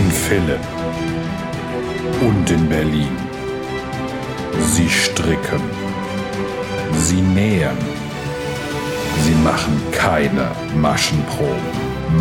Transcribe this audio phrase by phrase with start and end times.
[0.00, 0.66] In Philipp
[2.22, 3.14] und in Berlin.
[4.72, 5.60] Sie stricken.
[6.92, 7.76] Sie nähen.
[9.24, 11.70] Sie machen keine Maschenproben.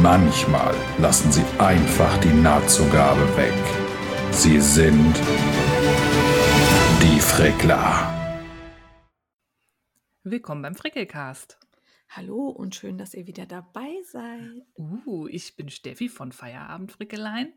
[0.02, 3.64] Manchmal lassen sie einfach die Nahtzugabe weg.
[4.32, 5.16] Sie sind
[7.02, 8.14] die Frickler.
[10.24, 11.58] Willkommen beim Frickelcast.
[12.10, 14.66] Hallo und schön, dass ihr wieder dabei seid.
[14.76, 17.54] Uh, ich bin Steffi von Feierabend Frickelein.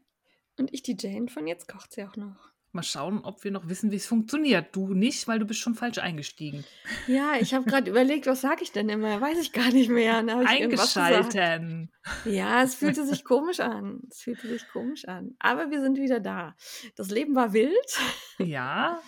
[0.59, 2.51] Und ich die Jane von Jetzt kocht sie auch noch.
[2.75, 4.75] Mal schauen, ob wir noch wissen, wie es funktioniert.
[4.75, 6.64] Du nicht, weil du bist schon falsch eingestiegen.
[7.07, 9.21] Ja, ich habe gerade überlegt, was sage ich denn immer?
[9.21, 10.17] Weiß ich gar nicht mehr.
[10.17, 11.93] Eingeschalten.
[12.25, 14.00] Ja, es fühlte sich komisch an.
[14.11, 15.35] Es fühlte sich komisch an.
[15.39, 16.57] Aber wir sind wieder da.
[16.96, 17.98] Das Leben war wild.
[18.39, 19.00] Ja,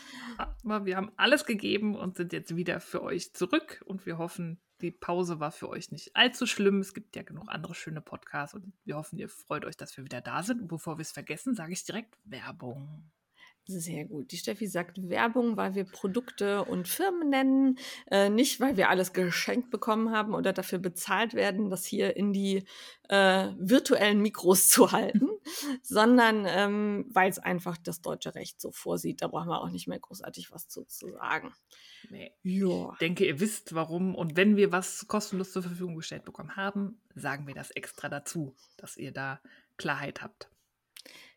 [0.63, 3.83] aber wir haben alles gegeben und sind jetzt wieder für euch zurück.
[3.87, 6.81] Und wir hoffen, die Pause war für euch nicht allzu schlimm.
[6.81, 10.05] Es gibt ja genug andere schöne Podcasts und wir hoffen, ihr freut euch, dass wir
[10.05, 10.61] wieder da sind.
[10.61, 13.11] Und bevor wir es vergessen, sage ich direkt Werbung.
[13.67, 14.31] Sehr gut.
[14.31, 17.79] Die Steffi sagt Werbung, weil wir Produkte und Firmen nennen,
[18.11, 22.35] äh, nicht weil wir alles geschenkt bekommen haben oder dafür bezahlt werden, das hier in
[22.35, 22.65] die
[23.09, 25.29] äh, virtuellen Mikros zu halten,
[25.83, 29.23] sondern ähm, weil es einfach das deutsche Recht so vorsieht.
[29.23, 31.55] Da brauchen wir auch nicht mehr großartig was zu, zu sagen.
[32.11, 32.33] Nee.
[32.43, 32.91] Ja.
[32.93, 34.15] Ich denke, ihr wisst warum.
[34.15, 38.55] Und wenn wir was kostenlos zur Verfügung gestellt bekommen haben, sagen wir das extra dazu,
[38.77, 39.41] dass ihr da
[39.79, 40.51] Klarheit habt.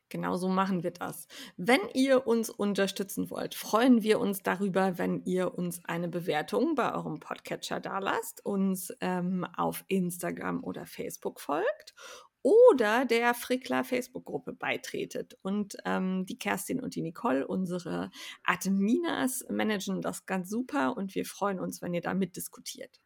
[0.09, 1.27] Genauso machen wir das.
[1.58, 6.94] Wenn ihr uns unterstützen wollt, freuen wir uns darüber, wenn ihr uns eine Bewertung bei
[6.94, 11.94] eurem Podcatcher dalasst, uns ähm, auf Instagram oder Facebook folgt
[12.41, 15.38] oder der Frickler Facebook-Gruppe beitretet.
[15.41, 18.09] Und ähm, die Kerstin und die Nicole, unsere
[18.44, 23.02] Adminas, managen das ganz super und wir freuen uns, wenn ihr da mitdiskutiert.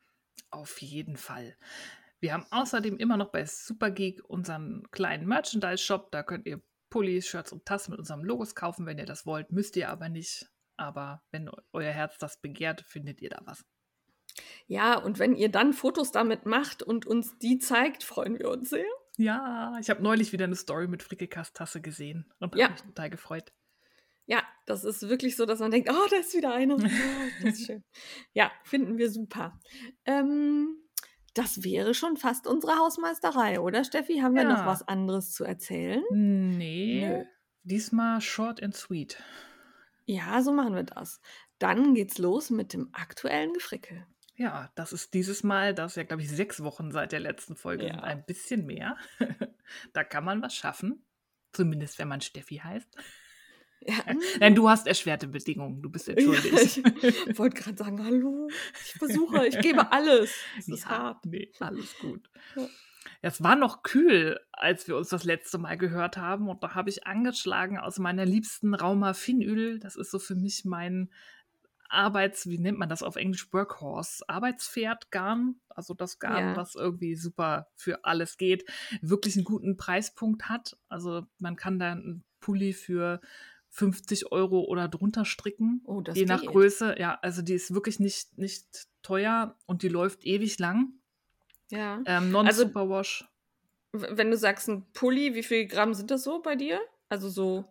[0.51, 1.55] Auf jeden Fall.
[2.19, 6.11] Wir haben außerdem immer noch bei Supergeek unseren kleinen Merchandise-Shop.
[6.11, 6.61] Da könnt ihr
[6.91, 9.51] Pullis, Shirts und Tassen mit unserem Logos kaufen, wenn ihr das wollt.
[9.51, 10.45] Müsst ihr aber nicht.
[10.77, 13.65] Aber wenn euer Herz das begehrt, findet ihr da was.
[14.67, 18.69] Ja, und wenn ihr dann Fotos damit macht und uns die zeigt, freuen wir uns
[18.69, 18.85] sehr.
[19.17, 22.65] Ja, ich habe neulich wieder eine Story mit Frickelkast-Tasse gesehen und Ja.
[22.65, 23.51] habe mich total gefreut.
[24.25, 26.75] Ja, das ist wirklich so, dass man denkt, oh, da ist wieder eine.
[26.75, 26.77] Oh,
[27.43, 27.83] das ist schön.
[28.33, 29.59] Ja, finden wir super.
[30.05, 30.77] Ähm,
[31.33, 34.19] das wäre schon fast unsere Hausmeisterei, oder Steffi?
[34.19, 34.65] Haben wir noch Ja.
[34.65, 36.03] was anderes zu erzählen?
[36.11, 37.23] Nee, Nö.
[37.63, 39.21] diesmal short and sweet.
[40.05, 41.21] Ja, so machen wir das.
[41.59, 44.05] Dann geht's los mit dem aktuellen Gefrickel.
[44.35, 47.55] Ja, das ist dieses Mal, das ist ja, glaube ich, sechs Wochen seit der letzten
[47.55, 47.93] Folge, Ja.
[47.93, 48.97] sind ein bisschen mehr.
[49.93, 51.05] da kann man was schaffen.
[51.53, 52.87] Zumindest, wenn man Steffi heißt.
[53.85, 53.95] Ja,
[54.39, 55.81] Nein, du hast erschwerte Bedingungen.
[55.81, 56.77] Du bist entschuldigt.
[56.77, 56.83] ich
[57.39, 58.47] wollte gerade sagen, hallo,
[58.85, 60.33] ich versuche, ich gebe alles.
[60.59, 61.25] Es ist Ja, hart.
[61.25, 62.29] Nee, alles gut.
[62.55, 62.67] Ja.
[63.23, 66.49] Es war noch kühl, als wir uns das letzte Mal gehört haben.
[66.49, 69.79] Und da habe ich angeschlagen aus meiner liebsten Rauma Finöl.
[69.79, 71.11] Das ist so für mich mein
[71.89, 73.51] Arbeits-, wie nennt man das auf Englisch?
[73.53, 74.23] Workhorse.
[74.27, 75.55] Arbeitspferd, Garn.
[75.69, 76.55] Also das Garn, Ja.
[76.55, 78.63] was irgendwie super für alles geht.
[79.01, 80.77] Wirklich einen guten Preispunkt hat.
[80.87, 83.19] Also man kann da einen Pulli für
[83.71, 85.81] 50 Euro oder drunter stricken.
[85.85, 86.49] Oh, das je nach geht.
[86.51, 86.95] Größe.
[86.99, 90.93] Ja, also die ist wirklich nicht, nicht teuer und die läuft ewig lang.
[91.69, 91.95] Ja.
[92.05, 93.25] Ähm, Also- Non-Superwash.
[93.93, 96.79] W- Wenn du sagst ein Pulli, wie viel Gramm sind das so bei dir?
[97.09, 97.65] Also so.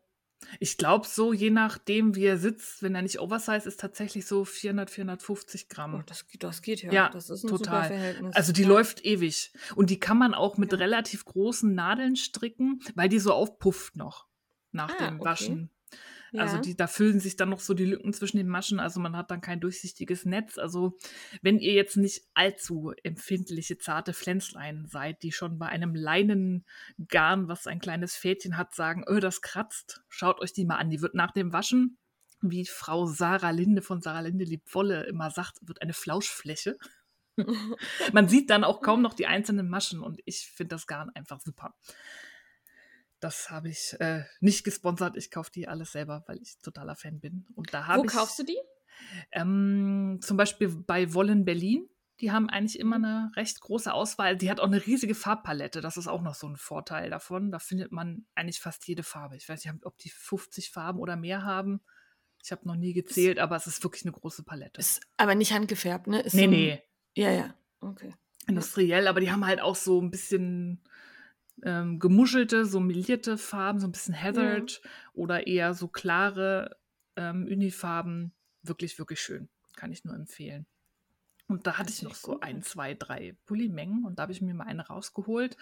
[0.59, 4.47] Ich glaube, so je nachdem, wie er sitzt, wenn er nicht Oversize ist, tatsächlich so
[4.47, 5.97] 400, 450 Gramm.
[5.97, 6.91] Oh, das, geht- das geht ja.
[6.93, 7.82] Ja, das ist ein total.
[7.82, 8.34] super Verhältnis.
[8.37, 8.69] Also die ja.
[8.69, 9.53] läuft ewig.
[9.77, 10.78] Und die kann man auch mit Ja.
[10.78, 14.27] relativ großen Nadeln stricken, weil die so aufpufft noch
[14.72, 15.69] nach Ah, dem okay.
[16.39, 18.81] Also die, da füllen sich dann noch so die Lücken zwischen den Maschen.
[18.81, 20.59] Also man hat dann kein durchsichtiges Netz.
[20.59, 20.97] Also
[21.43, 27.67] wenn ihr jetzt nicht allzu empfindliche, zarte Pflänzlein seid, die schon bei einem Leinengarn, was
[27.67, 30.91] ein kleines Fädchen hat, sagen, öh, das kratzt, schaut euch die mal an.
[30.91, 31.99] Die wird nach dem Waschen,
[32.41, 36.79] wie Frau Sarah Linde von Sarah Linde liebt Wolle immer sagt, wird eine Flauschfläche.
[38.12, 41.41] Man sieht dann auch kaum noch die einzelnen Maschen und ich finde das Garn einfach
[41.41, 41.75] super.
[43.20, 45.17] Das habe ich äh, nicht gesponsert.
[45.17, 47.46] Ich kaufe die alles selber, weil ich totaler Fan bin.
[47.55, 48.58] Und da habe Wo ich kaufst du die?
[49.32, 51.88] ähm, zum Beispiel bei Wollen Berlin.
[52.20, 53.05] Die haben eigentlich immer Mhm.
[53.05, 54.37] eine recht große Auswahl.
[54.37, 55.81] Die hat auch eine riesige Farbpalette.
[55.81, 57.50] Das ist auch noch so ein Vorteil davon.
[57.50, 59.37] Da findet man eigentlich fast jede Farbe.
[59.37, 61.81] Ich weiß nicht, ob die 50 Farben oder mehr haben.
[62.43, 64.78] Ich habe noch nie gezählt, aber es ist wirklich eine große Palette.
[64.81, 66.20] Ist aber nicht handgefärbt, ne?
[66.20, 66.82] Ist nee, so ein- nee.
[67.14, 67.55] Ja, ja.
[67.81, 68.14] Okay.
[68.46, 70.82] industriell, aber die haben halt auch so ein bisschen
[71.65, 74.81] ähm, gemuschelte, so melierte Farben, so ein bisschen heathered
[75.12, 76.77] oder eher so klare
[77.17, 78.33] ähm, Unifarben.
[78.62, 79.49] Wirklich, wirklich schön.
[79.77, 80.67] Kann ich nur empfehlen.
[81.51, 84.55] Und da hatte ich noch so ein, zwei, drei Pullimengen und da habe ich mir
[84.55, 85.57] mal eine rausgeholt.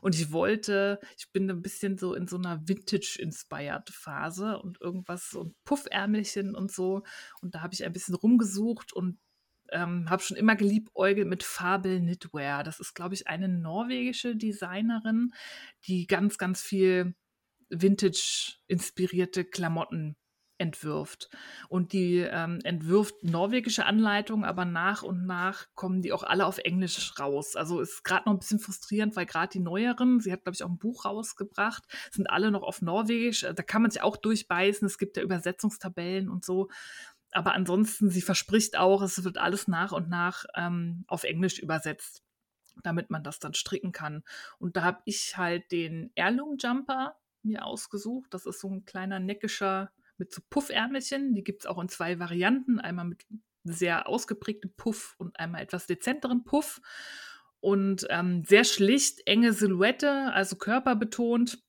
[0.00, 5.28] Und ich wollte, ich bin ein bisschen so in so einer Vintage-inspired Phase und irgendwas,
[5.28, 7.02] so ein Puffärmelchen und so.
[7.42, 9.18] Und da habe ich ein bisschen rumgesucht und
[9.72, 12.64] ähm, habe schon immer geliebäugelt mit Fabel Knitwear.
[12.64, 15.32] Das ist, glaube ich, eine norwegische Designerin,
[15.86, 17.14] die ganz, ganz viel
[17.70, 20.16] Vintage-inspirierte Klamotten
[20.58, 21.28] entwirft.
[21.68, 26.58] Und die ähm, entwirft norwegische Anleitungen, aber nach und nach kommen die auch alle auf
[26.58, 27.56] Englisch raus.
[27.56, 30.62] Also ist gerade noch ein bisschen frustrierend, weil gerade die neueren, sie hat, glaube ich,
[30.62, 33.40] auch ein Buch rausgebracht, sind alle noch auf Norwegisch.
[33.42, 34.86] Da kann man sich auch durchbeißen.
[34.86, 36.68] Es gibt ja Übersetzungstabellen und so.
[37.36, 42.22] Aber ansonsten, sie verspricht auch, es wird alles nach und nach ähm, auf Englisch übersetzt,
[42.82, 44.22] damit man das dann stricken kann.
[44.58, 48.32] Und da habe ich halt den Heirloom Jumper mir ausgesucht.
[48.32, 51.34] Das ist so ein kleiner neckischer mit so Puffärmelchen.
[51.34, 52.80] Die gibt es auch in zwei Varianten.
[52.80, 53.26] Einmal mit
[53.64, 56.80] sehr ausgeprägtem Puff und einmal etwas dezenteren Puff.
[57.60, 61.65] Und ähm, sehr schlicht, enge Silhouette, also körperbetont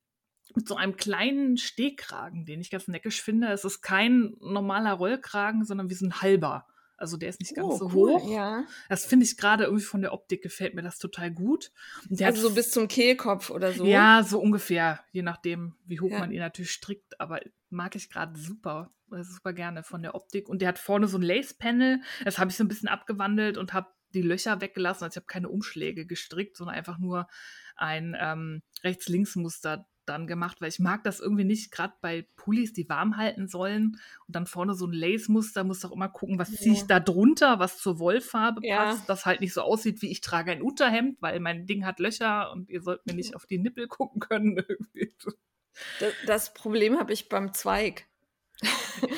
[0.57, 3.47] mit so einem kleinen Stehkragen, den ich ganz neckisch finde.
[3.49, 6.65] Es ist kein normaler Rollkragen, sondern wie so ein halber.
[6.97, 8.31] Also der ist nicht ganz oh, so cool, hoch.
[8.31, 8.65] Ja.
[8.89, 11.71] Das finde ich gerade irgendwie von der Optik gefällt mir das total gut.
[12.19, 13.85] also so bis zum Kehlkopf oder so.
[13.85, 16.19] Ja, so ungefähr, je nachdem, wie hoch ja.
[16.19, 17.21] man ihn natürlich strickt.
[17.21, 17.39] Aber
[17.69, 20.49] mag ich gerade super, super gerne von der Optik.
[20.49, 22.01] Und der hat vorne so ein Lace-Panel.
[22.25, 25.03] Das habe ich so ein bisschen abgewandelt und habe die Löcher weggelassen.
[25.03, 27.27] Also ich habe keine Umschläge gestrickt, sondern einfach nur
[27.75, 32.87] ein ähm, Rechts-Links-Muster dann gemacht, weil ich mag das irgendwie nicht, gerade bei Pullis, die
[32.89, 36.57] warm halten sollen und dann vorne so ein Lace-Muster, muss auch immer gucken, was ja.
[36.57, 38.77] ziehe ich da drunter, was zur Wollfarbe ja.
[38.77, 41.99] passt, das halt nicht so aussieht, wie ich trage ein Unterhemd, weil mein Ding hat
[41.99, 44.63] Löcher und ihr sollt mir nicht auf die Nippel gucken können.
[45.99, 48.07] das, das Problem habe ich beim Zweig.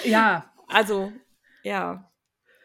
[0.03, 0.53] Ja.
[0.67, 1.11] also,
[1.63, 2.11] ja.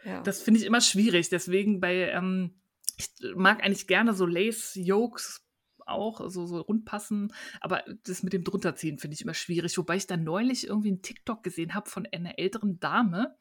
[0.05, 0.23] ja.
[0.23, 2.55] Das finde ich immer schwierig, deswegen bei, ähm,
[2.97, 5.44] ich mag eigentlich gerne so Lace-Yokes
[5.87, 7.33] auch so, so rund passen.
[7.61, 9.77] Aber das mit dem drunterziehen finde ich immer schwierig.
[9.79, 13.37] Wobei ich dann neulich irgendwie einen TikTok gesehen habe von einer älteren Dame,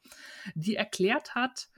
[0.54, 1.68] die erklärt hat,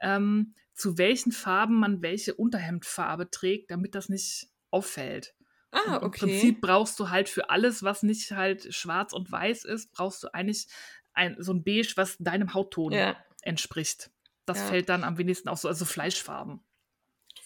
[0.00, 5.34] ähm, zu welchen Farben man welche Unterhemdfarbe trägt, damit das nicht auffällt.
[5.70, 6.04] Ah, okay.
[6.04, 10.22] Im Prinzip brauchst du halt für alles, was nicht halt schwarz und weiß ist, brauchst
[10.22, 10.66] du eigentlich
[11.12, 13.16] ein, so ein Beige, was deinem Hautton ja.
[13.42, 14.10] entspricht.
[14.46, 14.66] Das ja.
[14.66, 16.63] fällt dann am wenigsten auf so, also Fleischfarben.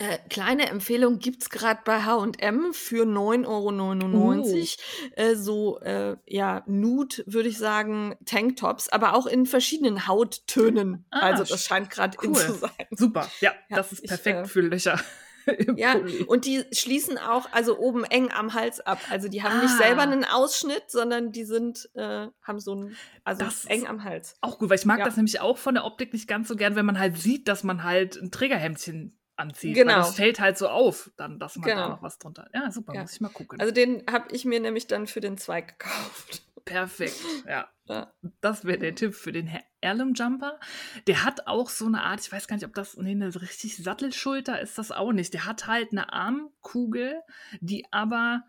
[0.01, 3.73] Äh, kleine Empfehlung gibt es gerade bei H&M für 9,99 Euro.
[4.15, 5.21] Oh.
[5.21, 11.05] Äh, so, äh, ja, Nude, würde ich sagen, Tanktops, aber auch in verschiedenen Hauttönen.
[11.11, 12.29] Ah, also das scheint gerade cool.
[12.29, 12.71] in zu sein.
[12.93, 15.01] Super, ja, ja das ist perfekt ich, äh, für Löcher.
[15.77, 16.23] ja, Pulli.
[16.25, 19.01] und die schließen auch, also oben eng am Hals ab.
[19.11, 19.63] Also die haben ah.
[19.63, 24.05] nicht selber einen Ausschnitt, sondern die sind, äh, haben so ein, also das eng am
[24.05, 24.37] Hals.
[24.43, 25.05] Auch gut, weil ich mag ja.
[25.05, 27.65] das nämlich auch von der Optik nicht ganz so gern, wenn man halt sieht, dass
[27.65, 29.75] man halt ein Trägerhemdchen anzieht.
[29.75, 29.97] Genau.
[29.97, 31.83] Das fällt halt so auf, dann, dass man genau.
[31.83, 32.55] da noch was drunter hat.
[32.55, 33.03] Ja, super, ja.
[33.03, 33.61] muss ich mal gucken.
[33.61, 36.43] Also den habe ich mir nämlich dann für den Zweig gekauft.
[36.65, 37.67] Perfekt, ja.
[37.87, 38.13] ja.
[38.43, 39.51] Das wäre der Tipp für den
[39.83, 40.61] Heirloom Jumper.
[41.07, 43.79] Der hat auch so eine Art, ich weiß gar nicht, ob das, nee, eine richtig
[43.79, 45.33] Sattelschulter ist das auch nicht.
[45.33, 47.23] Der hat halt eine Armkugel,
[47.61, 48.43] die aber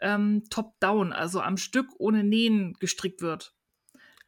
[0.00, 3.54] ähm, top-down, also am Stück ohne Nähen gestrickt wird.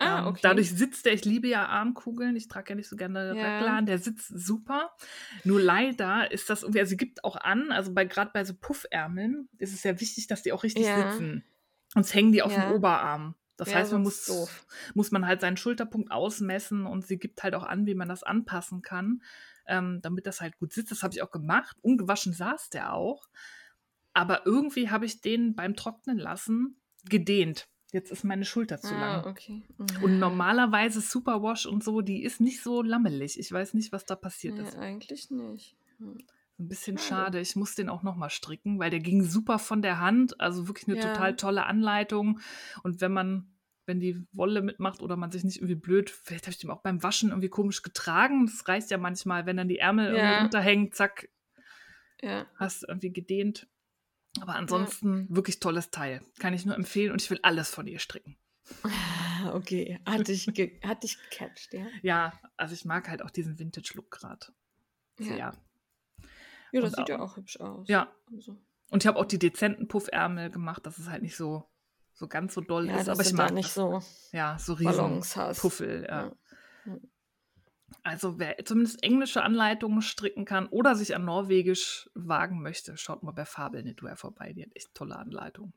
[0.00, 0.40] Ah, ähm, okay.
[0.42, 3.82] dadurch sitzt der, ich liebe ja Armkugeln, ich trage ja nicht so gerne ja.
[3.82, 4.90] Der sitzt super.
[5.44, 8.54] Nur leider ist das irgendwie, also sie gibt auch an, also bei gerade bei so
[8.54, 11.12] Puffärmeln ist es ja wichtig, dass die auch richtig ja.
[11.12, 11.44] sitzen.
[11.92, 12.66] Sonst hängen die auf ja.
[12.66, 13.34] dem Oberarm.
[13.58, 14.48] Das heißt, man muss,
[14.94, 18.22] muss man halt seinen Schulterpunkt ausmessen und sie gibt halt auch an, wie man das
[18.22, 19.22] anpassen kann,
[19.66, 20.90] ähm, damit das halt gut sitzt.
[20.90, 21.76] Das habe ich auch gemacht.
[21.82, 23.28] Ungewaschen saß der auch.
[24.14, 27.68] Aber irgendwie habe ich den beim Trocknen lassen gedehnt.
[27.92, 29.26] Jetzt ist meine Schulter zu ah, lang.
[29.26, 29.62] Okay.
[29.78, 30.02] Mhm.
[30.02, 33.38] Und normalerweise Superwash und so, die ist nicht so lammelig.
[33.38, 34.76] Ich weiß nicht, was da passiert nee, ist.
[34.76, 35.76] Eigentlich nicht.
[35.98, 36.18] Hm.
[36.58, 37.02] Ein bisschen ja.
[37.02, 37.40] schade.
[37.40, 40.40] Ich muss den auch nochmal stricken, weil der ging super von der Hand.
[40.40, 41.12] Also wirklich eine ja.
[41.12, 42.40] total tolle Anleitung.
[42.82, 43.48] Und wenn man,
[43.86, 46.82] wenn die Wolle mitmacht oder man sich nicht irgendwie blöd, vielleicht habe ich den auch
[46.82, 48.46] beim Waschen irgendwie komisch getragen.
[48.46, 50.22] Das reicht ja manchmal, wenn dann die Ärmel ja.
[50.22, 51.28] irgendwie unterhängen, zack,
[52.20, 52.46] ja.
[52.56, 53.66] hast irgendwie gedehnt.
[54.40, 55.36] Aber ansonsten ja.
[55.36, 56.22] wirklich tolles Teil.
[56.38, 58.36] Kann ich nur empfehlen und ich will alles von ihr stricken.
[59.54, 60.46] Okay, hat dich,
[60.84, 61.86] hat dich gecatcht, ja?
[62.02, 64.48] Ja, also ich mag halt auch diesen Vintage-Look gerade.
[65.18, 65.34] Ja.
[65.34, 65.52] ja.
[66.72, 67.88] Ja, das und sieht auch, ja auch hübsch aus.
[67.88, 68.12] Ja.
[68.30, 68.58] Also.
[68.90, 71.64] Und ich habe auch die dezenten Puffärmel gemacht, dass es halt nicht so,
[72.12, 73.08] so ganz so doll ja, ist.
[73.08, 74.02] Aber ich mag nicht so.
[74.32, 75.22] Ja, so riesen
[75.56, 76.06] Puffel.
[76.08, 76.32] Ja.
[76.84, 76.96] ja.
[78.02, 83.32] Also wer zumindest englische Anleitungen stricken kann oder sich an Norwegisch wagen möchte, schaut mal
[83.32, 84.52] bei Fabel Knitwear vorbei.
[84.52, 85.72] Die hat echt tolle Anleitungen.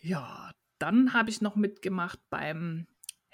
[0.00, 2.86] Ja, dann habe ich noch mitgemacht beim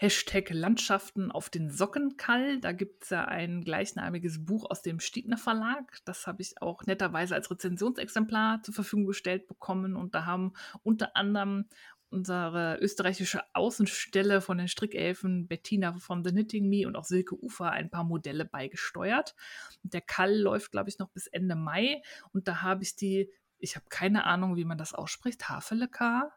[0.02, 2.58] Hashtag Landschaften auf den Sockenkall.
[2.58, 5.98] Da gibt es ja ein gleichnamiges Buch aus dem Stiegner Verlag.
[6.04, 9.94] Das habe ich auch netterweise als Rezensionsexemplar zur Verfügung gestellt bekommen.
[9.94, 11.66] Und da haben unter anderem
[12.12, 17.70] unsere österreichische Außenstelle von den Strickelfen, Bettina von The Knitting Me und auch Silke Ufer
[17.70, 19.34] ein paar Modelle beigesteuert.
[19.82, 22.02] Der Kall läuft, glaube ich, noch bis Ende Mai.
[22.32, 26.32] Und da habe ich die, ich habe keine Ahnung, wie man das ausspricht, Havelekar.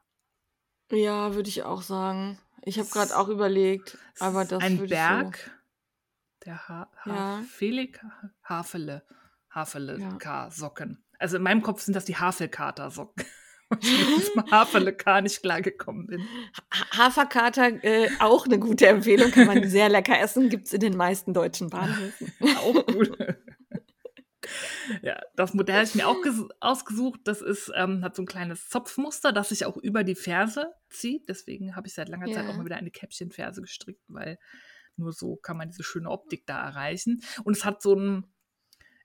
[0.92, 2.40] Ja, würde ich auch sagen.
[2.64, 5.52] Ich habe gerade auch überlegt, aber das ein würde Berg, so.
[6.46, 7.14] der ha Ja.
[7.40, 8.02] Hafelik,
[8.44, 9.04] Hafele,
[9.54, 10.50] Hafele Ja.
[10.52, 11.04] Socken.
[11.20, 13.26] Also in meinem Kopf sind das die Havelkater Socken.
[13.82, 16.22] Ich mit Hafele K nicht klargekommen bin.
[16.72, 20.82] Ha- Haferkater, äh, auch eine gute Empfehlung, kann man sehr lecker essen, gibt es in
[20.82, 22.32] den meisten deutschen Bahnhöfen.
[22.58, 23.18] Auch gut.
[25.02, 27.22] Ja, das Modell habe ich mir auch ges- ausgesucht.
[27.24, 31.28] Das ist, ähm, hat so ein kleines Zopfmuster, das sich auch über die Ferse zieht.
[31.28, 32.52] Deswegen habe ich seit langer Zeit Ja.
[32.52, 34.38] auch mal wieder eine Käppchenferse gestrickt, weil
[34.98, 37.22] nur so kann man diese schöne Optik da erreichen.
[37.44, 38.26] Und es hat so ein,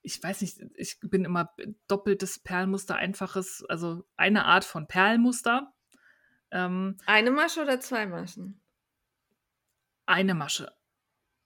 [0.02, 1.54] ich weiß nicht, ich bin immer
[1.88, 5.72] doppeltes Perlmuster, einfaches, also eine Art von Perlmuster.
[6.50, 8.60] Ähm, Eine Masche oder zwei Maschen?
[10.06, 10.72] eine Masche.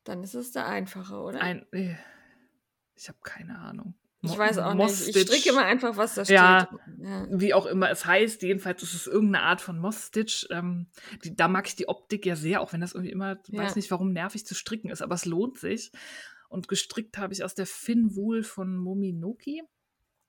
[0.04, 1.40] Dann ist es der einfache, oder?
[1.40, 1.94] Ein, äh,
[2.94, 3.94] ich habe keine Ahnung.
[4.23, 5.08] ich Mo- weiß auch nicht.
[5.14, 6.37] Ich stricke immer einfach, was da steht.
[6.37, 6.68] Ja.
[6.99, 7.26] Ja.
[7.30, 10.46] wie auch immer es heißt, jedenfalls ist es irgendeine Art von Moss-Stitch.
[10.50, 10.87] Ähm,
[11.32, 13.62] da mag ich die Optik ja sehr, auch wenn das irgendwie immer, Ja.
[13.64, 15.92] weiß nicht, warum nervig zu stricken ist, aber es lohnt sich.
[16.48, 19.62] Und gestrickt habe ich aus der Finn Wool von Mominoki.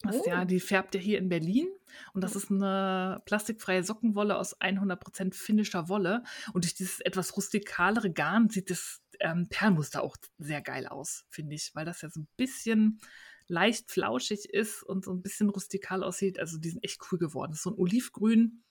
[0.02, 0.24] Das, Oh.
[0.28, 1.68] ja, die färbt ja hier in Berlin.
[2.14, 6.24] Und das ist eine plastikfreie Sockenwolle aus 100% finnischer Wolle.
[6.54, 11.56] Und durch dieses etwas rustikalere Garn sieht das ähm, Perlmuster auch sehr geil aus, finde
[11.56, 13.00] ich, weil das ja so ein bisschen
[13.48, 16.40] leicht flauschig ist und so ein bisschen rustikal aussieht.
[16.40, 17.52] Also die sind echt cool geworden.
[17.52, 18.64] Das ist so ein Olivgrün,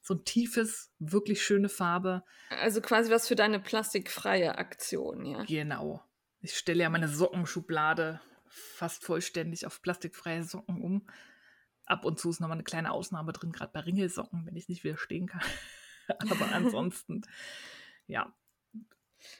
[0.00, 2.22] so ein tiefes, wirklich schöne Farbe.
[2.50, 5.44] Also quasi was für deine plastikfreie Aktion, ja.
[5.44, 6.02] Genau.
[6.42, 11.06] Ich stelle ja meine Sockenschublade fast vollständig auf plastikfreie Socken um.
[11.86, 14.84] Ab und zu ist nochmal eine kleine Ausnahme drin, gerade bei Ringelsocken, wenn ich nicht
[14.84, 15.42] widerstehen kann.
[16.18, 17.22] Aber ansonsten,
[18.06, 18.34] ja,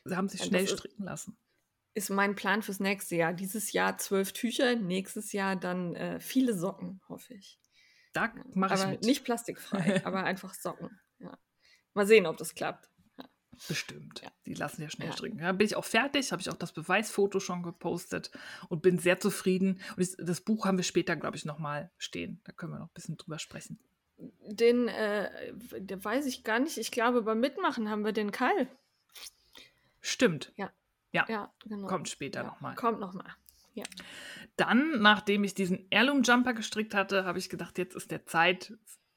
[0.05, 1.37] sie haben sich Ja, schnell stricken lassen.
[1.95, 3.35] Ist mein Plan fürs nächste Jahr.
[3.35, 7.61] Dieses Jahr zwölf Tücher, nächstes Jahr dann äh, viele Socken, hoffe ich.
[8.13, 9.03] Da mache ich Aber mit.
[9.03, 11.01] nicht plastikfrei, aber einfach Socken.
[11.19, 11.37] Ja.
[11.95, 12.91] Mal sehen, ob das klappt.
[13.69, 14.23] Bestimmt.
[14.23, 14.31] Ja.
[14.47, 15.15] Die lassen ja schnell Ja.
[15.15, 15.39] stricken.
[15.39, 18.31] Ja, bin ich auch fertig, habe ich auch das Beweisfoto schon gepostet
[18.69, 19.81] und bin sehr zufrieden.
[19.97, 22.41] Und das Buch haben wir später, glaube ich, nochmal stehen.
[22.45, 23.79] Da können wir noch ein bisschen drüber sprechen.
[24.19, 26.79] Den, äh, der weiß ich gar nicht.
[26.79, 28.69] Ich glaube, beim Mitmachen haben wir den Kall.
[30.01, 30.53] Stimmt.
[30.57, 30.73] Ja,
[31.13, 31.87] genau.
[31.87, 32.47] Kommt später ja.
[32.47, 32.75] nochmal.
[32.75, 33.35] Kommt nochmal.
[34.57, 38.75] Dann, nachdem ich diesen Heirloom-Jumper gestrickt hatte, habe ich gedacht, jetzt ist der Zeit,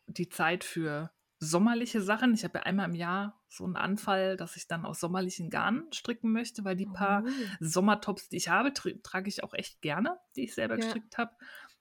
[0.07, 2.33] die Zeit für sommerliche Sachen.
[2.33, 5.91] Ich habe ja einmal im Jahr so einen Anfall, dass ich dann aus sommerlichen Garnen
[5.93, 7.29] stricken möchte, weil die paar Oh.
[7.59, 10.81] Sommertops, die ich habe, tra- trage ich auch echt gerne, die ich selber Ja.
[10.83, 11.31] gestrickt habe.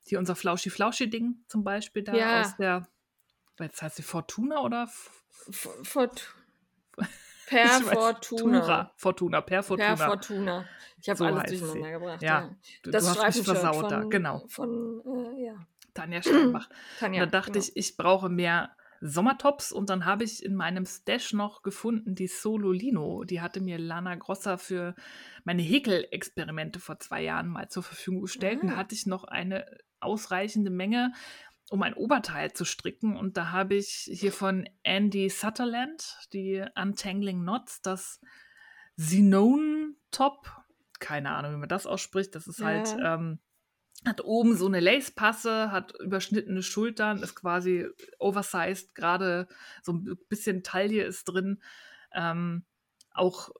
[0.07, 2.40] Hier unser Flauschi-Flauschi-Ding zum Beispiel da Ja.
[2.43, 2.87] aus der,
[3.59, 4.88] jetzt heißt sie Fortuna oder?
[5.50, 6.35] Fort
[7.47, 8.61] per weiß, Fortuna.
[8.61, 8.93] Tura.
[8.97, 9.95] Fortuna, per Fortuna.
[9.97, 10.64] Per Fortuna.
[11.00, 11.59] Ich habe So alles heißt sie.
[11.61, 12.23] durcheinander gebracht.
[12.23, 12.57] Ja, Ja.
[12.83, 14.45] Du, Das du hast mich versaut da, von, genau.
[14.49, 15.02] Von,
[15.37, 15.66] äh, ja.
[15.93, 16.69] Tanja Steinbach.
[16.99, 17.25] Tanja.
[17.26, 17.64] da dachte genau.
[17.64, 18.75] ich, ich brauche mehr
[19.06, 23.25] Sommertops und dann habe ich in meinem Stash noch gefunden die Solo Lino.
[23.25, 24.94] Die hatte mir Lana Grosser für
[25.44, 28.62] meine Häkelexperimente vor zwei Jahren mal zur Verfügung gestellt.
[28.62, 28.76] Und da Ah.
[28.78, 29.66] hatte ich noch eine
[30.00, 31.12] ausreichende Menge,
[31.70, 33.16] um ein Oberteil zu stricken.
[33.16, 38.20] Und da habe ich hier von Andy Sutherland die Untangling Knots, das
[38.96, 40.50] Sinone Top.
[41.00, 42.34] Keine Ahnung, wie man das ausspricht.
[42.34, 43.14] Das ist halt Ja.
[43.16, 43.38] ähm,
[44.04, 47.87] hat oben so eine Lace-Passe, hat überschnittene Schultern, ist quasi
[48.18, 49.49] oversized, gerade
[49.82, 51.62] so ein bisschen Taille ist drin.
[52.12, 52.64] Ähm,
[53.12, 53.50] auch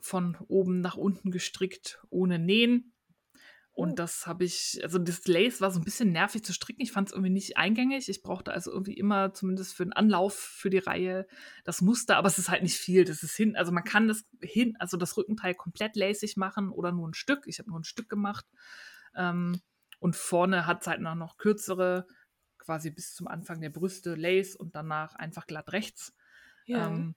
[0.00, 2.92] von oben nach unten gestrickt, ohne Nähen.
[3.72, 3.94] Und Oh.
[3.94, 6.82] das habe ich, also das Lace war so ein bisschen nervig zu stricken.
[6.82, 8.08] Ich fand es irgendwie nicht eingängig.
[8.08, 11.28] Ich brauchte also irgendwie immer, zumindest für einen Anlauf für die Reihe,
[11.64, 13.04] das Muster, aber es ist halt nicht viel.
[13.04, 16.90] Das ist hin, also man kann das hin, also das Rückenteil komplett lacig machen oder
[16.90, 17.44] nur ein Stück.
[17.46, 18.46] Ich habe nur ein Stück gemacht.
[19.14, 19.60] Ähm,
[19.98, 22.06] und vorne hat es halt noch, noch kürzere,
[22.58, 26.14] quasi bis zum Anfang der Brüste, Lace und danach einfach glatt rechts.
[26.66, 26.88] Ja.
[26.88, 27.14] Ähm,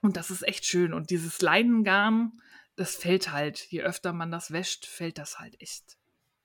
[0.00, 0.92] und das ist echt schön.
[0.92, 2.40] Und dieses Leinengarn,
[2.76, 5.98] das fällt halt, je öfter man das wäscht, fällt das halt echt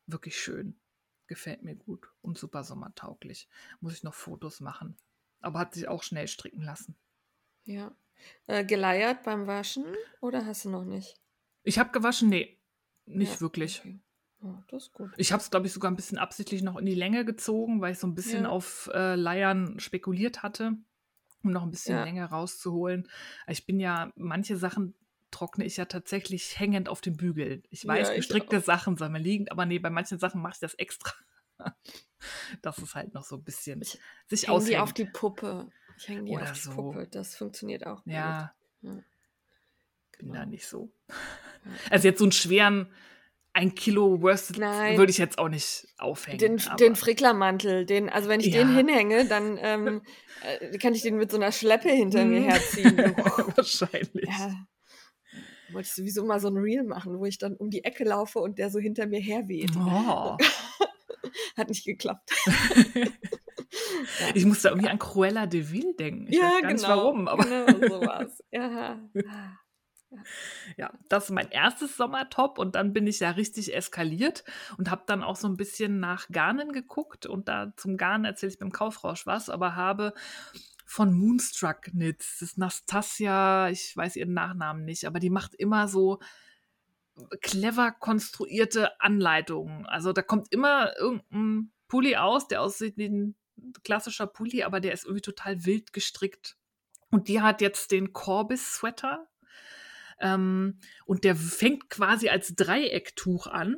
[0.05, 0.79] wirklich schön.
[1.27, 3.49] Gefällt mir gut und super sommertauglich.
[3.81, 4.97] Muss ich noch Fotos machen.
[5.41, 6.95] Aber hat sich auch schnell stricken lassen.
[7.65, 7.95] ja.
[8.47, 9.85] Äh, geleiert beim Waschen
[10.21, 11.21] oder hast du noch nicht?
[11.61, 12.59] Ich habe gewaschen, nee,
[13.05, 13.81] nicht Ja, wirklich.
[13.81, 13.99] Okay.
[14.43, 15.11] Oh, das ist gut.
[15.17, 17.93] Ich habe es, glaube ich, sogar ein bisschen absichtlich noch in die Länge gezogen, weil
[17.93, 18.49] ich so ein bisschen Ja.
[18.49, 20.73] auf äh, Leiern spekuliert hatte.
[21.43, 22.03] um noch ein bisschen Ja.
[22.03, 23.07] länger rauszuholen.
[23.47, 24.95] Ich bin ja, manche Sachen
[25.31, 27.63] trockne ich ja tatsächlich hängend auf dem Bügel.
[27.69, 28.59] Ich weiß, Ja, gestrickte.
[28.59, 31.13] Sachen sollen wir liegen, aber nee, bei manchen Sachen mache ich das extra.
[32.61, 35.69] Das ist halt noch so ein bisschen Ich sich hänge die auf die Puppe.
[35.97, 36.71] Ich hänge die Oder auf die so.
[36.71, 37.07] Puppe.
[37.09, 38.13] Das funktioniert auch gut.
[38.13, 39.03] Ja, Ja, bin
[40.17, 40.33] genau.
[40.33, 40.91] da nicht so.
[41.07, 41.15] Ja.
[41.91, 42.91] Also jetzt so einen schweren
[43.57, 44.97] ein Kilo Worsted Nein.
[44.97, 46.37] würde ich jetzt auch nicht aufhängen.
[46.37, 48.75] Den, den Fricklermantel, den, also wenn ich den Ja.
[48.75, 50.01] hinhänge, dann ähm,
[50.43, 52.49] äh, kann ich den mit so einer Schleppe hinter mir Mhm.
[52.49, 52.97] herziehen.
[53.55, 54.29] Wahrscheinlich.
[54.29, 54.53] ja.
[55.71, 58.39] Wollte ich sowieso mal so ein Reel machen, wo ich dann um die Ecke laufe
[58.39, 59.71] und der so hinter mir herweht.
[59.75, 60.37] Oh.
[61.57, 62.29] Hat nicht geklappt.
[64.33, 66.27] Ich muss da irgendwie an Cruella de Vil denken.
[66.29, 68.43] Ich weiß gar nicht warum, aber Genau sowas.
[68.51, 68.99] Ja.
[70.77, 74.43] Ja, das ist mein erstes Sommertop und dann bin ich ja richtig eskaliert
[74.77, 78.51] und habe dann auch so ein bisschen nach Garnen geguckt und da zum Garnen erzähle
[78.51, 80.13] ich beim Kaufrausch was, aber habe
[80.85, 85.87] von Moonstruck Knits, das ist Nastasia, ich weiß ihren Nachnamen nicht, aber die macht immer
[85.87, 86.19] so
[87.41, 89.85] clever konstruierte Anleitungen.
[89.85, 93.35] Also da kommt immer irgendein Pulli aus, der aussieht wie ein
[93.83, 96.57] klassischer Pulli, aber der ist irgendwie total wild gestrickt.
[97.09, 99.27] Und die hat jetzt den Corbis-Sweater.
[100.19, 103.77] Ähm, und der fängt quasi als Dreiecktuch an.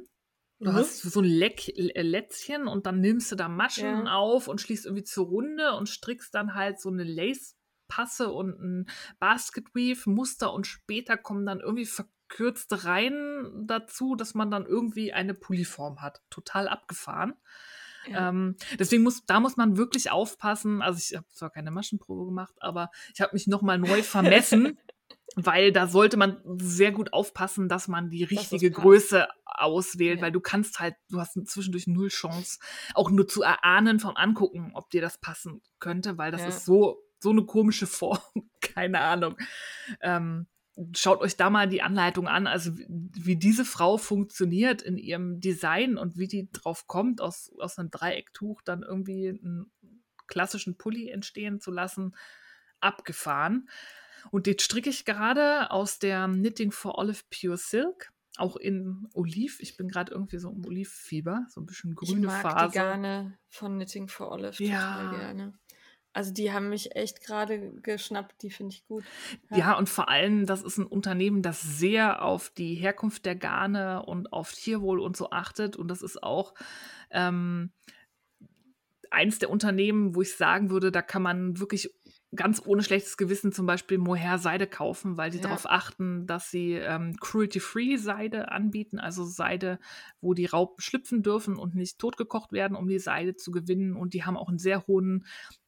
[0.59, 0.75] Du Mhm.
[0.75, 4.13] hast so ein Leck, äh, Lätzchen und dann nimmst du da Maschen Ja.
[4.15, 8.85] auf und schließt irgendwie zur Runde und strickst dann halt so eine Lace-Passe und ein
[9.19, 16.01] Basket-Weave-Muster und später kommen dann irgendwie verkürzte Reihen dazu, dass man dann irgendwie eine Pulliform
[16.01, 16.21] hat.
[16.29, 17.33] Total abgefahren.
[18.07, 18.29] Ja.
[18.29, 20.81] Ähm, deswegen muss, da muss man wirklich aufpassen.
[20.81, 24.77] Also ich habe zwar keine Maschenprobe gemacht, aber ich habe mich nochmal neu vermessen,
[25.35, 28.71] weil da sollte man sehr gut aufpassen, dass man die richtige.
[28.71, 30.25] Größe auswählt, Ja.
[30.25, 32.59] weil du kannst halt, du hast zwischendurch null Chance,
[32.93, 36.47] auch nur zu erahnen vom Angucken, ob dir das passen könnte, weil das Ja.
[36.47, 38.19] ist so, so eine komische Form,
[38.61, 39.37] keine Ahnung.
[40.01, 40.47] Ähm,
[40.95, 45.41] schaut euch da mal die Anleitung an, also wie, wie diese Frau funktioniert in ihrem
[45.41, 49.71] Design und wie die drauf kommt, aus, aus einem Dreiecktuch dann irgendwie einen
[50.27, 52.15] klassischen Pulli entstehen zu lassen,
[52.79, 53.67] abgefahren.
[54.31, 59.59] Und den stricke ich gerade aus der Knitting for Olive Pure Silk, auch in Oliv.
[59.59, 62.71] Ich bin gerade irgendwie so im Olivfieber, so ein bisschen Ich grüne mag Phase.
[62.71, 64.95] die Garne von Knitting for Olive Ja.
[64.97, 65.53] total gerne.
[66.11, 69.03] Also die haben mich echt gerade geschnappt, die finde ich gut.
[69.51, 74.03] Ja, und vor allem, das ist ein Unternehmen, das sehr auf die Herkunft der Garne
[74.03, 75.75] und auf Tierwohl und so achtet.
[75.75, 76.55] Und das ist auch
[77.11, 77.71] ähm,
[79.11, 81.93] eins der Unternehmen, wo ich sagen würde, da kann man wirklich
[82.35, 85.43] ganz ohne schlechtes Gewissen zum Beispiel Mohair Seide kaufen, weil die Ja.
[85.45, 89.79] darauf achten, dass sie ähm, cruelty-free Seide anbieten, also Seide,
[90.21, 93.95] wo die Raupen schlüpfen dürfen und nicht totgekocht werden, um die Seide zu gewinnen.
[93.95, 95.25] Und die haben auch einen sehr hohen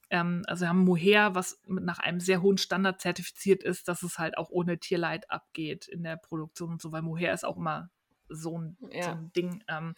[0.10, 4.20] ähm, also haben Mohair, was mit nach einem sehr hohen Standard zertifiziert ist, dass es
[4.20, 7.90] halt auch ohne Tierleid abgeht in der Produktion und so, weil Mohair ist auch immer
[8.30, 9.14] so ein, so Ja.
[9.14, 9.64] ein Ding.
[9.68, 9.96] Ähm,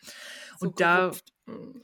[0.56, 1.34] So und da, gerupft.
[1.46, 1.80] Mm.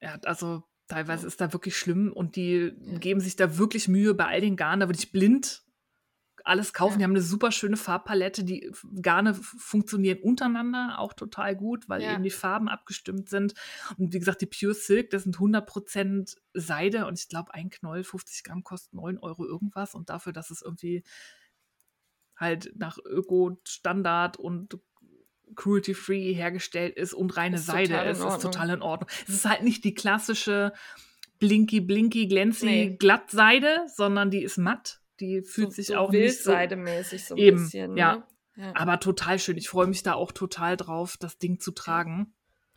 [0.00, 2.98] ja, also teilweise ist da wirklich schlimm und die Ja.
[2.98, 5.64] geben sich da wirklich Mühe bei all den Garnen, da würde ich blind
[6.42, 6.92] alles kaufen.
[6.92, 6.98] Ja.
[6.98, 8.44] Die haben eine super schöne Farbpalette.
[8.44, 8.72] Die
[9.02, 12.14] Garne funktionieren untereinander auch total gut, weil Ja.
[12.14, 13.52] eben die Farben abgestimmt sind.
[13.98, 18.04] Und wie gesagt, die Pure Silk, das sind 100% Seide und ich glaube, ein Knoll,
[18.04, 19.94] 50 Gramm, kostet 9 Euro irgendwas.
[19.94, 21.04] Und dafür, dass es irgendwie
[22.36, 24.78] halt nach Öko-Standard und
[25.54, 29.08] cruelty-free hergestellt ist und reine Ist Seide ist, ist total in Ordnung.
[29.28, 30.72] Es ist halt nicht die klassische
[31.38, 32.96] blinky, blinky, glänzy, Nee.
[32.98, 35.00] Glattseide, sondern die ist matt.
[35.20, 36.50] Die fühlt so, sich so auch nicht so.
[36.52, 37.96] So ein Eben, bisschen.
[37.96, 38.16] ja.
[38.16, 38.24] Ne?
[38.56, 38.72] ja.
[38.74, 39.56] Aber total schön.
[39.56, 42.34] Ich freue mich da auch total drauf, das Ding zu tragen.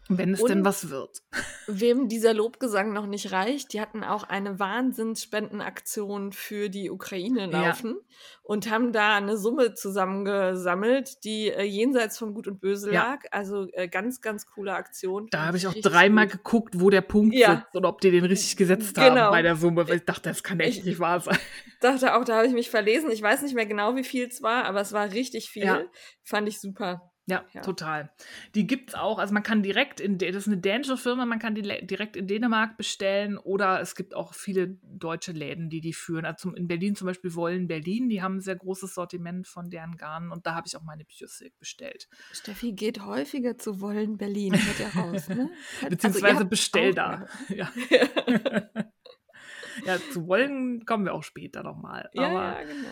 [0.10, 1.20] Wenn es Und- denn was wird.
[1.68, 7.68] Wem dieser Lobgesang noch nicht reicht, die hatten auch eine Wahnsinnsspendenaktion für die Ukraine Ja.
[7.68, 7.96] laufen
[8.42, 13.04] und haben da eine Summe zusammengesammelt, die äh, jenseits von Gut und Böse Ja.
[13.12, 13.20] lag.
[13.32, 15.28] Also äh, ganz, ganz coole Aktion.
[15.32, 16.34] Da habe ich auch dreimal gut.
[16.44, 17.56] geguckt, wo der Punkt Ja.
[17.58, 19.16] sitzt und ob die den richtig gesetzt Genau.
[19.16, 21.38] haben bei der Summe, weil ich dachte, das kann echt Ich- nicht wahr sein.
[21.80, 23.10] dachte auch, da habe ich mich verlesen.
[23.10, 25.64] Ich weiß nicht mehr genau, wie viel es war, aber es war richtig viel.
[25.64, 25.84] Ja.
[26.24, 27.13] Fand ich super.
[27.26, 27.62] Ja, Ja.
[27.62, 28.12] total.
[28.54, 31.56] Die gibt's auch, also man kann direkt in, das ist eine dänische Firma, man kann
[31.56, 36.26] die direkt in Dänemark bestellen oder es gibt auch viele deutsche Läden, die die führen.
[36.26, 39.96] Also in Berlin zum Beispiel Wollen Berlin, die haben ein sehr großes Sortiment von deren
[39.96, 42.10] Garnen und da habe ich auch meine Pure Silk bestellt.
[42.34, 45.50] Steffi geht häufiger zu Wollen Berlin, hört ihr raus, ne?
[45.78, 47.26] Also, Beziehungsweise habt bestell da.
[47.48, 47.72] Ja.
[49.86, 52.10] ja, zu Wollen kommen wir auch später nochmal.
[52.14, 52.90] Ja, ja, genau.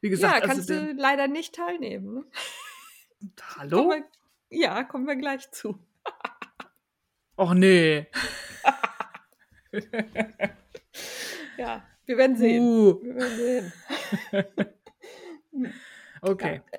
[0.00, 2.24] wie gesagt, ja, also kannst den- du leider nicht teilnehmen.
[3.56, 3.88] Hallo?
[3.88, 4.04] Kommen
[4.50, 5.78] wir, ja, kommen wir gleich zu.
[7.36, 8.06] Och nee.
[11.60, 12.62] Ja, wir werden sehen.
[12.62, 13.72] Uh, Wir werden sehen.
[16.22, 16.62] okay.
[16.70, 16.78] Äh,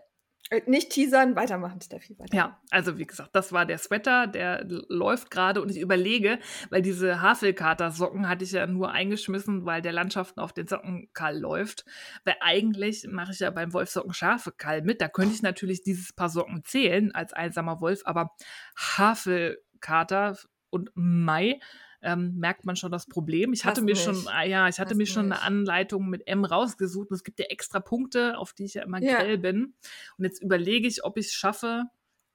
[0.66, 2.20] Nicht teasern, weitermachen, Steffi.
[2.20, 2.36] Weiter.
[2.36, 6.82] Ja, also wie gesagt, das war der Sweater, der läuft gerade und ich überlege, weil
[6.82, 11.86] diese Havelkater-Socken hatte ich ja nur eingeschmissen, weil der Landschaften auf den Sockenkall läuft.
[12.26, 15.00] Weil eigentlich mache ich ja beim Wolfsocken scharfe Kall mit.
[15.00, 18.36] Da könnte ich natürlich dieses Paar Socken zählen als einsamer Wolf, aber
[18.76, 20.38] Havelkater
[20.70, 21.60] und Mai
[22.02, 23.54] ähm, merkt man schon das Problem.
[23.54, 24.04] Ich hatte mir nicht.
[24.04, 25.42] schon, ah ja, ich hatte Passt mir schon eine.
[25.42, 29.02] Anleitung mit M rausgesucht und es gibt ja extra Punkte, auf die ich ja immer
[29.02, 29.20] Ja.
[29.20, 29.76] grell bin.
[30.18, 31.84] Und jetzt überlege ich, ob ich es schaffe,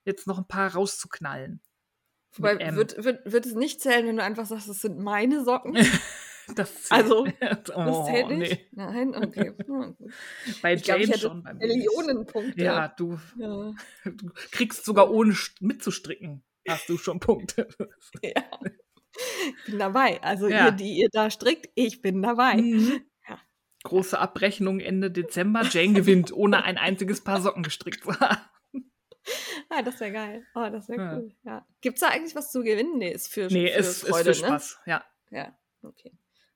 [0.04, 1.60] jetzt noch ein paar rauszuknallen.
[2.36, 5.76] Wobei, wird, wird, wird es nicht zählen, wenn du einfach sagst, das sind meine Socken?
[6.54, 7.68] Das Also, zählt.
[7.70, 8.52] Das oh, zählt nicht?
[8.52, 8.68] nee.
[8.70, 9.16] Nein?
[9.16, 9.52] Okay.
[10.62, 11.42] Bei Ich Jane hätte schon.
[11.42, 11.74] Beim Babys.
[11.74, 12.62] Millionenpunkte.
[12.62, 13.74] Ja, du, Ja.
[14.04, 17.66] du kriegst sogar ohne st- mitzustricken, hast du schon Punkte.
[18.22, 18.44] ja.
[19.58, 20.22] Ich bin dabei.
[20.22, 20.66] Also Ja.
[20.66, 22.56] ihr, die ihr da strickt, ich bin dabei.
[22.56, 23.00] Mhm.
[23.28, 23.38] Ja.
[23.84, 25.62] Große Abrechnung Ende Dezember.
[25.64, 28.38] Jane gewinnt, ohne ein einziges Paar Socken gestrickt zu haben.
[29.68, 30.46] Ah, das wäre geil.
[30.54, 31.16] Oh, das wäre Ja.
[31.16, 31.34] cool.
[31.42, 31.66] Ja.
[31.80, 32.98] Gibt es da eigentlich was zu gewinnen?
[32.98, 34.46] Nee, ist für, Nee, für es ist Freude, für ne?
[34.46, 34.78] Spaß.
[34.86, 36.12] Ja, Ja, okay.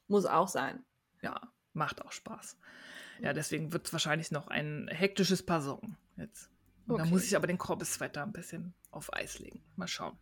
[0.06, 0.84] Muss auch sein.
[1.20, 1.40] ja,
[1.72, 2.56] macht auch Spaß.
[3.20, 6.48] Ja, deswegen wird es wahrscheinlich noch ein hektisches Paar Socken jetzt.
[6.86, 7.10] Und da Okay.
[7.12, 9.64] muss ich aber den Korbeswetter ein bisschen auf Eis legen.
[9.74, 10.16] Mal schauen.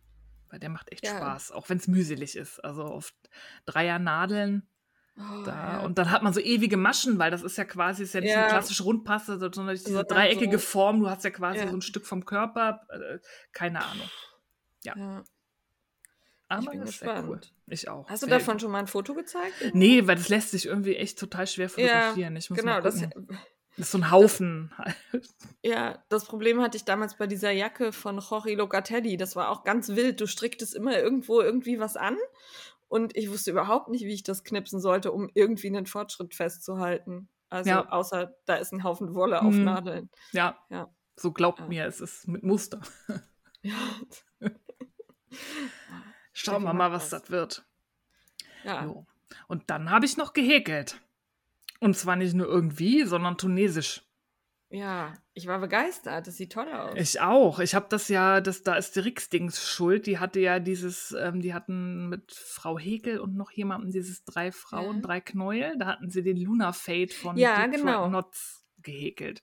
[0.49, 1.17] Weil der macht echt Ja.
[1.17, 2.59] Spaß, auch wenn es mühselig ist.
[2.63, 3.13] Also auf
[3.65, 4.67] Dreier Nadeln
[5.17, 5.51] Oh, da.
[5.53, 5.79] ja.
[5.81, 8.31] Und dann hat man so ewige Maschen, weil das ist ja quasi, ist ja nicht
[8.31, 8.39] Ja.
[8.43, 11.01] eine klassische Rundpasse, sondern diese dreieckige so- Form.
[11.01, 11.67] Du hast ja quasi Ja.
[11.67, 12.81] so ein Stück vom Körper.
[12.89, 13.19] Äh,
[13.51, 14.09] keine Ahnung.
[14.83, 15.23] ja.
[16.51, 17.37] Aber bin das ist sehr cool.
[17.37, 17.53] gespannt.
[17.67, 18.09] Ich auch.
[18.09, 19.53] Hast du davon schon mal ein Foto gezeigt?
[19.73, 22.35] Nee, weil das lässt sich irgendwie echt total schwer fotografieren.
[22.37, 22.81] ich muss genau.
[22.81, 23.03] Das
[23.79, 24.71] ist so ein Haufen.
[25.63, 29.17] ja, das Problem hatte ich damals bei dieser Jacke von Jorge Locatelli.
[29.17, 30.19] Das war auch ganz wild.
[30.21, 32.17] Du stricktest immer irgendwo irgendwie was an
[32.87, 37.29] und ich wusste überhaupt nicht, wie ich das knipsen sollte, um irgendwie einen Fortschritt festzuhalten.
[37.49, 37.89] Also Ja.
[37.89, 39.63] außer da ist ein Haufen Wolle auf Mhm.
[39.63, 40.09] Nadeln.
[40.31, 40.89] ja, Ja.
[41.15, 41.67] so glaubt Ja.
[41.67, 42.81] mir, es ist mit Muster.
[43.61, 43.73] Ja.
[46.33, 47.21] Schauen wir mal, was das.
[47.23, 47.65] das wird.
[48.63, 48.83] ja.
[48.85, 49.05] Jo.
[49.47, 50.99] Und dann habe ich noch gehäkelt.
[51.79, 54.03] Und zwar nicht nur irgendwie, sondern tunesisch.
[54.71, 56.27] Ja, ich war begeistert.
[56.27, 56.93] Das sieht toll aus.
[56.95, 57.57] Ich auch.
[57.59, 60.05] Ich habe das ja, das, da ist die Rixdings schuld.
[60.05, 64.51] Die hatte ja dieses, ähm, die hatten mit Frau Hekel und noch jemandem dieses drei
[64.51, 65.01] Frauen, Ja.
[65.01, 65.75] drei Knäuel.
[65.79, 68.07] Da hatten sie den Luna Fade von Ja, Detroit genau.
[68.09, 69.41] Knots gehäkelt.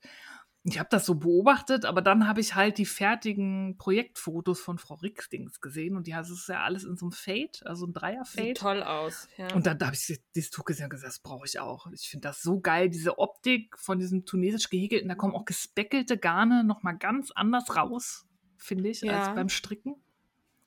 [0.69, 4.95] Ich habe das so beobachtet, aber dann habe ich halt die fertigen Projektfotos von Frau
[4.97, 8.49] Rixdings gesehen und die das ist ja alles in so einem Fade, also ein Dreier-Fade.
[8.49, 9.29] Sieht toll aus.
[9.37, 9.55] Ja.
[9.55, 11.87] Und dann da habe ich dieses Tuch gesehen und gesagt, das brauche ich auch.
[11.93, 15.09] Ich finde das so geil, diese Optik von diesem tunesisch gehäkelten.
[15.09, 18.27] Da kommen auch gespeckelte Garne nochmal ganz anders raus,
[18.57, 19.21] finde ich, Ja.
[19.21, 19.95] als beim Stricken.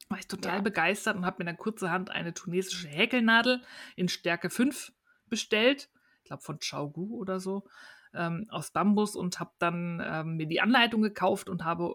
[0.08, 0.62] War ich total Ja.
[0.62, 3.62] begeistert und habe mir dann kurzerhand eine tunesische Häkelnadel
[3.98, 4.94] in Stärke 5
[5.28, 5.90] bestellt.
[6.20, 7.68] Ich glaube von Chaogu oder so.
[8.14, 11.94] Ähm, aus Bambus und habe dann ähm, mir die Anleitung gekauft und habe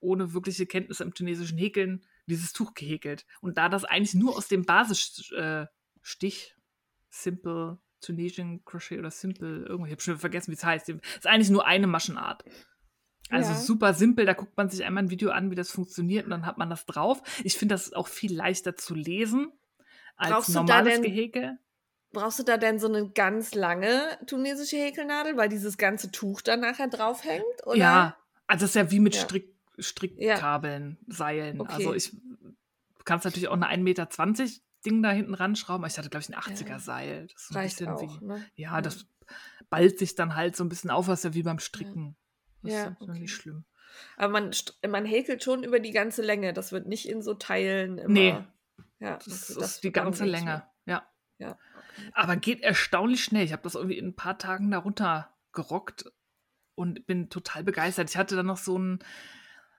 [0.00, 3.24] ohne wirkliche Kenntnisse im tunesischen Häkeln dieses Tuch gehäkelt.
[3.40, 5.66] Und da das eigentlich nur aus dem Basisstich, äh,
[7.10, 10.88] Simple Tunesian Crochet oder Simple, irgendwie, ich habe schon vergessen, wie es heißt.
[10.88, 12.44] ist eigentlich nur eine Maschenart.
[13.30, 13.56] Also Ja.
[13.58, 16.44] super simpel, da guckt man sich einmal ein Video an, wie das funktioniert und dann
[16.44, 17.22] hat man das drauf.
[17.42, 19.50] Ich finde das auch viel leichter zu lesen
[20.16, 21.58] als Brauchst du da normales denn- Gehäkel.
[22.14, 26.60] Brauchst du da denn so eine ganz lange tunesische Häkelnadel, weil dieses ganze Tuch dann
[26.60, 27.44] nachher draufhängt?
[27.66, 27.76] Oder?
[27.76, 29.20] Ja, also das ist ja wie mit Ja.
[29.22, 31.60] Strick, Strickkabeln, Seilen.
[31.60, 31.72] Okay.
[31.74, 34.08] Also ich du kannst natürlich auch eine 1,20 Meter
[34.86, 36.78] Ding da hinten ranschrauben, aber ich hatte, glaube ich, ein 80er Ja.
[36.78, 37.26] Seil.
[37.32, 38.00] Das ist ein bisschen auch.
[38.20, 38.24] wie.
[38.24, 38.44] Ne?
[38.54, 39.06] Ja, das
[39.70, 42.16] ballt sich dann halt so ein bisschen auf, was ja wie beim Stricken.
[42.62, 43.18] Das Ja, ist ja okay.
[43.18, 43.64] nicht schlimm.
[44.16, 44.50] Aber man,
[44.88, 46.52] man häkelt schon über die ganze Länge.
[46.52, 48.12] Das wird nicht in so Teilen immer.
[48.12, 48.36] Nee.
[49.00, 50.66] Ja, Das okay, ist die ganze Länge.
[50.86, 51.06] Ja.
[51.38, 51.58] Ja.
[52.12, 53.44] Aber geht erstaunlich schnell.
[53.44, 56.04] Ich habe das irgendwie in ein paar Tagen darunter gerockt
[56.74, 58.10] und bin total begeistert.
[58.10, 58.98] Ich hatte dann noch so ein,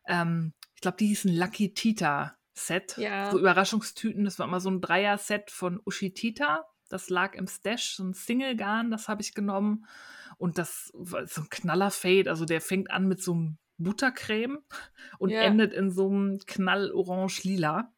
[0.08, 2.98] ähm, ich glaube, die hießen Lucky Tita Set.
[2.98, 3.32] Ja.
[3.32, 4.24] So Überraschungstüten.
[4.26, 6.66] Das war immer so ein Dreier-Set von Ushitita.
[6.88, 9.86] Das lag im Stash, so ein Single-Garn, das habe ich genommen.
[10.38, 12.30] Und das war so ein Knaller-Fade.
[12.30, 14.60] Also der fängt an mit so einem Buttercreme
[15.18, 15.42] und Ja.
[15.42, 17.92] endet in so einem Knall-Orange-Lila.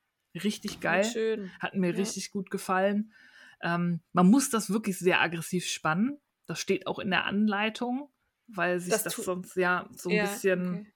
[0.43, 1.04] Richtig geil.
[1.04, 1.52] Schön.
[1.60, 1.98] Hat mir Ja.
[1.98, 3.13] richtig gut gefallen.
[3.62, 6.20] Ähm, man muss das wirklich sehr aggressiv spannen.
[6.46, 8.10] Das steht auch in der Anleitung,
[8.48, 10.93] weil sich Das das, sonst ja so ein Ja, bisschen,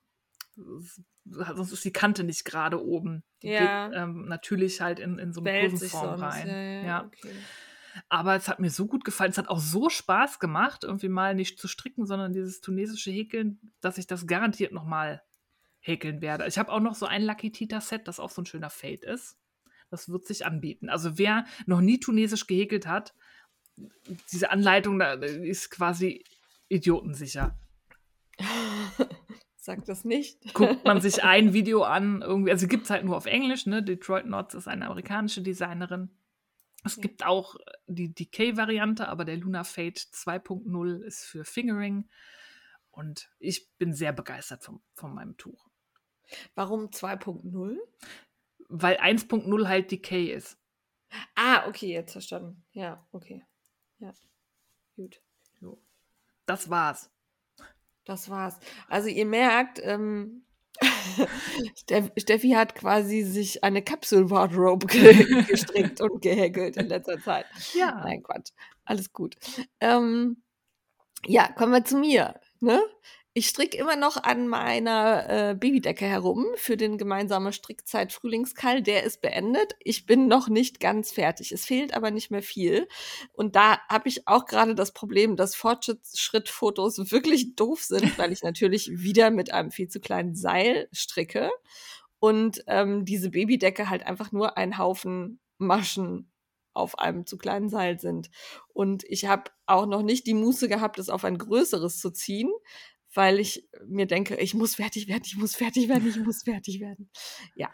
[1.26, 3.24] sonst ist die Kante nicht gerade oben.
[3.42, 3.88] Die Ja.
[3.88, 6.48] geht ähm, natürlich halt in, in so eine Kurvenform rein.
[6.48, 7.06] Ja, ja, Ja.
[7.06, 7.34] Okay.
[8.10, 9.32] Aber es hat mir so gut gefallen.
[9.32, 13.74] Es hat auch so Spaß gemacht, irgendwie mal nicht zu stricken, sondern dieses tunesische Häkeln,
[13.82, 15.22] dass ich das garantiert nochmal
[15.80, 16.48] häkeln werde.
[16.48, 19.06] Ich habe auch noch so ein Lucky Tita Set, das auch so ein schöner Fade
[19.08, 19.38] ist.
[19.92, 20.90] Das wird sich anbieten.
[20.90, 23.14] Also wer noch nie tunesisch gehäkelt hat,
[24.32, 26.24] diese Anleitung da ist quasi
[26.70, 27.60] idiotensicher.
[29.58, 30.54] Sag das nicht.
[30.56, 33.84] Guckt man sich ein Video an, irgendwie, also gibt es halt nur auf Englisch, ne?
[33.84, 36.10] Detroit Knots ist eine amerikanische Designerin.
[36.84, 37.04] Es ja.
[37.04, 42.10] gibt auch die Decay-Variante, aber der Luna Fate 2.0 ist für Fingering.
[42.90, 45.70] Und ich bin sehr begeistert von, von meinem Tuch.
[46.56, 47.78] Warum 2.0?
[48.74, 50.58] Weil 1.0 halt Decay ist.
[51.36, 52.64] Ah, okay, jetzt verstanden.
[52.72, 53.44] Ja, okay.
[54.00, 54.14] Ja,
[54.96, 55.22] gut.
[56.52, 57.10] Das war's.
[58.04, 58.60] Das war's.
[58.90, 60.44] Also ihr merkt, ähm,
[62.18, 64.88] Steffi hat quasi sich eine Kapsel-Wardrobe
[65.48, 67.46] gestrickt und gehäkelt in letzter Zeit.
[67.74, 68.02] Ja.
[68.04, 68.52] Nein, Quatsch.
[68.84, 69.38] Alles gut.
[69.80, 70.44] Ähm,
[71.26, 72.40] ja, kommen wir zu mir.
[72.60, 72.82] Ne?
[73.34, 78.82] Ich stricke immer noch an meiner äh, Babydecke herum für den gemeinsamen Strickzeit Frühlingskall.
[78.82, 79.76] Der ist beendet.
[79.80, 81.54] Ich bin noch nicht ganz fertig.
[81.54, 82.90] Es fehlt aber nicht mehr viel.
[83.32, 88.44] Und da habe ich auch gerade das Problem, dass Fortschrittfotos wirklich doof sind, weil ich
[88.44, 91.52] natürlich wieder mit einem viel zu kleinen Seil stricke
[92.20, 96.32] und ähm, diese Babydecke halt einfach nur ein Haufen Maschen
[96.74, 98.30] auf einem zu kleinen Seil sind.
[98.74, 102.50] Und ich habe auch noch nicht die Muße gehabt, es auf ein größeres zu ziehen,
[103.14, 106.80] weil ich mir denke, ich muss fertig werden, ich muss fertig werden, ich muss fertig
[106.80, 107.10] werden.
[107.56, 107.70] Ja.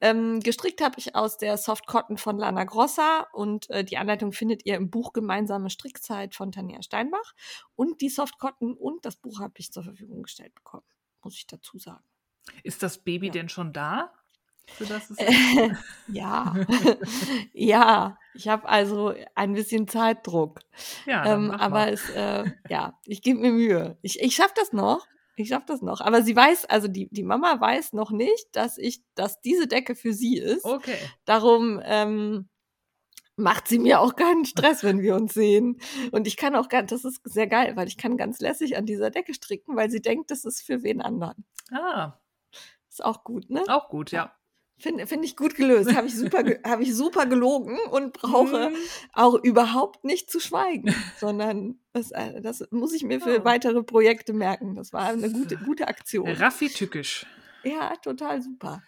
[0.00, 4.32] Ähm, gestrickt habe ich aus der Soft Cotton von Lana Grossa und äh, die Anleitung
[4.32, 7.32] findet ihr im Buch Gemeinsame Strickzeit von Tanja Steinbach.
[7.74, 10.86] Und die Soft Cotton und das Buch habe ich zur Verfügung gestellt bekommen,
[11.22, 12.04] muss ich dazu sagen.
[12.62, 13.32] Ist das Baby ja.
[13.32, 14.12] denn schon da?
[15.16, 15.70] Äh,
[16.08, 16.54] ja,
[17.52, 20.60] ja, ich habe also ein bisschen Zeitdruck.
[21.06, 23.98] Ja, ähm, aber es, äh, ja, ich gebe mir Mühe.
[24.02, 25.06] Ich, ich schaffe das noch.
[25.36, 26.00] Ich schaffe das noch.
[26.00, 29.94] Aber sie weiß, also die, die Mama weiß noch nicht, dass ich, dass diese Decke
[29.94, 30.64] für sie ist.
[30.64, 30.96] Okay.
[31.24, 32.48] Darum ähm,
[33.36, 35.80] macht sie mir auch keinen Stress, wenn wir uns sehen.
[36.12, 38.84] Und ich kann auch ganz, das ist sehr geil, weil ich kann ganz lässig an
[38.84, 41.46] dieser Decke stricken, weil sie denkt, das ist für wen anderen.
[41.72, 42.18] Ah.
[42.90, 43.64] Ist auch gut, ne?
[43.68, 44.34] Auch gut, ja.
[44.78, 45.94] Finde find ich gut gelöst.
[45.94, 48.76] Habe ich, super, hab ich super gelogen und brauche mhm.
[49.12, 54.32] auch überhaupt nicht zu schweigen, sondern das, äh, das muss ich mir für weitere Projekte
[54.32, 54.74] merken.
[54.74, 56.28] Das war eine gute, gute Aktion.
[56.28, 57.26] Raffi-tückisch.
[57.64, 58.82] Ja, total super.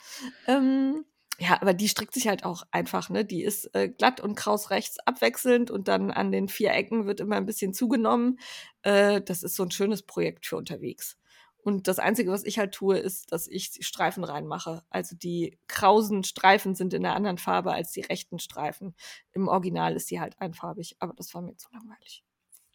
[0.47, 1.05] Ähm,
[1.39, 3.25] ja, aber die strickt sich halt auch einfach, ne?
[3.25, 7.21] Die ist äh, glatt und kraus rechts abwechselnd und dann an den vier Ecken wird
[7.21, 8.39] immer ein bisschen zugenommen.
[8.83, 11.17] Äh, das ist so ein schönes Projekt für unterwegs.
[11.65, 14.85] Und das Einzige, was ich halt tue, ist, dass ich Streifen reinmache.
[14.91, 18.95] Also die krausen Streifen sind in einer anderen Farbe als die rechten Streifen.
[19.33, 22.23] Im Original ist sie halt einfarbig, aber das war mir zu langweilig.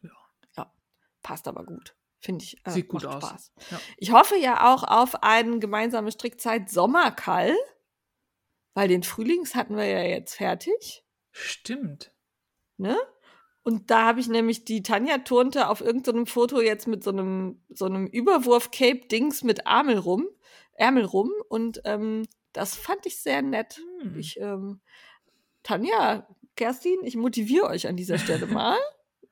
[0.02, 0.10] Ja.
[0.58, 0.74] Ja,
[1.22, 1.96] passt aber gut.
[2.18, 2.58] Finde ich.
[2.66, 3.24] Äh, Sieht gut aus.
[3.24, 3.52] Spaß.
[3.70, 3.80] Ja.
[3.98, 7.56] Ich hoffe ja auch auf eine gemeinsame Strickzeit Sommerkall,
[8.74, 11.06] weil den Frühlings hatten wir ja jetzt fertig.
[11.30, 12.12] Stimmt.
[12.78, 12.98] Ne?
[13.64, 17.12] Und da habe ich nämlich die Tanja turnte auf irgendeinem so Foto jetzt mit so
[17.12, 20.28] einem, so einem Überwurf-Cape-Dings mit Ärmel rum,
[20.74, 21.32] Ärmel rum.
[21.50, 23.82] Und ähm, das fand ich sehr nett.
[24.02, 24.18] Hm.
[24.18, 24.80] Ich, ähm,
[25.64, 28.78] Tanja, Kerstin, ich motiviere euch an dieser Stelle mal.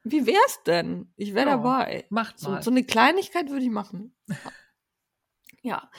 [0.03, 1.11] Wie wär's denn?
[1.15, 2.05] Ich wäre ja, dabei.
[2.09, 2.57] Macht mal.
[2.57, 4.13] So, so eine Kleinigkeit würde ich machen.
[5.67, 5.91] Ja,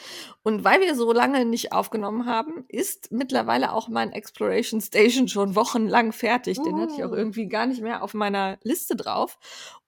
[0.43, 5.55] und weil wir so lange nicht aufgenommen haben, ist mittlerweile auch mein Exploration Station schon
[5.57, 6.57] wochenlang fertig.
[6.63, 7.15] Den hatte ich auch uh.
[7.15, 9.39] irgendwie gar nicht mehr auf meiner Liste drauf.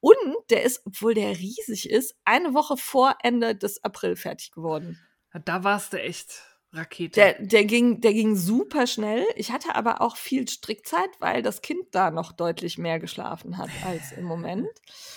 [0.01, 0.19] Und
[0.51, 4.99] der ist, obwohl der riesig ist, eine Woche vor Ende des April fertig geworden.
[5.47, 6.43] Da warst du echt
[6.75, 7.15] Rakete.
[7.19, 9.25] Der, der, ging, der ging super schnell.
[9.35, 13.71] Ich hatte aber auch viel Strickzeit, weil das Kind da noch deutlich mehr geschlafen hat
[13.87, 14.69] als im Moment.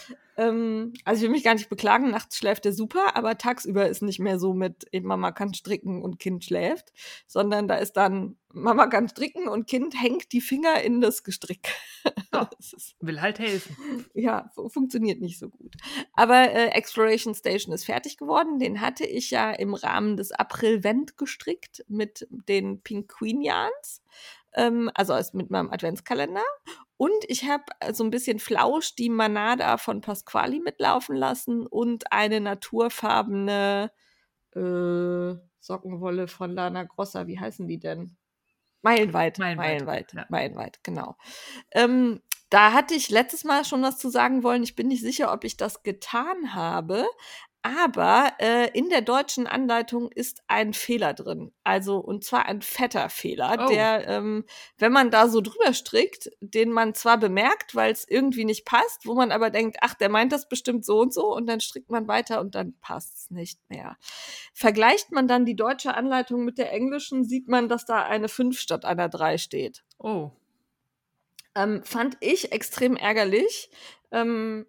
[0.37, 4.01] Ähm, also ich will mich gar nicht beklagen, nachts schläft er super, aber tagsüber ist
[4.01, 6.91] nicht mehr so mit Mama kann stricken und Kind schläft,
[7.27, 11.69] sondern da ist dann Mama kann stricken und Kind hängt die Finger in das Gestrick.
[12.31, 12.49] Ja,
[12.99, 13.75] will halt helfen.
[14.13, 15.75] Ja, funktioniert nicht so gut.
[16.13, 18.59] Aber äh, Exploration Station ist fertig geworden.
[18.59, 24.03] Den hatte ich ja im Rahmen des April-Vent gestrickt mit den Pink Queen Yarns
[24.55, 26.43] ähm, also mit meinem Adventskalender.
[26.97, 32.11] Und ich habe äh, so ein bisschen Flausch die Manada von Pasquali mitlaufen lassen und
[32.11, 33.91] eine naturfarbene
[34.55, 37.27] äh, Sockenwolle von Lana Grossa.
[37.27, 38.15] Wie heißen die denn?
[38.81, 39.39] Meilenweit.
[39.39, 40.25] Meilenweit, Meilenweit, ja.
[40.29, 41.15] Meilenweit genau.
[41.71, 44.61] Ähm, da hatte ich letztes Mal schon was zu sagen wollen.
[44.61, 47.07] Ich bin nicht sicher, ob ich das getan habe,
[47.63, 51.53] aber äh, in der deutschen Anleitung ist ein Fehler drin.
[51.63, 53.67] Also, und zwar ein fetter Fehler, oh.
[53.71, 54.43] der, ähm,
[54.77, 59.05] wenn man da so drüber strickt, den man zwar bemerkt, weil es irgendwie nicht passt,
[59.05, 61.89] wo man aber denkt, ach, der meint das bestimmt so und so, und dann strickt
[61.89, 63.95] man weiter und dann passt es nicht mehr.
[64.53, 68.59] Vergleicht man dann die deutsche Anleitung mit der englischen, sieht man, dass da eine 5
[68.59, 69.85] statt einer 3 steht.
[69.97, 70.31] Oh.
[71.55, 73.69] Ähm, fand ich extrem ärgerlich.
[74.11, 74.65] Ähm,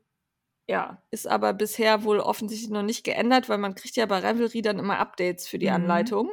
[0.66, 4.62] ja, ist aber bisher wohl offensichtlich noch nicht geändert, weil man kriegt ja bei Revelry
[4.62, 5.74] dann immer Updates für die Mhm.
[5.74, 6.32] Anleitung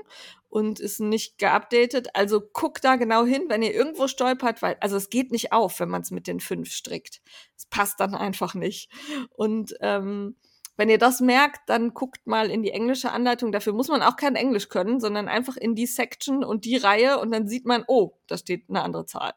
[0.49, 2.09] und ist nicht geupdatet.
[2.13, 5.79] Also guckt da genau hin, wenn ihr irgendwo stolpert, weil, also es geht nicht auf,
[5.79, 7.21] wenn man es mit den fünf strickt.
[7.57, 8.89] Es passt dann einfach nicht.
[9.31, 10.37] Und ähm,
[10.77, 13.51] wenn ihr das merkt, dann guckt mal in die englische Anleitung.
[13.51, 17.19] Dafür muss man auch kein Englisch können, sondern einfach in die Section und die Reihe
[17.19, 19.33] und dann sieht man, oh, da steht eine andere Zahl.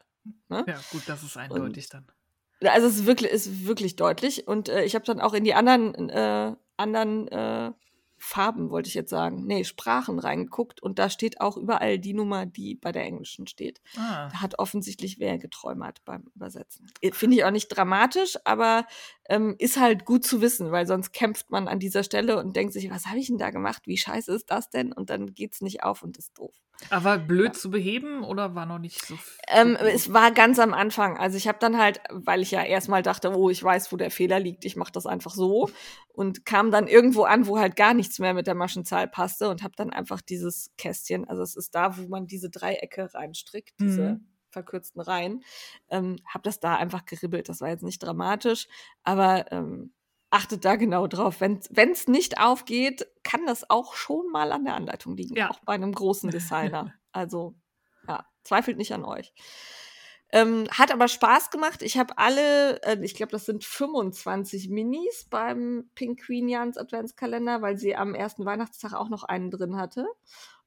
[0.49, 0.63] Ne?
[0.67, 2.07] Ja, gut, das ist eindeutig dann.
[2.61, 4.47] Also es ist wirklich, ist wirklich deutlich.
[4.47, 7.71] Und äh, ich habe dann auch in die anderen, äh, anderen äh,
[8.17, 12.45] Farben, wollte ich jetzt sagen, nee, Sprachen reingeguckt und da steht auch überall die Nummer,
[12.45, 13.81] die bei der englischen steht.
[13.97, 16.87] Ah, Da hat offensichtlich wer geträumert beim Übersetzen.
[17.11, 18.87] Finde ich auch nicht dramatisch, aber
[19.29, 22.73] ähm, ist halt gut zu wissen, weil sonst kämpft man an dieser Stelle und denkt
[22.73, 23.83] sich, was habe ich denn da gemacht?
[23.85, 24.93] Wie scheiße ist das denn?
[24.93, 26.55] Und dann geht's nicht auf und ist doof.
[26.89, 29.17] Aber blöd zu beheben oder war noch nicht so.
[29.47, 31.17] Ähm, es war ganz am Anfang.
[31.17, 34.11] Also ich habe dann halt, weil ich ja erstmal dachte, oh, ich weiß, wo der
[34.11, 35.69] Fehler liegt, ich mache das einfach so
[36.09, 39.63] und kam dann irgendwo an, wo halt gar nichts mehr mit der Maschenzahl passte und
[39.63, 44.01] habe dann einfach dieses Kästchen, also es ist da, wo man diese Dreiecke reinstrickt, diese
[44.13, 44.27] Mhm.
[44.51, 45.43] verkürzten Reihen,
[45.89, 47.49] ähm, habe das da einfach geribbelt.
[47.49, 48.67] Das war jetzt nicht dramatisch,
[49.03, 49.91] aber ähm,
[50.29, 51.39] achtet da genau drauf.
[51.39, 51.59] Wenn
[51.91, 55.49] es nicht aufgeht, kann das auch schon mal an der Anleitung liegen, Ja.
[55.49, 56.93] auch bei einem großen Designer.
[57.11, 57.55] also
[58.07, 59.33] ja, zweifelt nicht an euch.
[60.31, 61.81] Ähm, hat aber Spaß gemacht.
[61.81, 67.61] Ich habe alle, äh, ich glaube, das sind 25 Minis beim Pink Queen Jans Adventskalender,
[67.61, 70.05] weil sie am ersten Weihnachtstag auch noch einen drin hatte.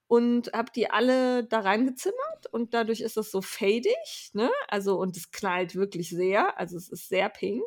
[0.09, 4.51] Und habe die alle da reingezimmert und dadurch ist es so fadig, ne?
[4.67, 6.59] Also, und es knallt wirklich sehr.
[6.59, 7.63] Also, es ist sehr pink.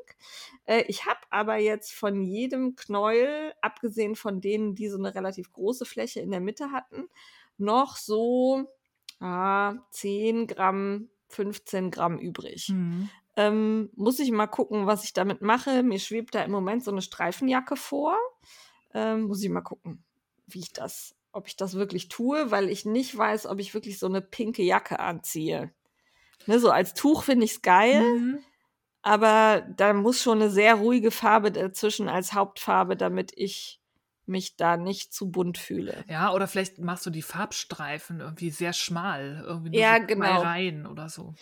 [0.66, 5.54] Äh, ich habe aber jetzt von jedem Knäuel, abgesehen von denen, die so eine relativ
[5.54, 7.10] große Fläche in der Mitte hatten,
[7.58, 8.68] noch so
[9.22, 12.70] ah, 10 Gramm, 15 Gramm übrig.
[12.70, 13.10] Mhm.
[13.38, 15.84] Ähm, muss ich mal gucken, was ich damit mache.
[15.84, 18.18] Mir schwebt da im Moment so eine Streifenjacke vor.
[18.94, 20.04] Ähm, muss ich mal gucken,
[20.48, 24.00] wie ich das, ob ich das wirklich tue, weil ich nicht weiß, ob ich wirklich
[24.00, 25.72] so eine pinke Jacke anziehe.
[26.48, 28.40] Ne, so als Tuch finde ich es geil, Mhm.
[29.04, 33.80] aber da muss schon eine sehr ruhige Farbe dazwischen als Hauptfarbe, damit ich
[34.26, 36.06] mich da nicht zu bunt fühle.
[36.08, 39.44] Ja, oder vielleicht machst du die Farbstreifen irgendwie sehr schmal.
[39.46, 40.42] Irgendwie Ja, genau.
[40.42, 41.34] Reihen oder so.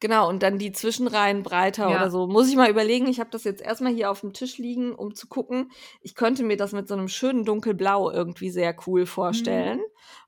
[0.00, 1.96] Genau, und dann die Zwischenreihen breiter Ja.
[1.96, 2.26] oder so.
[2.26, 3.06] Muss ich mal überlegen.
[3.08, 5.72] Ich habe das jetzt erstmal hier auf dem Tisch liegen, um zu gucken.
[6.00, 9.80] Ich könnte mir das mit so einem schönen dunkelblau irgendwie sehr cool vorstellen.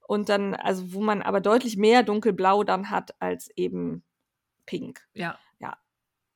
[0.08, 4.02] Und dann, also wo man aber deutlich mehr dunkelblau dann hat als eben
[4.66, 5.06] pink.
[5.14, 5.38] Ja.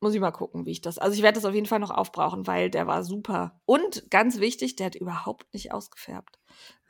[0.00, 0.98] Muss ich mal gucken, wie ich das.
[0.98, 3.58] Also ich werde das auf jeden Fall noch aufbrauchen, weil der war super.
[3.64, 6.38] Und ganz wichtig, der hat überhaupt nicht ausgefärbt.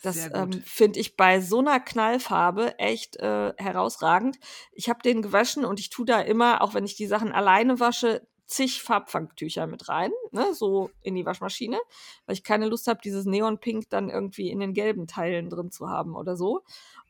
[0.05, 4.39] Das ähm, finde ich bei so einer Knallfarbe echt äh, herausragend.
[4.73, 7.81] Ich habe den gewaschen und ich tue da immer, auch wenn ich die Sachen alleine
[7.81, 11.79] wasche, zig Farbfangtücher mit rein, ne, so in die Waschmaschine,
[12.27, 15.89] weil ich keine Lust habe, dieses Neonpink dann irgendwie in den gelben Teilen drin zu
[15.89, 16.63] haben oder so.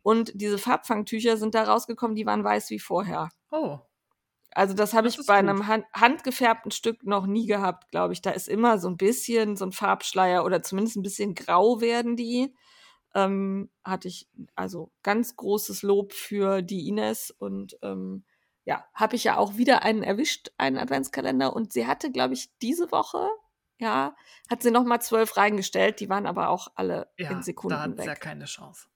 [0.02, 3.30] Und diese Farbfangtücher sind da rausgekommen, die waren weiß wie vorher.
[3.50, 3.78] Oh.
[4.52, 5.50] Also das habe ich bei gut.
[5.50, 8.22] einem hand handgefärbten Stück noch nie gehabt, glaube ich.
[8.22, 12.14] Da ist immer so ein bisschen so ein Farbschleier oder zumindest ein bisschen grau werden
[12.14, 12.54] die.
[13.14, 18.24] Ähm, hatte ich also ganz großes Lob für die Ines und ähm,
[18.64, 22.50] ja, habe ich ja auch wieder einen erwischt, einen Adventskalender und sie hatte, glaube ich,
[22.58, 23.28] diese Woche,
[23.78, 24.16] ja,
[24.50, 27.78] hat sie noch mal zwölf reingestellt, die waren aber auch alle Ja, in da Sekunden
[27.78, 28.06] hat weg.
[28.06, 28.88] ja keine Chance.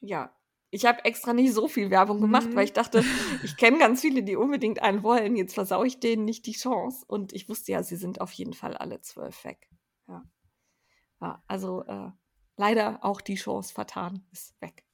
[0.00, 0.32] Ja.
[0.70, 2.56] Ich habe extra nicht so viel Werbung gemacht, Mhm.
[2.56, 3.02] weil ich dachte,
[3.44, 5.36] ich kenne ganz viele, die unbedingt einen wollen.
[5.36, 7.04] Jetzt versaue ich denen nicht die Chance.
[7.06, 9.70] Und ich wusste ja, sie sind auf jeden Fall alle zwölf weg.
[10.08, 10.24] Ja.
[11.20, 12.10] ja also äh,
[12.56, 14.84] leider auch die Chance vertan, ist weg.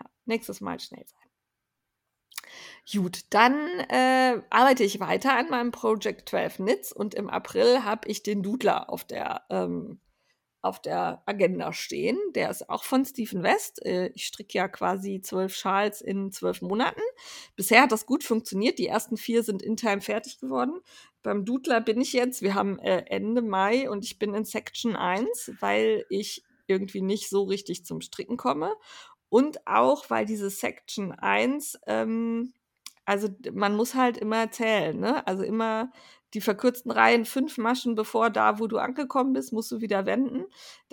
[0.00, 1.20] Ja, nächstes Mal schnell sein.
[2.92, 3.54] Gut, dann
[3.88, 8.42] äh, arbeite ich weiter an meinem Project 12 Knits und im April habe ich den
[8.42, 10.00] Doodler auf der ähm,
[10.64, 12.18] auf der Agenda stehen.
[12.34, 13.84] Der ist auch von Stephen West.
[13.84, 17.02] Äh, Ich stricke ja quasi zwölf Schals in zwölf Monaten.
[17.54, 18.78] Bisher hat das gut funktioniert.
[18.78, 20.80] Die ersten vier sind in Time fertig geworden.
[21.22, 24.96] Beim Doodler bin ich jetzt, wir haben äh, Ende Mai und ich bin in Section
[24.96, 28.74] 1, weil ich irgendwie nicht so richtig zum Stricken komme.
[29.28, 32.52] Und auch, weil diese Section 1, ähm,
[33.04, 35.26] also man muss halt immer zählen, ne?
[35.26, 35.90] Also immer
[36.34, 40.44] die verkürzten Reihen, fünf Maschen, bevor da, wo du angekommen bist, musst du wieder wenden.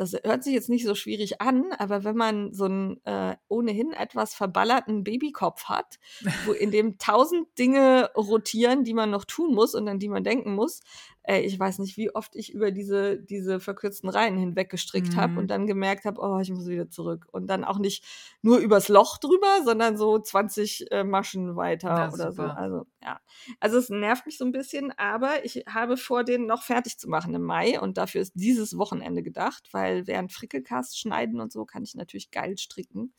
[0.02, 3.94] Das hört sich jetzt nicht so schwierig an, aber wenn man so einen äh, ohnehin
[3.94, 6.00] etwas verballerten Babykopf hat,
[6.46, 10.24] wo in dem tausend Dinge rotieren, die man noch tun muss und an die man
[10.24, 10.82] denken muss,
[11.24, 15.34] ey, ich weiß nicht, wie oft ich über diese, diese verkürzten Reihen hinweg gestrickt habe
[15.34, 15.38] Mhm.
[15.38, 17.28] und dann gemerkt habe, oh, ich muss wieder zurück.
[17.32, 18.04] Und dann auch nicht
[18.42, 22.42] nur übers Loch drüber, sondern so 20 äh, Maschen weiter Na, oder so.
[22.42, 22.58] super.
[22.58, 23.20] Also, ja.
[23.60, 27.08] Also es nervt mich so ein bisschen, aber ich habe vor, den noch fertig zu
[27.08, 31.66] machen im Mai und dafür ist dieses Wochenende gedacht, weil während Frickelcast schneiden und so
[31.66, 33.14] kann ich natürlich geil stricken.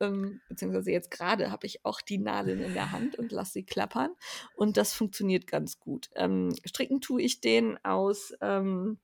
[0.00, 3.64] Ähm, beziehungsweise jetzt gerade habe ich auch die Nadeln in der Hand und lasse sie
[3.64, 4.10] klappern
[4.56, 6.10] und das funktioniert ganz gut.
[6.14, 8.98] Ähm, stricken tue ich den aus ähm,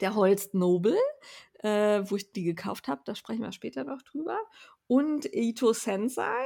[0.00, 0.96] der Holst Noble,
[1.60, 4.38] äh, wo ich die gekauft habe, da sprechen wir später noch drüber,
[4.86, 6.44] und Ito Sensei.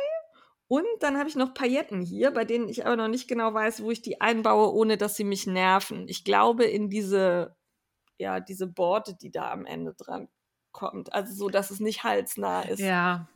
[0.68, 3.82] Und dann habe ich noch Pailletten hier, bei denen ich aber noch nicht genau weiß,
[3.82, 6.08] wo ich die einbaue, ohne dass sie mich nerven.
[6.08, 7.54] Ich glaube in diese,
[8.18, 10.28] ja, diese Borte, die da am Ende dran
[10.72, 11.12] kommt.
[11.12, 12.80] Also so, dass es nicht halsnah ist.
[12.80, 13.28] Ja,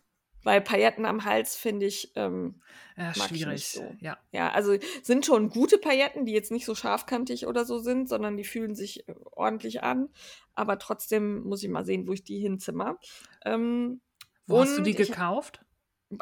[0.42, 2.62] Weil Pailletten am Hals finde ich, ähm,
[2.96, 3.68] ja Mag ich schwierig.
[3.68, 3.94] so.
[4.00, 4.16] Ja.
[4.30, 8.36] ja, also sind schon gute Pailletten, die jetzt nicht so scharfkantig oder so sind, sondern
[8.36, 10.08] die fühlen sich äh, ordentlich an.
[10.54, 12.98] Aber trotzdem muss ich mal sehen, wo ich die hinzimmer.
[13.44, 14.00] Ähm,
[14.46, 15.64] Wo hast du die gekauft?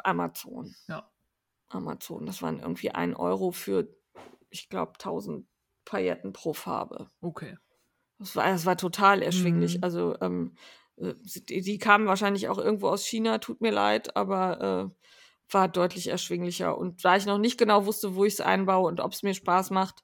[0.03, 0.73] Amazon.
[0.87, 1.09] Ja.
[1.69, 2.25] Amazon.
[2.25, 3.87] Das waren irgendwie ein Euro für,
[4.49, 5.47] ich glaube, 1000
[5.85, 7.11] Pailletten pro Farbe.
[7.21, 7.57] Okay.
[8.19, 9.77] Das war, das war total erschwinglich.
[9.77, 9.83] Mhm.
[9.83, 10.55] Also, ähm,
[10.97, 14.91] äh, die, die kamen wahrscheinlich auch irgendwo aus China, tut mir leid, aber
[15.51, 16.77] äh, war deutlich erschwinglicher.
[16.77, 19.33] Und da ich noch nicht genau wusste, wo ich es einbaue und ob es mir
[19.33, 20.03] Spaß macht,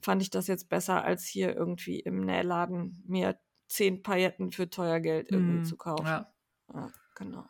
[0.00, 3.38] fand ich das jetzt besser, als hier irgendwie im Nähladen mir
[3.68, 5.64] zehn Pailletten für teuer Geld irgendwie Mhm.
[5.64, 6.06] zu kaufen.
[6.06, 6.32] Ja.
[6.74, 7.44] Ja, genau.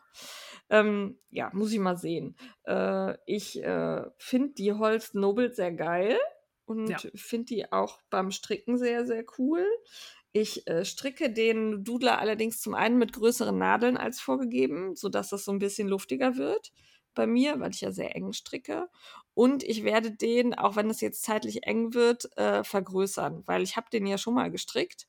[0.69, 2.35] Ähm, ja, muss ich mal sehen.
[2.65, 6.17] Äh, ich äh, finde die Holst Noble sehr geil
[6.65, 6.99] und Ja.
[7.15, 9.65] finde die auch beim Stricken sehr, sehr cool.
[10.31, 15.45] Ich äh, stricke den Doodler allerdings zum einen mit größeren Nadeln als vorgegeben, sodass das
[15.45, 16.71] so ein bisschen luftiger wird
[17.13, 18.89] bei mir, weil ich ja sehr eng stricke.
[19.35, 23.75] Und ich werde den, auch wenn es jetzt zeitlich eng wird, äh, vergrößern, weil ich
[23.77, 25.07] habe den ja schon mal gestrickt.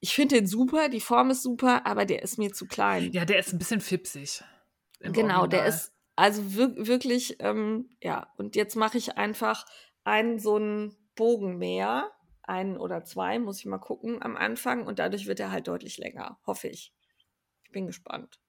[0.00, 3.12] Ich finde den super, die Form ist super, aber der ist mir zu klein.
[3.12, 4.42] ja, der ist ein bisschen fipsig.
[5.00, 5.68] Genau, der Original.
[5.68, 9.64] ist also wir wirklich, ähm, ja, und jetzt mache ich einfach
[10.04, 12.10] einen so einen Bogen mehr,
[12.42, 15.98] einen oder zwei, muss ich mal gucken am Anfang und dadurch wird er halt deutlich
[15.98, 16.92] länger, hoffe ich.
[17.64, 18.40] Ich bin gespannt,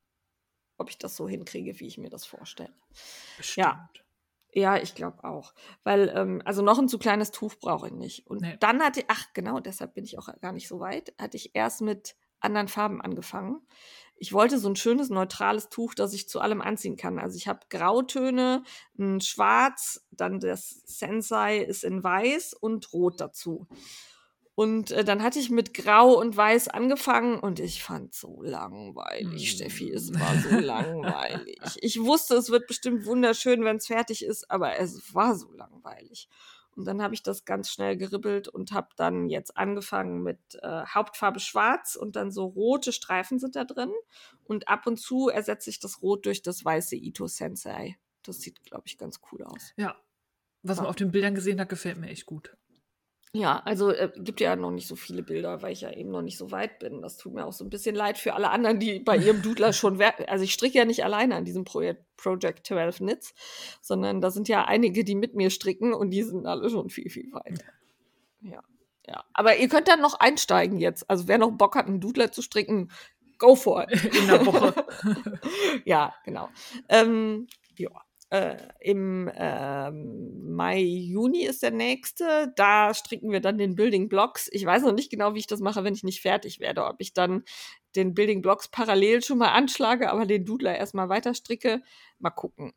[0.78, 2.74] ob ich das so hinkriege, wie ich mir das vorstelle.
[3.38, 3.66] Bestimmt.
[3.66, 3.89] ja.
[4.56, 5.56] Ja, ich glaube auch.
[5.84, 8.28] Weil, ähm, also noch ein zu kleines Tuch brauche ich nicht.
[8.28, 8.56] Und Nee.
[8.60, 11.82] dann hatte ach genau, deshalb bin ich auch gar nicht so weit, hatte ich erst
[11.82, 13.66] mit anderen Farben angefangen.
[14.16, 17.20] Ich wollte so ein schönes, neutrales Tuch, das ich zu allem anziehen kann.
[17.20, 18.64] Also ich habe Grautöne,
[18.97, 23.68] ein Schwarz, dann das Sensei ist in Weiß und Rot dazu.
[24.55, 29.43] Und äh, dann hatte ich mit Grau und Weiß angefangen und ich fand so langweilig,
[29.43, 29.55] Mm.
[29.55, 29.91] Steffi.
[29.91, 31.57] Es war so langweilig.
[31.82, 36.30] Ich wusste, es wird bestimmt wunderschön, wenn es fertig ist, aber es war so langweilig.
[36.76, 40.86] Und dann habe ich das ganz schnell geribbelt und habe dann jetzt angefangen mit äh,
[40.86, 43.92] Hauptfarbe Schwarz und dann so rote Streifen sind da drin.
[44.44, 47.98] Und ab und zu ersetze ich das Rot durch das weiße Ito Sensei.
[48.24, 49.74] Das sieht, glaube ich, ganz cool aus.
[49.78, 49.96] Ja.
[50.64, 50.90] Was man Ja.
[50.90, 52.56] auf den Bildern gesehen hat, gefällt mir echt gut.
[53.36, 56.22] Ja, also äh, gibt ja noch nicht so viele Bilder, weil ich ja eben noch
[56.22, 57.02] nicht so weit bin.
[57.02, 59.74] Das tut mir auch so ein bisschen leid für alle anderen, die bei ihrem Doodler
[59.74, 63.34] schon, also ich stricke ja nicht alleine an diesem Projekt Project 12 Knits,
[63.82, 67.10] sondern da sind ja einige, die mit mir stricken und die sind alle schon viel,
[67.10, 67.66] viel weiter.
[68.42, 68.62] Ja,
[69.08, 69.24] ja.
[69.34, 71.10] Aber ihr könnt dann noch einsteigen jetzt.
[71.10, 72.92] Also wer noch Bock hat, einen Doodler zu stricken,
[73.40, 74.16] go for it.
[74.16, 74.76] In der Woche.
[75.86, 76.50] ja, genau.
[76.88, 77.90] Ähm, ja.
[78.34, 82.52] Äh, Im ähm, Mai, Juni ist der nächste.
[82.56, 84.50] Da stricken wir dann den Building Blocks.
[84.52, 86.84] Ich weiß noch nicht genau, wie ich das mache, wenn ich nicht fertig werde.
[86.86, 87.44] Ob ich dann
[87.96, 91.84] den Building Blocks parallel schon mal anschlage, aber den Doodler erstmal weiter stricke.
[92.18, 92.74] Mal gucken.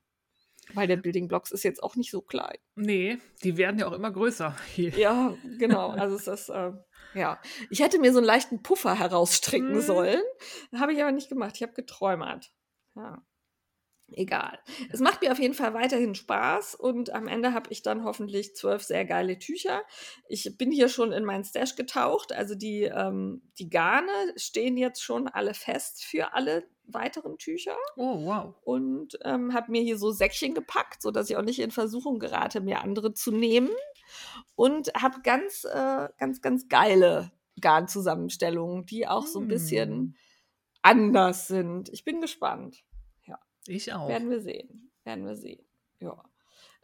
[0.75, 2.59] Weil der Building Blocks ist jetzt auch nicht so klein.
[2.75, 4.55] nee, die werden ja auch immer größer.
[4.75, 4.91] Hier.
[4.99, 5.89] Ja, genau.
[5.91, 6.73] Also es ist, äh,
[7.15, 7.41] ja.
[7.71, 9.81] Ich hätte mir so einen leichten Puffer herausstricken Mhm.
[9.81, 10.21] sollen.
[10.77, 11.53] Habe ich aber nicht gemacht.
[11.57, 12.53] Ich habe geträumert.
[12.95, 13.25] Ja.
[14.13, 14.59] Egal.
[14.93, 18.55] Es macht mir auf jeden Fall weiterhin Spaß und am Ende habe ich dann hoffentlich
[18.55, 19.83] zwölf sehr geile Tücher.
[20.29, 22.33] Ich bin hier schon in meinen Stash getaucht.
[22.33, 28.25] Also die, ähm, die Garne stehen jetzt schon alle fest für alle weiteren Tücher Oh,
[28.25, 28.55] wow.
[28.63, 32.61] und ähm, habe mir hier so Säckchen gepackt, sodass ich auch nicht in Versuchung gerate,
[32.61, 33.71] mir andere zu nehmen.
[34.55, 40.17] Und habe ganz, äh, ganz, ganz geile Garnzusammenstellungen, die auch so ein bisschen
[40.83, 41.89] anders sind.
[41.89, 42.85] Ich bin gespannt.
[43.69, 44.09] Ich auch.
[44.09, 44.91] Werden wir sehen.
[45.05, 45.64] Werden wir sehen.
[46.01, 46.23] Ja.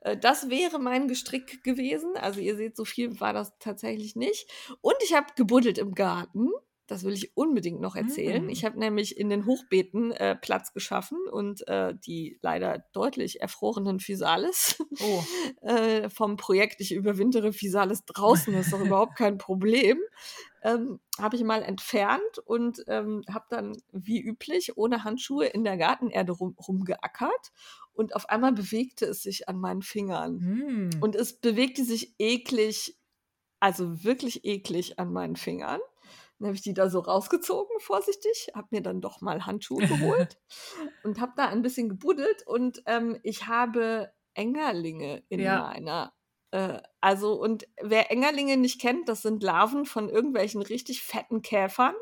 [0.01, 2.17] Äh, Das wäre mein Gestrick gewesen.
[2.17, 4.51] Also ihr seht, so viel war das tatsächlich nicht.
[4.81, 6.49] Und ich habe gebuddelt im Garten.
[6.93, 8.47] Das will ich unbedingt noch erzählen.
[8.47, 8.49] Mm.
[8.51, 13.99] Ich habe nämlich in den Hochbeeten äh, Platz geschaffen und äh, die leider deutlich erfrorenen
[13.99, 15.25] Physalis Oh.
[15.63, 19.99] äh, vom Projekt Ich überwintere Physalis draußen, das ist doch überhaupt kein Problem,
[20.63, 25.77] ähm, habe ich mal entfernt und ähm, habe dann wie üblich ohne Handschuhe in der
[25.77, 27.53] Gartenerde rum, rumgeackert
[27.93, 30.41] und auf einmal bewegte es sich an meinen Fingern.
[30.41, 30.91] Hm.
[31.01, 32.97] Und es bewegte sich eklig,
[33.61, 35.81] also wirklich eklig an meinen Fingern.
[36.43, 40.39] Dann habe ich die da so rausgezogen, vorsichtig, habe mir dann doch mal Handschuhe geholt
[41.05, 45.57] und habe da ein bisschen gebuddelt und ähm, ich habe Engerlinge in Ja.
[45.57, 46.15] meiner.
[46.51, 51.95] Äh, also, und wer Engerlinge nicht kennt, das sind Larven von irgendwelchen richtig fetten Käfern.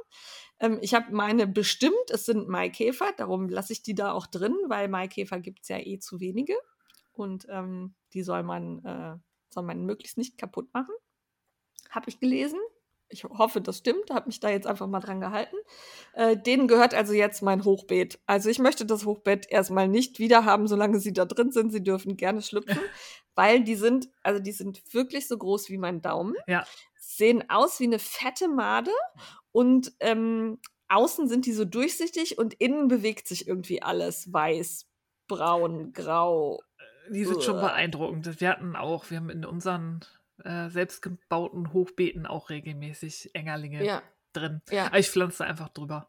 [0.59, 4.57] Ähm, ich habe meine bestimmt, es sind Maikäfer, darum lasse ich die da auch drin,
[4.68, 6.57] weil Maikäfer gibt es ja eh zu wenige.
[7.12, 9.18] Und ähm, die soll man, äh,
[9.53, 10.95] soll man möglichst nicht kaputt machen.
[11.91, 12.61] Habe ich gelesen.
[13.11, 14.11] Ich hoffe, das stimmt.
[14.11, 15.57] Habe mich da jetzt einfach mal dran gehalten.
[16.15, 18.21] Äh, denen gehört also jetzt mein Hochbeet.
[18.27, 21.73] Also ich möchte das Hochbeet erstmal nicht wieder haben, solange sie da drin sind.
[21.73, 22.79] Sie dürfen gerne schlüpfen,
[23.35, 26.35] weil die sind, also die sind wirklich so groß wie mein Daumen.
[26.47, 26.65] Ja.
[26.99, 28.93] Sehen aus wie eine fette Made
[29.53, 30.59] und ähm,
[30.89, 34.33] außen sind die so durchsichtig und innen bewegt sich irgendwie alles.
[34.33, 34.87] Weiß,
[35.27, 36.61] braun, grau.
[37.11, 37.69] Die sind schon Uah.
[37.69, 38.41] beeindruckend.
[38.41, 40.01] Wir hatten auch, wir haben in unseren
[40.45, 44.61] äh, selbstgebauten Hochbeeten auch regelmäßig Engerlinge Ja, drin.
[44.70, 44.86] ja.
[44.86, 46.09] Aber ich pflanze einfach drüber.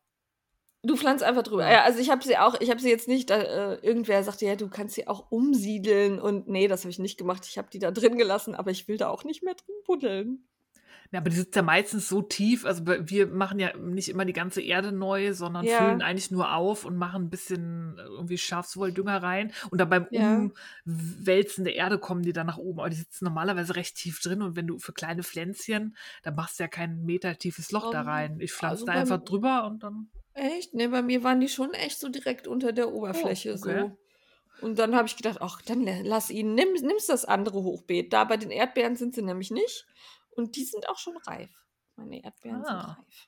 [0.84, 1.69] Du pflanzt einfach drüber.
[1.69, 1.84] Ja.
[1.84, 4.55] Also ich habe sie auch, ich habe sie jetzt nicht, da, äh, irgendwer sagte, ja,
[4.55, 7.45] du kannst sie auch umsiedeln und nee, das habe ich nicht gemacht.
[7.47, 10.47] Ich habe die da drin gelassen, aber ich will da auch nicht mehr drin buddeln.
[11.14, 12.66] Ja, aber die sind ja meistens so tief.
[12.66, 15.78] Also wir machen ja nicht immer die ganze Erde neu, sondern Ja.
[15.78, 19.51] füllen eigentlich nur auf und machen ein bisschen äh, irgendwie Schafswolldünger rein.
[19.72, 20.49] Und dann beim Ja.
[20.86, 22.80] Umwälzen der Erde kommen die dann nach oben.
[22.80, 24.41] Aber die sitzen normalerweise recht tief drin.
[24.41, 28.01] Und wenn du für kleine Pflänzchen, dann machst du ja kein Meter tiefes Loch da
[28.01, 28.38] Ähm, rein.
[28.39, 30.09] Ich pflanze also da einfach drüber und dann.
[30.34, 30.74] Echt?
[30.74, 33.89] Ne, bei mir waren die schon echt so direkt unter der Oberfläche Oh, okay.
[34.62, 34.66] so.
[34.66, 38.14] Und dann habe ich gedacht, ach, dann la- lass ihn, nimm, nimmst das andere Hochbeet.
[38.14, 39.86] Da bei den Erdbeeren sind sie nämlich nicht.
[40.41, 41.49] Und die sind auch schon reif.
[41.95, 42.97] Meine Erdbeeren Ah.
[42.97, 43.27] sind reif.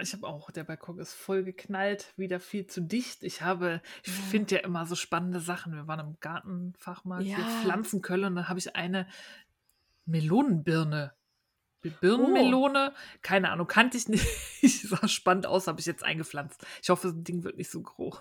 [0.00, 3.24] Ich habe auch, der Balkon ist voll geknallt, wieder viel zu dicht.
[3.24, 4.22] Ich habe, ich Ja.
[4.30, 5.72] finde ja immer so spannende Sachen.
[5.74, 7.38] Wir waren im Gartenfachmarkt, Ja.
[7.62, 9.08] Pflanzenkölle, und da habe ich eine
[10.06, 11.12] Melonenbirne.
[11.82, 12.92] Birnenmelone,
[13.22, 14.24] keine Ahnung, kannte ich nicht.
[14.62, 16.64] sah spannend aus, habe ich jetzt eingepflanzt.
[16.82, 18.20] Ich hoffe, das Ding wird nicht so groß.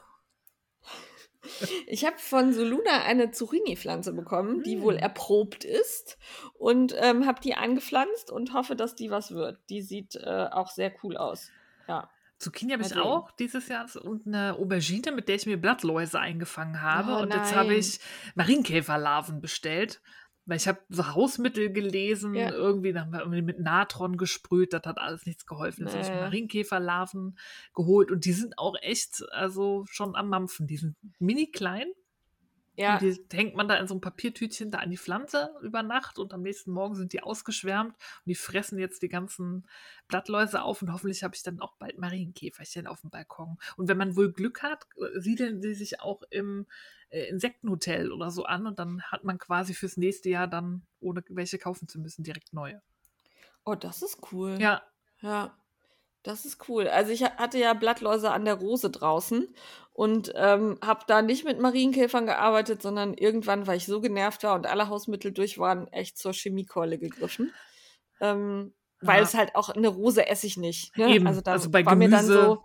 [1.88, 5.02] Ich habe von Soluna eine Zucchini-Pflanze bekommen, die wohl Hm.
[5.04, 6.18] erprobt ist.
[6.54, 9.60] Und ähm, habe die eingepflanzt und hoffe, dass die was wird.
[9.70, 11.50] Die sieht äh, auch sehr cool aus.
[11.88, 12.10] Ja.
[12.38, 13.00] Zucchini habe ich sehen.
[13.00, 17.14] auch dieses Jahr und eine Aubergine, mit der ich mir Blattläuse eingefangen habe.
[17.14, 17.80] Oh und jetzt habe nein.
[17.80, 18.00] ich
[18.36, 20.02] Marienkäferlarven bestellt.
[20.50, 22.52] Weil ich habe so Hausmittel gelesen, Ja.
[22.52, 25.84] irgendwie, dann haben wir irgendwie mit Natron gesprüht, das hat alles nichts geholfen.
[25.86, 26.20] Jetzt habe ich Nee.
[26.22, 27.38] Marienkäferlarven
[27.76, 30.66] geholt und die sind auch echt, also schon am Mampfen.
[30.66, 31.88] Die sind mini klein,
[32.80, 35.84] Ja, und die hängt man da in so ein Papiertütchen da an die Pflanze über
[35.84, 39.68] Nacht und am nächsten Morgen sind die ausgeschwärmt und die fressen jetzt die ganzen
[40.08, 43.58] Blattläuse auf und hoffentlich habe ich dann auch bald Marienkäferchen auf dem Balkon.
[43.76, 46.68] Und wenn man wohl Glück hat, äh, siedeln sie sich auch im
[47.10, 51.22] äh, Insektenhotel oder so an und dann hat man quasi fürs nächste Jahr dann, ohne
[51.28, 52.82] welche kaufen zu müssen, direkt neue.
[53.66, 54.58] oh, das ist cool.
[54.62, 54.84] Ja,
[55.22, 55.59] Ja,
[56.30, 56.88] das ist cool.
[56.88, 59.48] Also ich ha- hatte ja Blattläuse an der Rose draußen
[59.94, 64.56] und ähm, habe da nicht mit Marienkäfern gearbeitet, sondern irgendwann, weil ich so genervt war
[64.56, 67.54] und alle Hausmittel durch waren, echt zur Chemiekeule gegriffen.
[68.22, 69.24] Ähm, weil Ja.
[69.24, 70.96] es halt auch eine Rose esse ich nicht.
[70.98, 71.10] Ne?
[71.16, 72.64] Eben, Also da also bei war mir dann Gemüse- so,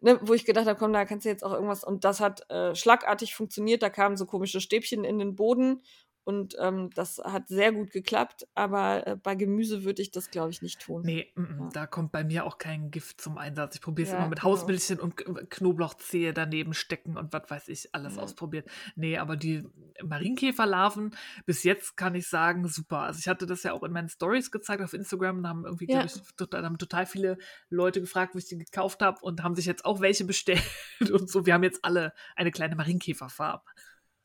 [0.00, 1.84] ne, wo ich gedacht habe, komm, da kannst du jetzt auch irgendwas.
[1.84, 3.82] Und das hat äh, schlagartig funktioniert.
[3.82, 5.82] Da kamen so komische Stäbchen in den Boden.
[6.24, 10.50] Und ähm, das hat sehr gut geklappt, aber äh, bei Gemüse würde ich das, glaube
[10.50, 11.02] ich, nicht tun.
[11.04, 11.68] nee, mm, mm, Ja.
[11.72, 13.74] da kommt bei mir auch kein Gift zum Einsatz.
[13.74, 14.52] Ich probiere es Ja, immer mit genau.
[14.52, 18.22] Hausmilchchen und K- Knoblauchzehe daneben stecken und was weiß ich, alles Ja.
[18.22, 18.70] ausprobiert.
[18.94, 19.66] Nee, aber die
[20.02, 21.14] Marienkäferlarven,
[21.46, 23.00] bis jetzt kann ich sagen, super.
[23.00, 25.86] Also ich hatte das ja auch in meinen Stories gezeigt auf Instagram, da haben irgendwie,
[25.86, 27.36] glaube ich, total, haben total viele
[27.68, 30.62] Leute gefragt, wo ich die gekauft habe und haben sich jetzt auch welche bestellt
[31.12, 31.46] und so.
[31.46, 33.60] Wir haben jetzt alle eine kleine Marienkäferfarm.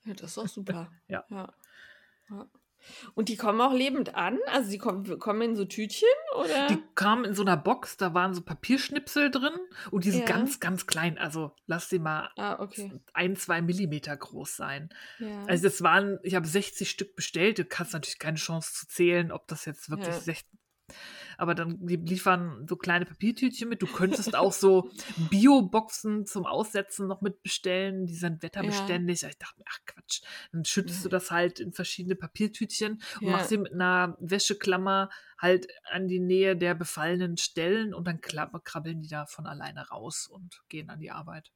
[0.06, 0.92] Ja, das ist auch super.
[1.08, 1.24] Ja.
[2.30, 2.48] Ja.
[3.16, 4.40] Und die kommen auch lebend an?
[4.48, 6.08] Also die kommen, kommen in so Tütchen
[6.40, 6.68] oder?
[6.68, 9.54] Die kamen in so einer Box, da waren so Papierschnipsel drin
[9.92, 10.36] und die sind Ja.
[10.36, 11.18] ganz, ganz klein.
[11.18, 12.92] Also lass sie mal ah, okay.
[13.14, 14.90] ein, zwei Millimeter groß sein.
[15.20, 15.44] Ja.
[15.48, 17.60] Also das waren, ich habe 60 Stück bestellt.
[17.60, 20.20] Du kannst natürlich keine Chance zu zählen, ob das jetzt wirklich Ja.
[20.22, 20.46] 60.
[21.38, 23.82] aber dann die liefern so kleine Papiertütchen mit.
[23.82, 24.90] Du könntest auch so
[25.30, 28.06] Bio-Boxen zum Aussetzen noch mit bestellen.
[28.06, 29.24] Die sind wetterbeständig.
[29.24, 30.22] Ich dachte mir, ach Quatsch.
[30.52, 33.32] Dann schüttest du das halt in verschiedene Papiertütchen und Ja.
[33.32, 39.02] machst sie mit einer Wäscheklammer halt an die Nähe der befallenen Stellen und dann krabbeln
[39.02, 41.52] die da von alleine raus und gehen an die Arbeit.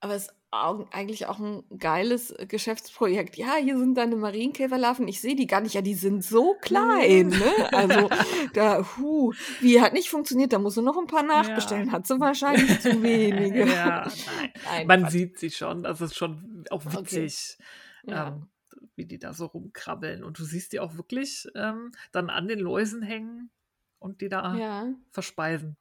[0.00, 3.36] Aber es ist eigentlich auch ein geiles äh, Geschäftsprojekt.
[3.36, 5.06] Ja, hier sind deine Marienkäferlarven.
[5.08, 5.74] Ich sehe die gar nicht.
[5.74, 7.28] Ja, die sind so klein.
[7.28, 7.72] Ne?
[7.72, 8.08] Also,
[8.54, 10.52] da, hu, wie hat nicht funktioniert.
[10.52, 11.86] Da musst du noch ein paar nachbestellen.
[11.88, 11.92] Ja.
[11.92, 13.66] Hat sie wahrscheinlich zu wenige.
[13.72, 14.50] ja, nein.
[14.64, 15.12] Nein, Man Quatsch.
[15.12, 15.82] sieht sie schon.
[15.82, 16.98] Das ist schon auch Okay.
[17.00, 17.58] witzig.
[18.04, 18.28] Ja.
[18.28, 18.46] ähm,
[18.94, 20.24] wie die da so rumkrabbeln.
[20.24, 23.50] Und du siehst die auch wirklich ähm, dann an den Läusen hängen
[23.98, 24.86] und die da ja.
[25.10, 25.76] verspeisen.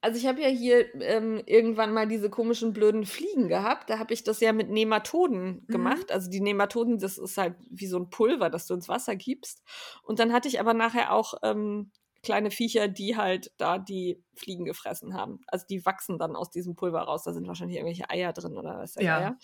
[0.00, 3.90] Also ich habe ja hier ähm, irgendwann mal diese komischen blöden Fliegen gehabt.
[3.90, 5.66] Da habe ich das ja mit Nematoden Mhm.
[5.66, 6.12] gemacht.
[6.12, 9.62] Also die Nematoden, das ist halt wie so ein Pulver, das du ins Wasser gibst.
[10.02, 11.90] Und dann hatte ich aber nachher auch ähm,
[12.22, 15.40] kleine Viecher, die halt da die Fliegen gefressen haben.
[15.46, 17.22] Also die wachsen dann aus diesem Pulver raus.
[17.24, 19.36] Da sind wahrscheinlich irgendwelche Eier drin oder was Ja.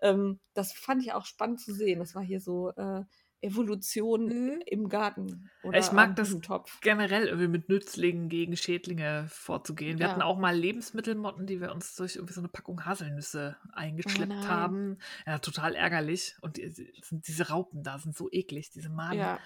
[0.00, 1.98] Ähm, das fand ich auch spannend zu sehen.
[1.98, 3.02] Das war hier so äh,
[3.40, 6.80] Evolution im Garten oder Ich mag das Blumentopf.
[6.80, 9.98] Generell irgendwie mit Nützlingen gegen Schädlinge vorzugehen.
[9.98, 10.12] Wir Ja.
[10.12, 14.48] hatten auch mal Lebensmittelmotten, die wir uns durch irgendwie so eine Packung Haselnüsse eingeschleppt nein.
[14.48, 14.98] haben.
[15.26, 16.36] Ja, total ärgerlich.
[16.40, 19.18] Und die, diese Raupen da sind so eklig, diese Maden.
[19.18, 19.38] Ja,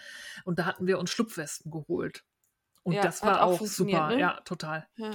[0.45, 2.24] Und da hatten wir uns Schlupfwespen geholt.
[2.82, 4.09] Und Ja, das war auch auch, super.
[4.09, 4.18] ne?
[4.20, 4.88] Ja, total.
[4.97, 5.11] Ja.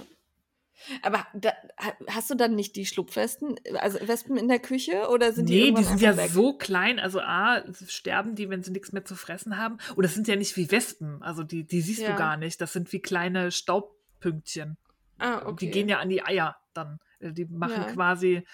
[1.02, 5.34] Aber da, ha- hast du dann nicht die Schlupfwespen, also Wespen in der Küche oder
[5.34, 6.30] sind die Nee, die sind ja weg?
[6.32, 7.00] so klein.
[7.00, 9.78] Also A, sterben die, wenn sie nichts mehr zu fressen haben.
[9.96, 11.22] Und das sind ja nicht wie Wespen.
[11.24, 12.12] Also die, die siehst Ja.
[12.12, 12.62] du gar nicht.
[12.62, 14.78] Das sind wie kleine Staubpünktchen.
[15.20, 15.66] Ah, okay.
[15.66, 17.00] Die gehen ja an die Eier dann.
[17.20, 17.92] Äh, Die machen Ja.
[17.92, 18.46] quasi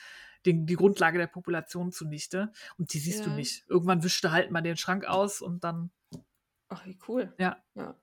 [0.46, 2.52] den, die Grundlage der Population zunichte.
[2.78, 3.36] Und die siehst du Ja.
[3.36, 3.66] nicht.
[3.68, 5.92] Irgendwann wischt du halt mal den Schrank aus und dann.
[6.70, 7.34] Ach, wie cool.
[7.38, 7.58] Ja.
[7.76, 7.96] Ja,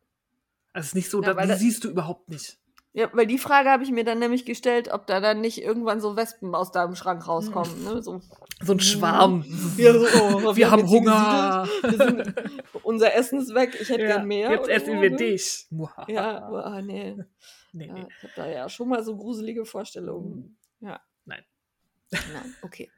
[0.73, 2.59] Also es ist nicht so, Ja, da, die da- siehst du überhaupt nicht.
[2.93, 6.01] Ja weil die Frage habe ich mir dann nämlich gestellt, ob da dann nicht irgendwann
[6.01, 7.84] so Wespen aus deinem Schrank rauskommen.
[7.84, 8.03] Ne?
[8.03, 8.20] So,
[8.62, 9.45] So ein Schwarm.
[9.76, 11.68] Ja, so, oh, wir, haben jetzt hier Hunger.
[11.82, 12.34] wir sind,
[12.82, 14.51] unser Essen ist weg, ich hätte Ja, gern mehr.
[14.51, 15.16] jetzt essen so, wir ne?
[15.16, 15.66] dich.
[16.09, 17.16] Ja, oh, nee.
[17.72, 18.07] Nee, Ja, nee.
[18.09, 20.57] ich habe da ja schon mal so gruselige Vorstellungen.
[20.80, 21.01] Ja.
[21.24, 21.45] Nein.
[22.11, 22.91] Nein, okay.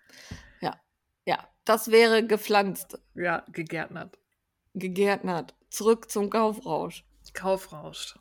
[0.60, 0.80] Ja.
[1.26, 4.18] Ja, das wäre gepflanzt, Ja, gegärtnert.
[4.74, 5.54] gegärtnert.
[5.68, 7.04] Zurück zum Kaufrausch.
[7.34, 8.18] Kaufrausch.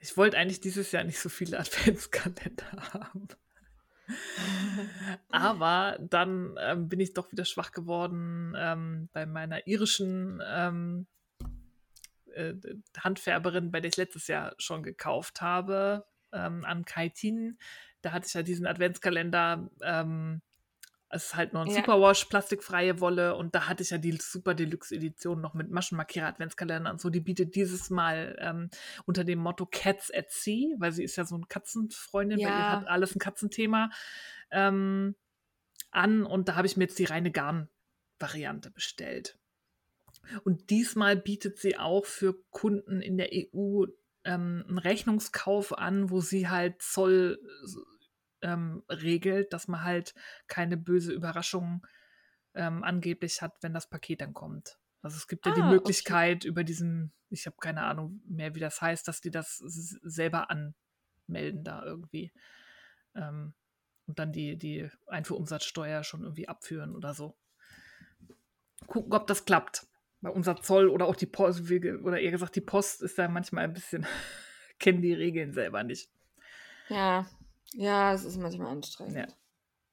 [0.00, 3.28] Ich wollte eigentlich dieses Jahr nicht so viele Adventskalender haben.
[5.28, 11.06] Aber dann ähm, bin ich doch wieder schwach geworden ähm, bei meiner irischen ähm,
[12.34, 12.54] äh,
[12.98, 17.58] Handfärberin, bei der ich letztes Jahr schon gekauft habe, ähm, an Kaitin.
[18.02, 19.70] Da hatte ich ja diesen Adventskalender.
[21.12, 21.74] Es ist halt nur ein Ja.
[21.74, 23.34] Superwash, plastikfreie Wolle.
[23.36, 27.10] Und da hatte ich ja die Super Deluxe Edition noch mit Maschenmarkierer Adventskalender und so.
[27.10, 28.70] Die bietet dieses Mal ähm,
[29.06, 32.58] unter dem Motto Cats at Sea, weil sie ist ja so eine Katzenfreundin, weil ihr
[32.60, 32.70] Ja.
[32.70, 33.90] hat alles ein Katzenthema
[34.52, 35.16] ähm,
[35.90, 36.24] an.
[36.24, 39.36] Und da habe ich mir jetzt die reine Garn-Variante bestellt.
[40.44, 43.86] Und diesmal bietet sie auch für Kunden in der EU
[44.24, 47.40] ähm, einen Rechnungskauf an, wo sie halt Zoll
[48.42, 50.14] ähm, regelt, dass man halt
[50.46, 51.86] keine böse Überraschung
[52.54, 54.78] ähm, angeblich hat, wenn das Paket dann kommt.
[55.02, 55.94] Also es gibt ja die Ah, okay.
[56.02, 60.50] Möglichkeit über diesen, ich habe keine Ahnung mehr, wie das heißt, dass die das selber
[60.50, 62.32] anmelden da irgendwie.
[63.14, 63.54] Ähm,
[64.06, 67.36] und dann die, die Einfuhrumsatzsteuer schon irgendwie abführen oder so.
[68.86, 69.86] Gucken, ob das klappt.
[70.20, 73.64] Weil unser Zoll oder auch die Post, oder eher gesagt, die Post ist da manchmal
[73.64, 74.06] ein bisschen,
[74.78, 76.10] kennen die Regeln selber nicht.
[76.88, 77.26] Ja.
[77.74, 79.16] Ja, es ist manchmal anstrengend.
[79.16, 79.26] Ja.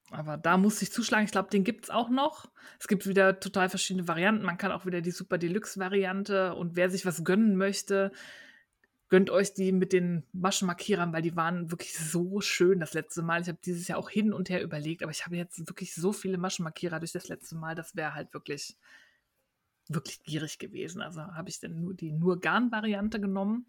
[0.09, 1.25] Aber da musste ich zuschlagen.
[1.25, 2.49] Ich glaube, den gibt es auch noch.
[2.79, 4.45] Es gibt wieder total verschiedene Varianten.
[4.45, 6.55] Man kann auch wieder die Super Deluxe-Variante.
[6.55, 8.11] Und wer sich was gönnen möchte,
[9.09, 13.41] gönnt euch die mit den Maschenmarkierern, weil die waren wirklich so schön das letzte Mal.
[13.41, 16.13] Ich habe dieses Jahr auch hin und her überlegt, aber ich habe jetzt wirklich so
[16.13, 17.75] viele Maschenmarkierer durch das letzte Mal.
[17.75, 18.77] Das wäre halt wirklich,
[19.89, 21.01] wirklich gierig gewesen.
[21.01, 23.65] Also habe ich dann nur die nur Garn-Variante genommen.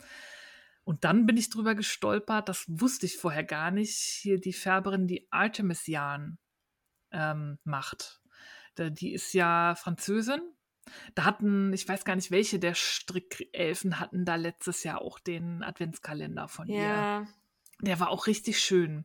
[0.89, 5.07] Und dann bin ich drüber gestolpert, das wusste ich vorher gar nicht, hier die Färberin,
[5.07, 6.39] die Artemis Jan
[7.11, 8.23] ähm, macht.
[8.79, 10.41] Die ist ja Französin.
[11.15, 15.63] Da hatten, ich weiß gar nicht, welche der Strickelfen hatten da letztes Jahr auch den
[15.63, 17.29] Adventskalender von ihr.
[17.83, 19.05] Der war auch richtig schön.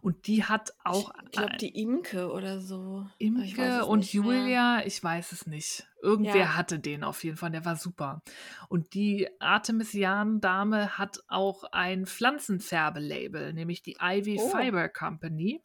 [0.00, 3.02] Und die hat auch ich glaube, die Imke oder so.
[3.02, 4.38] Weiß Imke und nicht mehr.
[4.38, 5.86] Julia, ich weiß es nicht.
[6.02, 6.56] Irgendwer Ja.
[6.56, 8.22] hatte den auf jeden Fall, der war super.
[8.68, 14.48] Und die Artemisian-Dame hat auch ein Pflanzenfärbelabel, nämlich die Ivy Oh.
[14.48, 15.62] Fiber Company.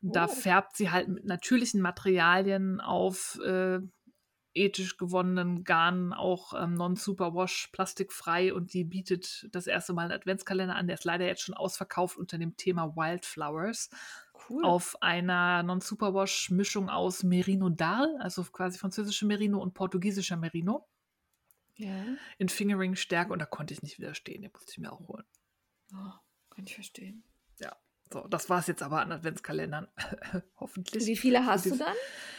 [0.00, 0.28] Da Oh.
[0.28, 3.80] färbt sie halt mit natürlichen Materialien auf äh,
[4.54, 10.76] ethisch gewonnenen Garn auch ähm, non-superwash, plastikfrei und die bietet das erste Mal einen Adventskalender
[10.76, 10.86] an.
[10.86, 13.90] Der ist leider jetzt schon ausverkauft unter dem Thema Wildflowers.
[14.48, 14.64] Cool.
[14.64, 20.88] Auf einer non-superwash-Mischung aus Merino Dahl, also quasi französische Merino und portugiesischer Merino.
[21.76, 22.04] Ja.
[22.38, 24.42] In Fingering-Stärke und da konnte ich nicht widerstehen.
[24.42, 25.24] Den musste ich mir auch holen.
[25.94, 26.12] Oh,
[26.50, 27.24] kann ich verstehen.
[28.12, 29.88] So, das war es jetzt aber an Adventskalendern.
[30.60, 31.06] Hoffentlich.
[31.06, 31.94] Wie viele hast du dann?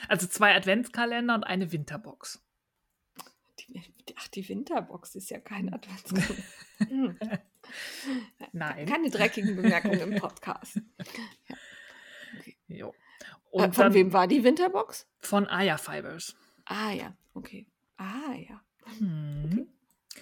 [0.07, 2.43] Also zwei Adventskalender und eine Winterbox.
[3.59, 3.81] Die,
[4.17, 6.43] ach, die Winterbox ist ja kein Adventskalender.
[6.89, 7.17] Hm.
[8.51, 8.85] Nein.
[8.87, 10.79] Keine dreckigen Bemerkungen im Podcast.
[12.67, 12.89] Jo.
[12.89, 15.07] Äh, Und von dann wem war die Winterbox?
[15.19, 16.35] von Aya Fibers.
[16.65, 17.67] Ah ja, okay.
[17.97, 18.61] Ah ja.
[18.99, 19.69] Hm.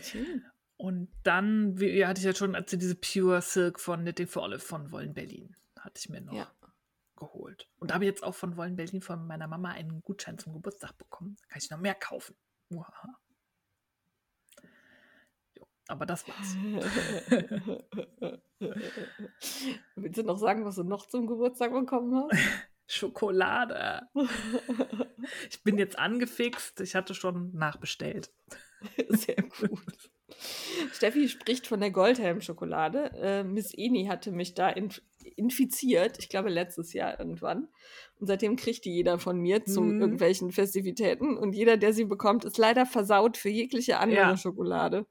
[0.01, 0.45] Schön.
[0.81, 4.57] Und dann, wie hatte ich ja schon erzählt, diese Pure Silk von Knitting for Olive
[4.61, 5.55] von Wollen Berlin.
[5.79, 6.51] Hatte ich mir noch Ja.
[7.15, 7.69] geholt.
[7.77, 10.53] Und da habe ich jetzt auch von Wollen Berlin von meiner Mama einen Gutschein zum
[10.53, 11.37] Geburtstag bekommen.
[11.41, 12.35] Da kann ich noch mehr kaufen.
[12.71, 13.15] Uhaha.
[15.55, 16.55] Jo, aber das war's.
[19.95, 22.39] Willst du noch sagen, was du noch zum Geburtstag bekommen hast?
[22.87, 24.07] Schokolade.
[25.51, 26.81] Ich bin jetzt angefixt.
[26.81, 28.33] Ich hatte schon nachbestellt.
[29.09, 30.09] Sehr gut.
[30.93, 33.11] Steffi spricht von der Goldhelm-Schokolade.
[33.21, 35.01] Äh, Miss Eni hatte mich da inf
[35.35, 37.67] infiziert, ich glaube letztes Jahr irgendwann.
[38.19, 40.01] Und seitdem kriegt die jeder von mir zu Mhm.
[40.01, 41.37] irgendwelchen Festivitäten.
[41.37, 44.37] Und jeder, der sie bekommt, ist leider versaut für jegliche andere Ja.
[44.37, 45.05] Schokolade.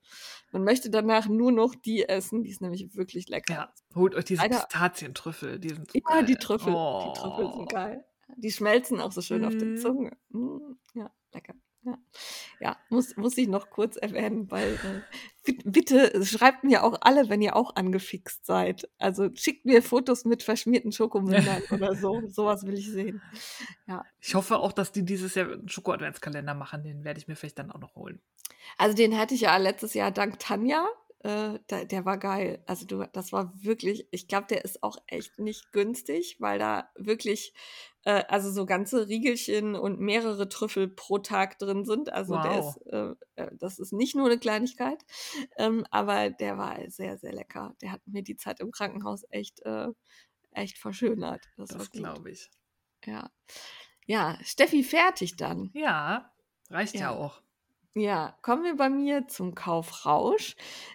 [0.51, 2.43] Man möchte danach nur noch die essen.
[2.43, 3.55] Die ist nämlich wirklich lecker.
[3.55, 5.61] Ja, holt euch diese Leider- Pistazientrüffel.
[5.61, 6.25] Die sind so Ja, geil.
[6.25, 6.73] die Trüffel.
[6.75, 7.13] Oh.
[7.15, 8.05] Die Trüffel sind geil.
[8.37, 9.77] Die schmelzen auch so schön auf der Mhm.
[9.77, 10.17] Zunge.
[10.31, 10.59] Mm,
[10.95, 11.55] Ja, lecker.
[11.83, 11.99] Ja,
[12.61, 15.01] ja muss, muss ich noch kurz erwähnen, weil äh,
[15.45, 18.89] bit- bitte schreibt mir auch alle, wenn ihr auch angefixt seid.
[18.99, 22.29] Also schickt mir Fotos mit verschmierten Schokomündern oder so.
[22.29, 23.23] Sowas will ich sehen.
[24.21, 26.83] Ich hoffe auch, dass die dieses Jahr einen Schoko-Adventskalender machen.
[26.83, 28.21] Den werde ich mir vielleicht dann auch noch holen.
[28.77, 30.87] Also den hatte ich ja letztes Jahr dank Tanja.
[31.23, 32.63] Äh, der, der war geil.
[32.67, 36.91] Also du, das war wirklich, ich glaube, der ist auch echt nicht günstig, weil da
[36.97, 37.53] wirklich,
[38.05, 42.13] äh, also so ganze Riegelchen und mehrere Trüffel pro Tag drin sind.
[42.13, 42.59] Also der Wow.
[42.59, 45.05] ist, äh, äh, das ist nicht nur eine Kleinigkeit,
[45.59, 47.75] ähm, aber der war sehr, sehr lecker.
[47.83, 49.89] Der hat mir die Zeit im Krankenhaus echt, äh,
[50.53, 51.47] echt verschönert.
[51.69, 52.51] Das, Das glaube ich.
[53.05, 53.31] Ja.
[54.07, 55.75] Ja, Steffi, fertig dann.
[55.75, 56.33] Ja,
[56.71, 57.13] reicht ja, Ja.
[57.13, 57.43] auch.
[57.97, 60.55] Ja, kommen wir bei mir zum Kaufrausch.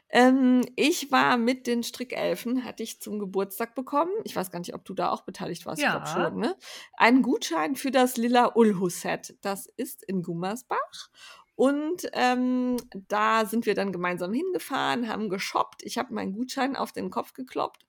[0.09, 4.11] Ähm, ich war mit den Strickelfen, hatte ich zum Geburtstag bekommen.
[4.23, 5.81] Ich weiß gar nicht, ob du da auch beteiligt warst.
[5.83, 6.13] Ich glaube Ja.
[6.29, 6.55] schon, ne?
[6.93, 9.37] Einen Gutschein für das Lilla Ulhu-Set.
[9.41, 11.09] Das ist in Gummersbach.
[11.55, 15.83] Und ähm, da sind wir dann gemeinsam hingefahren, haben geshoppt.
[15.83, 17.85] Ich habe meinen Gutschein auf den Kopf gekloppt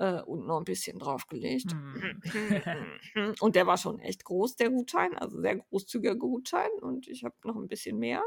[0.00, 1.72] äh, und noch ein bisschen draufgelegt.
[1.72, 3.34] Hm.
[3.40, 7.34] Und der war schon echt groß, der Gutschein, also sehr großzügiger Gutschein und ich habe
[7.44, 8.22] noch ein bisschen mehr.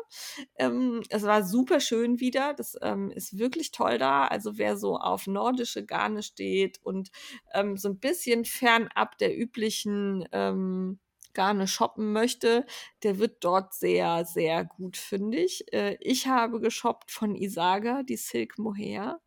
[0.56, 4.26] Ähm, es war super schön wieder, das ähm, ist wirklich toll da.
[4.26, 7.12] Also wer so auf nordische Garne steht und
[7.54, 11.00] ähm, so ein bisschen fernab der üblichen ähm,
[11.34, 12.66] Garne shoppen möchte,
[13.02, 15.66] der wird dort sehr, sehr gut fündig.
[15.74, 19.20] Äh, ich habe geshoppt von Isaga, die Silk Mohair,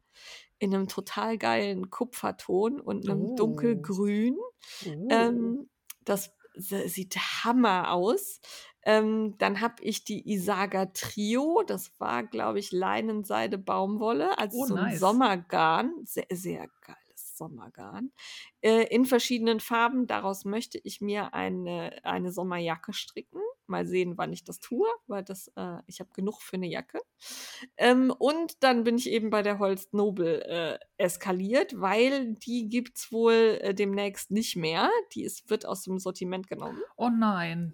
[0.58, 3.36] in einem total geilen Kupferton und einem Oh.
[3.36, 4.36] dunkelgrün.
[4.86, 5.08] Oh.
[5.10, 5.68] Ähm,
[6.04, 8.40] das sieht Hammer aus.
[8.82, 11.62] Ähm, dann habe ich die Isaga Trio.
[11.66, 14.38] Das war, glaube ich, Leinenseide Baumwolle.
[14.38, 15.00] Also Oh, so ein nice.
[15.00, 15.92] Sommergarn.
[16.04, 18.12] Sehr, sehr geiles Sommergarn.
[18.66, 20.08] Äh, in verschiedenen Farben.
[20.08, 23.38] Daraus möchte ich mir eine, eine Sommerjacke stricken.
[23.68, 27.00] Mal sehen, wann ich das tue, weil das, äh, ich habe genug für eine Jacke.
[27.76, 33.12] Ähm, und dann bin ich eben bei der Holst Nobel äh, eskaliert, weil die gibt's
[33.12, 34.90] wohl äh, demnächst nicht mehr.
[35.14, 36.80] Die ist, wird aus dem Sortiment genommen.
[36.96, 37.72] oh nein.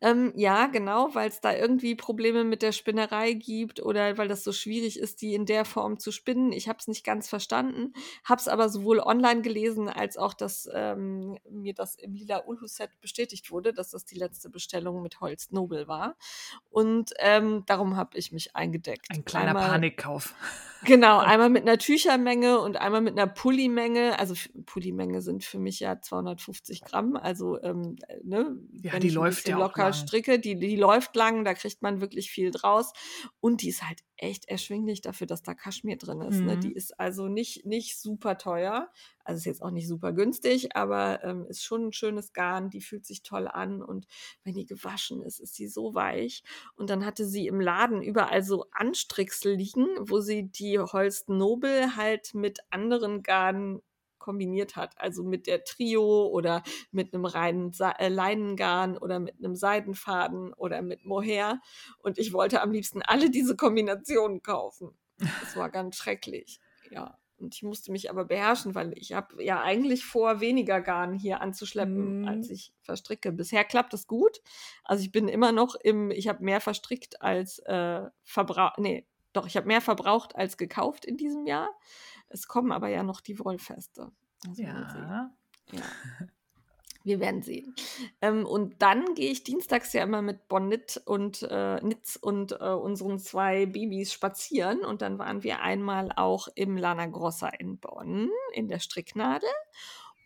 [0.00, 4.44] Ähm, ja, genau, weil es da irgendwie Probleme mit der Spinnerei gibt oder weil das
[4.44, 6.52] so schwierig ist, die in der Form zu spinnen.
[6.52, 7.92] Ich habe es nicht ganz verstanden,
[8.24, 13.00] habe es aber sowohl online gelesen, als auch, dass ähm, mir das im lila Ulhu-Set
[13.00, 16.16] bestätigt wurde, dass das die letzte Bestellung mit Holst Nobel war.
[16.70, 19.06] Und ähm, darum habe ich mich eingedeckt.
[19.10, 20.34] Ein kleiner Einmal- Panikkauf.
[20.86, 24.18] Genau, einmal mit einer Tüchermenge und einmal mit einer Pullimenge.
[24.20, 24.34] Also
[24.66, 27.16] Pullimenge sind für mich ja 250 Gramm.
[27.16, 29.92] Also, ähm, äh, ne, Ja, wenn die ich läuft ja locker lang.
[29.94, 32.92] stricke, die, die läuft lang, da kriegt man wirklich viel draus.
[33.40, 36.40] Und die ist halt echt erschwinglich dafür, dass da Kaschmir drin ist.
[36.40, 36.56] Ne?
[36.56, 36.60] Mhm.
[36.60, 38.90] Die ist also nicht, nicht super teuer.
[39.24, 42.70] Also ist jetzt auch nicht super günstig, aber ähm, ist schon ein schönes Garn.
[42.70, 44.06] Die fühlt sich toll an und
[44.44, 46.44] wenn die gewaschen ist, ist sie so weich.
[46.76, 51.96] Und dann hatte sie im Laden überall so Anstricksel liegen, wo sie die Holst Nobel
[51.96, 53.82] halt mit anderen Garnen
[54.18, 55.00] kombiniert hat.
[55.00, 60.52] Also mit der Trio oder mit einem reinen Sa äh, Leinengarn oder mit einem Seidenfaden
[60.54, 61.60] oder mit Mohair.
[61.98, 64.98] Und ich wollte am liebsten alle diese Kombinationen kaufen.
[65.18, 66.60] Das war ganz schrecklich.
[66.90, 67.18] Ja.
[67.38, 71.40] Und ich musste mich aber beherrschen, weil ich habe ja eigentlich vor, weniger Garn hier
[71.40, 72.28] anzuschleppen, Mhm.
[72.28, 73.30] als ich verstricke.
[73.30, 74.40] Bisher klappt das gut.
[74.84, 78.78] Also ich bin immer noch im, ich habe mehr verstrickt als äh, verbraucht.
[78.78, 79.06] Nee,
[79.36, 81.70] doch, ich habe mehr verbraucht als gekauft in diesem Jahr.
[82.28, 84.10] Es kommen aber ja noch die Wollfeste.
[84.52, 84.66] Sehen.
[84.66, 85.30] Ja.
[85.72, 85.82] Ja.
[87.06, 87.72] Wir werden sehen.
[88.20, 92.70] Ähm, und dann gehe ich dienstags ja immer mit Bonnet und äh, Nitz und äh,
[92.70, 94.80] unseren zwei Babys spazieren.
[94.80, 99.48] Und dann waren wir einmal auch im Lana Grossa in Bonn in der Stricknadel.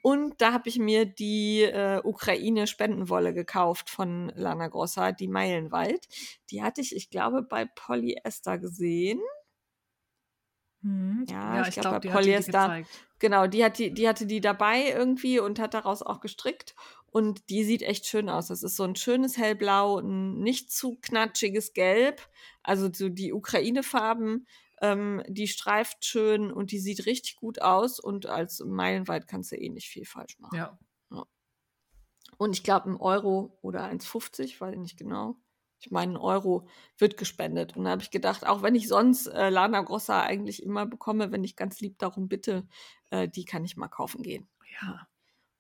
[0.03, 6.07] Und da habe ich mir die äh, Ukraine-Spendenwolle gekauft von Lana Grossa, die Meilenwald.
[6.51, 9.20] Die hatte ich, ich glaube, bei Polyester gesehen.
[10.82, 11.26] Mhm.
[11.28, 13.07] Ja, ich ich glaub, glaube, die die dir Polyester- gezeigt.
[13.18, 16.74] Genau, die, hat die, die hatte die dabei irgendwie und hat daraus auch gestrickt.
[17.12, 18.48] Und die sieht echt schön aus.
[18.48, 22.26] Das ist so ein schönes Hellblau, ein nicht zu knatschiges Gelb.
[22.62, 24.46] Also so die Ukraine-Farben,
[24.81, 28.01] ähm, die streift schön und die sieht richtig gut aus.
[28.01, 30.57] Und als Meilenweit kannst du eh nicht viel falsch machen.
[30.57, 30.78] Ja.
[32.41, 35.37] Und ich glaube, ein Euro oder 1,50, weiß ich nicht genau.
[35.78, 36.66] Ich meine, ein Euro
[36.97, 37.76] wird gespendet.
[37.76, 41.33] Und da habe ich gedacht, auch wenn ich sonst äh, Lana Grossa eigentlich immer bekomme,
[41.33, 42.66] wenn ich ganz lieb darum bitte,
[43.11, 44.49] äh, die kann ich mal kaufen gehen.
[44.81, 45.07] Ja.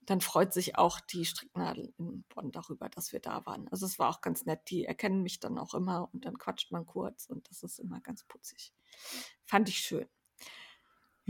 [0.06, 3.68] Dann freut sich auch die Stricknadel in Bonn darüber, dass wir da waren.
[3.68, 4.62] Also es war auch ganz nett.
[4.70, 8.00] Die erkennen mich dann auch immer und dann quatscht man kurz und das ist immer
[8.00, 8.72] ganz putzig.
[9.44, 10.06] Fand ich schön.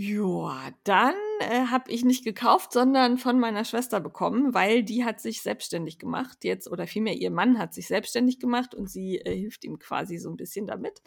[0.02, 5.20] Ja, dann äh, habe ich nicht gekauft, sondern von meiner Schwester bekommen, weil die hat
[5.20, 9.36] sich selbstständig gemacht jetzt oder vielmehr ihr Mann hat sich selbstständig gemacht und sie äh,
[9.36, 11.02] hilft ihm quasi so ein bisschen damit.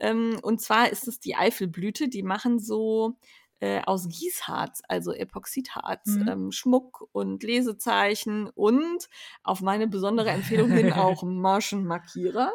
[0.00, 3.18] Ähm, und zwar ist es die Eifelblüte, die machen so
[3.60, 6.28] äh, aus Gießharz, also Epoxidharz, Mhm.
[6.28, 9.08] ähm, Schmuck und Lesezeichen und
[9.42, 12.52] auf meine besondere Empfehlung hin auch Maschenmarkierer.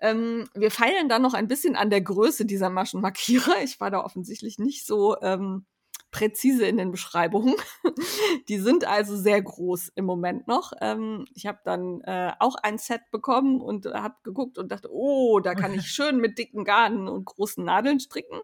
[0.00, 3.62] Ähm, wir feilen dann noch ein bisschen an der Größe dieser Maschenmarkierer.
[3.64, 5.66] Ich war da offensichtlich nicht so ähm,
[6.14, 7.56] präzise in den Beschreibungen.
[8.48, 10.72] Die sind also sehr groß im Moment noch.
[10.80, 15.40] Ähm, ich habe dann äh, auch ein Set bekommen und habe geguckt und dachte, oh,
[15.40, 18.38] da kann ich schön mit dicken Garnen und großen Nadeln stricken.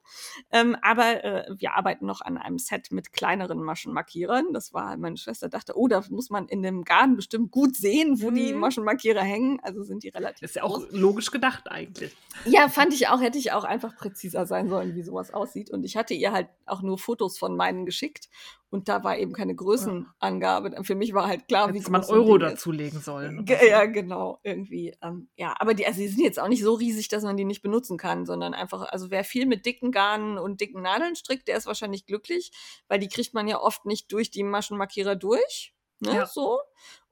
[0.50, 4.52] Ähm, aber äh, wir arbeiten noch an einem Set mit kleineren Maschenmarkierern.
[4.52, 8.20] Das war, meine Schwester dachte, oh, da muss man in dem Garn bestimmt gut sehen,
[8.20, 8.58] wo die Mhm.
[8.58, 9.60] Maschenmarkierer hängen.
[9.62, 10.90] Also sind die relativ Ist ja auch groß.
[10.90, 12.16] logisch gedacht eigentlich.
[12.46, 15.70] Ja, fand ich auch, hätte ich auch einfach präziser sein sollen, wie sowas aussieht.
[15.70, 18.30] Und ich hatte ihr halt auch nur Fotos von meinen geschickt
[18.70, 20.84] und da war eben keine Größenangabe.
[20.84, 23.68] Für mich war halt klar, wie Hätte man Euro dazulegen oder Ge-.
[23.68, 24.94] Ja, genau, irgendwie.
[25.02, 27.44] Ähm, ja, aber die, also die sind jetzt auch nicht so riesig, dass man die
[27.44, 31.48] nicht benutzen kann, sondern einfach, also wer viel mit dicken Garnen und dicken Nadeln strickt,
[31.48, 32.52] der ist wahrscheinlich glücklich,
[32.88, 35.74] weil die kriegt man ja oft nicht durch die Maschenmarkierer durch.
[35.98, 36.26] Ne, Ja.
[36.26, 36.60] so.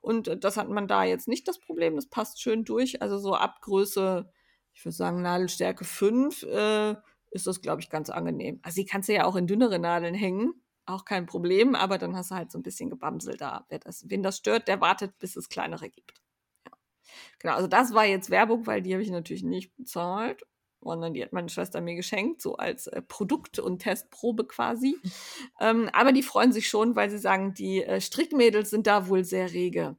[0.01, 1.97] Und das hat man da jetzt nicht das Problem.
[1.97, 3.03] Das passt schön durch.
[3.03, 4.31] Also so ab Größe,
[4.75, 6.95] ich würde sagen, Nadelstärke 5 äh,
[7.31, 8.61] ist das, glaube ich, ganz angenehm.
[8.63, 10.55] Also die kannst du ja auch in dünnere Nadeln hängen.
[10.87, 13.67] Auch kein Problem, aber dann hast du halt so ein bisschen Gebamsel da.
[13.69, 16.23] Wer das, wen das stört, der wartet, bis es kleinere gibt.
[16.67, 16.73] Ja.
[17.41, 20.45] Genau, also das war jetzt Werbung, weil die habe ich natürlich nicht bezahlt,
[20.81, 24.97] sondern die hat meine Schwester mir geschenkt, so als äh, Produkt- und Testprobe quasi.
[25.61, 29.25] Ähm, aber die freuen sich schon, weil sie sagen, die äh, Strickmädels sind da wohl
[29.25, 29.97] sehr rege.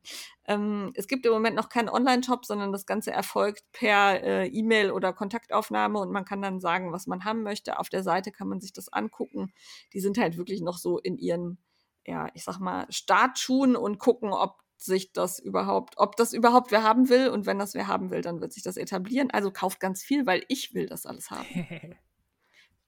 [0.49, 4.89] Ähm, es gibt im Moment noch keinen Online-Shop, sondern das Ganze erfolgt per äh, E-Mail
[4.89, 7.77] oder Kontaktaufnahme und man kann dann sagen, was man haben möchte.
[7.77, 9.53] Auf der Seite kann man sich das angucken.
[9.93, 11.59] Die sind halt wirklich noch so in ihren,
[12.03, 16.81] ja, ich sag mal, Startschuhen und gucken, ob sich das überhaupt, ob das überhaupt wer
[16.81, 17.29] haben will.
[17.29, 19.29] Und wenn das wer haben will, dann wird sich das etablieren.
[19.29, 21.45] Also kauft ganz viel, weil ich will das alles haben.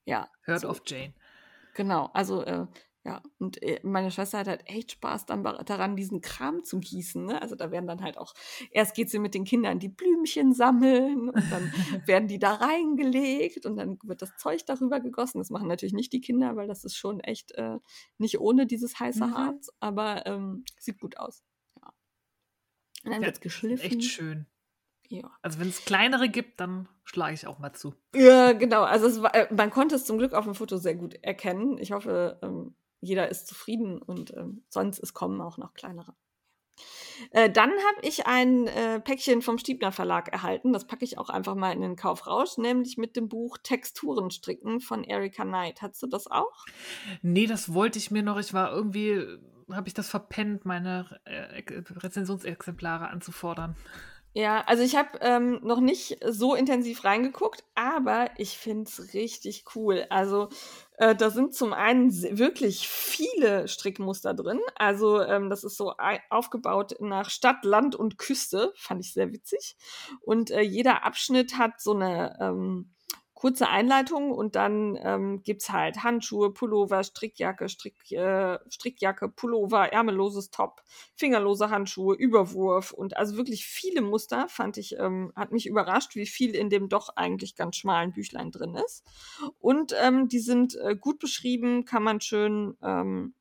[0.03, 0.31] Ja.
[0.41, 0.69] Hört so.
[0.69, 1.13] auf Jane.
[1.75, 2.65] Genau, also äh,
[3.03, 7.25] ja, und äh, meine Schwester hat halt echt Spaß dann daran, diesen Kram zu gießen.
[7.25, 7.41] Ne?
[7.41, 8.35] Also da werden dann halt auch,
[8.69, 11.73] erst geht sie mit den Kindern die Blümchen sammeln und dann
[12.07, 15.39] werden die da reingelegt und dann wird das Zeug darüber gegossen.
[15.39, 17.79] Das machen natürlich nicht die Kinder, weil das ist schon echt äh,
[18.19, 19.33] nicht ohne dieses heiße Mhm.
[19.33, 21.43] Harz, aber ähm, sieht gut aus.
[21.81, 21.93] Ja.
[23.03, 23.83] Und dann Ja, wird's geschliffen.
[23.83, 24.45] Echt schön.
[25.07, 25.29] Ja.
[25.41, 27.95] Also wenn es kleinere gibt, dann schlage ich auch mal zu.
[28.15, 28.83] Ja, genau.
[28.83, 31.77] Also war, äh, man konnte es zum Glück auf dem Foto sehr gut erkennen.
[31.79, 36.15] Ich hoffe, ähm, jeder ist zufrieden und ähm, sonst es kommen auch noch kleinere.
[37.31, 40.73] Äh, dann habe ich ein äh, Päckchen vom Stiebner Verlag erhalten.
[40.73, 44.79] Das packe ich auch einfach mal in den Kaufrausch, nämlich mit dem Buch Texturen stricken
[44.79, 45.81] von Erika Knight.
[45.81, 46.65] Hattest du das auch?
[47.21, 48.39] Nee, das wollte ich mir noch.
[48.39, 49.23] Ich war irgendwie,
[49.71, 53.75] habe ich das verpennt, meine äh, Rezensionsexemplare anzufordern.
[54.33, 59.65] Ja, also ich habe ähm, noch nicht so intensiv reingeguckt, aber ich finde es richtig
[59.75, 60.05] cool.
[60.09, 60.47] Also
[61.01, 64.59] Äh, da sind zum einen wirklich viele Strickmuster drin.
[64.75, 65.95] Also ähm, das ist so
[66.29, 68.71] aufgebaut nach Stadt, Land und Küste.
[68.75, 69.77] Fand ich sehr witzig.
[70.21, 72.91] Und äh, jeder Abschnitt hat so eine ähm,
[73.41, 79.91] kurze Einleitung und dann ähm, gibt es halt Handschuhe, Pullover, Strickjacke, Strick, äh, Strickjacke, Pullover,
[79.91, 80.83] ärmelloses Top,
[81.15, 86.27] fingerlose Handschuhe, Überwurf und also wirklich viele Muster, fand ich, ähm, hat mich überrascht, wie
[86.27, 89.03] viel in dem doch eigentlich ganz schmalen Büchlein drin ist.
[89.57, 93.33] Und ähm, die sind äh, gut beschrieben, kann man schön ähm,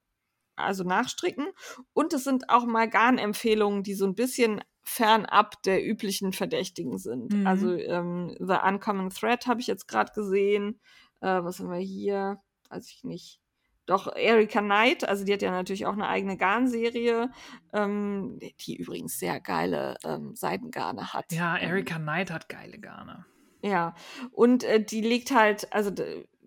[0.56, 1.48] also nachstricken.
[1.92, 7.32] Und es sind auch mal Garnempfehlungen, die so ein bisschen fernab der üblichen Verdächtigen sind.
[7.32, 7.46] Mhm.
[7.46, 10.80] Also ähm, The Uncommon Thread habe ich jetzt gerade gesehen.
[11.20, 12.40] Äh, was haben wir hier?
[12.68, 13.40] Weiß ich nicht.
[13.86, 17.28] Doch Erika Knight, also die hat ja natürlich auch eine eigene Garnserie,
[17.72, 21.32] ähm, die übrigens sehr geile ähm, Seidengarne hat.
[21.32, 23.26] Ja, ähm, Erika Knight hat geile Garne.
[23.62, 23.94] Ja,
[24.30, 25.90] und äh, die legt halt, also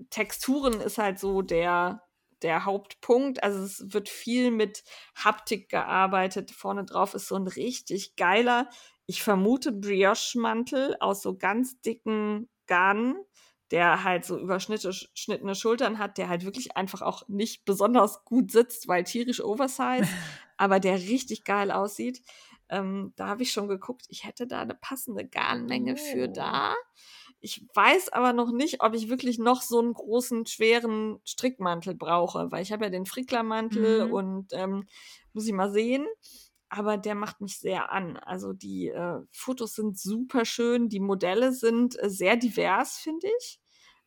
[0.10, 2.02] Texturen ist halt so der
[2.44, 3.44] der Hauptpunkt.
[3.44, 4.84] Also es wird viel mit
[5.16, 6.52] Haptik gearbeitet.
[6.52, 8.70] Vorne drauf ist so ein richtig geiler,
[9.06, 13.16] ich vermute Brioche-Mantel aus so ganz dicken Garnen,
[13.72, 18.88] der halt so überschnittene Schultern hat, der halt wirklich einfach auch nicht besonders gut sitzt,
[18.88, 20.08] weil tierisch oversized,
[20.58, 22.22] aber der richtig geil aussieht.
[22.70, 26.12] Ähm, da habe ich schon geguckt, ich hätte da eine passende Garnmenge oh.
[26.12, 26.76] für da.
[27.46, 32.50] Ich weiß aber noch nicht, ob ich wirklich noch so einen großen, schweren Strickmantel brauche,
[32.54, 34.14] weil ich habe ja den Fricklermantel mhm.
[34.14, 34.88] und ähm,
[35.34, 36.08] muss ich mal sehen.
[36.70, 38.16] Aber der macht mich sehr an.
[38.16, 43.60] Also die äh, Fotos sind super schön, die Modelle sind äh, sehr divers, finde ich.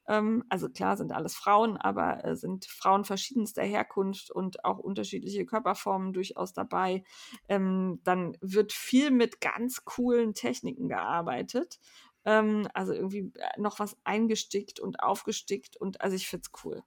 [0.09, 5.45] Ähm, also klar sind alles Frauen, aber äh, sind Frauen verschiedenster Herkunft und auch unterschiedliche
[5.45, 7.05] Körperformen durchaus dabei.
[7.49, 11.79] Ähm, dann wird viel mit ganz coolen Techniken gearbeitet.
[12.27, 16.83] Ähm, also irgendwie äh, noch was eingestickt und aufgestickt und also ich finde es cool.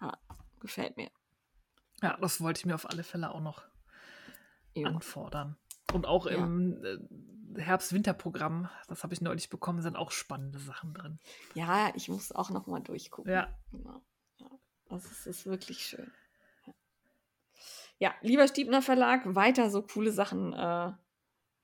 [0.00, 0.18] Ja,
[0.60, 1.10] gefällt mir.
[2.02, 3.62] Ja, das wollte ich mir auf alle Fälle auch noch
[4.74, 4.88] jo.
[4.88, 5.56] anfordern.
[5.92, 6.32] Und auch ja.
[6.32, 11.18] im äh, Herbst-Winter-Programm, das habe ich neulich bekommen, sind auch spannende Sachen drin.
[11.54, 13.32] Ja, ich muss auch noch mal durchgucken.
[13.32, 13.54] Ja.
[13.70, 14.02] Genau.
[14.38, 14.50] ja.
[14.88, 16.10] Das ist, ist wirklich schön.
[17.98, 20.92] Ja, lieber Stiebner Verlag, weiter so coole Sachen äh,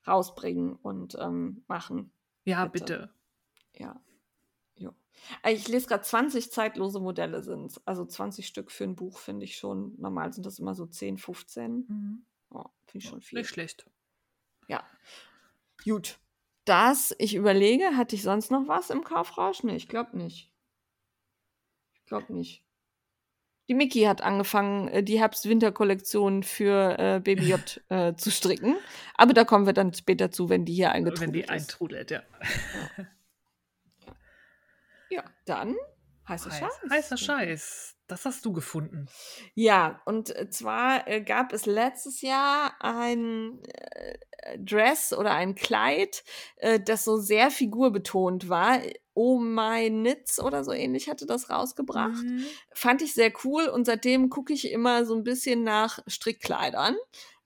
[0.05, 2.11] rausbringen und ähm, machen.
[2.43, 2.85] Ja, bitte.
[2.85, 3.14] bitte.
[3.77, 3.99] Ja.
[4.77, 4.93] ja.
[5.43, 9.45] Äh, ich lese gerade 20 zeitlose Modelle sind Also 20 Stück für ein Buch finde
[9.45, 9.99] ich schon.
[9.99, 11.85] Normal sind das immer so 10, 15.
[11.87, 12.25] Mhm.
[12.51, 13.39] Oh, finde ich schon viel.
[13.39, 13.85] Nicht schlecht.
[14.67, 14.83] Ja.
[15.83, 16.19] Gut.
[16.65, 19.63] Das, ich überlege, hatte ich sonst noch was im Kaufrausch?
[19.63, 20.51] Nee, ich glaube nicht.
[21.93, 22.65] Ich glaube nicht.
[23.67, 28.75] Die Mickey hat angefangen, äh, die Herbst-Winter-Kollektion für äh, Baby J äh, zu stricken.
[29.15, 32.21] Aber da kommen wir dann später zu, wenn die hier eingetrudelt Wenn die eintrudelt, ja.
[32.97, 33.05] ja.
[35.15, 35.75] Ja, dann
[36.27, 36.91] heißer Heiß, Scheiß.
[36.91, 37.95] Heißer Scheiß.
[38.07, 39.07] Das hast du gefunden.
[39.55, 44.17] Ja, und äh, zwar äh, gab es letztes Jahr ein äh,
[44.59, 46.23] Dress oder ein Kleid,
[46.85, 48.79] das so sehr figurbetont war.
[49.15, 52.23] Oh My Knits oder so ähnlich hatte das rausgebracht.
[52.23, 52.45] Mhm.
[52.71, 56.95] Fand ich sehr cool und seitdem gucke ich immer so ein bisschen nach Strickkleidern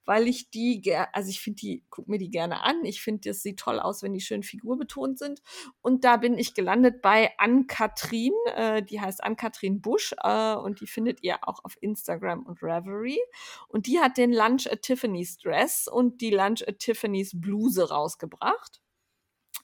[0.10, 0.82] weil ich die,
[1.14, 2.84] also ich finde die, guck mir die gerne an.
[2.84, 5.44] Ich finde, das sieht toll aus, wenn die schön figurbetont sind.
[5.84, 10.88] Und da bin ich gelandet bei Ann-Kathrin, äh, die heißt Ann-Kathrin Busch äh, und die
[10.88, 13.22] findet ihr auch auf Instagram und Reverie.
[13.68, 18.82] Und die hat den Lunch at Tiffany's Dress und die Lunch at Tiffany's Bluse rausgebracht.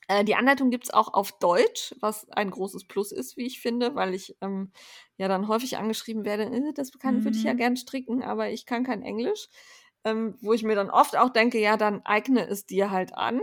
[0.08, 3.60] Äh, die Anleitung gibt es auch auf Deutsch, was ein großes Plus ist, wie ich
[3.60, 4.72] finde, weil ich ähm,
[5.18, 7.58] ja dann häufig angeschrieben werde, äh, das kann, würde ich ja mhm.
[7.58, 9.50] gern stricken, aber ich kann kein Englisch
[10.06, 13.42] ähm, wo ich mir dann oft auch denke, ja, dann eigne es dir halt an.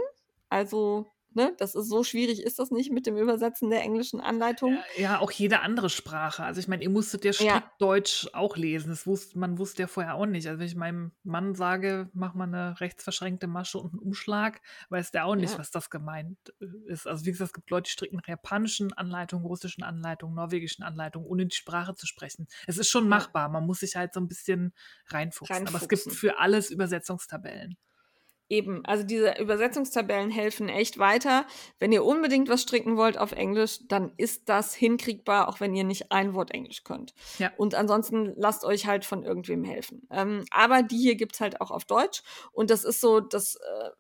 [0.49, 1.55] Also Ne?
[1.59, 4.79] Das ist so schwierig, ist das nicht mit dem Übersetzen der englischen Anleitung?
[4.97, 6.45] Ja, ja auch jede andere Sprache.
[6.45, 7.73] Also ich meine, ihr musstet ja strikt ja.
[7.79, 8.91] Deutsch auch lesen.
[8.91, 10.47] Das wusste, man wusste ja vorher auch nicht.
[10.47, 14.61] Also wenn ich meinem Mann sage, mach mal eine rechtsverschränkte Masche und einen Umschlag,
[14.91, 15.59] weiß der auch nicht, ja.
[15.59, 17.07] was das gemeint äh, ist.
[17.07, 21.27] Also wie gesagt, es gibt Leute, die stricken nach japanischen Anleitungen, russischen Anleitungen, norwegischen Anleitungen,
[21.27, 22.47] ohne die Sprache zu sprechen.
[22.67, 23.49] Es ist schon machbar.
[23.49, 24.73] Man muss sich halt so ein bisschen
[25.09, 25.57] reinfuchsen.
[25.57, 25.69] reinfuchsen.
[25.69, 27.77] Aber es gibt für alles Übersetzungstabellen.
[28.53, 31.47] Eben, also diese Übersetzungstabellen helfen echt weiter.
[31.79, 35.85] Wenn ihr unbedingt was stricken wollt auf Englisch, dann ist das hinkriegbar, auch wenn ihr
[35.85, 37.15] nicht ein Wort Englisch könnt.
[37.39, 37.51] Ja.
[37.57, 40.07] Und ansonsten lasst euch halt von irgendwem helfen.
[40.11, 42.23] Ähm, aber die hier gibt es halt auch auf Deutsch.
[42.53, 43.91] Und das ist so, das äh,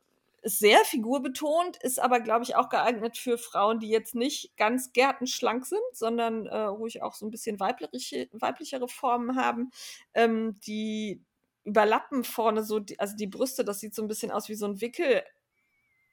[0.42, 4.92] ist sehr figurbetont, ist aber, glaube ich, auch geeignet für Frauen, die jetzt nicht ganz
[4.92, 9.70] gärtenschlank sind, sondern äh, ruhig auch so ein bisschen weibliche, weiblichere Formen haben,
[10.12, 11.24] ähm, die
[11.64, 14.66] überlappen vorne so, die, also die Brüste, das sieht so ein bisschen aus wie so
[14.66, 15.22] ein Wickel,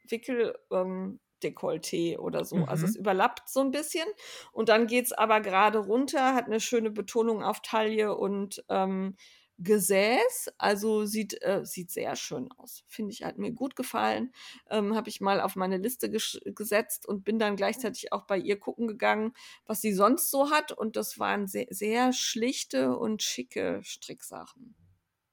[0.03, 2.65] Wickel, ähm, Dekolleté oder so.
[2.65, 2.85] Also Mhm.
[2.85, 4.07] es überlappt so ein bisschen
[4.51, 9.15] und dann geht's aber gerade runter, hat eine schöne Betonung auf Taille und, ähm,
[9.61, 10.53] Gesäß.
[10.57, 12.85] Also sieht äh, sieht sehr schön aus.
[12.87, 14.31] Finde ich, hat mir gut gefallen.
[14.69, 18.57] Ähm, habe ich mal auf meine Liste gesetzt und bin dann gleichzeitig auch bei ihr
[18.57, 19.33] gucken gegangen,
[19.65, 24.75] was sie sonst so hat und das waren se sehr schlichte und schicke Stricksachen.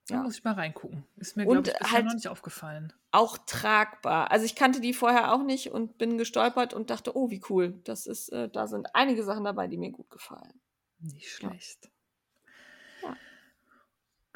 [0.09, 0.19] Da Ja.
[0.19, 1.07] muss ich mal reingucken.
[1.17, 2.93] Ist mir, glaube ich, bisher halt noch nicht aufgefallen.
[3.13, 4.31] auch tragbar.
[4.31, 7.81] Also, ich kannte die vorher auch nicht und bin gestolpert und dachte: „Oh, wie cool.“
[7.85, 10.61] Das ist äh, da sind einige Sachen dabei, die mir gut gefallen.
[10.99, 11.57] Nicht Ja.
[11.59, 11.91] schlecht.
[13.03, 13.17] Ja.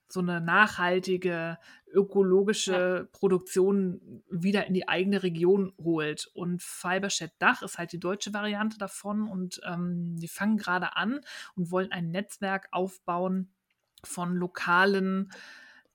[0.08, 1.58] so eine nachhaltige, Ja.
[1.92, 6.30] ökologische Produktion wieder in die eigene Region holt.
[6.34, 11.20] Und Fiberchat Dach ist halt die deutsche Variante davon und ähm, die fangen gerade an
[11.54, 13.50] und wollen ein Netzwerk aufbauen
[14.04, 15.32] von lokalen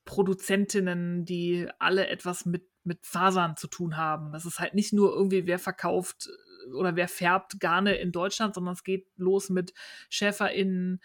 [0.05, 4.31] Produzentinnen, die alle etwas mit, mit Fasern zu tun haben.
[4.31, 6.27] Das ist halt nicht nur irgendwie, wer verkauft
[6.73, 9.73] oder wer färbt Garne in Deutschland, sondern es geht los mit
[10.09, 11.01] SchäferInnen.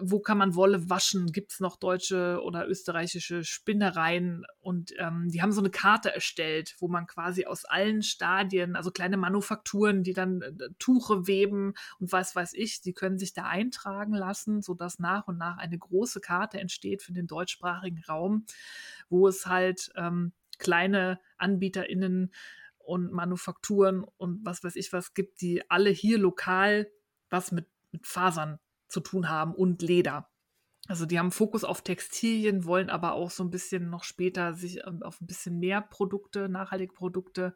[0.00, 1.32] Wo kann man Wolle waschen?
[1.32, 4.44] Gibt es noch deutsche oder österreichische Spinnereien?
[4.60, 8.90] Und ähm, die haben so eine Karte erstellt, wo man quasi aus allen Stadien, also
[8.90, 13.44] kleine Manufakturen, die dann äh, Tuche weben und was weiß ich, die können sich da
[13.44, 18.46] eintragen lassen, sodass nach und nach eine große Karte entsteht für den deutschsprachigen Raum,
[19.08, 22.32] wo es halt ähm, kleine AnbieterInnen
[22.84, 26.90] und Manufakturen und was weiß ich was gibt, die alle hier lokal
[27.30, 28.58] was mit, mit Fasern
[28.88, 30.30] zu tun haben und Leder.
[30.86, 34.86] Also die haben Fokus auf Textilien, wollen aber auch so ein bisschen noch später sich
[34.86, 37.54] ähm, auf ein bisschen mehr Produkte, nachhaltige Produkte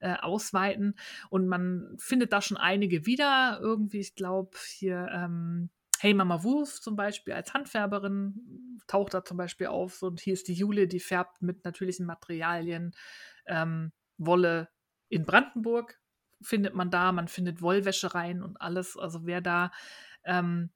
[0.00, 0.96] äh, ausweiten.
[1.30, 3.60] Und man findet da schon einige wieder.
[3.62, 5.70] Irgendwie, ich glaube, hier ähm,
[6.00, 10.02] Hey Mama Wolf zum Beispiel als Handfärberin taucht da zum Beispiel auf.
[10.02, 12.92] Und hier ist die Jule, die färbt mit natürlichen Materialien
[13.46, 14.68] ähm, Wolle
[15.08, 16.00] in Brandenburg.
[16.42, 18.98] Findet man da, man findet Wollwäschereien und alles.
[18.98, 19.70] Also wer da
[20.24, 20.70] ähm,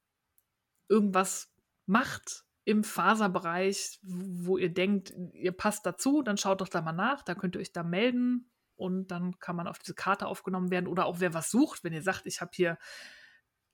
[0.89, 1.53] irgendwas
[1.86, 7.22] macht im Faserbereich, wo ihr denkt, ihr passt dazu, dann schaut doch da mal nach,
[7.22, 10.86] da könnt ihr euch da melden und dann kann man auf diese Karte aufgenommen werden
[10.86, 12.78] oder auch wer was sucht, wenn ihr sagt, ich habe hier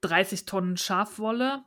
[0.03, 1.65] 30 Tonnen Schafwolle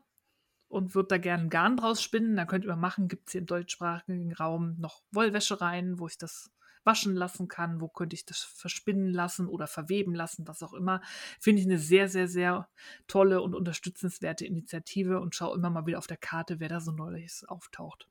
[0.70, 3.41] und würde da gerne Garn draus spinnen, dann könnt ihr mal machen, gibt es hier
[3.41, 6.50] im deutschsprachigen Raum noch Wollwäschereien, wo ich das
[6.88, 11.02] waschen lassen kann, wo könnte ich das verspinnen lassen oder verweben lassen, was auch immer.
[11.40, 12.68] Finde ich eine sehr, sehr, sehr
[13.08, 16.92] tolle und unterstützenswerte Initiative und schaue immer mal wieder auf der Karte, wer da so
[16.92, 18.08] Neues auftaucht.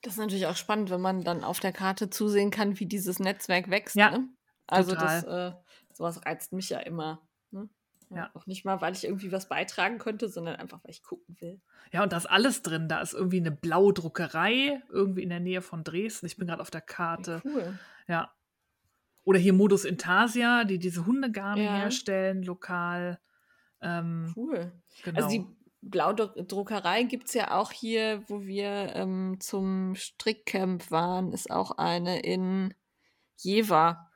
[0.00, 3.18] Das ist natürlich auch spannend, wenn man dann auf der Karte zusehen kann, wie dieses
[3.18, 3.96] Netzwerk wächst.
[3.96, 4.28] Ja, ne?
[4.66, 5.52] Also das, äh,
[5.92, 7.20] sowas reizt mich ja immer.
[8.16, 8.30] Ja.
[8.34, 11.60] Auch nicht mal, weil ich irgendwie was beitragen könnte, sondern einfach, weil ich gucken will.
[11.92, 12.88] Ja, und da ist alles drin.
[12.88, 16.26] Da ist irgendwie eine blaue Druckerei, irgendwie in der Nähe von Dresden.
[16.26, 17.40] Ich bin gerade auf der Karte.
[17.44, 17.78] cool.
[18.08, 18.32] Ja.
[19.24, 21.76] Oder hier Modus Intasia, die diese Hundegarne Ja.
[21.76, 23.20] herstellen, lokal.
[23.80, 24.72] Ähm, Cool.
[25.04, 25.16] genau.
[25.24, 25.46] Also die
[25.80, 32.20] Blaudruckerei gibt es ja auch hier, wo wir ähm, zum Strickcamp waren, ist auch eine
[32.20, 32.74] in
[33.36, 34.08] Jever.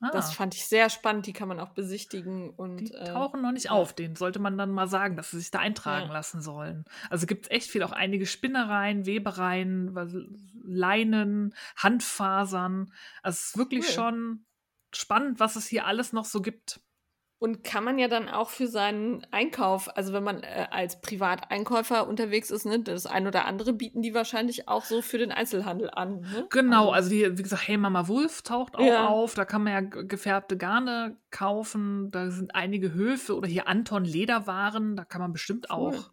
[0.00, 3.42] Das ah, fand ich sehr spannend, die kann man auch besichtigen und die äh, tauchen
[3.42, 3.92] noch nicht auf.
[3.92, 6.12] Den sollte man dann mal sagen, dass sie sich da eintragen Ja.
[6.14, 6.86] lassen sollen.
[7.10, 9.94] Also gibt es echt viel, auch einige Spinnereien, Webereien,
[10.64, 12.92] Leinen, Handfasern.
[13.22, 13.92] Also es ist wirklich Cool.
[13.92, 14.46] schon
[14.94, 16.80] spannend, was es hier alles noch so gibt.
[17.40, 22.06] Und kann man ja dann auch für seinen Einkauf, also wenn man äh, als Privateinkäufer
[22.06, 25.88] unterwegs ist, ne, das ein oder andere bieten die wahrscheinlich auch so für den Einzelhandel
[25.90, 26.20] an.
[26.20, 26.46] Ne?
[26.50, 29.08] Genau, Also, also wie, gesagt, Hey Mama Wolf taucht auch Ja.
[29.08, 29.32] auf.
[29.32, 32.10] Da kann man ja gefärbte Garne kaufen.
[32.10, 34.94] Da sind einige Höfe oder hier Anton Lederwaren.
[34.96, 35.76] Da kann man bestimmt Cool.
[35.96, 36.10] auch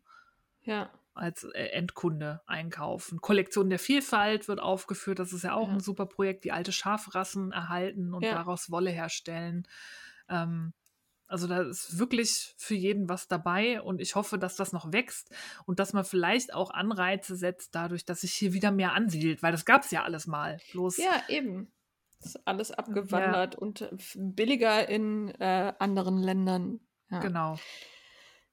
[0.64, 3.20] ja, als äh, Endkunde einkaufen.
[3.20, 5.20] Kollektion der Vielfalt wird aufgeführt.
[5.20, 5.74] Das ist ja auch Ja.
[5.74, 6.46] ein super Projekt.
[6.46, 9.68] Die alte Schafrassen erhalten und daraus Wolle herstellen.
[10.30, 10.72] Ähm,
[11.28, 15.30] Also da ist wirklich für jeden was dabei und ich hoffe, dass das noch wächst
[15.66, 19.52] und dass man vielleicht auch Anreize setzt dadurch, dass sich hier wieder mehr ansiedelt, weil
[19.52, 20.58] das gab es ja alles mal.
[20.72, 21.72] Bloß ja, eben.
[22.20, 23.60] Das ist alles abgewandert ja.
[23.60, 26.80] und billiger in äh, anderen Ländern.
[27.12, 27.20] Ja.
[27.20, 27.60] Genau.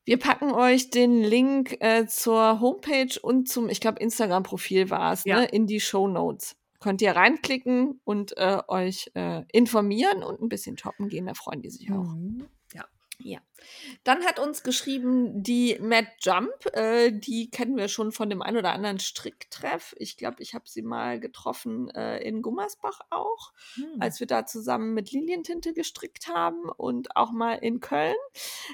[0.05, 5.24] Wir packen euch den Link äh, zur Homepage und zum, ich glaube, Instagram-Profil war es,
[5.24, 5.40] ja.
[5.40, 6.56] ne, in die Show Notes.
[6.78, 11.62] Könnt ihr reinklicken und äh, euch äh, informieren und ein bisschen shoppen gehen, da freuen
[11.62, 12.05] die sich auch.
[12.05, 12.46] Mhm.
[13.19, 13.39] Ja.
[14.03, 16.53] Dann hat uns geschrieben die Mad Jump.
[16.73, 19.95] Äh, die kennen wir schon von dem ein oder anderen Stricktreff.
[19.99, 23.97] Ich glaube, ich habe sie mal getroffen äh, in Gummersbach auch, hm.
[24.01, 28.15] als wir da zusammen mit Lilientinte gestrickt haben und auch mal in Köln.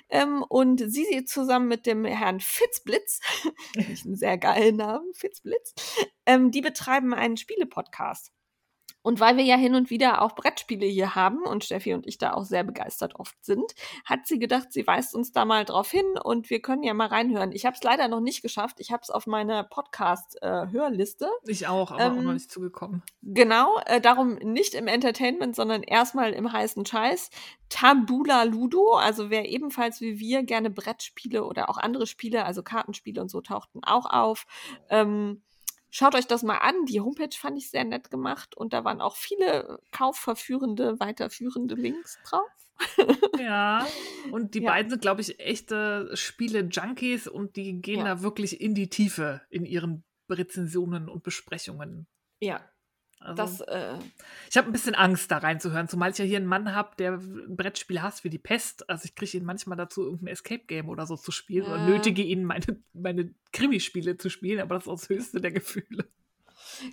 [0.09, 3.21] Ähm, und sie zusammen mit dem Herrn Fitzblitz,
[3.77, 5.75] einen sehr geilen Namen, Fitzblitz,
[6.27, 8.33] ähm, die betreiben einen Spiele-Podcast.
[9.03, 12.19] Und weil wir ja hin und wieder auch Brettspiele hier haben und Steffi und ich
[12.19, 13.75] da auch sehr begeistert oft sind,
[14.05, 17.09] hat sie gedacht, sie weist uns da mal drauf hin und wir können ja mal
[17.09, 17.53] reinhören.
[17.53, 18.81] Ich habe es leider noch nicht geschafft.
[18.81, 21.27] Ich habe es auf meiner Podcast-Hörliste.
[21.47, 23.03] Äh, ich auch, aber ähm, auch noch nicht zugekommen.
[23.23, 27.31] Genau, äh, darum nicht im Entertainment, sondern erstmal im heißen Scheiß.
[27.69, 33.21] Tabula Ludo, also wer ebenfalls wie wir gerne Brettspiele oder auch andere Spiele, also Kartenspiele
[33.21, 34.45] und so tauchten auch auf.
[34.89, 35.43] Ähm,
[35.91, 36.87] Schaut euch das mal an.
[36.87, 42.19] Die Homepage fand ich sehr nett gemacht und da waren auch viele kaufverführende, weiterführende Links
[42.25, 42.49] drauf.
[43.39, 43.87] ja,
[44.31, 44.71] und die ja.
[44.71, 48.05] beiden sind, glaube ich, echte Spiele-Junkies und die gehen ja.
[48.05, 52.07] da wirklich in die Tiefe in ihren Rezensionen und Besprechungen.
[52.41, 52.65] Ja,
[53.21, 53.99] also, das, äh,
[54.49, 57.13] ich habe ein bisschen Angst, da reinzuhören, zumal ich ja hier einen Mann habe, der
[57.13, 58.89] ein Brettspiel hasst wie die Pest.
[58.89, 61.75] Also ich kriege ihn manchmal dazu, irgendein Escape-Game oder so zu spielen ja.
[61.75, 66.09] oder nötige ihn, meine, meine Krimispiele zu spielen, aber das ist das höchste der Gefühle.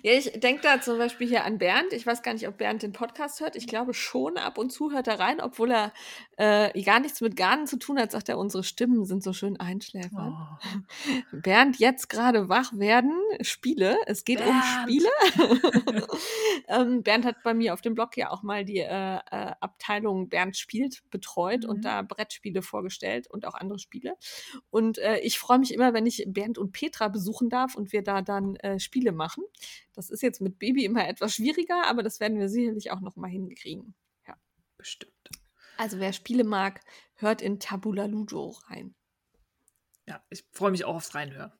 [0.02, 1.92] Ja, ich denke da zum Beispiel hier an Bernd.
[1.92, 3.56] Ich weiß gar nicht, ob Bernd den Podcast hört.
[3.56, 5.92] Ich glaube schon, ab und zu hört er rein, obwohl er
[6.36, 9.58] äh, gar nichts mit Garnen zu tun hat, sagt er, unsere Stimmen sind so schön
[9.58, 10.36] einschläfernd.
[10.36, 11.36] Oh.
[11.42, 13.96] Bernd, jetzt gerade wach werden, Spiele.
[14.06, 14.52] Es geht Bernd.
[14.52, 15.08] um Spiele.
[16.68, 20.28] ähm, Bernd hat bei mir auf dem Blog ja auch mal die äh, äh, Abteilung
[20.28, 21.70] Bernd spielt betreut mhm.
[21.70, 24.14] und da Brettspiele vorgestellt und auch andere Spiele.
[24.70, 28.02] Und äh, ich freue mich immer, wenn ich Bernd und Petra besuchen darf und wir
[28.02, 29.44] da dann äh, Spiele machen.
[29.94, 33.16] Das ist jetzt mit Baby immer etwas schwieriger, aber das werden wir sicherlich auch noch
[33.16, 33.94] mal hinkriegen.
[34.26, 34.36] Ja,
[34.76, 35.12] bestimmt.
[35.76, 36.80] Also wer Spiele mag,
[37.14, 38.94] hört in Tabula Ludo rein.
[40.06, 41.52] Ja, ich freue mich auch aufs Reinhören.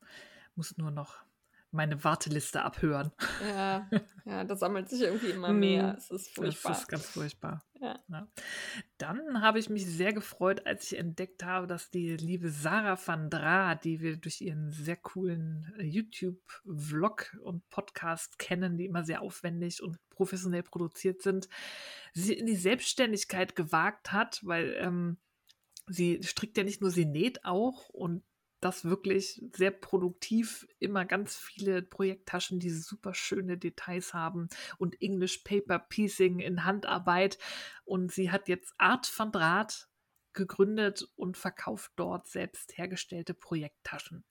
[0.54, 1.22] Muss nur noch
[1.70, 3.12] meine Warteliste abhören.
[3.46, 3.88] Ja,
[4.24, 5.96] ja, das sammelt sich irgendwie immer mehr.
[5.98, 6.72] Es ist furchtbar.
[6.72, 7.64] Das ist ganz furchtbar.
[7.80, 7.98] Ja.
[8.08, 8.28] Ja.
[8.96, 13.30] Dann habe ich mich sehr gefreut, als ich entdeckt habe, dass die liebe Sarah van
[13.30, 19.22] Dra, die wir durch ihren sehr coolen äh, YouTube-Vlog und Podcast kennen, die immer sehr
[19.22, 21.48] aufwendig und professionell produziert sind,
[22.12, 25.18] sie in die Selbstständigkeit gewagt hat, weil ähm,
[25.86, 28.24] sie strickt ja nicht nur, sie näht auch und
[28.60, 34.48] das wirklich sehr produktiv, immer ganz viele Projekttaschen, die super schöne Details haben
[34.78, 37.39] und English Paper Piecing in Handarbeit.
[37.85, 39.89] Und sie hat jetzt Art van Draht
[40.32, 44.24] gegründet und verkauft dort selbst hergestellte Projekttaschen.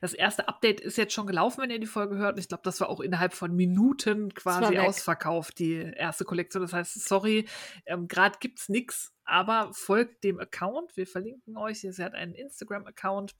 [0.00, 2.34] Das erste Update ist jetzt schon gelaufen, wenn ihr die Folge hört.
[2.34, 6.62] Und ich glaube, das war auch innerhalb von Minuten quasi ausverkauft, die erste Kollektion.
[6.62, 7.46] Das heißt, sorry,
[7.86, 10.96] ähm, gerade gibt es nichts, aber folgt dem Account.
[10.96, 11.80] Wir verlinken euch.
[11.80, 13.34] Sie hat einen Instagram-Account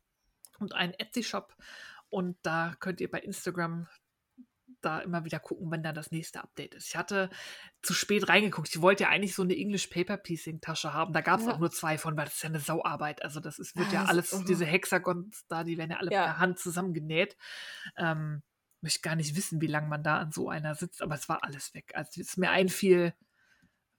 [0.58, 1.54] und einen Etsy-Shop.
[2.10, 3.86] Und da könnt ihr bei Instagram
[4.80, 6.88] da immer wieder gucken, wenn da das nächste Update ist.
[6.88, 7.30] Ich hatte
[7.82, 8.68] zu spät reingeguckt.
[8.68, 11.12] Ich wollte ja eigentlich so eine English Paper Piecing Tasche haben.
[11.12, 11.52] Da gab es ja.
[11.52, 13.22] auch nur zwei von, weil das ist ja eine Sauarbeit.
[13.22, 16.12] Also das ist, wird ja, ja alles, ist, diese Hexagons da, die werden ja alle
[16.12, 16.24] ja.
[16.24, 17.36] per Hand zusammengenäht.
[17.96, 18.42] Ähm,
[18.80, 21.42] möchte gar nicht wissen, wie lange man da an so einer sitzt, aber es war
[21.42, 21.92] alles weg.
[21.94, 23.14] Als es mir einfiel,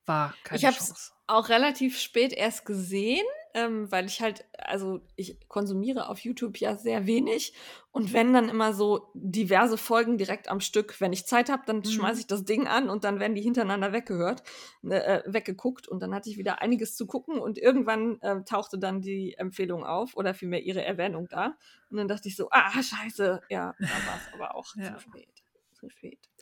[0.05, 0.77] war keine ich Chance.
[0.77, 6.09] Ich habe es auch relativ spät erst gesehen ähm, weil ich halt, also ich konsumiere
[6.09, 7.53] auf YouTube ja sehr wenig
[7.91, 11.77] und wenn dann immer so diverse Folgen direkt am Stück, wenn ich Zeit habe, dann
[11.77, 11.85] mhm.
[11.85, 14.43] schmeiße ich das Ding an und dann werden die hintereinander weggehört,
[14.83, 19.01] äh, weggeguckt und dann hatte ich wieder einiges zu gucken und irgendwann äh, tauchte dann
[19.01, 21.55] die Empfehlung auf oder vielmehr ihre Erwähnung da
[21.89, 24.95] und dann dachte ich so, ah, scheiße, ja, da war es aber auch ja.
[24.95, 25.29] zu spät.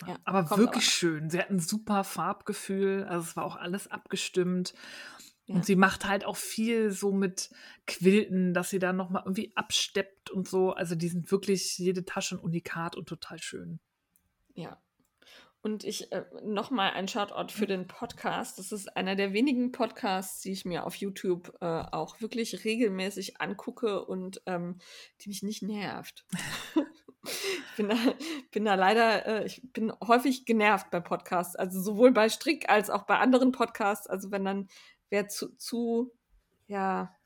[0.05, 0.81] Ja, aber wirklich aber.
[0.81, 1.29] schön.
[1.29, 3.05] Sie hat ein super Farbgefühl.
[3.05, 4.73] Also es war auch alles abgestimmt.
[5.47, 5.55] Ja.
[5.55, 7.49] Und sie macht halt auch viel so mit
[7.85, 10.73] Quilten, dass sie da nochmal irgendwie absteppt und so.
[10.73, 13.79] Also die sind wirklich jede Tasche ein Unikat und total schön.
[14.55, 14.81] Ja.
[15.61, 18.59] Und ich äh, nochmal ein Shoutout für den Podcast.
[18.59, 23.41] Das ist einer der wenigen Podcasts, die ich mir auf YouTube äh, auch wirklich regelmäßig
[23.41, 24.79] angucke und ähm,
[25.21, 26.25] die mich nicht nervt.
[27.23, 27.95] ich bin da,
[28.51, 32.89] bin da leider, äh, ich bin häufig genervt bei Podcasts, also sowohl bei Strick als
[32.89, 34.07] auch bei anderen Podcasts.
[34.07, 34.67] Also wenn dann
[35.09, 36.11] wer zu, zu
[36.67, 37.17] ja,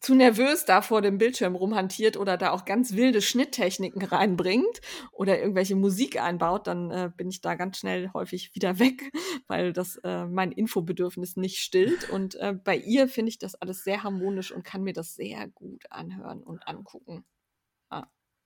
[0.00, 4.80] zu nervös da vor dem Bildschirm rumhantiert oder da auch ganz wilde Schnitttechniken reinbringt
[5.10, 9.10] oder irgendwelche Musik einbaut, dann äh, bin ich da ganz schnell häufig wieder weg,
[9.48, 12.08] weil das äh, mein Infobedürfnis nicht stillt.
[12.10, 15.48] Und äh, bei ihr finde ich das alles sehr harmonisch und kann mir das sehr
[15.48, 17.24] gut anhören und angucken.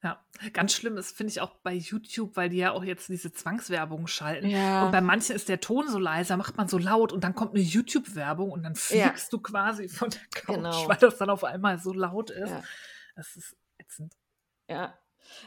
[0.02, 0.18] Ja,
[0.54, 4.06] ganz schlimm ist, finde ich auch bei YouTube, weil die ja auch jetzt diese Zwangswerbung
[4.06, 4.48] schalten.
[4.48, 4.86] Ja.
[4.86, 7.54] Und bei manchen ist der Ton so leiser, macht man so laut und dann kommt
[7.54, 10.88] eine YouTube-Werbung und dann fliegst du quasi von der Couch, Genau.
[10.88, 12.48] weil das dann auf einmal so laut ist.
[12.48, 12.62] Ja.
[13.14, 14.14] Das ist ätzend.
[14.68, 14.94] Ja.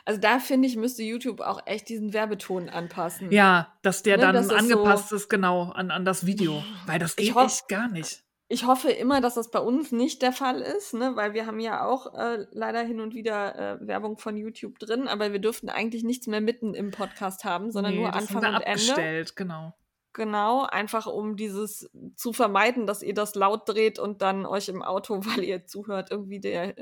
[0.06, 3.32] Also da finde ich, müsste YouTube auch echt diesen Werbeton anpassen.
[3.32, 6.64] Ja, dass der Ne, dann das angepasst so- ist, genau, an, an das Video.
[6.86, 8.23] Weil das geht echt gar nicht.
[8.50, 11.16] Ich hoffe immer, dass das bei uns nicht der Fall ist, ne?
[11.16, 15.08] weil wir haben ja auch äh, leider hin und wieder äh, Werbung von YouTube drin,
[15.08, 18.62] aber wir dürften eigentlich nichts mehr mitten im Podcast haben, sondern Nee, nur Anfang und
[18.62, 19.26] Ende.
[19.36, 19.74] genau.
[20.16, 24.84] Genau, einfach um dieses zu vermeiden, dass ihr das laut dreht und dann euch im
[24.84, 26.76] Auto, weil ihr zuhört, irgendwie der,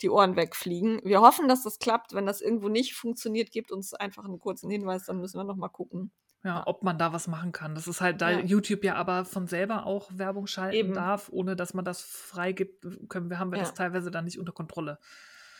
[0.00, 1.00] die Ohren wegfliegen.
[1.04, 2.14] Wir hoffen, dass das klappt.
[2.14, 5.68] Wenn das irgendwo nicht funktioniert, gebt uns einfach einen kurzen Hinweis, dann müssen wir nochmal
[5.68, 6.10] gucken.
[6.42, 7.74] Ja, ob man da was machen kann.
[7.74, 8.38] Das ist halt, da Ja.
[8.40, 10.94] YouTube ja aber von selber auch Werbung schalten Eben.
[10.94, 13.64] darf, ohne dass man das freigibt, können wir, haben wir Ja.
[13.64, 14.98] das teilweise dann nicht unter Kontrolle.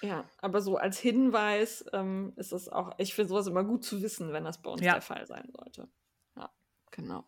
[0.01, 4.01] Ja, aber so als Hinweis ähm, ist es auch, ich finde sowas immer gut zu
[4.01, 4.95] wissen, wenn das bei uns Ja.
[4.95, 5.89] der Fall sein sollte.
[6.37, 6.49] Ja,
[6.91, 7.25] genau.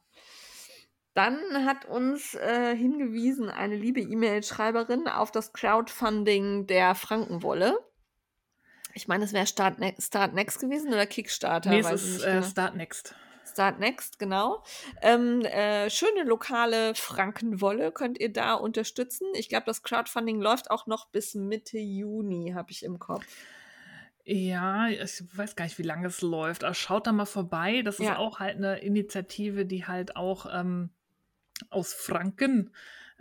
[1.12, 7.78] Dann hat uns äh, hingewiesen eine liebe E-Mail-Schreiberin auf das Crowdfunding der Frankenwolle.
[8.94, 11.68] Ich meine, es wäre Start, Ne- Start Next gewesen oder Kickstarter.
[11.68, 12.46] nee, es ist äh, genau.
[12.46, 13.14] Start Next.
[13.52, 14.62] Start Next, genau.
[15.00, 19.26] Ähm, äh, schöne lokale Frankenwolle könnt ihr da unterstützen.
[19.34, 23.24] Ich glaube, das Crowdfunding läuft auch noch bis Mitte Juni, habe ich im Kopf.
[24.24, 26.64] Ja, ich weiß gar nicht, wie lange es läuft.
[26.64, 27.82] Aber schaut da mal vorbei.
[27.82, 28.18] Das ist Ja.
[28.18, 30.90] auch halt eine Initiative, die halt auch ähm,
[31.70, 32.70] aus Franken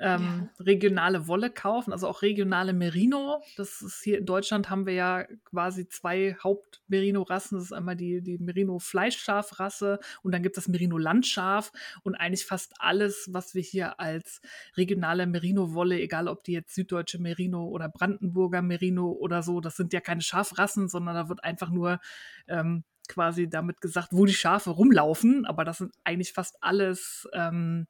[0.02, 3.44] ähm, regionale Wolle kaufen, also auch regionale Merino.
[3.56, 7.58] Das ist hier in Deutschland haben wir ja quasi zwei Haupt-Merino-Rassen.
[7.58, 12.74] Das ist einmal die, die Merino-Fleischschaf-Rasse und dann gibt es das Merino-Landschaf und eigentlich fast
[12.80, 14.42] alles, was wir hier als
[14.76, 19.94] regionale Merino-Wolle, egal ob die jetzt süddeutsche Merino oder Brandenburger Merino oder so, das sind
[19.94, 22.00] ja keine Schafrassen, sondern da wird einfach nur
[22.48, 27.88] ähm, quasi damit gesagt, wo die Schafe rumlaufen, aber das sind eigentlich fast alles ähm,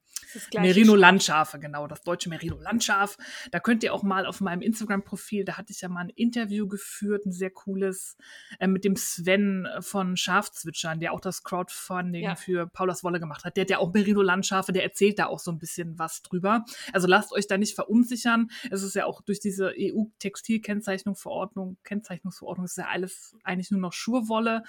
[0.54, 3.18] Merino-Landschafe, genau, das deutsche Merino-Landschaf.
[3.52, 6.68] Da könnt ihr auch mal auf meinem Instagram-Profil, da hatte ich ja mal ein Interview
[6.68, 8.18] geführt, ein sehr cooles,
[8.60, 12.36] äh, mit dem Sven von Schafzwitschern, der auch das Crowdfunding Ja.
[12.36, 13.58] für Paulas Wolle gemacht hat.
[13.58, 16.66] Der hat ja auch Merino-Landschafe, der erzählt da auch so ein bisschen was drüber.
[16.94, 18.50] Also lasst euch da nicht verunsichern.
[18.70, 24.64] Es ist ja auch durch diese EU-Textilkennzeichnungsverordnung, Kennzeichnungsverordnung ist ja alles eigentlich nur noch Schurwolle.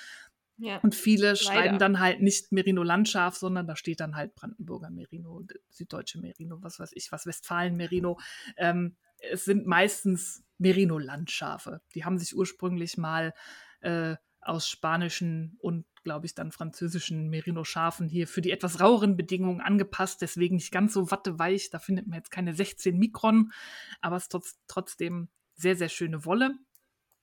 [0.59, 0.79] Ja.
[0.79, 1.79] Und viele schreiben Leider.
[1.79, 6.93] dann halt nicht Merino-Landschaft, sondern da steht dann halt Brandenburger Merino, Süddeutsche Merino, was weiß
[6.95, 8.19] ich, was Westfalen-Merino.
[8.57, 8.97] Ähm,
[9.31, 11.81] es sind meistens Merino-Landschafe.
[11.95, 13.35] Die haben sich ursprünglich mal
[13.81, 19.61] äh, aus spanischen und, glaube ich, dann französischen Merino-Schafen hier für die etwas raueren Bedingungen
[19.61, 21.71] angepasst, deswegen nicht ganz so watteweich.
[21.71, 23.53] Da findet man jetzt keine 16 Mikron,
[24.01, 26.57] aber es ist trotz, trotzdem sehr, sehr schöne Wolle.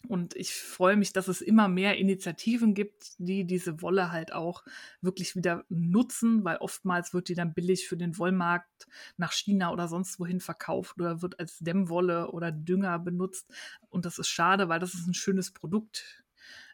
[0.08, 4.64] Und ich freue mich, dass es immer mehr Initiativen gibt, die diese Wolle halt auch
[5.02, 9.88] wirklich wieder nutzen, weil oftmals wird die dann billig für den Wollmarkt nach China oder
[9.90, 13.54] sonst wohin verkauft oder wird als Dämmwolle oder Dünger benutzt.
[13.90, 16.24] Und das ist schade, weil das ist ein schönes Produkt.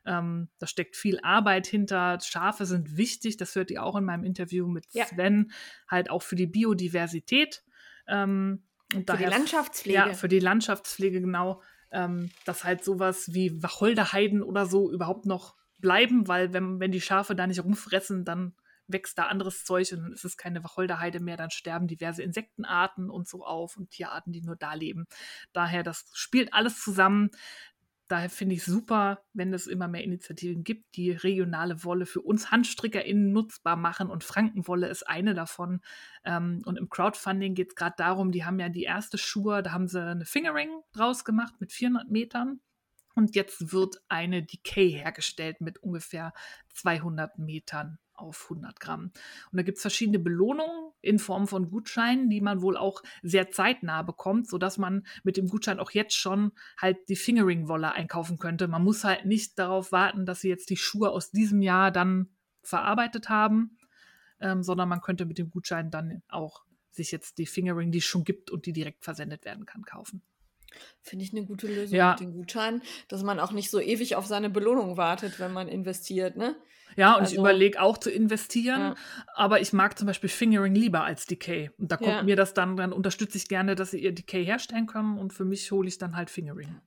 [0.06, 2.20] Ähm, da steckt viel Arbeit hinter.
[2.22, 5.06] Schafe sind wichtig, das hört ihr auch in meinem Interview mit Ja.
[5.08, 5.52] Sven,
[5.88, 7.64] halt auch für die Biodiversität.
[8.08, 8.62] Ähm,
[8.94, 9.98] und Für die daher Landschaftspflege.
[9.98, 11.64] ja, für die Landschaftspflege, genau.
[11.96, 17.02] Ähm, dass halt sowas wie Wacholderheiden oder so überhaupt noch bleiben, weil wenn, wenn die
[17.02, 18.54] Schafe da nicht rumfressen, dann
[18.88, 23.10] wächst da anderes Zeug und dann ist es keine Wacholderheide mehr, dann sterben diverse Insektenarten
[23.10, 25.06] und so auf und Tierarten, die nur da leben.
[25.54, 27.32] Daher, das spielt alles zusammen.
[28.08, 32.52] Daher finde ich super, wenn es immer mehr Initiativen gibt, die regionale Wolle für uns
[32.52, 34.10] HandstrickerInnen nutzbar machen.
[34.12, 35.82] Und Frankenwolle ist eine davon.
[36.24, 39.72] Ähm, und im Crowdfunding geht es gerade darum, die haben ja die erste Schuhe, da
[39.72, 42.60] haben sie eine Fingering draus gemacht mit 400 Metern.
[43.16, 46.34] Und jetzt wird eine Decay hergestellt mit ungefähr
[46.74, 49.12] 200 Metern auf 100 Gramm.
[49.52, 53.52] Und da gibt es verschiedene Belohnungen in Form von Gutscheinen, die man wohl auch sehr
[53.52, 58.68] zeitnah bekommt, sodass man mit dem Gutschein auch jetzt schon halt die Fingering-Wolle einkaufen könnte.
[58.68, 62.30] Man muss halt nicht darauf warten, dass sie jetzt die Schuhe aus diesem Jahr dann
[62.62, 63.78] verarbeitet haben,
[64.40, 68.06] ähm, sondern man könnte mit dem Gutschein dann auch sich jetzt die Fingering, die es
[68.06, 70.22] schon gibt und die direkt versendet werden kann, kaufen.
[71.02, 72.06] Finde ich eine gute Lösung Ja.
[72.06, 75.68] mit den Gutscheinen, dass man auch nicht so ewig auf seine Belohnung wartet, wenn man
[75.68, 76.56] investiert, ne?
[76.98, 78.96] Ja, und ich Also überlege auch zu investieren, Ja.
[79.34, 81.72] aber ich mag zum Beispiel Fingering lieber als Decay.
[81.78, 82.24] Und da kommt Ja.
[82.24, 85.46] mir das dann, dann unterstütze ich gerne, dass sie ihr Decay herstellen können und für
[85.46, 86.80] mich hole ich dann halt Fingering.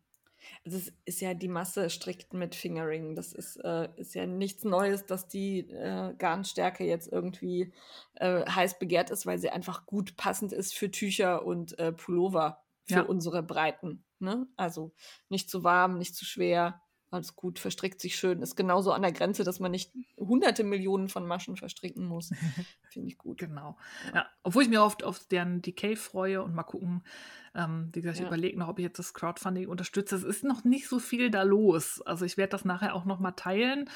[0.65, 3.15] Also es ist ja die Masse strickt mit Fingering.
[3.15, 7.73] Das ist, äh, ist ja nichts Neues, dass die äh, Garnstärke jetzt irgendwie
[8.15, 12.63] äh, heiß begehrt ist, weil sie einfach gut passend ist für Tücher und äh, Pullover
[12.89, 13.03] für Ja.
[13.03, 14.05] unsere Breiten.
[14.19, 14.47] Ne?
[14.57, 14.93] Also
[15.29, 18.43] nicht zu warm, nicht zu schwer, alles gut, verstrickt sich schön.
[18.43, 22.31] Ist genauso an der Grenze, dass man nicht hunderte Millionen von Maschen verstricken muss.
[22.91, 23.39] Finde ich gut.
[23.39, 23.79] Genau.
[24.15, 27.03] Ja, obwohl ich mir oft auf deren Decay freue und mal gucken.
[27.55, 28.29] Ähm, wie gesagt, ich Ja.
[28.29, 30.17] überlege noch, ob ich jetzt das Crowdfunding unterstütze.
[30.17, 32.03] Es ist noch nicht so viel da los.
[32.03, 33.89] Also ich werde das nachher auch noch mal teilen,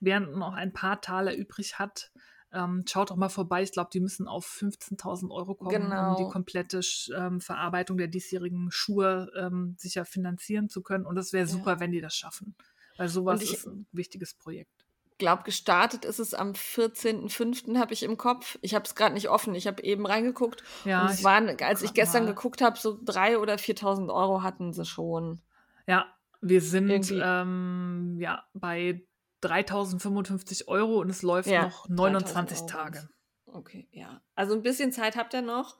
[0.00, 2.10] während noch ein paar Taler übrig hat.
[2.52, 3.62] Ähm, schaut doch mal vorbei.
[3.62, 6.16] Ich glaube, die müssen auf 15.000 Euro kommen, um Genau.
[6.16, 11.04] die komplette Sch- ähm, Verarbeitung der diesjährigen Schuhe ähm, sicher finanzieren zu können.
[11.06, 11.52] Und es wäre Ja.
[11.52, 12.54] super, wenn die das schaffen.
[12.96, 14.70] Weil sowas ich- ist ein wichtiges Projekt.
[15.18, 17.78] glaube, gestartet ist es am 14.05.
[17.78, 18.58] habe ich im Kopf.
[18.60, 19.54] Ich habe es gerade nicht offen.
[19.54, 20.62] Ich habe eben reingeguckt.
[20.84, 22.34] Ja, und es ich waren, als ich gestern mal.
[22.34, 25.40] geguckt habe, so 3.000 oder 4.000 Euro hatten sie schon.
[25.86, 26.06] Ja,
[26.42, 29.02] wir sind ähm, ja, bei
[29.40, 33.08] 3055 Euro und es läuft Ja, noch 29 3000 Euro Tage.
[33.46, 34.20] Okay, ja.
[34.34, 35.76] Also ein bisschen Zeit habt ihr noch.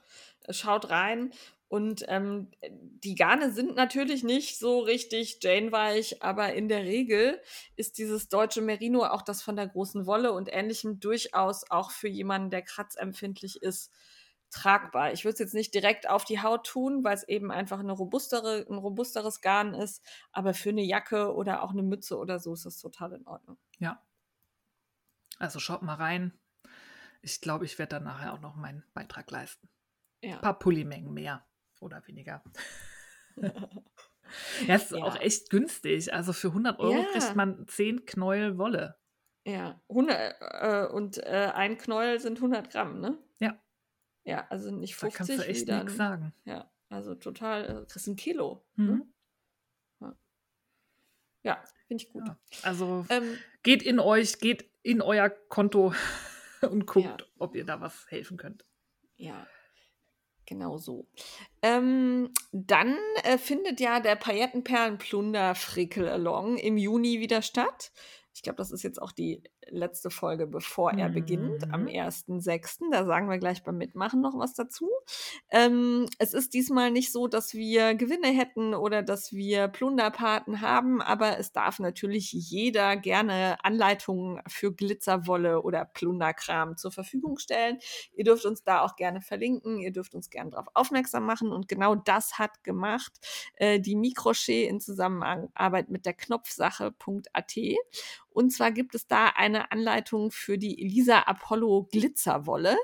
[0.50, 1.32] Schaut rein.
[1.68, 7.40] Und ähm, die Garne sind natürlich nicht so richtig Jane-weich, aber in der Regel
[7.74, 12.08] ist dieses deutsche Merino, auch das von der großen Wolle und ähnlichem, durchaus auch für
[12.08, 13.90] jemanden, der kratzempfindlich ist,
[14.50, 15.12] tragbar.
[15.12, 17.92] Ich würde es jetzt nicht direkt auf die Haut tun, weil es eben einfach eine
[17.92, 20.02] robustere, ein robusteres Garn ist,
[20.32, 23.58] aber für eine Jacke oder auch eine Mütze oder so ist das total in Ordnung.
[23.78, 24.02] Ja.
[25.38, 26.38] Also schaut mal rein.
[27.22, 29.68] Ich glaube, ich werde dann nachher auch noch meinen Beitrag leisten.
[30.22, 30.36] Ja.
[30.36, 31.44] Ein paar Pullimengen mehr
[31.80, 32.42] oder weniger.
[33.36, 35.04] ja, es ist Ja.
[35.04, 36.12] auch echt günstig.
[36.12, 37.04] Also für 100 Euro Ja.
[37.12, 38.98] kriegt man 10 Knäuel Wolle.
[39.44, 43.18] Ja, 100, äh, und äh, ein Knäuel sind 100 Gramm, ne?
[43.38, 43.56] Ja.
[44.26, 46.34] Ja, also nicht Da 50 kannst du echt nichts sagen.
[46.44, 48.64] Ja, also total, äh, kriegst ein Kilo.
[48.74, 48.86] Mhm.
[50.00, 50.16] Ne?
[51.42, 52.26] Ja, finde ich gut.
[52.26, 52.36] Ja.
[52.62, 55.94] Also Ähm, geht in euch, geht in euer Konto
[56.62, 57.16] und guckt, Ja.
[57.38, 58.64] ob ihr da was helfen könnt.
[59.16, 59.46] ja,
[60.44, 61.06] genau so.
[61.62, 67.92] Ähm, dann äh, findet ja der Paillettenperlenplunder Frickel Along im Juni wieder statt.
[68.34, 71.88] Ich glaube, das ist jetzt auch die letzte Folge, bevor er beginnt, am Mhm.
[71.88, 72.90] 1.6.
[72.90, 74.88] Da sagen wir gleich beim Mitmachen noch was dazu.
[75.50, 81.00] Ähm, es ist diesmal nicht so, dass wir Gewinne hätten oder dass wir Plunderpaten haben,
[81.02, 87.78] aber es darf natürlich jeder gerne Anleitungen für Glitzerwolle oder Plunderkram zur Verfügung stellen.
[88.14, 91.68] Ihr dürft uns da auch gerne verlinken, ihr dürft uns gerne darauf aufmerksam machen und
[91.68, 93.12] genau das hat gemacht
[93.56, 97.56] äh, die Mikrochet in Zusammenarbeit mit der Knopfsache.at.
[98.36, 102.76] Und zwar gibt es da eine Anleitung für die Elisa Apollo Glitzerwolle.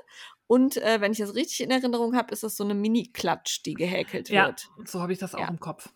[0.47, 3.75] Und äh, wenn ich das richtig in Erinnerung habe, ist das so eine Mini-Klatsch, die
[3.75, 4.67] gehäkelt Ja, wird.
[4.87, 5.47] so habe ich das auch Ja.
[5.49, 5.89] im Kopf.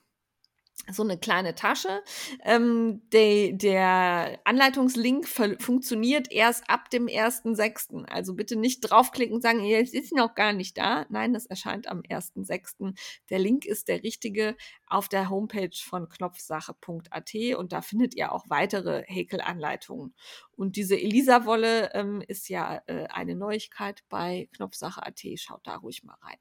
[0.90, 2.02] So eine kleine Tasche.
[2.46, 8.06] Ähm, de, der Anleitungslink funktioniert erst ab dem 1.6.
[8.06, 11.06] Also bitte nicht draufklicken und sagen, jetzt ist noch gar nicht da.
[11.10, 12.96] Nein, das erscheint am 1.6.
[13.30, 14.56] Der Link ist der richtige
[14.86, 20.14] auf der Homepage von knopfsache.at und da findet ihr auch weitere Häkelanleitungen.
[20.56, 25.22] Und diese Elisa-Wolle ähm, ist ja äh, eine Neuigkeit bei knopfsache.at.
[25.36, 26.38] Schaut da ruhig mal rein.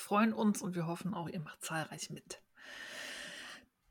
[0.00, 2.42] Freuen uns und wir hoffen auch, ihr macht zahlreich mit.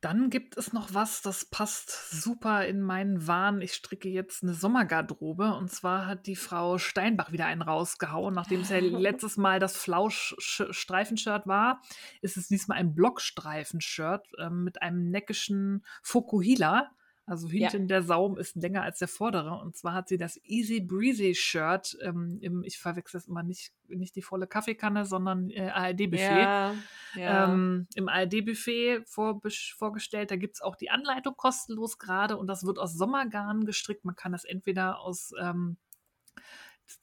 [0.02, 3.62] Dann gibt es noch was, das passt super in meinen Wahn.
[3.62, 8.34] Ich stricke jetzt eine Sommergarderobe und zwar hat die Frau Steinbach wieder einen rausgehauen.
[8.34, 11.82] Nachdem es ja letztes Mal das Flausch-Streifenshirt war,
[12.22, 16.90] ist es diesmal ein Blockstreifenshirt ähm, mit einem neckischen Fokuhila.
[17.30, 19.60] Also hinten der Saum ist länger als der vordere.
[19.62, 23.72] Und zwar hat sie das Easy Breezy Shirt ähm, im, ich verwechsel es immer nicht,
[23.88, 26.42] nicht die volle Kaffeekanne, sondern äh, ARD-Buffet.
[26.42, 26.74] Ja,
[27.16, 27.54] ja.
[27.54, 29.40] Ähm, Im ARD-Buffet vor,
[29.78, 30.32] vorgestellt.
[30.32, 34.06] Da gibt es auch die Anleitung kostenlos gerade und das wird aus Sommergarn gestrickt.
[34.06, 35.78] Man kann das entweder aus ähm,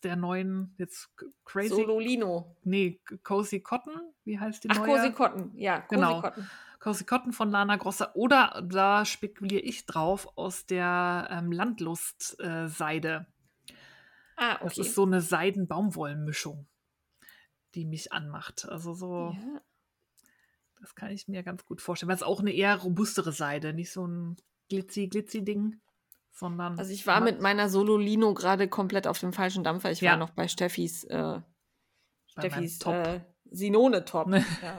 [0.03, 1.11] der neuen, jetzt
[1.45, 2.57] Crazy, Sololino.
[2.65, 3.95] nee, Cozy Cotton,
[4.25, 4.97] wie heißt die Ach, neue?
[4.97, 6.21] Cozy Cotton, ja, Cozy Genau.
[6.21, 6.51] Cotton.
[6.87, 13.27] Cozy Cotton von Lana Grossa oder da spekuliere ich drauf aus der ähm, Landlust-Seide.
[14.37, 14.81] Ah, Das okay.
[14.83, 16.69] ist so eine Seiden-Baumwollmischung,
[17.75, 18.69] die mich anmacht.
[18.69, 19.61] Also so, ja.
[20.81, 22.07] das kann ich mir ganz gut vorstellen.
[22.09, 24.37] Weil es auch eine eher robustere Seide, nicht so ein
[24.69, 25.81] glitzy-glitzy-Ding,
[26.31, 26.79] sondern.
[26.79, 29.91] Also ich war mit meiner Sololino gerade komplett auf dem falschen Dampfer.
[29.91, 30.13] Ich Ja.
[30.13, 31.41] war noch bei Steffis, äh,
[32.37, 32.95] Bei Steffis Top.
[32.95, 34.29] äh, Sinone-Top.
[34.63, 34.79] ja.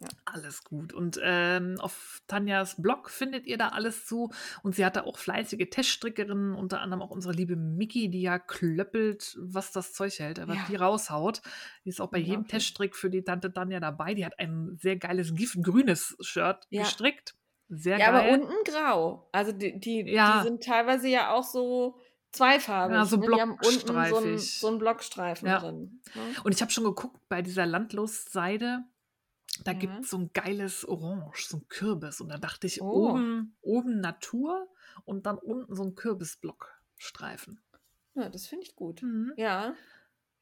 [0.00, 0.08] Ja.
[0.26, 0.92] Alles gut.
[0.92, 4.30] Und ähm, auf Tanjas Blog findet ihr da alles zu.
[4.62, 9.36] Und sie hatte auch fleißige Teststrickerinnen, unter anderem auch unsere liebe Miki, die ja klöppelt,
[9.40, 10.64] was das Zeug hält, was Ja.
[10.68, 11.42] die raushaut.
[11.84, 12.46] Die ist auch bei jedem.
[12.46, 14.14] Teststrick für die Tante Tanja dabei.
[14.14, 16.82] Die hat ein sehr geiles giftgrünes Shirt Ja.
[16.82, 17.34] gestrickt.
[17.68, 18.30] Sehr Ja, geil.
[18.30, 19.28] aber unten grau.
[19.32, 21.98] Also die, die, die sind teilweise ja auch so
[22.30, 22.94] zweifarbig.
[22.96, 23.26] Ja, so ne?
[23.34, 26.00] Die haben unten so einen, so einen Blockstreifen drin.
[26.14, 26.20] Ne?
[26.44, 28.84] Und ich habe schon geguckt bei dieser Landlosseide.
[29.64, 29.78] Da Ja.
[29.78, 32.20] gibt es so ein geiles Orange, so ein Kürbis.
[32.20, 33.10] Und da dachte ich, Oh.
[33.10, 34.68] oben, oben Natur
[35.04, 37.60] und dann unten so ein Kürbisblockstreifen.
[38.14, 39.02] Ja, das finde ich gut.
[39.02, 39.32] Mhm.
[39.36, 39.74] Ja,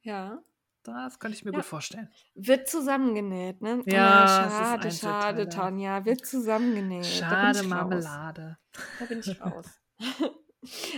[0.03, 0.43] ja.
[0.83, 1.59] Das könnte ich mir Ja.
[1.59, 2.09] gut vorstellen.
[2.35, 3.83] Wird zusammengenäht, ne?
[3.87, 5.49] Ja, ist schade, schade.
[5.49, 6.05] Tanja.
[6.05, 7.05] Wird zusammengenäht.
[7.05, 7.67] da Schade raus.
[7.67, 8.59] Marmelade.
[9.01, 9.67] Da bin ich raus.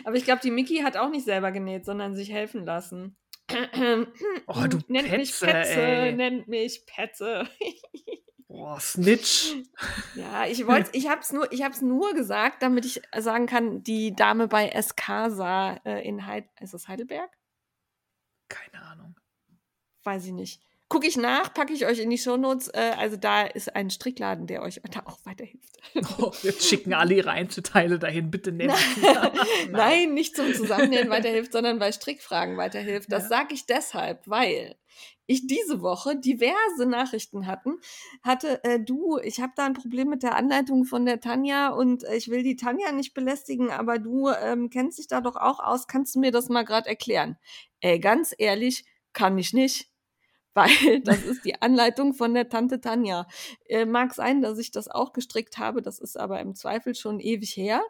[0.05, 3.16] Aber ich glaube, die Miki hat auch nicht selber genäht, sondern sich helfen lassen.
[4.47, 6.12] Oh, du nennt mich Petze, Petze, ey.
[6.12, 7.48] nennt mich Petze.
[8.48, 9.55] Boah, Snitch.
[10.14, 13.82] Ja, ich wollte, ich habe es nur, ich hab's nur gesagt, damit ich sagen kann,
[13.82, 17.30] die Dame bei Eskasa äh, in Heid ist es Heidelberg?
[18.48, 19.16] Keine Ahnung.
[20.02, 20.62] Weiß ich nicht.
[20.89, 22.69] Gucke ich nach, packe ich euch in die Shownotes.
[22.69, 25.77] Äh, also da ist ein Strickladen, der euch da auch weiterhilft.
[26.19, 28.31] Oh, wir schicken alle ihre Einzelteile dahin.
[28.31, 29.32] Bitte nennen Nein,
[29.70, 33.12] Nein, nicht zum Zusammennähen weiterhilft, sondern bei Strickfragen weiterhilft.
[33.12, 33.28] Das Ja.
[33.28, 34.77] sage ich deshalb, weil
[35.27, 37.77] ich diese Woche diverse Nachrichten hatten,
[38.23, 42.02] hatte, äh, du, ich habe da ein Problem mit der Anleitung von der Tanja und
[42.05, 45.60] äh, ich will die Tanja nicht belästigen, aber du ähm, kennst dich da doch auch
[45.60, 47.36] aus, kannst du mir das mal gerade erklären?
[47.81, 49.90] Ey, ganz ehrlich, kann ich nicht.
[50.59, 53.28] Weil das ist die Anleitung von der Tante Tanja.
[53.66, 57.20] Äh, mag sein, dass ich das auch gestrickt habe, das ist aber im Zweifel schon
[57.20, 57.80] ewig her.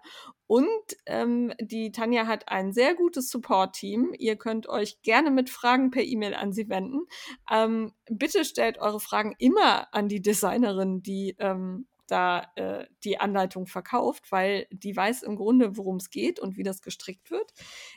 [0.46, 0.68] Und
[1.06, 4.14] ähm, die Tanja hat ein sehr gutes Support-Team.
[4.18, 7.06] Ihr könnt euch gerne mit Fragen per E-Mail an sie wenden.
[7.50, 13.66] Ähm, bitte stellt eure Fragen immer an die Designerin, die ähm, da äh, die Anleitung
[13.66, 17.52] verkauft, weil die weiß im Grunde, worum es geht und wie das gestrickt wird.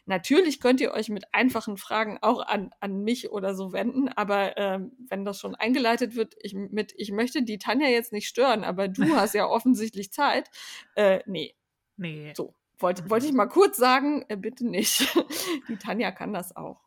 [0.05, 4.57] Natürlich könnt ihr euch mit einfachen Fragen auch an, an mich oder so wenden, aber
[4.57, 8.63] ähm, wenn das schon eingeleitet wird ich, mit, ich möchte die Tanja jetzt nicht stören,
[8.63, 10.49] aber du hast ja offensichtlich Zeit,
[10.95, 11.55] äh, nee,
[11.97, 12.33] Nee.
[12.35, 15.07] so, wollte wollte ich mal kurz sagen, äh, bitte nicht.
[15.67, 16.81] Die Tanja kann das auch.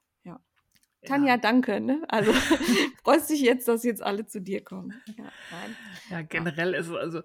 [1.04, 1.08] Ja.
[1.14, 1.80] Tanja, danke.
[1.80, 2.02] Ne?
[2.08, 2.32] Also
[3.04, 5.00] freust dich jetzt, dass jetzt alle zu dir kommen.
[5.16, 5.24] Ja.
[6.10, 7.22] Ja, generell ist es also.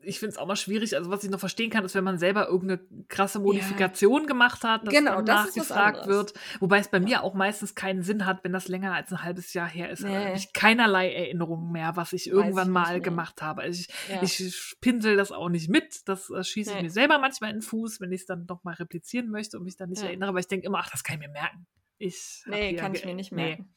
[0.00, 0.96] Ich finde es auch mal schwierig.
[0.96, 4.86] Also, was ich noch verstehen kann, ist, wenn man selber irgendeine krasse Modifikation gemacht hat,
[4.86, 6.06] dass Genau, nachgefragt anderes.
[6.32, 6.34] wird.
[6.60, 9.52] Wobei es bei mir auch meistens keinen Sinn hat, wenn das länger als ein halbes
[9.54, 10.04] Jahr her ist.
[10.04, 10.24] Da Nee.
[10.26, 13.00] habe ich keinerlei Erinnerungen mehr, was ich Weiß irgendwann ich mal mehr.
[13.00, 13.62] gemacht habe.
[13.62, 14.22] Also ich, Ja.
[14.22, 16.08] ich pinsel das auch nicht mit.
[16.08, 16.82] Das äh, schieße ich Nee.
[16.84, 19.64] mir selber manchmal in den Fuß, wenn ich es dann noch mal replizieren möchte und
[19.64, 20.08] mich dann nicht Ja.
[20.08, 20.28] erinnere.
[20.28, 21.66] Aber ich denke immer, ach, das kann ich mir merken.
[21.98, 23.42] Ich nee, kann ich mir nicht nee.
[23.42, 23.74] merken.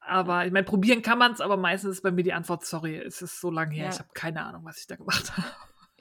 [0.00, 2.96] Aber ich meine, probieren kann man es, aber meistens ist bei mir die Antwort, sorry,
[2.96, 3.90] es ist so lange her, Ja.
[3.90, 5.46] ich habe keine Ahnung, was ich da gemacht habe.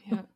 [0.05, 0.27] Ja.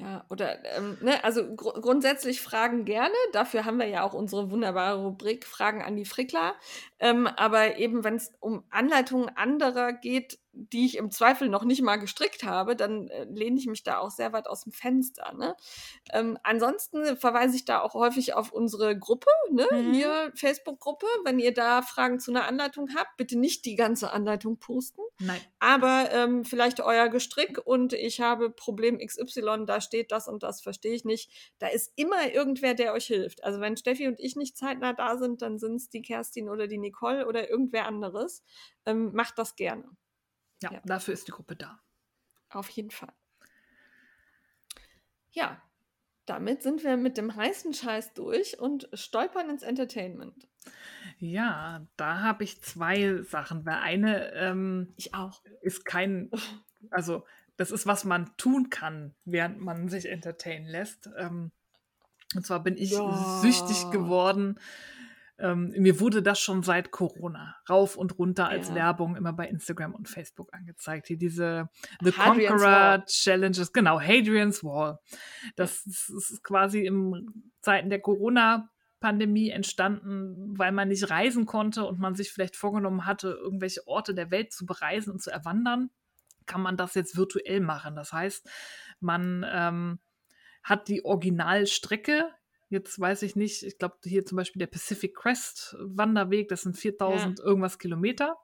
[0.00, 3.16] Ja, oder, ähm, ne, also gru grundsätzlich Fragen gerne.
[3.32, 6.54] Dafür haben wir ja auch unsere wunderbare Rubrik Fragen an die Frickler.
[7.00, 11.82] Ähm, aber eben, wenn es um Anleitungen anderer geht, die ich im Zweifel noch nicht
[11.82, 15.32] mal gestrickt habe, dann äh, lehne ich mich da auch sehr weit aus dem Fenster.
[15.34, 15.54] Ne?
[16.12, 19.66] Ähm, ansonsten verweise ich da auch häufig auf unsere Gruppe, ne?
[19.70, 19.92] Mhm.
[19.94, 21.06] hier Facebook-Gruppe.
[21.24, 25.40] Wenn ihr da Fragen zu einer Anleitung habt, bitte nicht die ganze Anleitung posten Nein.
[25.60, 30.60] aber ähm, vielleicht euer Gestrick und ich habe Problem XY, da steht das und das,
[30.60, 31.30] verstehe ich nicht.
[31.58, 33.44] Da ist immer irgendwer, der euch hilft.
[33.44, 36.66] Also wenn Steffi und ich nicht zeitnah da sind, dann sind es die Kerstin oder
[36.66, 38.42] die Nicole oder irgendwer anderes.
[38.86, 39.84] Ähm, macht das gerne.
[40.62, 40.80] Ja, Ja.
[40.84, 41.80] dafür ist die Gruppe da.
[42.50, 43.12] Auf jeden Fall.
[45.30, 45.60] Ja,
[46.26, 50.48] damit sind wir mit dem heißen Scheiß durch und stolpern ins Entertainment.
[51.18, 55.42] Ja, da habe ich zwei Sachen, weil eine ähm, Ich auch.
[55.62, 56.30] ist kein,
[56.90, 57.24] also
[57.56, 61.08] das ist, was man tun kann, während man sich entertainen lässt.
[61.16, 61.50] Ähm,
[62.34, 63.10] und zwar bin ich Ja.
[63.10, 64.60] süchtig geworden.
[65.40, 68.74] Ähm, mir wurde das schon seit Corona rauf und runter als Ja.
[68.74, 71.06] Werbung immer bei Instagram und Facebook angezeigt.
[71.06, 71.68] Hier diese
[72.02, 73.04] The Hadrian's Conqueror Wall.
[73.06, 74.98] Challenges, genau, Hadrian's Wall.
[75.54, 82.00] Das ist, ist quasi in Zeiten der Corona-Pandemie entstanden, weil man nicht reisen konnte und
[82.00, 85.90] man sich vielleicht vorgenommen hatte, irgendwelche Orte der Welt zu bereisen und zu erwandern,
[86.46, 87.94] kann man das jetzt virtuell machen.
[87.94, 88.48] Das heißt,
[89.00, 90.00] man ähm,
[90.64, 92.28] hat die Originalstrecke.
[92.68, 96.76] Jetzt weiß ich nicht, ich glaube hier zum Beispiel der Pacific Crest Wanderweg, das sind
[96.76, 98.36] 4000 irgendwas Kilometer.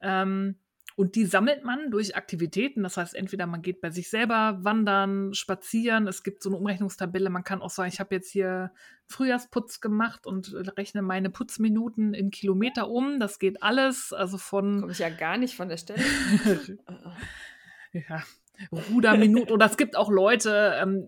[0.00, 0.56] Ähm,
[0.96, 2.82] Und die sammelt man durch Aktivitäten.
[2.82, 6.08] Das heißt, entweder man geht bei sich selber wandern, spazieren.
[6.08, 7.30] Es gibt so eine Umrechnungstabelle.
[7.30, 8.72] Man kann auch sagen, ich habe jetzt hier
[9.06, 13.20] Frühjahrsputz gemacht und rechne meine Putzminuten in Kilometer um.
[13.20, 14.12] Das geht alles.
[14.12, 14.80] Also von.
[14.80, 16.02] Komme ich ja gar nicht von der Stelle.
[17.92, 18.24] ja,
[18.90, 19.52] Ruderminuten.
[19.52, 21.06] Oder es gibt auch Leute, ähm,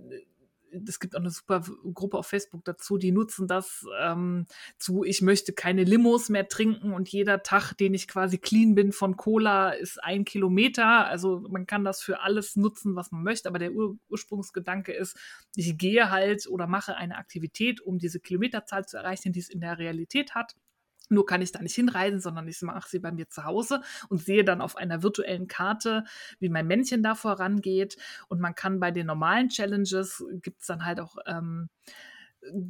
[0.86, 1.62] es gibt auch eine super
[1.94, 4.47] Gruppe auf Facebook dazu, die nutzen das ähm,
[4.78, 8.92] zu, ich möchte keine Limos mehr trinken und jeder Tag, den ich quasi clean bin
[8.92, 11.06] von Cola, ist ein Kilometer.
[11.06, 15.16] Also man kann das für alles nutzen, was man möchte, aber der Ur Ursprungsgedanke ist,
[15.56, 19.60] ich gehe halt oder mache eine Aktivität, um diese Kilometerzahl zu erreichen, die es in
[19.60, 20.55] der Realität hat.
[21.11, 24.23] Nur kann ich da nicht hinreisen, sondern ich mache sie bei mir zu Hause und
[24.23, 26.05] sehe dann auf einer virtuellen Karte,
[26.39, 27.97] wie mein Männchen da vorangeht.
[28.28, 31.69] Und man kann bei den normalen Challenges, gibt es dann halt auch ähm,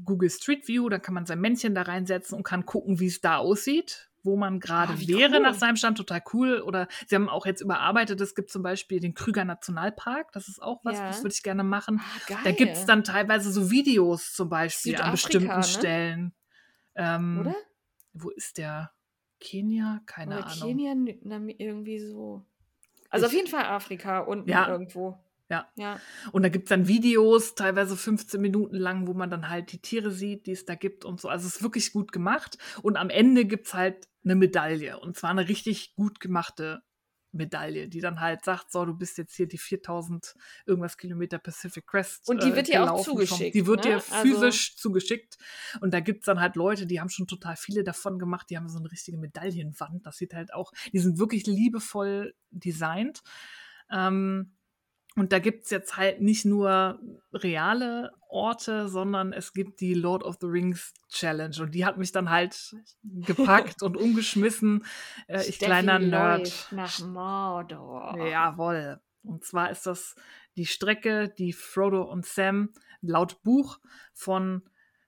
[0.05, 3.21] Google Street View, da kann man sein Männchen da reinsetzen und kann gucken, wie es
[3.21, 5.41] da aussieht wo man gerade oh, wäre cool.
[5.41, 6.61] nach seinem Stand, total cool.
[6.61, 10.63] Oder sie haben auch jetzt überarbeitet, es gibt zum Beispiel den Krüger Nationalpark, das ist
[10.63, 11.07] auch was, ja.
[11.09, 12.01] das würde ich gerne machen.
[12.29, 15.63] Ah, da gibt es dann teilweise so Videos zum Beispiel an bestimmten ne?
[15.63, 16.33] Stellen.
[16.95, 17.55] Ähm, Oder?
[18.13, 18.93] Wo ist der?
[19.41, 20.01] Kenia?
[20.07, 20.69] Keine Oder Ahnung.
[20.69, 20.95] Kenia
[21.59, 22.45] irgendwie so.
[23.09, 25.19] Also ich, auf jeden Fall Afrika unten ja, irgendwo.
[25.49, 25.69] Ja.
[25.75, 25.99] ja.
[26.31, 29.83] Und da gibt es dann Videos, teilweise 15 Minuten lang, wo man dann halt die
[29.83, 31.29] Tiere sieht, die es da gibt und so.
[31.29, 32.57] Also es ist wirklich gut gemacht.
[32.83, 34.99] Und am Ende gibt es halt eine Medaille.
[35.01, 36.83] Und zwar eine richtig gut gemachte
[37.33, 40.35] Medaille, die dann halt sagt, so, du bist jetzt hier die 4000
[40.67, 42.29] irgendwas Kilometer Pacific Crest.
[42.29, 43.55] Und die wird äh, dir auch zugeschickt.
[43.55, 43.91] Die wird ne?
[43.91, 45.39] dir also physisch also zugeschickt.
[45.81, 48.57] Und da gibt es dann halt Leute, die haben schon total viele davon gemacht, die
[48.57, 50.07] haben so eine richtige Medaillenwand.
[50.07, 53.23] Das sieht halt auch, die sind wirklich liebevoll designt.
[53.91, 54.53] Ähm,
[55.17, 57.01] und da gibt es jetzt halt nicht nur
[57.33, 61.57] reale Orte, sondern es gibt die Lord of the Rings Challenge.
[61.61, 64.85] Und die hat mich dann halt gepackt und umgeschmissen.
[65.27, 66.69] Äh, ich kleiner Nerd.
[66.71, 68.17] Nach Mordor.
[68.19, 69.01] Jawohl.
[69.23, 70.15] Und zwar ist das
[70.57, 72.71] die Strecke, die Frodo und Sam
[73.03, 73.81] laut Buch
[74.13, 74.63] von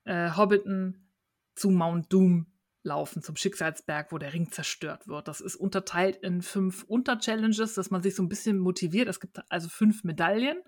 [0.04, 1.06] äh, Hobbiton
[1.54, 2.51] zu Mount Doom
[2.82, 5.28] laufen zum Schicksalsberg, wo der Ring zerstört wird.
[5.28, 9.08] Das ist unterteilt in fünf Unterchallenges, dass man sich so ein bisschen motiviert.
[9.08, 10.58] Es gibt also fünf Medaillen,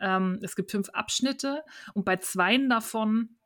[0.00, 1.62] ähm, es gibt fünf Abschnitte
[1.94, 3.36] und bei zweien davon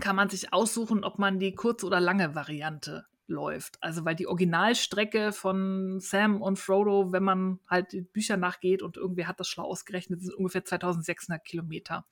[0.00, 3.78] kann man sich aussuchen, ob man die kurze oder lange Variante läuft.
[3.80, 8.96] Also weil die Originalstrecke von Sam und Frodo, wenn man halt die Bücher nachgeht und
[8.96, 12.06] irgendwie hat das schlau ausgerechnet, sind ungefähr 2600 Kilometer.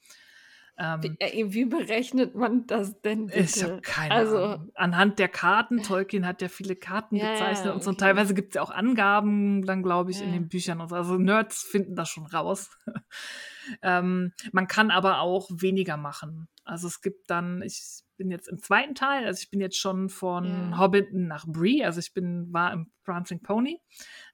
[0.80, 3.26] Ähm, wie, äh, wie, berechnet man das denn?
[3.26, 3.40] Bitte?
[3.40, 4.70] Ich habe keine also, Ahnung.
[4.74, 7.74] Anhand der Karten, Tolkien hat ja viele Karten ja, gezeichnet ja, okay.
[7.74, 7.90] und so.
[7.90, 10.26] Und teilweise gibt es ja auch Angaben, dann glaube ich, ja.
[10.26, 10.80] in den Büchern.
[10.80, 10.94] Und so.
[10.94, 12.70] Also Nerds finden das schon raus.
[13.82, 16.48] ähm, man kann aber auch weniger machen.
[16.68, 20.10] Also es gibt dann, ich bin jetzt im zweiten Teil, also ich bin jetzt schon
[20.10, 20.78] von ja.
[20.78, 23.80] Hobbiton nach Bree, also ich bin, war im Prancing Pony,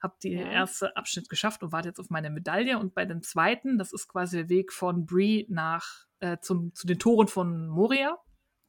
[0.03, 0.45] habe den ja.
[0.45, 2.77] ersten Abschnitt geschafft und warte jetzt auf meine Medaille.
[2.77, 6.87] Und bei dem zweiten, das ist quasi der Weg von Bree nach äh, zum, zu
[6.87, 8.17] den Toren von Moria.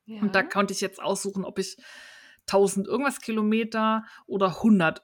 [0.04, 0.20] Ja.
[0.20, 1.76] Und da konnte ich jetzt aussuchen, ob ich
[2.48, 5.02] 1000 irgendwas Kilometer oder 100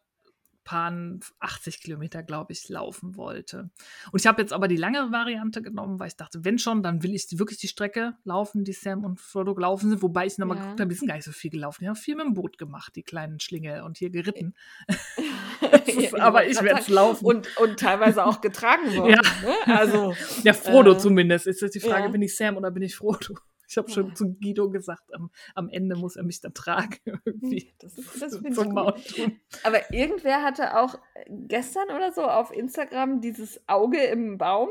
[0.64, 0.92] paar
[1.40, 3.70] 80 Kilometer, glaube ich, laufen wollte.
[4.10, 7.02] Und ich habe jetzt aber die lange Variante genommen, weil ich dachte, wenn schon, dann
[7.02, 10.02] will ich wirklich die Strecke laufen, die Sam und Frodo gelaufen sind.
[10.02, 10.62] Wobei ich nochmal ja.
[10.62, 11.84] geguckt habe, die sind gar nicht so viel gelaufen.
[11.84, 14.54] Die haben viel mit dem Boot gemacht, die kleinen Schlingel und hier geritten.
[15.86, 17.24] ist, aber ich werde es laufen.
[17.24, 19.12] Und, und teilweise auch getragen worden.
[19.12, 19.22] ja.
[19.22, 19.76] Ne?
[19.76, 21.46] Also, ja, Frodo äh, zumindest.
[21.46, 22.08] Ist jetzt die Frage, ja.
[22.08, 23.34] bin ich Sam oder bin ich Frodo?
[23.72, 26.98] Ich habe schon zu Guido gesagt, am, am, Ende muss er mich dann tragen.
[27.24, 27.72] Irgendwie.
[27.78, 29.32] Das, das finde ich gut.
[29.64, 34.68] Aber irgendwer hatte auch gestern oder so auf Instagram dieses Auge im Baum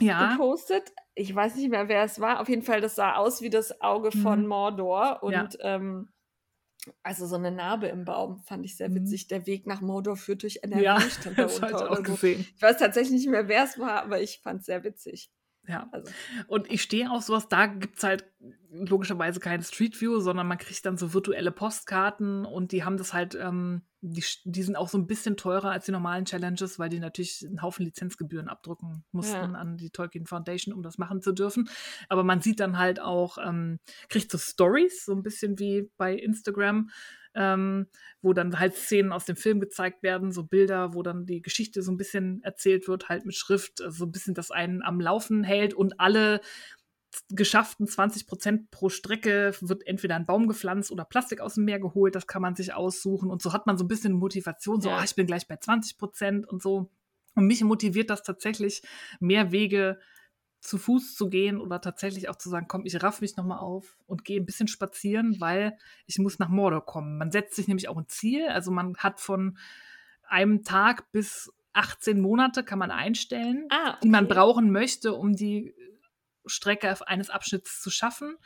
[0.00, 0.32] ja.
[0.32, 0.92] gepostet.
[1.14, 2.40] Ich weiß nicht mehr, wer es war.
[2.40, 4.48] Auf jeden Fall, das sah aus wie das Auge von mhm.
[4.48, 5.22] Mordor.
[5.22, 5.48] Und ja.
[5.60, 6.08] ähm,
[7.04, 8.96] also so eine Narbe im Baum fand ich sehr mhm.
[8.96, 9.28] witzig.
[9.28, 11.68] Der Weg nach Mordor führt durch NRW, ja, stand da unter.
[11.68, 12.02] Ich, auch so.
[12.02, 12.44] gesehen.
[12.56, 15.30] ich weiß tatsächlich nicht mehr, wer es war, aber ich fand es sehr witzig.
[15.66, 15.88] Ja.
[15.92, 16.10] Also.
[16.48, 18.24] Und ich stehe auf sowas, da gibt es halt
[18.72, 23.12] logischerweise keine Street View, sondern man kriegt dann so virtuelle Postkarten und die haben das
[23.12, 26.88] halt, ähm, die, die sind auch so ein bisschen teurer als die normalen Challenges, weil
[26.88, 29.52] die natürlich einen Haufen Lizenzgebühren abdrücken mussten ja.
[29.52, 31.68] an die Tolkien Foundation, um das machen zu dürfen.
[32.08, 33.78] Aber man sieht dann halt auch, ähm,
[34.08, 36.88] kriegt so Stories, so ein bisschen wie bei Instagram
[37.34, 37.86] ähm,
[38.20, 41.82] wo dann halt Szenen aus dem Film gezeigt werden, so Bilder, wo dann die Geschichte
[41.82, 45.00] so ein bisschen erzählt wird, halt mit Schrift, also so ein bisschen das einen am
[45.00, 46.40] Laufen hält und alle
[47.28, 51.78] geschafften 20 Prozent pro Strecke wird entweder ein Baum gepflanzt oder Plastik aus dem Meer
[51.78, 52.14] geholt.
[52.14, 53.30] Das kann man sich aussuchen.
[53.30, 54.98] Und so hat man so ein bisschen Motivation, so, ja.
[54.98, 56.90] oh, ich bin gleich bei 20 Prozent und so.
[57.34, 58.82] Und mich motiviert das tatsächlich,
[59.20, 59.98] mehr Wege
[60.62, 63.96] zu Fuß zu gehen oder tatsächlich auch zu sagen, komm, ich raff mich nochmal auf
[64.06, 65.76] und gehe ein bisschen spazieren, weil
[66.06, 67.18] ich muss nach Mordor kommen.
[67.18, 68.46] Man setzt sich nämlich auch ein Ziel.
[68.48, 69.58] Also man hat von
[70.22, 74.34] einem Tag bis 18 Monate kann man einstellen, Ah, die man okay.
[74.34, 75.74] brauchen möchte, um die
[76.46, 78.36] Strecke eines Abschnitts zu schaffen.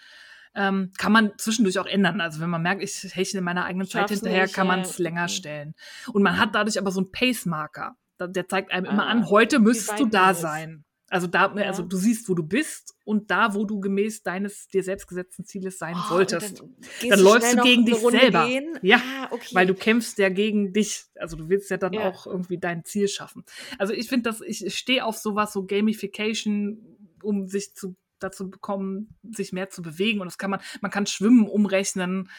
[0.54, 2.22] Ähm, kann man zwischendurch auch ändern.
[2.22, 4.72] Also wenn man merkt, ich hechle in meiner eigenen Zeit Schaff's hinterher, nicht, kann ja,
[4.72, 5.32] man es länger okay.
[5.32, 5.74] stellen.
[6.14, 7.94] Und man hat dadurch aber so einen Pace-Marker.
[8.18, 10.85] Der zeigt einem immer Ah, an, heute müsstest du da sein.
[11.08, 11.88] Also da, also Ja.
[11.88, 15.78] du siehst, wo du bist und da, wo du gemäß deines dir selbst gesetzten Zieles
[15.78, 16.60] sein Oh, gehst
[17.02, 18.46] Dann du läufst du gegen dich Runde selber.
[18.46, 18.76] Gehen?
[18.82, 19.54] Ja, ah, okay.
[19.54, 21.04] Weil du kämpfst ja gegen dich.
[21.14, 22.08] Also du willst ja dann Ja.
[22.08, 23.44] auch irgendwie dein Ziel schaffen.
[23.78, 28.50] Also ich finde, dass ich, ich stehe auf sowas, so Gamification, um sich zu dazu
[28.50, 30.20] bekommen, sich mehr zu bewegen.
[30.20, 32.30] Und das kann man, man kann schwimmen, umrechnen,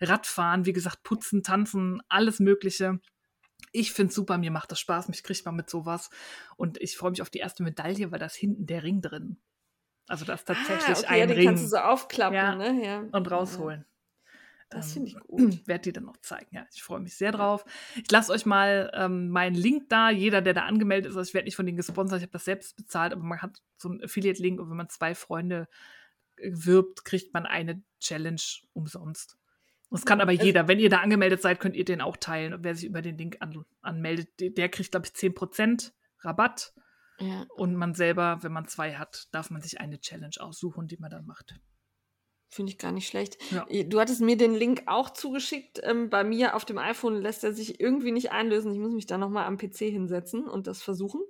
[0.00, 2.98] Radfahren, wie gesagt, putzen, tanzen, alles Mögliche.
[3.72, 6.10] Ich finde es super, mir macht das Spaß, mich kriegt man mit sowas.
[6.56, 9.38] Und ich freue mich auf die erste Medaille, weil da ist hinten der Ring drin.
[10.08, 12.54] Also da ist tatsächlich ah, okay, ja, ein den Ring kannst du so aufklappen, Ja.
[12.54, 12.84] ne?
[12.84, 13.00] Ja.
[13.12, 13.84] und rausholen.
[14.70, 15.38] Das Ähm, finde ich gut.
[15.68, 16.54] Werde die dann noch zeigen.
[16.54, 17.64] Ja, ich freue mich sehr drauf.
[17.96, 20.10] Ich lasse euch mal ähm, meinen Link da.
[20.10, 22.44] Jeder, der da angemeldet ist, also ich werde nicht von denen gesponsert, ich habe das
[22.44, 25.68] selbst bezahlt, aber man hat so einen Affiliate-Link und wenn man zwei Freunde
[26.36, 28.40] äh, wirbt, kriegt man eine Challenge
[28.72, 29.36] umsonst.
[29.90, 30.68] Das kann aber Also- jeder.
[30.68, 32.52] Wenn ihr da angemeldet seid, könnt ihr den auch teilen.
[32.54, 36.72] Und wer sich über den Link an, anmeldet, der, der kriegt, glaube ich, 10% Rabatt.
[37.18, 37.46] Ja.
[37.56, 41.10] Und man selber, wenn man zwei hat, darf man sich eine Challenge aussuchen, die man
[41.10, 41.54] dann macht.
[42.48, 43.38] Finde ich gar nicht schlecht.
[43.50, 43.66] Ja.
[43.84, 45.80] Du hattest mir den Link auch zugeschickt.
[45.82, 48.72] Ähm, bei mir auf dem iPhone lässt er sich irgendwie nicht einlösen.
[48.72, 51.22] Ich muss mich da nochmal am PC hinsetzen und das versuchen.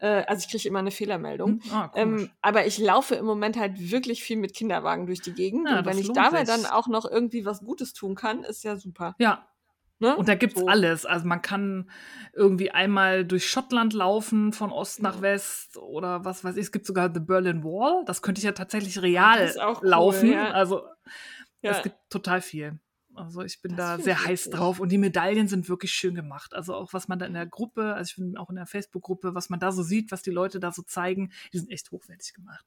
[0.00, 1.60] Äh, also ich kriege immer eine Fehlermeldung.
[1.62, 1.72] Hm?
[1.72, 1.90] Ah.
[1.94, 5.68] Ähm, aber ich laufe im Moment halt wirklich viel mit Kinderwagen durch die Gegend.
[5.68, 6.54] Ja, und wenn ich dabei sich.
[6.54, 9.14] dann auch noch irgendwie was Gutes tun kann, ist ja super.
[9.18, 9.44] ja,
[10.00, 10.16] Ne?
[10.16, 10.68] Und da gibt's So.
[10.68, 11.04] alles.
[11.04, 11.90] Also man kann
[12.32, 15.20] irgendwie einmal durch Schottland laufen, von Ost nach.
[15.22, 16.62] West oder was weiß ich.
[16.66, 18.04] Es gibt sogar The Berlin Wall.
[18.06, 20.30] Das könnte ich ja tatsächlich real auch cool, laufen.
[20.32, 20.52] ja.
[20.52, 20.82] Also
[21.62, 21.72] Ja.
[21.72, 22.78] es gibt total viel.
[23.18, 24.52] Also ich bin Das da sehr heiß witzig.
[24.52, 26.54] drauf und die Medaillen sind wirklich schön gemacht.
[26.54, 29.34] Also auch was man da in der Gruppe, also ich bin auch in der Facebook-Gruppe,
[29.34, 32.32] was man da so sieht, was die Leute da so zeigen, die sind echt hochwertig
[32.34, 32.64] gemacht.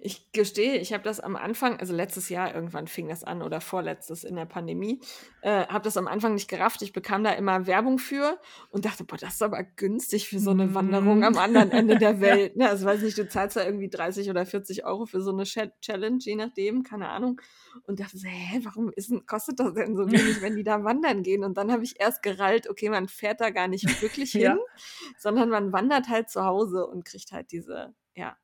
[0.00, 3.60] Ich gestehe, ich habe das am Anfang, also letztes Jahr irgendwann fing das an oder
[3.60, 5.00] vorletztes in der Pandemie,
[5.42, 6.82] äh, habe das am Anfang nicht gerafft.
[6.82, 8.38] Ich bekam da immer Werbung für
[8.70, 10.74] und dachte, boah, das ist aber günstig für so eine Mhm.
[10.74, 12.56] Wanderung am anderen Ende der Welt.
[12.56, 12.68] Ne?
[12.68, 15.72] Also weiß nicht, du zahlst da irgendwie 30 oder 40 Euro für so eine Cha-
[15.80, 17.40] Challenge, je nachdem, keine Ahnung.
[17.84, 21.22] Und dachte so, hä, warum ist kostet das denn so wenig, wenn die da wandern
[21.22, 21.44] gehen?
[21.44, 24.58] Und dann habe ich erst gerallt, okay, man fährt da gar nicht wirklich hin, Ja.
[25.18, 28.36] sondern man wandert halt zu Hause und kriegt halt diese, ja,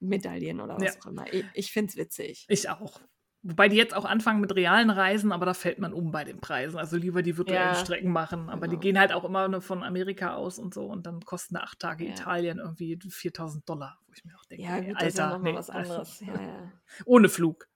[0.00, 1.00] Medaillen oder was Ja.
[1.00, 1.32] auch immer.
[1.32, 2.46] Ich, ich finde es witzig.
[2.48, 3.00] Ich auch.
[3.42, 6.40] Wobei die jetzt auch anfangen mit realen Reisen, aber da fällt man um bei den
[6.40, 6.76] Preisen.
[6.76, 8.48] Also lieber die virtuellen Ja, Strecken machen.
[8.50, 8.80] Aber die genau.
[8.80, 10.86] gehen halt auch immer nur von Amerika aus und so.
[10.86, 12.10] Und dann kosten da acht Tage Ja.
[12.10, 14.00] Italien irgendwie 4000 Dollar.
[14.06, 16.20] Wo ich mir auch denke, Ja, gut, das ist Alter, nochmal nee, was anderes.
[16.26, 16.72] Ja,
[17.04, 17.68] ohne Flug.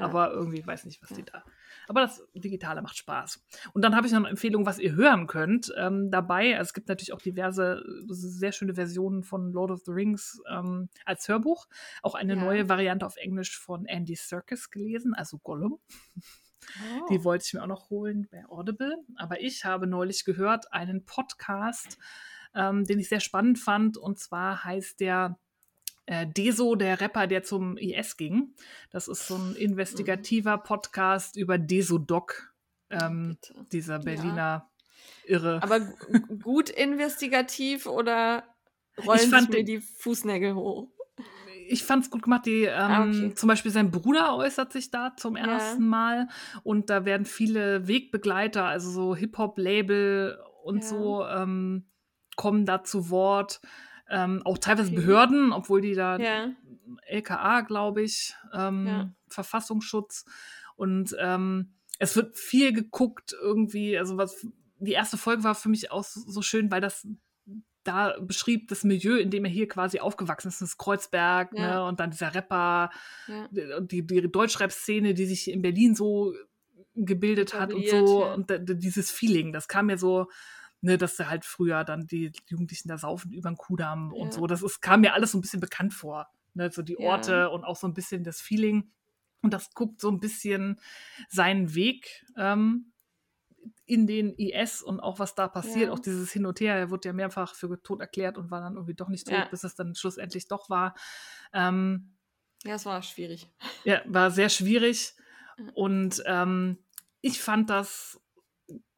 [0.00, 1.42] Aber irgendwie weiß nicht, was die da.
[1.90, 3.44] Aber das Digitale macht Spaß.
[3.72, 6.56] Und dann habe ich noch eine Empfehlung, was ihr hören könnt ähm, dabei.
[6.56, 10.88] Also es gibt natürlich auch diverse, sehr schöne Versionen von Lord of the Rings ähm,
[11.04, 11.66] als Hörbuch.
[12.02, 12.40] Auch eine Ja.
[12.44, 15.80] neue Variante auf Englisch von Andy Serkis gelesen, also Gollum.
[17.02, 17.06] Oh.
[17.10, 18.96] Die wollte ich mir auch noch holen bei Audible.
[19.16, 21.98] Aber ich habe neulich gehört einen Podcast,
[22.54, 23.96] ähm, den ich sehr spannend fand.
[23.98, 25.40] Und zwar heißt der
[26.10, 28.54] äh, Deso, der Rapper, der zum IS ging.
[28.90, 32.52] Das ist so ein investigativer Podcast über Desodoc,
[32.90, 33.66] ähm, Bitte.
[33.70, 34.02] dieser Ja.
[34.02, 34.70] Berliner
[35.24, 35.62] Irre.
[35.62, 38.42] Aber gu- gut investigativ oder
[39.06, 40.88] rollen Ich fand mir die Fußnägel hoch?
[41.68, 42.46] ich fand es gut gemacht.
[42.46, 43.34] Die, ähm, Ah, okay.
[43.34, 45.46] Zum Beispiel sein Bruder äußert sich da zum Ja.
[45.46, 46.26] ersten Mal
[46.64, 50.88] und da werden viele Wegbegleiter, also so Hip-Hop-Label und Ja.
[50.88, 51.86] so, ähm,
[52.34, 53.60] kommen da zu Wort.
[54.10, 54.90] Ähm, auch teilweise.
[54.92, 56.50] Behörden, obwohl die da Ja.
[57.06, 59.14] LKA, glaube ich, ähm, Ja.
[59.28, 60.24] Verfassungsschutz.
[60.76, 63.96] Und ähm, es wird viel geguckt irgendwie.
[63.98, 64.46] Also was
[64.78, 67.06] die erste Folge war für mich auch so so schön, weil das
[67.84, 71.60] da beschrieb das Milieu, in dem er hier quasi aufgewachsen ist, das Kreuzberg, Ja.
[71.76, 72.90] ne, und dann dieser Rapper,
[73.50, 76.34] die, die Deutschrap-Szene, die sich in Berlin so
[76.94, 80.28] gebildet hat und so, und dieses Feeling, das kam mir so,
[80.82, 84.40] ne, dass da halt früher dann die Jugendlichen da saufen über den Kudamm und Ja.
[84.40, 87.10] so, das ist, kam mir alles so ein bisschen bekannt vor, ne, so die Ja.
[87.10, 88.92] Orte und auch so ein bisschen das Feeling
[89.42, 90.80] und das guckt so ein bisschen
[91.28, 92.92] seinen Weg ähm,
[93.84, 95.92] in den IS und auch was da passiert, Ja.
[95.92, 98.74] auch dieses Hin und Her, er wurde ja mehrfach für tot erklärt und war dann
[98.74, 99.48] irgendwie doch nicht tot, Ja.
[99.50, 100.94] bis es dann schlussendlich doch war.
[101.52, 102.16] Ähm,
[102.64, 103.48] ja, es war schwierig.
[103.84, 105.14] ja, war sehr schwierig.
[105.58, 105.64] Ja.
[105.74, 106.78] Und ähm,
[107.20, 108.20] ich fand das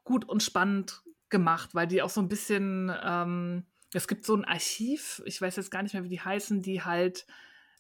[0.05, 1.02] gut und spannend
[1.33, 5.57] gemacht, weil die auch so ein bisschen, ähm, es gibt so ein Archiv, ich weiß
[5.57, 7.27] jetzt gar nicht mehr, wie die heißen, die halt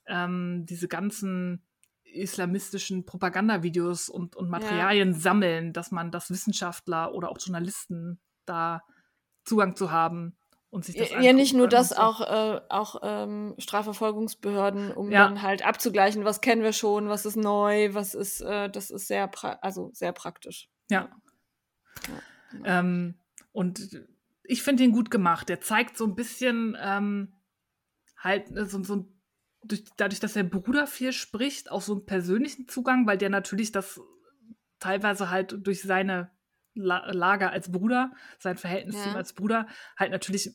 [0.06, 1.62] ähm, diese ganzen
[2.02, 8.82] islamistischen Propagandavideos und, und Materialien sammeln, dass man das Wissenschaftler oder auch Journalisten da
[9.44, 10.36] Zugang zu haben
[10.70, 11.96] und sich das Ja, ja, nicht nur das, so.
[11.96, 15.26] auch, äh, auch ähm, Strafverfolgungsbehörden, um Ja.
[15.26, 19.06] dann halt abzugleichen, was kennen wir schon, was ist neu, was ist, äh, das ist
[19.06, 19.30] sehr,
[19.64, 20.68] also sehr praktisch.
[20.90, 21.08] Ja.
[22.50, 22.64] genau.
[22.64, 23.14] Ähm,
[23.52, 24.00] und
[24.44, 25.48] ich finde ihn gut gemacht.
[25.48, 27.32] Der zeigt so ein bisschen ähm,
[28.18, 29.12] halt äh, so, so
[29.64, 33.72] durch, dadurch, dass der Bruder viel spricht, auch so einen persönlichen Zugang, weil der natürlich
[33.72, 34.00] das
[34.80, 36.30] teilweise halt durch seine
[36.74, 39.16] La Lage als Bruder, sein Verhältnis zu ihm Ja.
[39.18, 40.50] als Bruder halt natürlich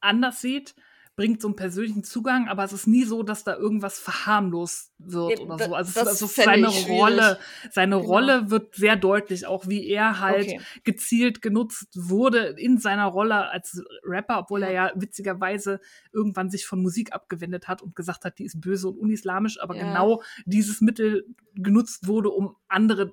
[0.00, 0.74] anders sieht,
[1.16, 5.38] bringt so einen persönlichen Zugang, aber es ist nie so, dass da irgendwas verharmlost wird
[5.38, 5.74] Ja, oder so.
[5.74, 6.68] Also, das also seine.
[6.68, 7.38] Rolle,
[7.70, 8.06] seine Genau.
[8.06, 10.60] Rolle wird sehr deutlich, auch wie er halt Okay.
[10.84, 15.80] gezielt genutzt wurde in seiner Rolle als Rapper, obwohl er ja witzigerweise
[16.12, 19.74] irgendwann sich von Musik abgewendet hat und gesagt hat, die ist böse und unislamisch, aber
[19.74, 19.80] Ja.
[19.84, 23.12] genau dieses Mittel genutzt wurde, um andere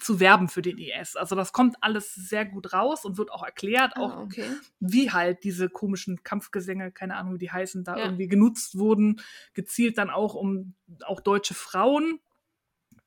[0.00, 1.16] zu werben für den IS.
[1.16, 4.48] Also das kommt alles sehr gut raus und wird auch erklärt, auch Ah, okay.
[4.80, 8.04] wie halt diese komischen Kampfgesänge, keine Ahnung, wie die heißen, da Ja.
[8.04, 9.20] irgendwie genutzt wurden,
[9.54, 10.74] gezielt dann auch, um
[11.04, 12.20] auch deutsche Frauen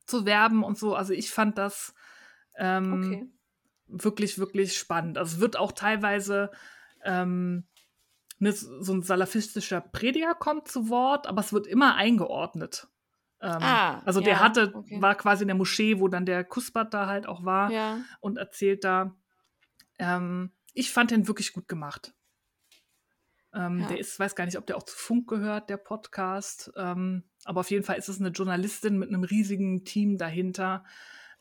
[0.06, 0.96] zu werben und so.
[0.96, 1.94] Also ich fand das
[2.58, 3.30] ähm, Okay.
[3.88, 5.18] wirklich, wirklich spannend.
[5.18, 6.52] Also es wird auch teilweise
[7.04, 7.66] ähm,
[8.40, 12.88] ne, so ein salafistischer Prediger kommt zu Wort, aber es wird immer eingeordnet.
[13.42, 15.02] Ähm, Ah, also der ja, hatte, okay.
[15.02, 18.00] war quasi in der Moschee, wo dann der Kusbat da halt auch war Ja.
[18.20, 19.16] und erzählt da.
[19.98, 22.14] Ähm, ich fand den wirklich gut gemacht.
[23.54, 23.88] Ähm, Ja.
[23.90, 26.72] Der ist, weiß gar nicht, ob der auch zu Funk gehört, der Podcast.
[26.76, 30.86] Ähm, aber auf jeden Fall ist es eine Journalistin mit einem riesigen Team dahinter,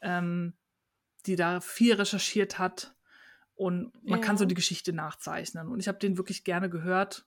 [0.00, 0.54] ähm,
[1.26, 2.94] die da viel recherchiert hat.
[3.54, 5.68] Und man kann so die Geschichte nachzeichnen.
[5.68, 7.26] Und ich habe den wirklich gerne gehört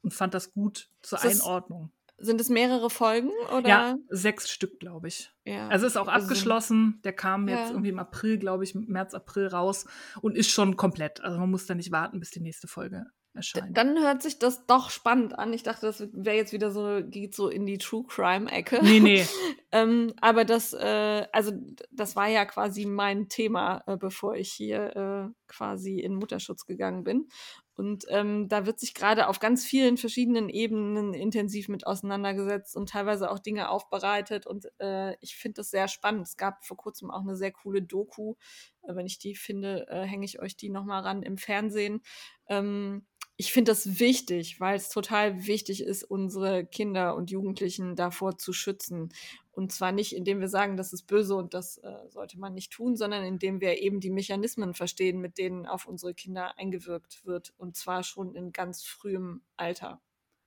[0.00, 1.92] und fand das gut zur Ist das- Einordnung.
[2.18, 3.68] Sind es mehrere Folgen oder?
[3.68, 5.32] Ja, sechs Stück, glaube ich.
[5.44, 5.68] Ja.
[5.68, 7.00] Also ist auch abgeschlossen.
[7.04, 7.70] Der kam jetzt Ja.
[7.70, 9.84] irgendwie im April, glaube ich, März, April raus
[10.20, 11.20] und ist schon komplett.
[11.22, 13.04] Also man muss da nicht warten, bis die nächste Folge
[13.34, 13.76] D- erscheint.
[13.76, 15.52] Dann hört sich das doch spannend an.
[15.52, 18.78] Ich dachte, das wäre jetzt wieder so, geht so in die True Crime-Ecke.
[18.84, 19.26] Nee, nee.
[19.72, 24.52] ähm, aber das, äh, also d- das war ja quasi mein Thema, äh, bevor ich
[24.52, 24.94] hier
[25.34, 27.26] äh, quasi in Mutterschutz gegangen bin.
[27.76, 32.88] Und ähm, da wird sich gerade auf ganz vielen verschiedenen Ebenen intensiv mit auseinandergesetzt und
[32.88, 34.46] teilweise auch Dinge aufbereitet.
[34.46, 36.26] Und äh, ich finde das sehr spannend.
[36.28, 38.34] Es gab vor kurzem auch eine sehr coole Doku.
[38.82, 42.02] Äh, wenn ich die finde, äh, hänge ich euch die nochmal ran im Fernsehen.
[42.48, 43.06] Ähm,
[43.36, 48.52] ich finde das wichtig, weil es total wichtig ist, unsere Kinder und Jugendlichen davor zu
[48.52, 49.08] schützen.
[49.50, 52.72] Und zwar nicht, indem wir sagen, das ist böse und das äh, sollte man nicht
[52.72, 57.52] tun, sondern indem wir eben die Mechanismen verstehen, mit denen auf unsere Kinder eingewirkt wird.
[57.56, 60.00] Und zwar schon in ganz frühem Alter.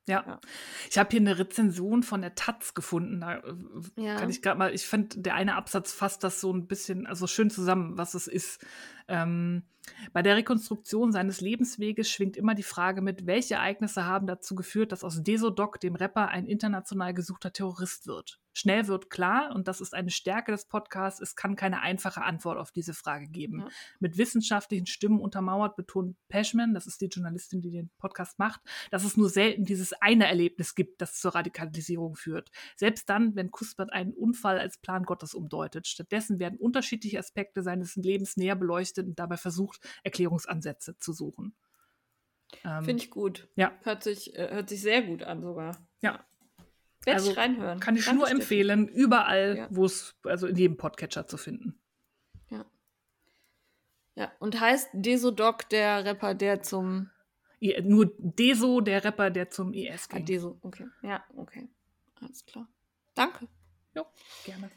[0.07, 0.23] Ja.
[0.25, 0.39] Ja.
[0.89, 3.19] Ich habe hier eine Rezension von der Taz gefunden.
[3.19, 3.53] Da äh,
[3.97, 4.15] Ja.
[4.15, 7.27] kann ich gerade mal, ich fand, der eine Absatz fasst das so ein bisschen, also
[7.27, 8.65] schön zusammen, was es ist.
[9.07, 9.63] Ähm,
[10.13, 14.91] bei der Rekonstruktion seines Lebensweges schwingt immer die Frage mit, welche Ereignisse haben dazu geführt,
[14.91, 18.39] dass aus Desodoc, dem Rapper, ein international gesuchter Terrorist wird.
[18.57, 22.57] Schnell wird klar, und das ist eine Stärke des Podcasts, es kann keine einfache Antwort
[22.57, 23.59] auf diese Frage geben.
[23.59, 23.67] Ja.
[23.99, 29.03] Mit wissenschaftlichen Stimmen untermauert betont Peschman, das ist die Journalistin, die den Podcast macht, dass
[29.03, 32.49] es nur selten dieses eine Erlebnis gibt, das zur Radikalisierung führt.
[32.75, 35.85] Selbst dann, wenn Kusbat einen Unfall als Plan Gottes umdeutet.
[35.85, 41.55] Stattdessen werden unterschiedliche Aspekte seines Lebens näher beleuchtet und dabei versucht, Erklärungsansätze zu suchen.
[42.63, 43.47] Ähm, Finde ich gut.
[43.55, 43.73] ja.
[43.83, 45.77] Hört sich, äh, hört sich sehr gut an sogar.
[46.01, 46.25] Ja.
[47.03, 47.79] Werde Also, ich reinhören.
[47.79, 49.67] Kann ich Danke, nur empfehlen, überall, Ja.
[49.69, 51.79] wo es, also in jedem Podcatcher zu finden.
[54.15, 57.11] Ja, und heißt Desodoc der Rapper, der zum
[57.61, 60.25] I- Nur Deso, der Rapper, der zum IS Ah, ging.
[60.25, 60.87] Deso, okay.
[61.03, 61.69] Ja, okay.
[62.21, 62.67] Alles klar.
[63.13, 63.47] Danke.
[63.95, 64.05] Jo,
[64.43, 64.71] gerne.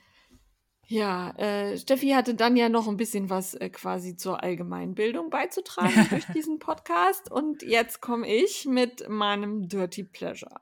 [0.93, 5.93] Ja, äh, Steffi hatte dann ja noch ein bisschen was äh, quasi zur Allgemeinbildung beizutragen
[6.11, 7.31] durch diesen Podcast.
[7.31, 10.61] Und jetzt komme ich mit meinem Dirty Pleasure.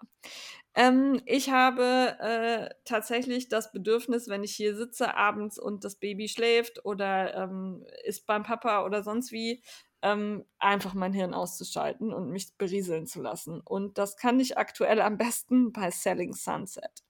[0.75, 6.29] Ähm, ich habe äh, tatsächlich das Bedürfnis, wenn ich hier sitze abends und das Baby
[6.29, 9.63] schläft oder ähm, ist beim Papa oder sonst wie,
[10.03, 13.61] ähm, einfach mein Hirn auszuschalten und mich berieseln zu lassen.
[13.61, 17.03] Und das kann ich aktuell am besten bei Selling Sunset.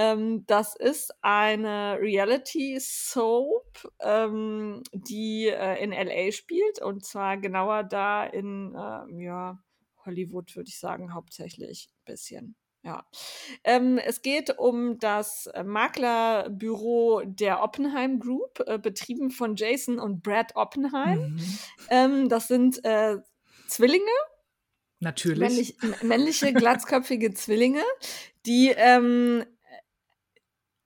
[0.00, 8.24] Ähm, das ist eine Reality-Soap, ähm, die äh, in LA spielt und zwar genauer da
[8.24, 9.62] in ähm, ja,
[10.06, 12.56] Hollywood, würde ich sagen, hauptsächlich ein bisschen.
[12.82, 13.04] Ja.
[13.62, 20.22] Ähm, es geht um das äh, Maklerbüro der Oppenheim Group, äh, betrieben von Jason und
[20.22, 21.34] Brad Oppenheim.
[21.34, 21.58] Mhm.
[21.90, 23.18] Ähm, das sind äh,
[23.68, 24.06] Zwillinge,
[25.00, 25.40] Natürlich.
[25.40, 27.82] männlich, männliche, glatzköpfige Zwillinge,
[28.46, 29.44] die ähm,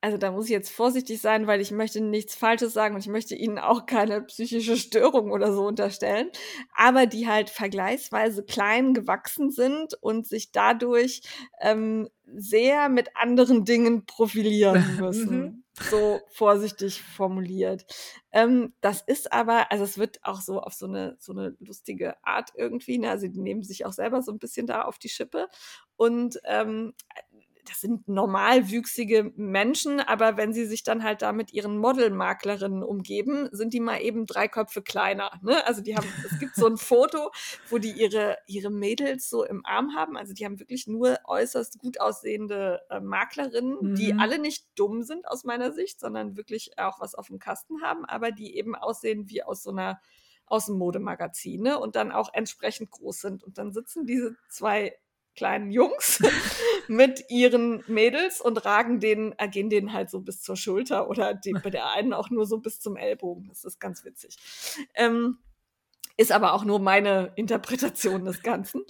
[0.04, 3.08] also da muss ich jetzt vorsichtig sein, weil ich möchte nichts Falsches sagen und ich
[3.08, 6.28] möchte ihnen auch keine psychische Störung oder so unterstellen,
[6.76, 11.22] aber die halt vergleichsweise klein gewachsen sind und sich dadurch
[11.58, 15.40] ähm, sehr mit anderen Dingen profilieren müssen.
[15.40, 15.64] Mhm.
[15.90, 17.86] so vorsichtig formuliert.
[18.30, 22.22] Ähm, das ist aber, also es wird auch so auf so eine, so eine lustige
[22.22, 23.08] Art irgendwie, ne?
[23.08, 25.48] also die nehmen sich auch selber so ein bisschen da auf die Schippe
[25.96, 26.92] und ähm,
[27.64, 33.48] das sind normalwüchsige Menschen, aber wenn sie sich dann halt da mit ihren Modelmaklerinnen umgeben,
[33.52, 35.40] sind die mal eben drei Köpfe kleiner.
[35.42, 35.66] Ne?
[35.66, 37.30] Also die haben, es gibt so ein Foto,
[37.70, 40.16] wo die ihre, ihre Mädels so im Arm haben.
[40.16, 43.94] Also die haben wirklich nur äußerst gut aussehende äh, Maklerinnen, mhm.
[43.94, 47.82] die alle nicht dumm sind aus meiner Sicht, sondern wirklich auch was auf dem Kasten
[47.82, 50.00] haben, aber die eben aussehen wie aus so einer
[50.46, 51.78] aus dem Modemagazin ne?
[51.78, 53.42] und dann auch entsprechend groß sind.
[53.42, 54.98] Und dann sitzen diese zwei
[55.34, 56.22] kleinen Jungs
[56.88, 61.34] mit ihren Mädels und ragen den, äh, gehen denen halt so bis zur Schulter oder
[61.34, 63.48] die, bei der einen auch nur so bis zum Ellbogen.
[63.48, 64.36] Das ist ganz witzig.
[64.94, 65.38] Ähm,
[66.16, 68.84] ist aber auch nur meine Interpretation des Ganzen.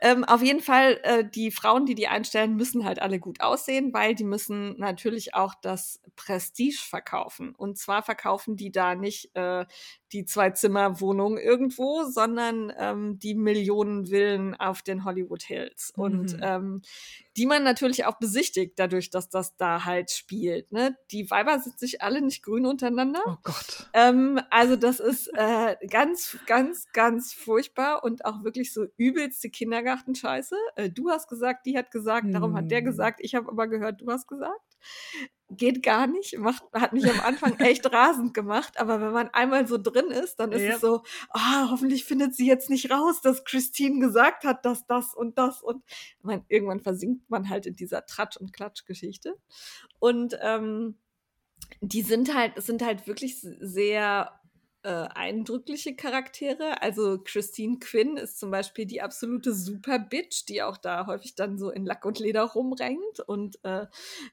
[0.00, 3.92] Ähm, auf jeden Fall, äh, die Frauen, die die einstellen, müssen halt alle gut aussehen,
[3.92, 7.54] weil die müssen natürlich auch das Prestige verkaufen.
[7.54, 9.66] Und zwar verkaufen die da nicht äh,
[10.12, 15.92] die Zwei-Zimmer-Wohnung irgendwo, sondern ähm, die Millionen Villen auf den Hollywood Hills.
[15.96, 16.02] Mhm.
[16.02, 16.82] Und ähm,
[17.36, 20.72] die man natürlich auch besichtigt, dadurch, dass das da halt spielt.
[20.72, 20.96] Ne?
[21.10, 23.22] Die Weiber sind sich alle nicht grün untereinander.
[23.26, 23.88] Oh Gott.
[23.92, 30.56] Ähm, also das ist äh, ganz, ganz, ganz furchtbar und auch wirklich so übelste Kindergartenscheiße.
[30.76, 32.86] Äh, du hast gesagt, die hat gesagt, darum hat der mhm.
[32.86, 34.69] gesagt, ich habe aber gehört, du hast gesagt
[35.50, 39.66] geht gar nicht, macht, hat mich am Anfang echt rasend gemacht, aber wenn man einmal
[39.66, 40.74] so drin ist, dann ist ja.
[40.74, 45.14] es so, ah, hoffentlich findet sie jetzt nicht raus, dass Christine gesagt hat, dass das
[45.14, 45.82] und das und
[46.22, 49.36] man, irgendwann versinkt man halt in dieser Tratsch- und Klatsch-Geschichte.
[49.98, 50.96] Und ähm,
[51.80, 54.39] die sind halt, sind halt wirklich sehr
[54.82, 56.82] äh, eindrückliche Charaktere.
[56.82, 61.70] Also Christine Quinn ist zum Beispiel die absolute Super-Bitch, die auch da häufig dann so
[61.70, 63.86] in Lack und Leder rumrennt und äh,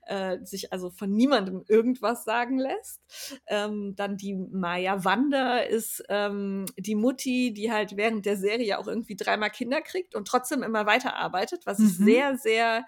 [0.05, 3.01] äh, sich also von niemandem irgendwas sagen lässt.
[3.47, 8.87] Ähm, dann die Maya Wander ist ähm, die Mutti, die halt während der Serie auch
[8.87, 12.05] irgendwie dreimal Kinder kriegt und trotzdem immer weiterarbeitet, was ich mhm.
[12.05, 12.85] sehr, sehr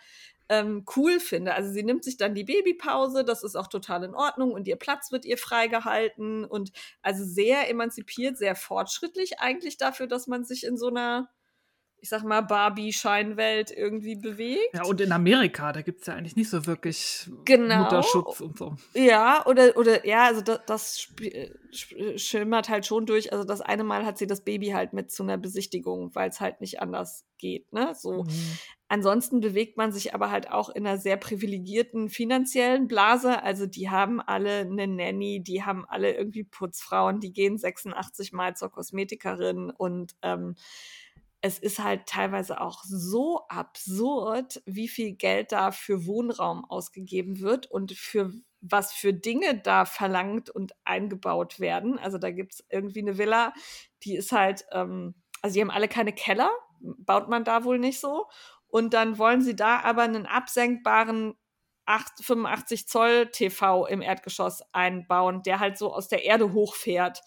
[0.50, 1.54] ähm, cool finde.
[1.54, 4.76] Also sie nimmt sich dann die Babypause, das ist auch total in Ordnung und ihr
[4.76, 6.72] Platz wird ihr freigehalten und
[7.02, 11.30] also sehr emanzipiert, sehr fortschrittlich eigentlich dafür, dass man sich in so einer
[12.02, 14.74] ich sag mal, Barbie-Scheinwelt irgendwie bewegt.
[14.74, 17.84] Ja, und in Amerika, da gibt es ja eigentlich nicht so wirklich genau.
[17.84, 18.76] Mutterschutz und so.
[18.94, 21.08] Ja, oder, oder ja, also das, das
[22.16, 23.34] schimmert halt schon durch.
[23.34, 26.40] Also das eine Mal hat sie das Baby halt mit zu einer Besichtigung, weil es
[26.40, 27.94] halt nicht anders geht, ne?
[27.96, 28.24] So.
[28.24, 28.30] Mhm.
[28.92, 33.44] Ansonsten bewegt man sich aber halt auch in einer sehr privilegierten finanziellen Blase.
[33.44, 38.56] Also die haben alle eine Nanny, die haben alle irgendwie Putzfrauen, die gehen 86 Mal
[38.56, 40.56] zur Kosmetikerin und ähm,
[41.42, 47.68] es ist halt teilweise auch so absurd, wie viel Geld da für Wohnraum ausgegeben wird
[47.68, 51.98] und für was für Dinge da verlangt und eingebaut werden.
[51.98, 53.54] Also da gibt es irgendwie eine Villa,
[54.04, 56.50] die ist halt, ähm, also die haben alle keine Keller,
[56.82, 58.26] baut man da wohl nicht so.
[58.70, 61.36] Und dann wollen sie da aber einen absenkbaren
[61.86, 67.22] 8, 85 Zoll TV im Erdgeschoss einbauen, der halt so aus der Erde hochfährt.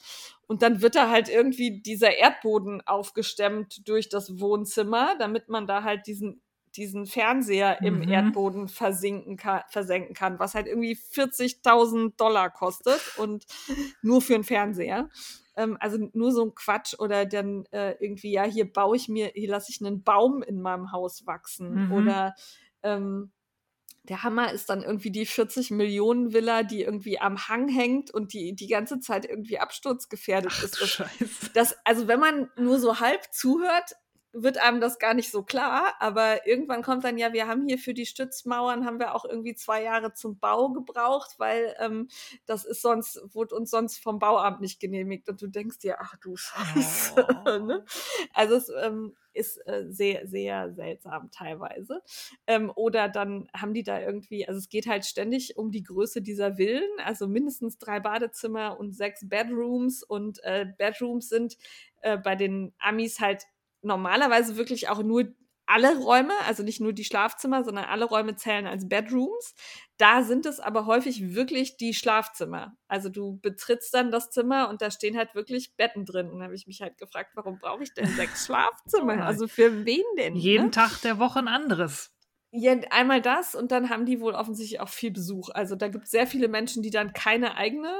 [0.46, 5.82] Und dann wird da halt irgendwie dieser Erdboden aufgestemmt durch das Wohnzimmer, damit man da
[5.82, 6.42] halt diesen
[6.76, 7.86] diesen Fernseher mhm.
[7.86, 13.44] im Erdboden versinken kann, versenken kann, was halt irgendwie 40.000 Dollar kostet und
[14.02, 15.08] nur für einen Fernseher.
[15.56, 19.32] Ähm, also nur so ein Quatsch oder dann äh, irgendwie, ja, hier baue ich mir,
[19.34, 21.92] hier lasse ich einen Baum in meinem Haus wachsen mhm.
[21.92, 22.34] oder
[22.82, 23.32] ähm,
[24.04, 28.32] der Hammer ist dann irgendwie die 40 Millionen Villa, die irgendwie am Hang hängt und
[28.32, 30.80] die die ganze Zeit irgendwie absturzgefährdet Ach, ist.
[30.80, 33.92] Das, das, also wenn man nur so halb zuhört,
[34.32, 37.78] wird einem das gar nicht so klar, aber irgendwann kommt dann ja, wir haben hier
[37.78, 42.08] für die Stützmauern haben wir auch irgendwie zwei Jahre zum Bau gebraucht, weil ähm,
[42.46, 46.16] das ist sonst, wurde uns sonst vom Bauamt nicht genehmigt und du denkst dir, ach
[46.16, 47.26] du Scheiße.
[47.44, 47.58] Oh.
[47.58, 47.84] ne?
[48.34, 52.02] Also es ähm, ist äh, sehr, sehr seltsam teilweise.
[52.46, 56.22] Ähm, oder dann haben die da irgendwie, also es geht halt ständig um die Größe
[56.22, 61.56] dieser Villen, also mindestens drei Badezimmer und sechs Bedrooms und äh, Bedrooms sind
[62.02, 63.44] äh, bei den Amis halt
[63.82, 65.34] normalerweise wirklich auch nur
[65.66, 69.54] alle Räume, also nicht nur die Schlafzimmer, sondern alle Räume zählen als Bedrooms.
[69.96, 72.76] Da sind es aber häufig wirklich die Schlafzimmer.
[72.88, 76.30] Also du betrittst dann das Zimmer und da stehen halt wirklich Betten drin.
[76.30, 79.24] Und da habe ich mich halt gefragt, warum brauche ich denn sechs Schlafzimmer?
[79.24, 80.36] Also für wen denn?
[80.36, 80.70] Jeden ne?
[80.72, 82.12] Tag der Woche ein anderes.
[82.50, 85.48] Ja, einmal das und dann haben die wohl offensichtlich auch viel Besuch.
[85.54, 87.90] Also da gibt es sehr viele Menschen, die dann keine eigene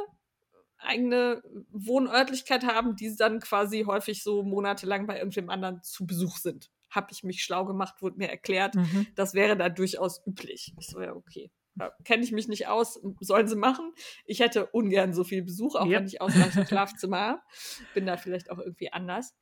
[0.85, 6.71] eigene Wohnörtlichkeit haben, die dann quasi häufig so monatelang bei irgendwem anderen zu Besuch sind.
[6.91, 8.75] Habe ich mich schlau gemacht, wurde mir erklärt.
[8.75, 9.07] Mhm.
[9.15, 10.75] Das wäre da durchaus üblich.
[10.79, 11.51] Ich so, ja, okay.
[11.79, 13.93] Ja, Kenne ich mich nicht aus, sollen sie machen.
[14.27, 16.01] Ich hätte ungern so viel Besuch, auch yep.
[16.01, 17.41] wenn ich ausreichend Schlafzimmer habe.
[17.95, 19.35] Bin da vielleicht auch irgendwie anders.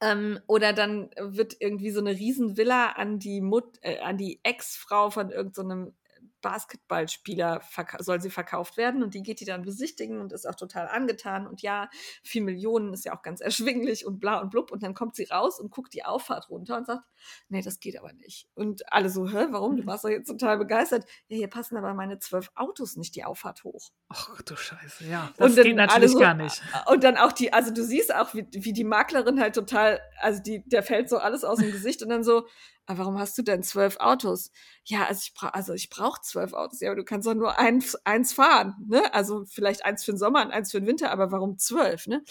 [0.00, 5.10] Ähm, oder dann wird irgendwie so eine Riesenvilla an die Mut, äh, an die Ex-Frau
[5.10, 5.92] von irgendeinem so
[6.40, 7.60] Basketballspieler
[7.98, 11.46] soll sie verkauft werden und die geht die dann besichtigen und ist auch total angetan
[11.46, 11.88] und ja,
[12.22, 15.24] vier Millionen ist ja auch ganz erschwinglich und bla und blub und dann kommt sie
[15.24, 17.04] raus und guckt die Auffahrt runter und sagt,
[17.48, 18.48] nee, das geht aber nicht.
[18.54, 19.76] Und alle so, hä, warum?
[19.76, 19.86] Du mhm.
[19.86, 21.04] warst doch jetzt total begeistert.
[21.28, 23.90] Ja, hier passen aber meine zwölf Autos nicht die Auffahrt hoch.
[24.08, 25.32] Ach du Scheiße, ja.
[25.36, 26.62] Das geht natürlich so, gar nicht.
[26.86, 30.42] Und dann auch die, also du siehst auch, wie, wie die Maklerin halt total, also
[30.42, 32.46] die, der fällt so alles aus dem Gesicht und dann so,
[32.90, 34.50] aber warum hast du denn zwölf Autos?
[34.84, 36.80] Ja, also ich brauche also ich brauch zwölf Autos.
[36.80, 39.14] Ja, aber du kannst doch nur eins, eins fahren, ne?
[39.14, 42.24] Also vielleicht eins für den Sommer und eins für den Winter, aber warum zwölf, ne?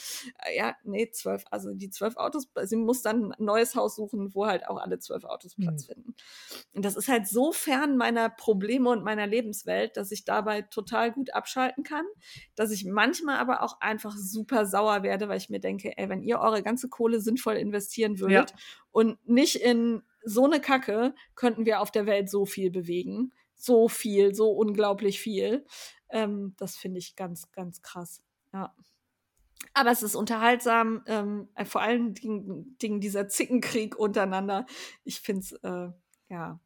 [0.46, 1.46] Äh, ja, nee, zwölf.
[1.50, 5.00] Also die zwölf Autos, sie muss dann ein neues Haus suchen, wo halt auch alle
[5.00, 5.94] zwölf Autos Platz mhm.
[5.94, 6.16] finden.
[6.74, 11.14] Und das ist halt so fern meiner Probleme und meiner Lebenswelt, dass ich dabei total
[11.14, 12.06] gut abschalten kann,
[12.56, 16.22] dass ich manchmal aber auch einfach super sauer werde, weil ich mir denke, ey, wenn
[16.22, 18.58] ihr eure ganze Kohle sinnvoll investieren würdet ja.
[18.92, 23.32] und nicht in so eine Kacke könnten wir auf der Welt so viel bewegen.
[23.56, 25.66] So viel, so unglaublich viel.
[26.10, 28.24] Ähm, das finde ich ganz, ganz krass.
[28.54, 28.74] Ja.
[29.74, 34.66] Aber es ist unterhaltsam, ähm, äh, vor allen Dingen, Dingen dieser Zickenkrieg untereinander.
[35.04, 35.90] Ich finde es, äh,
[36.30, 36.60] ja,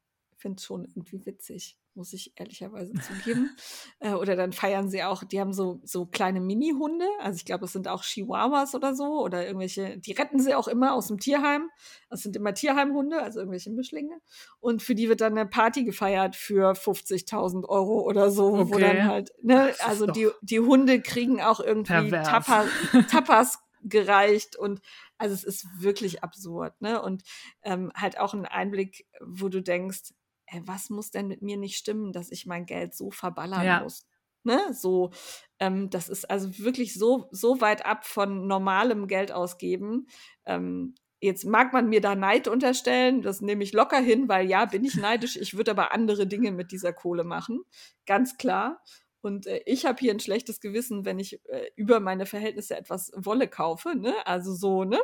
[0.44, 3.52] finde schon irgendwie witzig muss ich ehrlicherweise zugeben.
[4.00, 7.66] Äh, oder dann feiern sie auch, die haben so, so kleine Mini-Hunde, also ich glaube,
[7.66, 11.20] es sind auch Chihuahuas oder so, oder irgendwelche, die retten sie auch immer aus dem
[11.20, 11.70] Tierheim.
[12.10, 14.18] Das sind immer Tierheimhunde, also irgendwelche Mischlinge.
[14.60, 18.74] Und für die wird dann eine Party gefeiert für 50.000 Euro oder so, okay.
[18.74, 22.68] wo dann halt, ne, also die, die Hunde kriegen auch irgendwie Tapas,
[23.10, 24.82] Tapas gereicht und
[25.18, 27.02] also es ist wirklich absurd, ne?
[27.02, 27.24] Und
[27.62, 30.14] ähm, halt auch ein Einblick, wo du denkst,
[30.48, 33.82] ey, was muss denn mit mir nicht stimmen, dass ich mein Geld so verballern ja.
[33.82, 34.06] muss?
[34.44, 34.74] Ne?
[34.74, 35.12] So,
[35.60, 40.08] ähm, das ist also wirklich so, so weit ab von normalem Geld ausgeben.
[40.46, 44.66] Ähm, jetzt mag man mir da Neid unterstellen, das nehme ich locker hin, weil ja,
[44.66, 45.38] bin ich neidisch.
[45.38, 47.64] Ich würde aber andere Dinge mit dieser Kohle machen,
[48.06, 48.84] ganz klar.
[49.22, 53.12] Und äh, ich habe hier ein schlechtes Gewissen, wenn ich äh, über meine Verhältnisse etwas
[53.16, 54.14] Wolle kaufe, ne?
[54.26, 55.00] Also so, ne?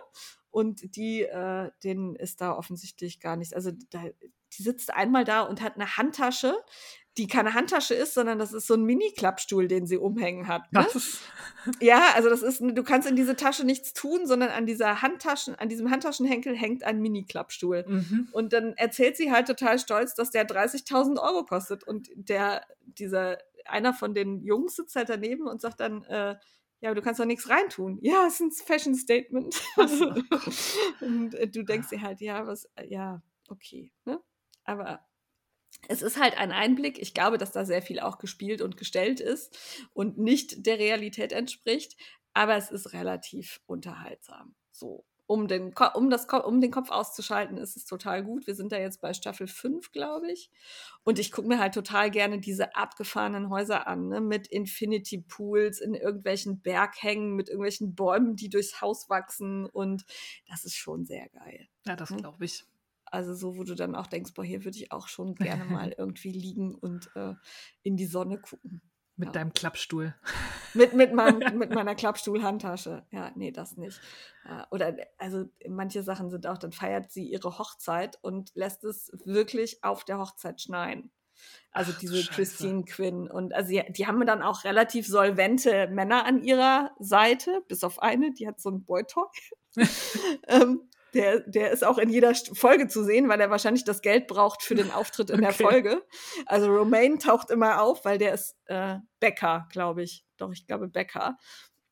[0.51, 3.53] Und die, äh, denen ist da offensichtlich gar nichts.
[3.53, 4.03] Also da,
[4.57, 6.55] die sitzt einmal da und hat eine Handtasche,
[7.19, 10.71] die keine Handtasche ist, sondern das ist so ein Mini-Klappstuhl, den sie umhängen hat.
[10.71, 10.87] Ne?
[11.81, 15.55] Ja, also das ist, du kannst in diese Tasche nichts tun, sondern an dieser Handtaschen,
[15.55, 17.83] an diesem Handtaschenhenkel hängt ein Mini-Klappstuhl.
[17.85, 18.29] Mhm.
[18.31, 21.83] Und dann erzählt sie halt total stolz, dass der 30.000 Euro kostet.
[21.83, 26.37] Und der, dieser, einer von den Jungs sitzt halt daneben und sagt dann, äh,
[26.79, 27.99] ja, aber du kannst doch nichts reintun.
[28.01, 29.61] Ja, es ist ein Fashion Statement.
[31.01, 33.91] und äh, du denkst dir halt, ja, was, äh, ja, okay.
[34.05, 34.21] Ne?
[34.69, 35.03] Aber
[35.87, 36.99] es ist halt ein Einblick.
[36.99, 39.57] Ich glaube, dass da sehr viel auch gespielt und gestellt ist
[39.93, 41.99] und nicht der Realität entspricht.
[42.35, 44.53] Aber es ist relativ unterhaltsam.
[44.69, 48.47] So um den, um, das, um den Kopf auszuschalten, ist es total gut.
[48.47, 50.51] Wir sind da jetzt bei Staffel 5, glaube ich.
[51.03, 54.21] Und ich gucke mir halt total gerne diese abgefahrenen Häuser an, ne?
[54.21, 59.67] mit Infinity Pools in irgendwelchen Berghängen, mit irgendwelchen Bäumen, die durchs Haus wachsen.
[59.67, 60.03] Und
[60.47, 61.67] das ist schon sehr geil.
[61.85, 62.17] Ja, das ne?
[62.17, 62.65] glaube ich.
[63.11, 65.93] Also so, wo du dann auch denkst, boah, hier würde ich auch schon gerne mal
[65.97, 67.33] irgendwie liegen und äh,
[67.83, 68.81] in die Sonne gucken.
[69.15, 69.33] Mit ja.
[69.33, 70.15] deinem Klappstuhl.
[70.73, 73.05] Mit, mit, meinem, mit meiner Klappstuhl-Handtasche.
[73.11, 73.99] Ja, nee, das nicht.
[74.71, 79.83] Oder, also manche Sachen sind auch, dann feiert sie ihre Hochzeit und lässt es wirklich
[79.83, 81.11] auf der Hochzeit schneien.
[81.71, 83.29] Also Ach, diese Christine Quinn.
[83.29, 88.01] Und also die, die, haben dann auch relativ solvente Männer an ihrer Seite, bis auf
[88.01, 89.27] eine, die hat so ein Boy-Toy.
[90.47, 94.27] ähm, der, der ist auch in jeder Folge zu sehen, weil er wahrscheinlich das Geld
[94.27, 95.45] braucht für den Auftritt in okay.
[95.45, 96.03] der Folge.
[96.45, 100.25] Also Romaine taucht immer auf, weil der ist äh, Bäcker, glaube ich.
[100.37, 101.37] Doch, ich glaube Bäcker.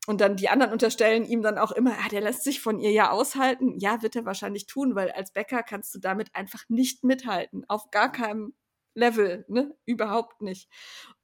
[0.07, 2.91] Und dann die anderen unterstellen ihm dann auch immer, ah, der lässt sich von ihr
[2.91, 3.77] ja aushalten.
[3.77, 7.65] Ja, wird er wahrscheinlich tun, weil als Bäcker kannst du damit einfach nicht mithalten.
[7.67, 8.53] Auf gar keinem
[8.93, 9.75] Level, ne?
[9.85, 10.69] Überhaupt nicht.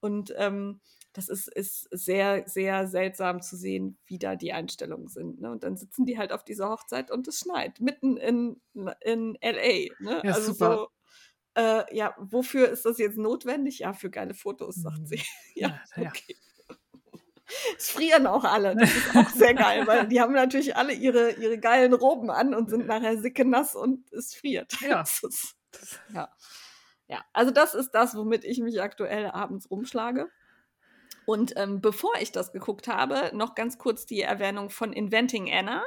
[0.02, 0.82] Und ähm,
[1.14, 5.40] das ist, ist sehr, sehr seltsam zu sehen, wie da die Einstellungen sind.
[5.40, 5.52] Ne?
[5.52, 8.62] Und dann sitzen die halt auf dieser Hochzeit und es schneit, mitten in,
[9.02, 9.94] in LA.
[10.00, 10.22] Ne?
[10.24, 10.76] Ja, also super.
[10.76, 13.80] so, äh, ja, wofür ist das jetzt notwendig?
[13.80, 15.06] Ja, für geile Fotos, sagt mhm.
[15.06, 15.22] sie.
[15.56, 16.36] ja, ja, okay.
[17.78, 18.76] Es frieren auch alle.
[18.76, 22.56] Das ist auch sehr geil, weil die haben natürlich alle ihre, ihre geilen Roben an
[22.56, 24.74] und sind nachher sicke nass und es friert.
[24.82, 25.02] Ja.
[25.02, 25.56] Ist,
[26.14, 26.30] ja.
[27.08, 30.30] Ja, also das ist das, womit ich mich aktuell abends rumschlage.
[31.26, 35.84] Und ähm, bevor ich das geguckt habe, noch ganz kurz die Erwähnung von Inventing Anna.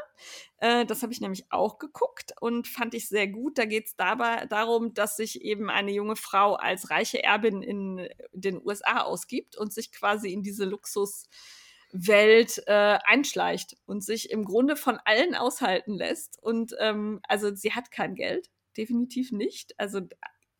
[0.59, 3.59] Äh, das habe ich nämlich auch geguckt und fand ich sehr gut.
[3.59, 8.09] Da geht es dabei darum, dass sich eben eine junge Frau als reiche Erbin in
[8.33, 14.77] den USA ausgibt und sich quasi in diese Luxuswelt äh, einschleicht und sich im Grunde
[14.77, 16.43] von allen aushalten lässt.
[16.43, 19.79] Und ähm, also sie hat kein Geld, definitiv nicht.
[19.79, 20.01] Also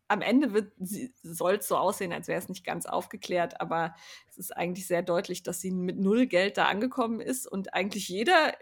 [0.09, 0.73] am Ende
[1.23, 3.95] soll es so aussehen, als wäre es nicht ganz aufgeklärt, aber
[4.29, 8.09] es ist eigentlich sehr deutlich, dass sie mit null Geld da angekommen ist und eigentlich
[8.09, 8.55] jeder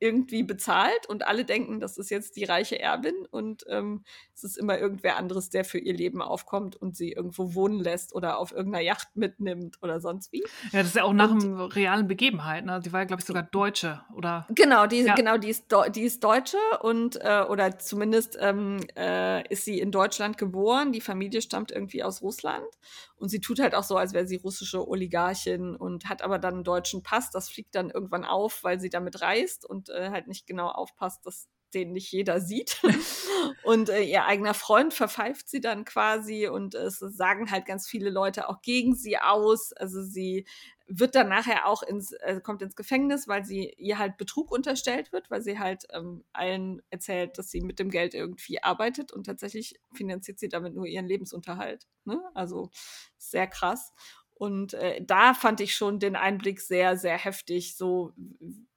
[0.00, 4.02] irgendwie bezahlt und alle denken, das ist jetzt die reiche Erbin und ähm,
[4.34, 8.14] es ist immer irgendwer anderes, der für ihr Leben aufkommt und sie irgendwo wohnen lässt
[8.14, 10.42] oder auf irgendeiner Yacht mitnimmt oder sonst wie.
[10.72, 12.64] Ja, das ist ja auch nach einer realen Begebenheit.
[12.64, 12.80] Ne?
[12.84, 14.46] Die war ja, glaube ich, sogar Deutsche, oder?
[14.50, 15.14] Genau, die, ja.
[15.14, 19.92] genau, die, ist, die ist Deutsche und äh, oder zumindest ähm, äh, ist sie in
[19.92, 20.92] Deutschland geboren.
[20.92, 22.64] Die Familie stammt irgendwie aus Russland
[23.20, 26.54] und sie tut halt auch so, als wäre sie russische Oligarchin und hat aber dann
[26.54, 27.30] einen deutschen Pass.
[27.30, 31.26] Das fliegt dann irgendwann auf, weil sie damit reist und äh, halt nicht genau aufpasst,
[31.26, 32.80] dass den nicht jeder sieht.
[33.64, 38.08] und äh, ihr eigener Freund verpfeift sie dann quasi und es sagen halt ganz viele
[38.08, 39.72] Leute auch gegen sie aus.
[39.74, 40.46] Also sie
[40.92, 45.12] wird dann nachher auch ins, äh, kommt ins Gefängnis, weil sie ihr halt Betrug unterstellt
[45.12, 49.24] wird, weil sie halt ähm, allen erzählt, dass sie mit dem Geld irgendwie arbeitet und
[49.24, 51.86] tatsächlich finanziert sie damit nur ihren Lebensunterhalt.
[52.04, 52.20] Ne?
[52.34, 52.70] Also
[53.18, 53.92] sehr krass.
[54.40, 58.14] Und äh, da fand ich schon den Einblick sehr, sehr heftig, so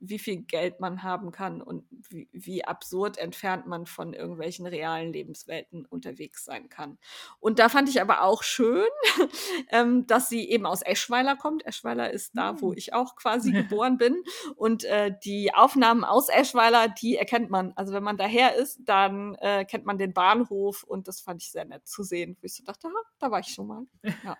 [0.01, 5.13] wie viel Geld man haben kann und wie, wie absurd entfernt man von irgendwelchen realen
[5.13, 6.97] Lebenswelten unterwegs sein kann.
[7.39, 8.85] Und da fand ich aber auch schön,
[9.69, 11.65] ähm, dass sie eben aus Eschweiler kommt.
[11.65, 12.77] Eschweiler ist da, wo hm.
[12.77, 14.21] ich auch quasi geboren bin.
[14.57, 17.71] Und äh, die Aufnahmen aus Eschweiler, die erkennt man.
[17.77, 21.53] Also wenn man daher ist, dann äh, kennt man den Bahnhof und das fand ich
[21.53, 23.85] sehr nett zu sehen, wo ich so dachte, ha, da war ich schon mal.
[24.25, 24.37] Ja.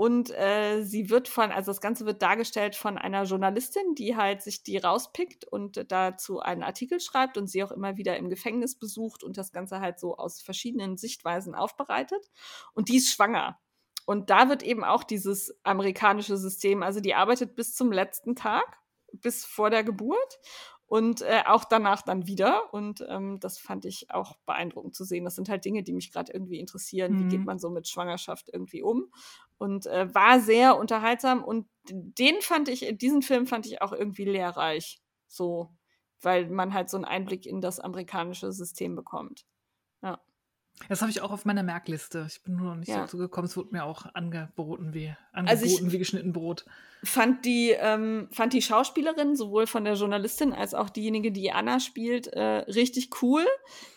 [0.00, 4.40] Und äh, sie wird von, also das Ganze wird dargestellt von einer Journalistin, die halt
[4.40, 8.78] sich die rauspickt und dazu einen Artikel schreibt und sie auch immer wieder im Gefängnis
[8.78, 12.30] besucht und das Ganze halt so aus verschiedenen Sichtweisen aufbereitet.
[12.72, 13.60] Und die ist schwanger.
[14.06, 18.78] Und da wird eben auch dieses amerikanische System, also die arbeitet bis zum letzten Tag,
[19.12, 20.38] bis vor der Geburt
[20.90, 22.74] und äh, auch danach dann wieder.
[22.74, 25.24] Und ähm, das fand ich auch beeindruckend zu sehen.
[25.24, 27.12] Das sind halt Dinge, die mich gerade irgendwie interessieren.
[27.12, 27.18] Mhm.
[27.18, 27.46] Wie geht mhm.
[27.46, 29.06] man so mit Schwangerschaft irgendwie um?
[29.56, 31.44] Und äh, war sehr unterhaltsam.
[31.44, 35.00] Und den fand ich, diesen Film fand ich auch irgendwie lehrreich.
[35.28, 35.70] So,
[36.22, 39.46] weil man halt so einen Einblick in das amerikanische System bekommt.
[40.88, 42.26] Das habe ich auch auf meiner Merkliste.
[42.28, 43.00] Ich bin nur noch nicht ja.
[43.00, 43.46] dazu gekommen.
[43.46, 46.64] Es wurde mir auch angeboten wie, angeboten also wie geschnitten Brot.
[47.04, 51.80] Fand die, ähm, fand die Schauspielerin, sowohl von der Journalistin als auch diejenige, die Anna
[51.80, 53.46] spielt, äh, richtig cool,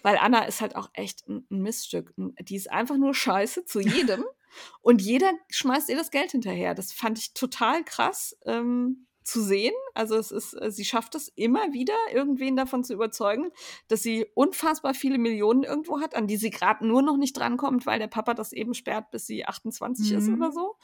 [0.03, 2.13] weil Anna ist halt auch echt ein, ein Miststück.
[2.17, 4.23] Die ist einfach nur scheiße zu jedem.
[4.81, 6.75] und jeder schmeißt ihr das Geld hinterher.
[6.75, 8.37] Das fand ich total krass.
[8.45, 9.73] Ähm, zu sehen.
[9.93, 13.51] Also es ist, äh, sie schafft es immer wieder, irgendwen davon zu überzeugen,
[13.87, 17.85] dass sie unfassbar viele Millionen irgendwo hat, an die sie gerade nur noch nicht drankommt,
[17.85, 20.17] weil der Papa das eben sperrt, bis sie 28 mhm.
[20.17, 20.75] ist oder so.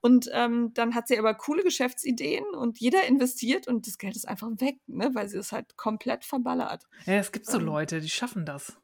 [0.00, 4.28] Und ähm, dann hat sie aber coole Geschäftsideen und jeder investiert und das Geld ist
[4.28, 6.84] einfach weg, ne, weil sie es halt komplett verballert.
[7.06, 8.76] Ja, es gibt so ähm, Leute, die schaffen das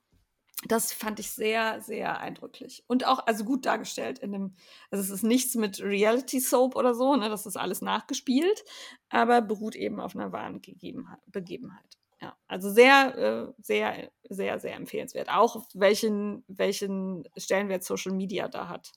[0.67, 2.85] das fand ich sehr, sehr eindrücklich.
[2.87, 4.55] Und auch, also gut dargestellt in dem,
[4.91, 8.65] also es ist nichts mit Reality Soap oder so, ne, das ist alles nachgespielt,
[9.09, 11.99] aber beruht eben auf einer wahren Gegebenheit, Begebenheit.
[12.21, 15.29] Ja, also sehr, äh, sehr, sehr, sehr empfehlenswert.
[15.29, 18.93] Auch welchen, welchen Stellenwert Social Media da hat.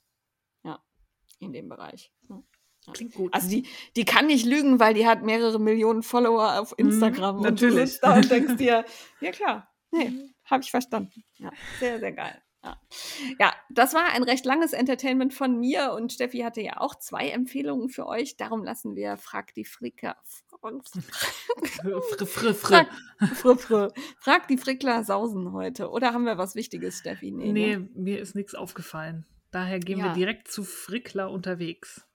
[0.64, 0.82] Ja,
[1.38, 2.10] in dem Bereich.
[2.30, 2.42] Ja.
[2.94, 3.34] Klingt gut.
[3.34, 3.66] Also die,
[3.96, 7.38] die kann nicht lügen, weil die hat mehrere Millionen Follower auf mhm, Instagram.
[7.38, 7.94] Mm, natürlich.
[7.94, 8.84] Und da und denkst dir,
[9.20, 10.34] ja klar, nee, mhm.
[10.50, 11.24] Habe ich verstanden.
[11.36, 12.42] Ja, sehr, sehr geil.
[12.64, 12.76] Ja.
[13.38, 17.28] ja, das war ein recht langes Entertainment von mir und Steffi hatte ja auch zwei
[17.28, 18.36] Empfehlungen für euch.
[18.36, 20.16] Darum lassen wir Frag die Fricker.
[22.54, 22.88] Frag,
[24.18, 25.90] Frag die Frickler sausen heute.
[25.90, 27.30] Oder haben wir was Wichtiges, Steffi?
[27.30, 27.88] Nee, nee ne?
[27.94, 29.24] mir ist nichts aufgefallen.
[29.52, 30.06] Daher gehen ja.
[30.06, 32.07] wir direkt zu Frickler unterwegs.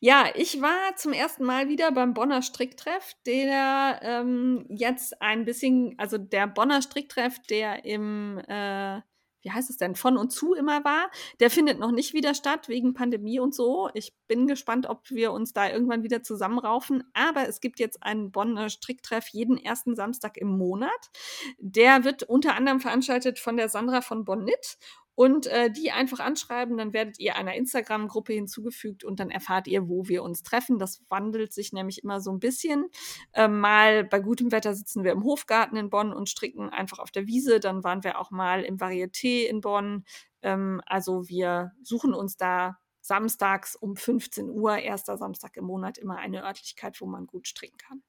[0.00, 5.94] Ja, ich war zum ersten Mal wieder beim Bonner Stricktreff, der ähm, jetzt ein bisschen,
[5.98, 9.00] also der Bonner Stricktreff, der im, äh,
[9.42, 11.10] wie heißt es denn, von und zu immer war,
[11.40, 13.90] der findet noch nicht wieder statt wegen Pandemie und so.
[13.94, 17.04] Ich bin gespannt, ob wir uns da irgendwann wieder zusammenraufen.
[17.12, 21.10] Aber es gibt jetzt einen Bonner Stricktreff jeden ersten Samstag im Monat.
[21.58, 24.78] Der wird unter anderem veranstaltet von der Sandra von Bonnit
[25.14, 26.76] und äh, die einfach anschreiben.
[26.76, 30.78] Dann werdet ihr einer Instagram-Gruppe hinzugefügt und dann erfahrt ihr, wo wir uns treffen.
[30.78, 32.86] Das wandelt sich nämlich immer so ein bisschen.
[33.32, 37.10] Äh, mal bei gutem Wetter sitzen wir im Hofgarten in Bonn und stricken einfach auf
[37.10, 37.60] der Wiese.
[37.60, 40.04] Dann waren wir auch mal im Varieté in Bonn.
[40.42, 46.16] Ähm, also wir suchen uns da samstags um 15 Uhr, erster Samstag im Monat, immer
[46.16, 48.02] eine Örtlichkeit, wo man gut stricken kann.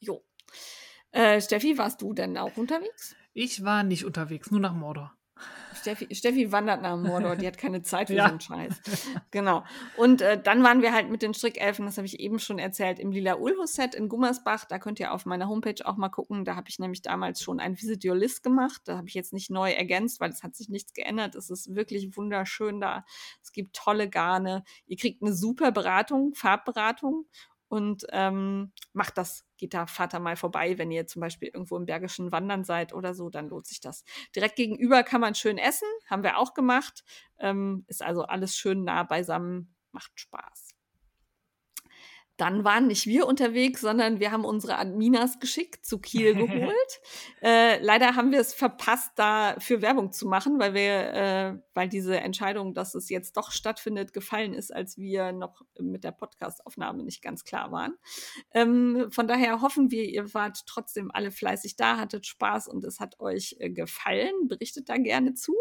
[0.00, 0.24] Jo.
[1.10, 3.14] Äh, Steffi, warst du denn auch unterwegs?
[3.34, 5.14] Ich war nicht unterwegs, nur nach Mordor.
[5.74, 8.24] Steffi, Steffi wandert nach Mordor, die hat keine Zeit für ja.
[8.24, 8.80] so einen Scheiß.
[9.30, 9.64] Genau.
[9.96, 12.98] Und äh, dann waren wir halt mit den Strickelfen, das habe ich eben schon erzählt,
[12.98, 14.64] im Lila Ulho-Set in Gummersbach.
[14.64, 16.44] Da könnt ihr auf meiner Homepage auch mal gucken.
[16.44, 18.82] Da habe ich nämlich damals schon ein Visit Your List gemacht.
[18.84, 21.34] Da habe ich jetzt nicht neu ergänzt, weil es hat sich nichts geändert.
[21.34, 23.04] Es ist wirklich wunderschön da.
[23.42, 24.64] Es gibt tolle Garne.
[24.86, 27.26] Ihr kriegt eine super Beratung, Farbberatung
[27.68, 29.44] und ähm, macht das.
[29.64, 33.14] Geht da Vater mal vorbei, wenn ihr zum Beispiel irgendwo im Bergischen Wandern seid oder
[33.14, 34.04] so, dann lohnt sich das.
[34.36, 37.02] Direkt gegenüber kann man schön essen, haben wir auch gemacht.
[37.38, 40.73] Ähm, ist also alles schön nah beisammen, macht Spaß
[42.36, 47.00] dann waren nicht wir unterwegs, sondern wir haben unsere Adminas geschickt zu Kiel geholt.
[47.42, 51.88] äh, leider haben wir es verpasst, da für Werbung zu machen, weil wir, äh, weil
[51.88, 57.04] diese Entscheidung, dass es jetzt doch stattfindet, gefallen ist, als wir noch mit der Podcastaufnahme
[57.04, 57.94] nicht ganz klar waren.
[58.52, 62.98] Ähm, von daher hoffen wir, ihr wart trotzdem alle fleißig da, hattet Spaß und es
[63.00, 64.32] hat euch äh, gefallen.
[64.48, 65.54] Berichtet da gerne zu.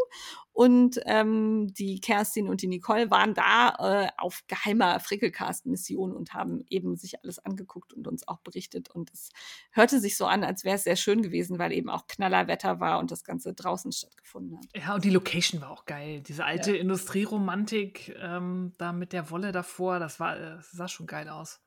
[0.53, 6.63] Und ähm, die Kerstin und die Nicole waren da äh, auf geheimer Frickelcast-Mission und haben
[6.69, 8.91] eben sich alles angeguckt und uns auch berichtet.
[8.91, 9.31] Und es
[9.71, 12.99] hörte sich so an, als wäre es sehr schön gewesen, weil eben auch Knallerwetter war
[12.99, 14.65] und das Ganze draußen stattgefunden hat.
[14.75, 16.21] Ja, und die Location war auch geil.
[16.21, 16.81] Diese alte ja.
[16.81, 21.61] Industrieromantik ähm, da mit der Wolle davor, das, war, das sah schon geil aus.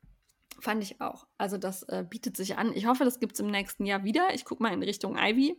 [0.61, 1.27] Fand ich auch.
[1.39, 2.73] Also das äh, bietet sich an.
[2.73, 4.33] Ich hoffe, das gibt es im nächsten Jahr wieder.
[4.33, 5.57] Ich gucke mal in Richtung Ivy.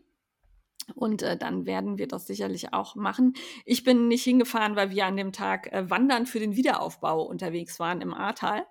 [0.95, 3.34] Und äh, dann werden wir das sicherlich auch machen.
[3.65, 7.80] Ich bin nicht hingefahren, weil wir an dem Tag äh, Wandern für den Wiederaufbau unterwegs
[7.80, 8.65] waren im Ahrtal.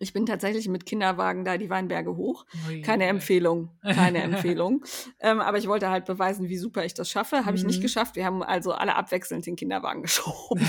[0.00, 2.44] Ich bin tatsächlich mit Kinderwagen da die Weinberge hoch.
[2.82, 4.84] Keine Empfehlung, keine Empfehlung.
[5.20, 7.44] Ähm, aber ich wollte halt beweisen, wie super ich das schaffe.
[7.46, 7.82] Habe ich nicht mhm.
[7.82, 8.16] geschafft.
[8.16, 10.66] Wir haben also alle abwechselnd den Kinderwagen geschoben.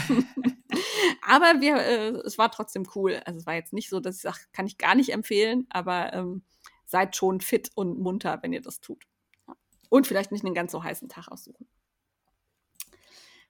[1.21, 3.19] aber wir, äh, es war trotzdem cool.
[3.25, 6.13] Also es war jetzt nicht so, dass ich sage, kann ich gar nicht empfehlen, aber
[6.13, 6.43] ähm,
[6.85, 9.03] seid schon fit und munter, wenn ihr das tut.
[9.89, 11.68] Und vielleicht nicht einen ganz so heißen Tag aussuchen.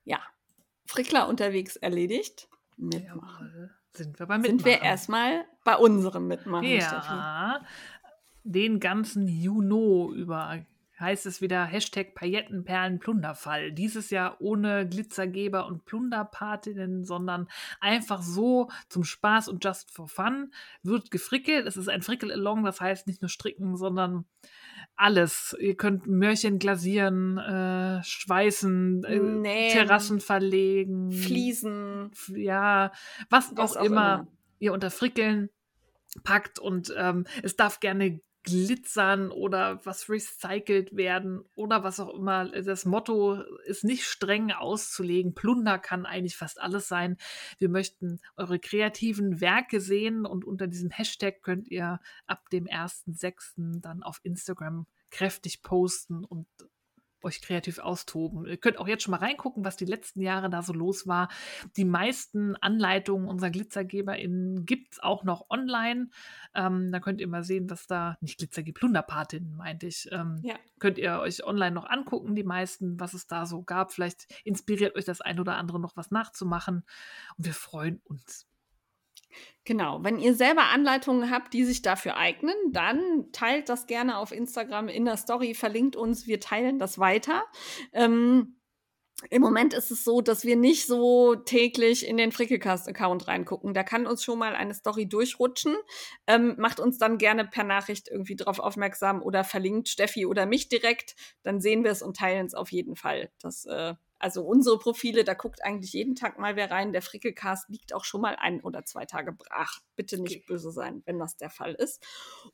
[0.03, 0.19] Ja,
[0.85, 2.47] Frickler unterwegs erledigt.
[2.77, 3.71] Mitmachen.
[3.93, 4.59] Sind wir beim Mitmachen.
[4.59, 7.65] Sind wir erstmal bei unserem Mitmachen, ja, Steffi.
[8.43, 10.65] Den ganzen Juno über
[10.99, 13.71] heißt es wieder Hashtag Paillettenperlen-Plunderfall.
[13.71, 17.47] Dieses Jahr ohne Glitzergeber und Plunderpatinnen, sondern
[17.79, 20.51] einfach so zum Spaß und just for fun.
[20.83, 21.67] Wird gefrickelt.
[21.67, 24.25] Es ist ein Frickel-Along, das heißt nicht nur stricken, sondern
[24.97, 25.55] alles.
[25.59, 32.11] Ihr könnt Mörchen glasieren, äh, schweißen, äh, Terrassen verlegen, Fliesen.
[32.35, 32.91] Ja,
[33.29, 34.27] was, was auch, auch immer, immer,
[34.59, 35.49] ihr unter Frickeln
[36.23, 42.49] packt und ähm, es darf gerne glitzern oder was recycelt werden oder was auch immer.
[42.61, 45.33] Das Motto ist nicht streng auszulegen.
[45.33, 47.17] Plunder kann eigentlich fast alles sein.
[47.57, 53.81] Wir möchten eure kreativen Werke sehen und unter diesem Hashtag könnt ihr ab dem 1.6.
[53.81, 56.47] dann auf Instagram kräftig posten und
[57.23, 58.45] euch kreativ austoben.
[58.45, 61.29] Ihr könnt auch jetzt schon mal reingucken, was die letzten Jahre da so los war.
[61.75, 66.09] Die meisten Anleitungen unserer GlitzergeberInnen gibt es auch noch online.
[66.53, 70.55] Ähm, da könnt ihr mal sehen, was da, nicht Glitzergeber, Plunderpatinnen meinte ich, ähm, ja.
[70.79, 73.91] könnt ihr euch online noch angucken, die meisten, was es da so gab.
[73.91, 76.83] Vielleicht inspiriert euch das ein oder andere noch was nachzumachen.
[77.37, 78.47] Und wir freuen uns.
[79.65, 84.31] Genau, wenn ihr selber Anleitungen habt, die sich dafür eignen, dann teilt das gerne auf
[84.31, 87.43] Instagram in der Story, verlinkt uns, wir teilen das weiter.
[87.91, 88.57] Ähm,
[89.31, 93.73] im Moment ist es so, dass wir nicht so täglich in den Frickelcast-Account reingucken.
[93.73, 95.75] Da kann uns schon mal eine Story durchrutschen.
[96.27, 100.69] Ähm, macht uns dann gerne per Nachricht irgendwie darauf aufmerksam oder verlinkt Steffi oder mich
[100.69, 101.15] direkt.
[101.41, 103.31] Dann sehen wir es und teilen es auf jeden Fall.
[103.41, 106.91] Das äh, also unsere Profile, da guckt eigentlich jeden Tag mal wer rein.
[106.91, 109.79] Der Frickelcast liegt auch schon mal ein oder zwei Tage brach.
[109.95, 110.45] Bitte nicht okay.
[110.47, 112.03] böse sein, wenn das der Fall ist.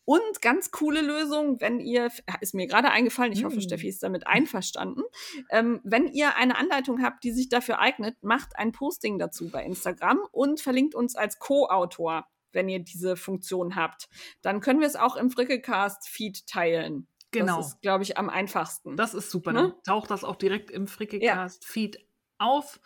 [0.05, 2.09] Und ganz coole Lösung, wenn ihr,
[2.41, 3.61] ist mir gerade eingefallen, ich hoffe, mm.
[3.61, 5.03] Steffi ist damit einverstanden.
[5.49, 9.63] Ähm, wenn ihr eine Anleitung habt, die sich dafür eignet, macht ein Posting dazu bei
[9.63, 14.09] Instagram und verlinkt uns als Co-Autor, wenn ihr diese Funktion habt.
[14.41, 17.07] Dann können wir es auch im Frickelcast-Feed teilen.
[17.33, 17.57] Genau.
[17.57, 18.95] Das ist, glaube ich, am einfachsten.
[18.95, 19.51] Das ist super.
[19.51, 19.61] Ne?
[19.61, 22.01] Dann taucht das auch direkt im Frickelcast-Feed ja.
[22.37, 22.79] auf.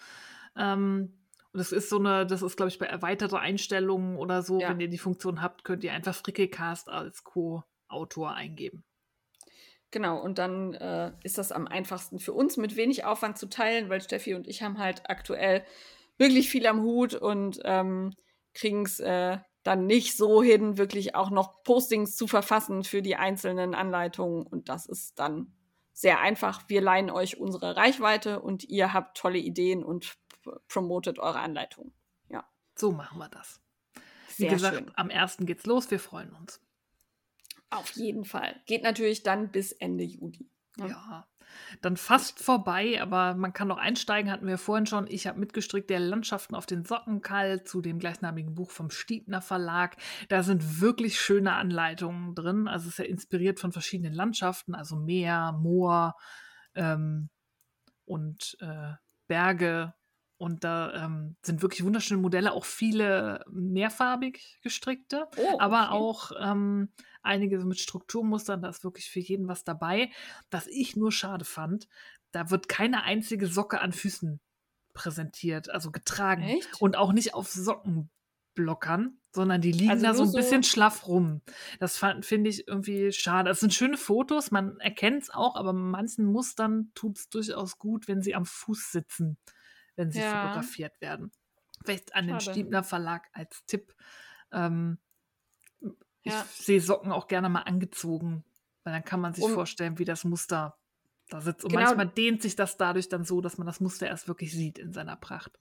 [0.56, 1.14] Ähm,
[1.54, 4.70] und das ist so eine, das ist, glaube ich, bei erweiterter Einstellungen oder so, ja.
[4.70, 8.84] wenn ihr die Funktion habt, könnt ihr einfach Frickelcast als Co-Autor eingeben.
[9.92, 13.90] Genau, und dann äh, ist das am einfachsten für uns mit wenig Aufwand zu teilen,
[13.90, 15.64] weil Steffi und ich haben halt aktuell
[16.18, 18.14] wirklich viel am Hut und ähm,
[18.54, 19.38] kriegen es äh,
[19.68, 24.48] dann nicht so hin, wirklich auch noch Postings zu verfassen für die einzelnen Anleitungen.
[24.48, 25.54] Und das ist dann
[25.92, 26.64] sehr einfach.
[26.70, 30.18] Wir leihen euch unsere Reichweite und ihr habt tolle Ideen und
[30.70, 31.94] promotet eure Anleitungen.
[32.30, 32.48] Ja.
[32.76, 33.62] So machen wir das.
[34.38, 34.92] Wie Sehr gesagt, schön.
[34.96, 35.38] am 1.
[35.42, 35.92] geht's los.
[35.92, 36.62] Wir freuen uns.
[37.70, 38.62] Auf jeden Fall.
[38.68, 40.50] Geht natürlich dann bis Ende Juli.
[40.78, 40.90] Ne?
[40.90, 41.28] Ja.
[41.82, 45.08] Dann fast vorbei, aber man kann noch einsteigen, hatten wir vorhin schon.
[45.08, 49.98] Ich habe mitgestrickt der Landschaften auf den Sockenkall zu dem gleichnamigen Buch vom Stiebner Verlag.
[50.30, 52.68] Da sind wirklich schöne Anleitungen drin.
[52.68, 56.16] Also es ist ja inspiriert von verschiedenen Landschaften, also Meer, Moor
[56.76, 57.30] ähm,
[58.06, 58.94] und äh,
[59.28, 59.94] Berge
[60.38, 65.56] und da ähm, sind wirklich wunderschöne Modelle, auch viele mehrfarbig gestrickte, oh, okay.
[65.60, 66.90] aber auch ähm,
[67.24, 68.62] einige mit Strukturmustern.
[68.62, 70.12] Da ist wirklich für jeden was dabei.
[70.52, 71.88] Was ich nur schade fand,
[72.32, 74.40] da wird keine einzige Socke an Füßen
[74.94, 76.44] präsentiert, also getragen.
[76.44, 76.82] Echt?
[76.82, 81.08] Und auch nicht auf Sockenblockern, sondern die liegen also da so ein bisschen so schlaff
[81.08, 81.42] rum.
[81.80, 83.50] Das finde ich irgendwie schade.
[83.50, 88.08] Das sind schöne Fotos, man erkennt es auch, aber manchen Mustern tut es durchaus gut,
[88.08, 89.40] wenn sie am Fuß sitzen
[89.98, 90.44] wenn sie ja.
[90.44, 91.32] fotografiert werden.
[91.84, 92.44] Vielleicht an Schade.
[92.44, 93.94] den Stiebner Verlag als Tipp.
[94.54, 94.98] Ähm,
[96.24, 96.46] ja.
[96.58, 98.46] Ich sehe Socken auch gerne mal angezogen,
[98.84, 100.78] weil dann kann man sich um, vorstellen, wie das Muster
[101.30, 101.64] da sitzt.
[101.64, 101.84] Und genau.
[101.84, 104.94] manchmal dehnt sich das dadurch dann so, dass man das Muster erst wirklich sieht in
[104.94, 105.60] seiner Pracht.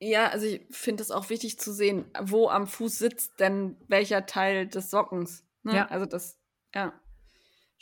[0.00, 4.26] Ja, also ich finde es auch wichtig zu sehen, wo am Fuß sitzt denn welcher
[4.26, 5.46] Teil des Sockens.
[5.62, 5.76] Ne?
[5.76, 5.86] Ja.
[5.86, 6.38] Also das,
[6.74, 6.92] ja.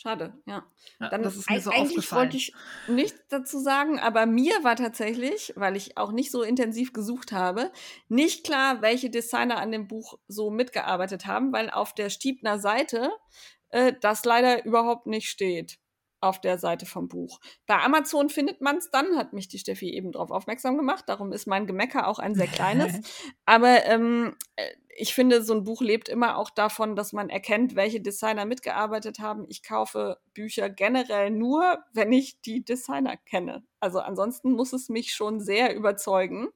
[0.02, 0.66] Schade, ja.
[0.98, 2.52] ja Dann das ist mir so eigentlich wollte ich
[2.88, 7.70] nichts dazu sagen, aber mir war tatsächlich, weil ich auch nicht so intensiv gesucht habe,
[8.08, 13.12] nicht klar, welche Designer an dem Buch so mitgearbeitet haben, weil auf der Stiebner Seite
[13.68, 15.78] äh, das leider überhaupt nicht steht
[16.22, 17.40] auf der Seite vom Buch.
[17.66, 21.04] Bei Amazon findet man es dann, hat mich die Steffi eben darauf aufmerksam gemacht.
[21.08, 23.00] Darum ist mein Gemecker auch ein sehr kleines.
[23.44, 27.74] Aber ähm, äh, ich finde, so ein Buch lebt immer auch davon, dass man erkennt,
[27.74, 29.46] welche Designer mitgearbeitet haben.
[29.48, 33.64] Ich kaufe Bücher generell nur, wenn ich die Designer kenne.
[33.80, 36.48] Also ansonsten muss es mich schon sehr überzeugen.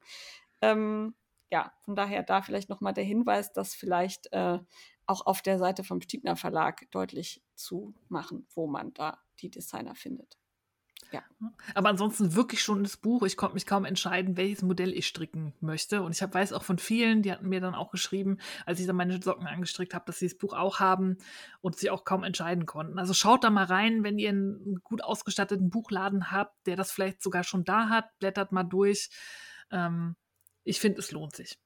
[0.60, 1.14] Ähm,
[1.50, 4.58] ja, von daher da vielleicht nochmal der Hinweis, dass vielleicht äh,
[5.06, 9.94] auch auf der Seite vom Stiebner Verlag deutlich zu machen, wo man da die Designer
[9.94, 10.38] findet.
[11.12, 11.22] Ja.
[11.74, 13.22] Aber ansonsten wirklich schon das Buch.
[13.22, 16.02] Ich konnte mich kaum entscheiden, welches Modell ich stricken möchte.
[16.02, 18.86] Und ich hab, weiß auch von vielen, die hatten mir dann auch geschrieben, als ich
[18.86, 21.18] dann meine Socken angestrickt habe, dass sie das Buch auch haben
[21.60, 22.98] und sich auch kaum entscheiden konnten.
[22.98, 27.22] Also schaut da mal rein, wenn ihr einen gut ausgestatteten Buchladen habt, der das vielleicht
[27.22, 29.10] sogar schon da hat, blättert mal durch.
[29.70, 30.16] Ähm,
[30.64, 31.58] ich finde, es lohnt sich.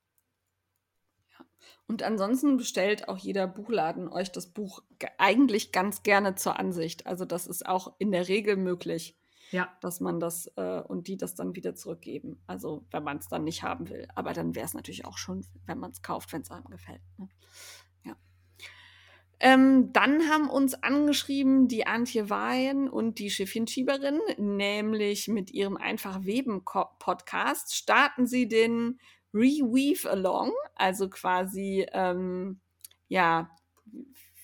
[1.87, 4.83] Und ansonsten bestellt auch jeder Buchladen euch das Buch
[5.19, 7.07] eigentlich ganz gerne zur Ansicht.
[7.07, 9.19] Also das ist auch in der Regel möglich,
[9.51, 9.69] ja.
[9.81, 12.43] dass man das äh, und die das dann wieder zurückgeben.
[12.47, 14.07] Also wenn man es dann nicht haben will.
[14.15, 17.03] Aber dann wäre es natürlich auch schon, wenn man es kauft, wenn es einem gefällt.
[17.19, 17.29] Ne?
[18.05, 18.17] Ja.
[19.41, 26.25] Ähm, dann haben uns angeschrieben die Antje Weyen und die Schiffchenschieberin, nämlich mit ihrem Einfach
[26.25, 29.01] Weben Podcast starten sie den
[29.33, 32.61] Reweave Along, also quasi, ähm,
[33.09, 33.51] ja,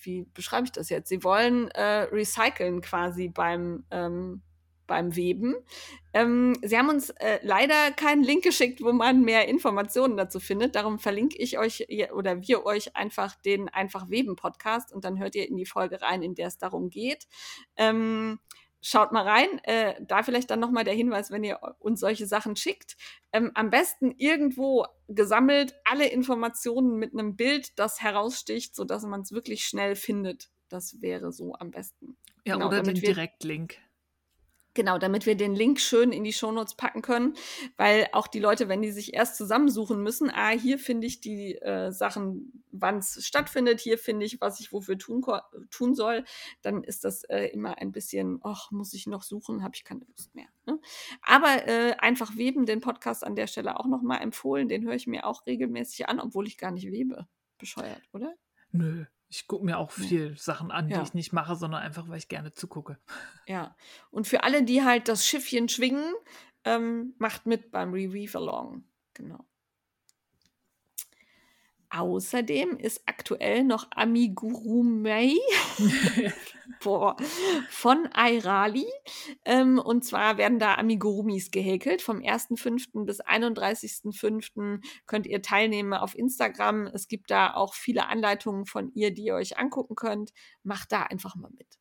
[0.03, 1.09] wie beschreibe ich das jetzt?
[1.09, 4.43] Sie wollen äh, recyceln quasi beim, ähm,
[4.87, 5.57] beim Weben.
[6.13, 10.77] Ähm, sie haben uns äh, leider keinen Link geschickt, wo man mehr Informationen dazu findet.
[10.77, 15.35] Darum verlinke ich euch oder wir euch einfach den Einfach Weben Podcast und dann hört
[15.35, 17.27] ihr in die Folge rein, in der es darum geht.
[17.77, 18.39] Ähm,
[18.89, 19.59] Schaut mal rein.
[19.65, 22.97] Äh, da vielleicht dann nochmal der Hinweis, wenn ihr uns solche Sachen schickt.
[23.33, 29.33] Ähm, am besten irgendwo gesammelt alle Informationen mit einem Bild, das heraussticht, sodass man es
[29.33, 30.51] wirklich schnell findet.
[30.69, 32.17] Das wäre so am besten.
[32.45, 33.77] Ja, genau, oder den Direktlink.
[34.77, 37.33] Genau, damit wir den Link schön in die Shownotes packen können,
[37.79, 41.55] weil auch die Leute, wenn die sich erst zusammensuchen müssen, ah, hier finde ich die
[41.55, 45.25] äh, Sachen, wann es stattfindet, hier finde ich, was ich wofür tun,
[45.71, 46.25] tun soll,
[46.61, 50.05] dann ist das äh, immer ein bisschen, ach, muss ich noch suchen, habe ich keine
[50.11, 50.49] Lust mehr.
[50.67, 50.79] Ne?
[51.23, 55.07] Aber äh, einfach weben, den Podcast an der Stelle auch nochmal empfohlen, den höre ich
[55.07, 57.27] mir auch regelmäßig an, obwohl ich gar nicht webe.
[57.57, 58.35] Bescheuert, oder?
[58.73, 60.37] Nö, ich gucke mir auch viel ja.
[60.37, 60.99] Sachen an, ja.
[60.99, 62.99] die ich nicht mache, sondern einfach, weil ich gerne zugucke.
[63.49, 63.77] Ja.
[64.11, 66.13] Und für alle, die halt das Schiffchen schwingen,
[66.65, 68.85] ähm, macht mit beim Reweave Along.
[69.15, 69.47] Genau.
[71.97, 75.33] Außerdem ist aktuell noch Amigurumei
[77.71, 78.87] von Airali.
[79.47, 82.03] Ähm, und zwar werden da Amigurumis gehäkelt.
[82.03, 83.07] Vom 1.5.
[83.07, 84.85] bis 31.5.
[85.07, 86.87] könnt ihr teilnehmen auf Instagram.
[86.89, 90.33] Es gibt da auch viele Anleitungen von ihr, die ihr euch angucken könnt.
[90.65, 91.79] Macht da einfach mal mit.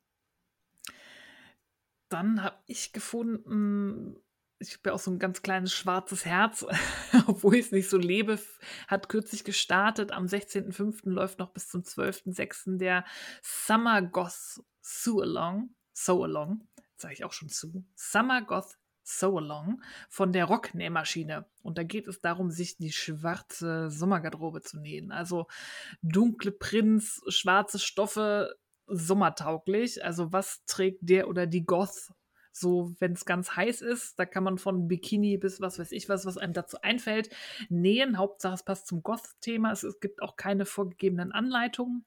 [2.07, 4.15] dann habe ich gefunden,
[4.59, 6.65] ich habe ja auch so ein ganz kleines schwarzes Herz,
[7.27, 8.39] obwohl ich es nicht so lebe,
[8.87, 10.11] hat kürzlich gestartet.
[10.11, 11.09] Am 16.05.
[11.09, 12.77] läuft noch bis zum 12.06.
[12.77, 13.05] der
[13.41, 15.75] Summer Goth So Along.
[15.93, 17.85] So Along, sage ich auch schon zu.
[17.95, 21.45] Summer Goth So Along von der Rocknähmaschine.
[21.61, 25.11] Und da geht es darum, sich die schwarze Sommergarderobe zu nähen.
[25.11, 25.47] Also
[26.01, 28.55] dunkle Prints, schwarze Stoffe,
[28.87, 30.03] sommertauglich.
[30.03, 32.11] Also was trägt der oder die Goth
[32.57, 36.07] so, wenn es ganz heiß ist, da kann man von Bikini bis was weiß ich
[36.07, 37.29] was, was einem dazu einfällt,
[37.69, 38.17] nähen.
[38.17, 39.71] Hauptsache, es passt zum Goth-Thema.
[39.71, 42.05] Es, es gibt auch keine vorgegebenen Anleitungen.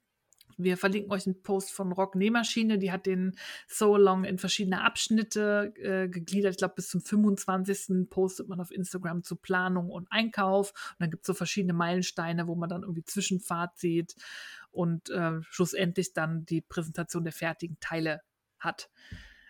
[0.57, 4.83] Wir verlinken euch einen Post von Rock Nähmaschine, die hat den So Long in verschiedene
[4.83, 6.51] Abschnitte äh, gegliedert.
[6.51, 8.09] Ich glaube, bis zum 25.
[8.09, 10.71] postet man auf Instagram zu Planung und Einkauf.
[10.71, 14.15] Und dann gibt es so verschiedene Meilensteine, wo man dann irgendwie Zwischenfahrt sieht
[14.71, 18.21] und äh, schlussendlich dann die Präsentation der fertigen Teile
[18.57, 18.89] hat.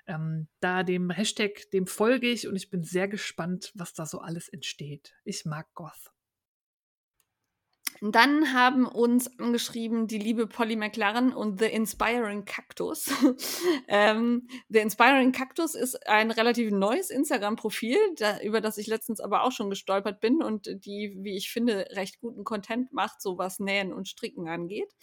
[0.10, 4.20] Ähm, da dem Hashtag, dem folge ich und ich bin sehr gespannt, was da so
[4.20, 5.14] alles entsteht.
[5.24, 6.12] Ich mag Goth.
[8.02, 13.12] Dann haben uns angeschrieben die liebe Polly McLaren und The Inspiring Cactus.
[13.88, 19.44] ähm, The Inspiring Cactus ist ein relativ neues Instagram-Profil, da, über das ich letztens aber
[19.44, 23.60] auch schon gestolpert bin und die, wie ich finde, recht guten Content macht, so was
[23.60, 24.94] Nähen und Stricken angeht.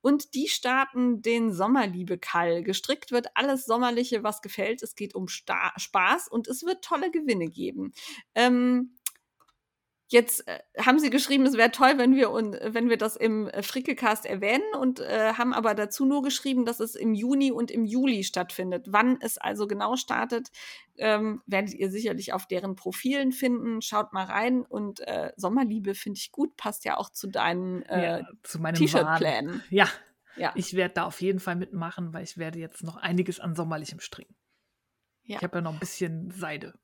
[0.00, 2.62] Und die starten den Sommerliebe-Kall.
[2.62, 4.82] Gestrickt wird alles Sommerliche, was gefällt.
[4.82, 7.92] Es geht um Sta Spaß und es wird tolle Gewinne geben.
[8.34, 8.97] Ähm,
[10.10, 13.46] Jetzt äh, haben sie geschrieben, es wäre toll, wenn wir, und, wenn wir das im
[13.48, 17.70] äh, Frickelcast erwähnen und äh, haben aber dazu nur geschrieben, dass es im Juni und
[17.70, 18.86] im Juli stattfindet.
[18.88, 20.48] Wann es also genau startet,
[20.96, 23.82] ähm, werdet ihr sicherlich auf deren Profilen finden.
[23.82, 28.20] Schaut mal rein und äh, Sommerliebe finde ich gut, passt ja auch zu deinen ja,
[28.20, 29.62] äh, T-Shirt-Plänen.
[29.68, 29.88] Ja.
[30.36, 33.54] ja, ich werde da auf jeden Fall mitmachen, weil ich werde jetzt noch einiges an
[33.54, 34.34] sommerlichem stricken.
[35.24, 35.36] Ja.
[35.36, 36.78] Ich habe ja noch ein bisschen Seide.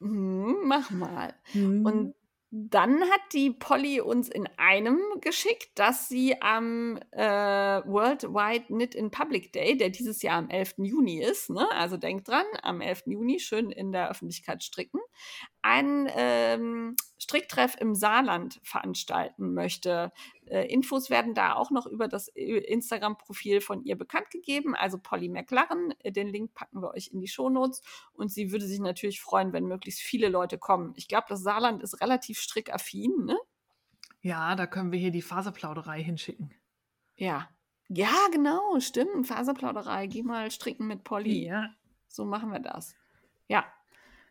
[0.00, 1.34] Mhm, mach mal.
[1.54, 1.86] Mhm.
[1.86, 2.14] Und
[2.50, 9.10] dann hat die Polly uns in einem geschickt, dass sie am äh, Worldwide Knit in
[9.10, 10.74] Public Day, der dieses Jahr am 11.
[10.78, 11.70] Juni ist, ne?
[11.72, 13.02] also denkt dran, am 11.
[13.06, 15.00] Juni schön in der Öffentlichkeit stricken,
[15.60, 20.12] einen ähm, Stricktreff im Saarland veranstalten möchte.
[20.46, 24.98] Äh, Infos werden da auch noch über das äh, Instagram-Profil von ihr bekannt gegeben, also
[24.98, 25.94] Polly McLaren.
[26.00, 27.82] Äh, den Link packen wir euch in die Shownotes
[28.12, 30.92] und sie würde sich natürlich freuen, wenn möglichst viele Leute kommen.
[30.96, 33.38] Ich glaube, das Saarland ist relativ strickaffin, ne?
[34.22, 36.52] Ja, da können wir hier die Faserplauderei hinschicken.
[37.16, 37.48] Ja.
[37.88, 39.26] Ja, genau, stimmt.
[39.26, 40.08] Faserplauderei.
[40.08, 41.46] Geh mal stricken mit Polly.
[41.46, 41.70] Ja.
[42.08, 42.94] So machen wir das.
[43.46, 43.64] Ja,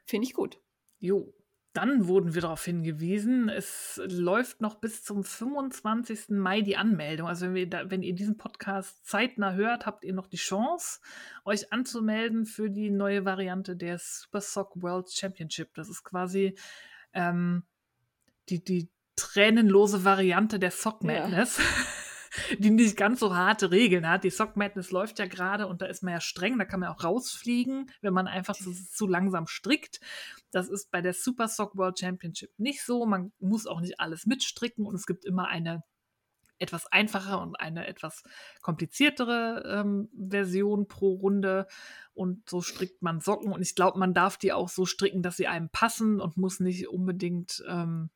[0.06, 0.60] finde ich gut.
[1.00, 1.34] Jo.
[1.76, 6.30] Dann wurden wir darauf hingewiesen, es läuft noch bis zum 25.
[6.30, 7.28] Mai die Anmeldung.
[7.28, 11.02] Also wenn, da, wenn, ihr diesen Podcast zeitnah hört, habt ihr noch die Chance,
[11.44, 15.74] euch anzumelden für die neue Variante der Super Sock World Championship.
[15.74, 16.58] Das ist quasi
[17.12, 17.64] ähm,
[18.48, 21.58] die, die tränenlose Variante der Sock Madness.
[21.58, 21.64] Ja.
[22.57, 24.24] die nicht ganz so harte Regeln hat.
[24.24, 26.90] Die Sock Madness läuft ja gerade und da ist man ja streng, da kann man
[26.90, 29.99] auch rausfliegen, wenn man einfach zu, zu langsam strickt.
[30.52, 33.06] Das ist bei der Super Sock World Championship nicht so.
[33.06, 35.84] Man muss auch nicht alles mitstricken und es gibt immer eine
[36.57, 38.24] etwas einfache und eine etwas
[38.62, 41.68] kompliziertere ähm, Version pro Runde.
[42.14, 43.52] Und so strickt man Socken.
[43.52, 46.62] Und ich glaube, man darf die auch so stricken, dass sie einem passen und muss
[46.62, 48.10] nicht unbedingt ähm,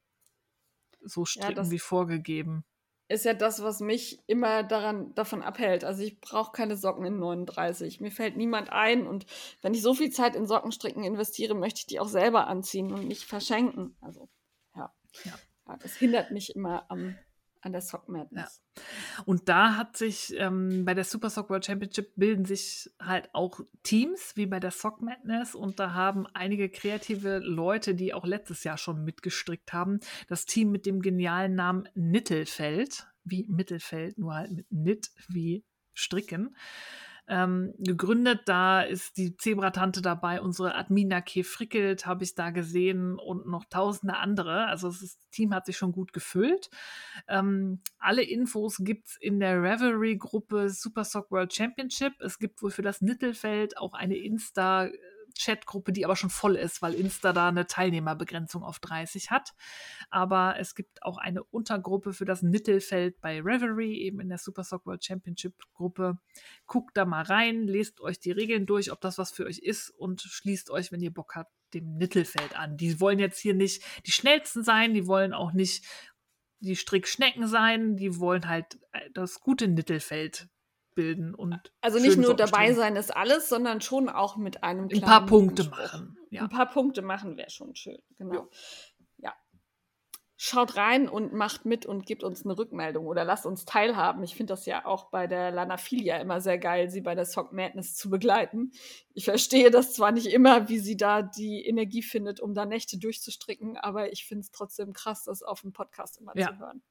[1.02, 2.64] so stricken ja, wie vorgegeben
[3.10, 5.84] ist ja das, was mich immer daran, davon abhält.
[5.84, 8.00] Also ich brauche keine Socken in 39.
[8.02, 9.08] Mir fällt niemand ein.
[9.08, 9.26] Und
[9.62, 13.08] wenn ich so viel Zeit in Sockenstricken investiere, möchte ich die auch selber anziehen und
[13.08, 13.98] nicht verschenken.
[14.00, 14.30] Also
[14.76, 14.94] ja,
[15.26, 15.34] ja.
[15.68, 17.18] ja das hindert mich immer am
[17.62, 18.62] an der Sock Madness.
[18.76, 18.84] Ja.
[19.26, 23.60] Und da hat sich ähm, bei der Super Sock World Championship bilden sich halt auch
[23.84, 28.64] Teams wie bei der Sock Madness und da haben einige kreative Leute, die auch letztes
[28.64, 34.52] Jahr schon mitgestrickt haben, das Team mit dem genialen Namen Nittelfeld, wie Mittelfeld, nur halt
[34.52, 36.56] mit Nit wie Stricken
[37.30, 38.42] ähm, gegründet.
[38.46, 41.44] Da ist die Zebratante dabei, unsere Admina K.
[41.44, 44.66] Frickelt habe ich da gesehen und noch tausende andere.
[44.66, 46.70] Also das Team hat sich schon gut gefüllt.
[47.28, 52.14] Ähm, alle Infos gibt es in der Revelry-Gruppe Super Sock World Championship.
[52.20, 54.92] Es gibt wohl für das Nittelfeld auch eine Insta-
[55.40, 59.54] Chatgruppe, die aber schon voll ist, weil Insta da eine Teilnehmerbegrenzung auf 30 hat.
[60.10, 64.64] Aber es gibt auch eine Untergruppe für das Mittelfeld bei Reverie, eben in der Super
[64.64, 66.18] Sock World Championship Gruppe.
[66.68, 69.90] Guckt da mal rein, lest euch die Regeln durch, ob das was für euch ist
[69.90, 72.78] und schließt euch, wenn ihr Bock habt, dem Mittelfeld an.
[72.78, 75.86] Die wollen jetzt hier nicht die schnellsten sein, die wollen auch nicht
[76.60, 80.50] die Strickschnecken sein, die wollen halt äh, das gute Mittelfeld
[80.96, 85.02] bilden und Also nicht nur dabei sein ist alles, sondern schon auch mit einem Ein
[85.02, 85.78] paar Punkte Spruch.
[85.78, 86.18] machen.
[86.30, 86.44] Ja.
[86.44, 88.34] Ein paar Punkte machen wäre schon schön, genau.
[89.18, 89.34] Ja.
[90.42, 94.24] Schaut rein und macht mit und gebt uns eine Rückmeldung oder lasst uns teilhaben.
[94.24, 97.52] Ich finde das ja auch bei der Lanafilia immer sehr geil, sie bei der Sock
[97.52, 98.72] Madness zu begleiten.
[99.14, 102.98] Ich verstehe das zwar nicht immer, wie sie da die Energie findet, um da Nächte
[102.98, 106.48] durchzustricken, aber ich finde es trotzdem krass, das auf dem Podcast immer Ja.
[106.54, 106.84] zu hören.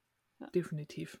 [0.53, 1.19] Definitiv.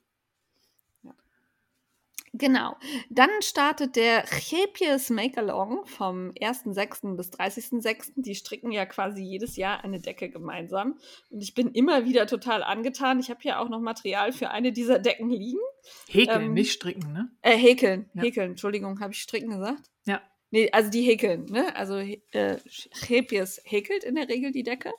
[2.33, 2.75] Genau.
[3.09, 7.15] Dann startet der Chepies Make-Along vom 1.6.
[7.15, 8.11] bis 30.6.
[8.15, 10.97] Die stricken ja quasi jedes Jahr eine Decke gemeinsam.
[11.29, 13.19] Und ich bin immer wieder total angetan.
[13.19, 15.59] Ich habe hier auch noch Material für eine dieser Decken liegen.
[16.07, 17.31] Häkeln, Ähm, nicht stricken, ne?
[17.41, 18.09] Äh, häkeln.
[18.13, 18.23] Ja.
[18.23, 18.51] Häkeln.
[18.51, 19.89] Entschuldigung, habe ich stricken gesagt?
[20.05, 20.21] Ja.
[20.51, 21.75] Nee, also die häkeln, ne?
[21.75, 24.91] Also äh, Chepies häkelt in der Regel die Decke.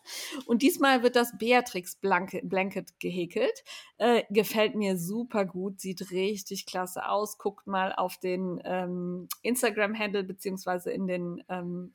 [0.47, 3.65] Und diesmal wird das Beatrix Blanke- Blanket gehäkelt.
[3.99, 7.37] Äh, gefällt mir super gut, sieht richtig klasse aus.
[7.37, 11.95] Guckt mal auf den ähm, Instagram-Handle beziehungsweise in den ähm,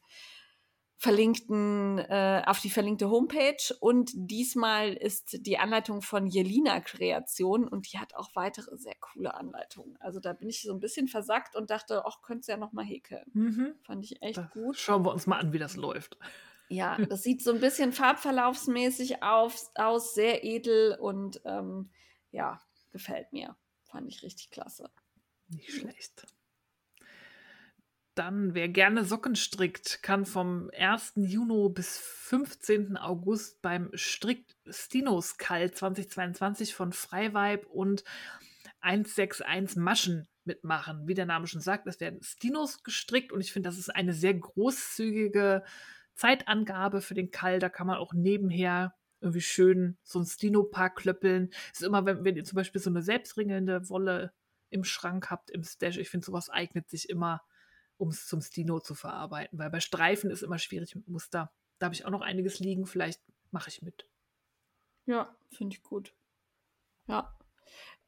[0.97, 3.75] verlinkten, äh, auf die verlinkte Homepage.
[3.79, 9.33] Und diesmal ist die Anleitung von Jelina Kreation und die hat auch weitere sehr coole
[9.33, 9.97] Anleitungen.
[9.99, 12.85] Also da bin ich so ein bisschen versackt und dachte, ach, könntest ja noch mal
[12.85, 13.25] häkeln.
[13.33, 13.75] Mhm.
[13.83, 14.77] Fand ich echt Das gut.
[14.77, 16.17] Schauen wir uns mal an, wie das läuft.
[16.69, 21.89] Ja, das sieht so ein bisschen farbverlaufsmäßig auf, aus, sehr edel und ähm,
[22.31, 22.61] ja,
[22.91, 23.55] gefällt mir.
[23.83, 24.89] Fand ich richtig klasse.
[25.49, 26.25] Nicht schlecht.
[28.15, 31.13] Dann, wer gerne Socken strickt, kann vom 1.
[31.17, 32.95] Juni bis 15.
[32.95, 38.05] August beim Strick Stinos Kalt 2022 von Freiweib und
[38.79, 41.09] 161 Maschen mitmachen.
[41.09, 44.13] Wie der Name schon sagt, es werden Stinos gestrickt und ich finde, das ist eine
[44.13, 45.63] sehr großzügige
[46.13, 47.59] Zeitangabe für den Kall.
[47.59, 51.49] Da kann man auch nebenher irgendwie schön so ein Stino-Paar klöppeln.
[51.73, 54.31] Ist immer, wenn, wenn ihr zum Beispiel so eine selbstringelnde Wolle
[54.69, 57.41] im Schrank habt, im Stash, ich finde, sowas eignet sich immer,
[57.97, 61.51] um es zum Stino zu verarbeiten, weil bei Streifen ist immer schwierig mit Muster.
[61.79, 64.07] Da habe ich auch noch einiges liegen, vielleicht mache ich mit.
[65.05, 66.13] Ja, finde ich gut.
[67.07, 67.37] Ja.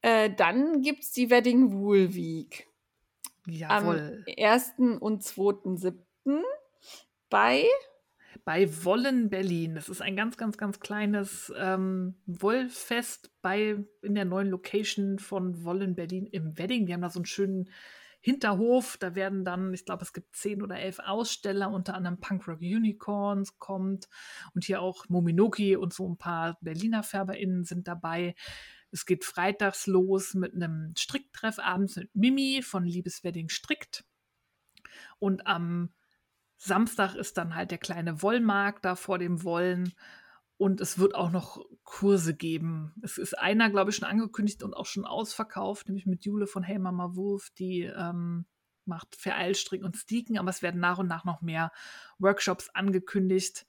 [0.01, 2.68] Äh, dann gibt es die Wedding Wool Week.
[3.45, 4.26] Jawohl.
[4.27, 4.73] Am 1.
[4.99, 6.41] und 2.7.
[7.30, 7.65] bei
[8.45, 9.76] bei Wollen Berlin.
[9.76, 15.64] Das ist ein ganz, ganz, ganz kleines ähm, Wollfest bei in der neuen Location von
[15.64, 16.85] Wollen Berlin im Wedding.
[16.85, 17.69] Die haben da so einen schönen
[18.27, 18.97] Hinterhof.
[18.97, 23.57] Da werden dann, ich glaube, es gibt zehn oder elf Aussteller, unter anderem Punkrock Unicorns
[23.57, 24.09] kommt
[24.53, 28.35] und hier auch Mominoki und so ein paar Berliner FärberInnen sind dabei.
[28.91, 34.03] Es geht freitags los mit einem Stricktreff abends mit Mimi von Liebeswedding strickt.
[35.19, 35.93] Und am
[36.57, 39.93] Samstag ist dann halt der kleine Wollmarkt da vor dem Wollen.
[40.57, 42.93] Und es wird auch noch Kurse geben.
[43.03, 46.63] Es ist einer, glaube ich, schon angekündigt und auch schon ausverkauft, nämlich mit Jule von
[46.63, 48.45] Hey Mama Wurf, die ähm,
[48.85, 50.39] macht Vereilstrick und Sticken.
[50.39, 51.71] Aber es werden nach und nach noch mehr
[52.17, 53.67] Workshops angekündigt,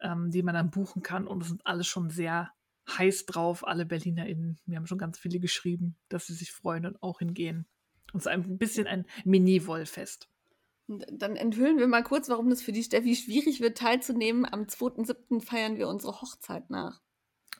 [0.00, 1.26] ähm, die man dann buchen kann.
[1.26, 2.50] Und es sind alle schon sehr
[2.88, 4.58] heiß drauf, alle BerlinerInnen.
[4.64, 7.66] Wir haben schon ganz viele geschrieben, dass sie sich freuen und auch hingehen.
[8.12, 10.31] Und es ist ein bisschen ein Mini-Wollfest.
[10.92, 14.44] Und dann enthüllen wir mal kurz, warum das für die Steffi schwierig wird, teilzunehmen.
[14.50, 15.40] Am 2.7.
[15.40, 17.00] feiern wir unsere Hochzeit nach.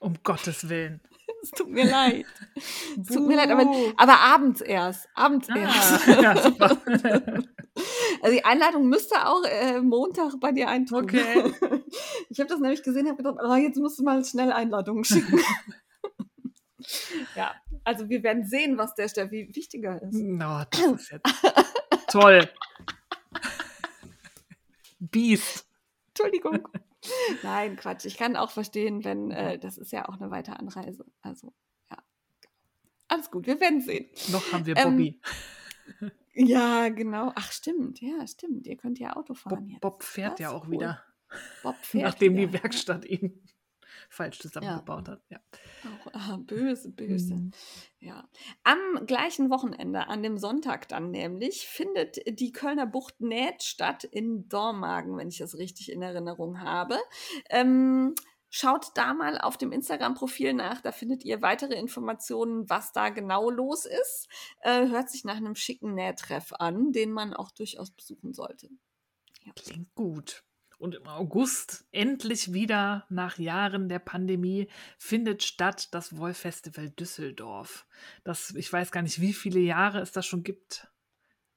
[0.00, 1.00] Um Gottes Willen.
[1.42, 2.24] Es tut mir leid.
[2.54, 5.08] Es tut mir leid, aber, aber abends erst.
[5.14, 6.06] Abends Ah, erst.
[6.22, 6.78] ja, super.
[8.22, 11.04] Also die Einladung müsste auch äh, Montag bei dir eintreffen.
[11.04, 11.52] Okay.
[12.28, 15.40] Ich habe das nämlich gesehen, habe gedacht, oh, jetzt musst du mal schnell Einladungen schicken.
[17.34, 20.14] ja, also wir werden sehen, was der Steffi wichtiger ist.
[20.14, 21.26] No, das ist jetzt
[22.08, 22.48] toll.
[25.10, 25.68] Biest.
[26.08, 26.68] Entschuldigung.
[27.42, 28.04] Nein, Quatsch.
[28.04, 31.04] Ich kann auch verstehen, wenn äh, das ist ja auch eine weite Anreise.
[31.20, 31.52] Also,
[31.90, 31.98] ja.
[33.08, 34.08] Alles gut, wir werden sehen.
[34.30, 35.20] Noch haben wir Ähm, Bobby.
[36.34, 37.30] Ja, genau.
[37.34, 38.00] Ach, stimmt.
[38.00, 38.66] Ja, stimmt.
[38.66, 39.80] Ihr könnt ja Auto Bob, fahren jetzt.
[39.82, 40.72] Bob fährt Das ja auch cool.
[40.72, 41.02] wieder,
[41.62, 43.42] Bob fährt nachdem wieder, die Werkstatt ihn
[44.12, 45.22] falsch zusammengebaut hat.
[45.28, 45.40] Ja.
[45.82, 45.90] Ja.
[45.90, 47.34] Auch, ah, böse, böse.
[47.34, 47.50] Mhm.
[47.98, 48.28] Ja.
[48.62, 54.48] Am gleichen Wochenende, an dem Sonntag dann nämlich, findet die Kölner Bucht Näht statt in
[54.48, 56.98] Dormagen, wenn ich das richtig in Erinnerung habe.
[57.48, 58.14] Ähm,
[58.50, 63.50] schaut da mal auf dem Instagram-Profil nach, da findet ihr weitere Informationen, was da genau
[63.50, 64.28] los ist.
[64.60, 68.68] Äh, hört sich nach einem schicken Nähtreff an, den man auch durchaus besuchen sollte.
[69.56, 70.44] Klingt gut.
[70.82, 77.86] Und im August, endlich wieder nach Jahren der Pandemie, findet statt das Wollfestival Düsseldorf.
[78.24, 80.88] Das, ich weiß gar nicht, wie viele Jahre es das schon gibt.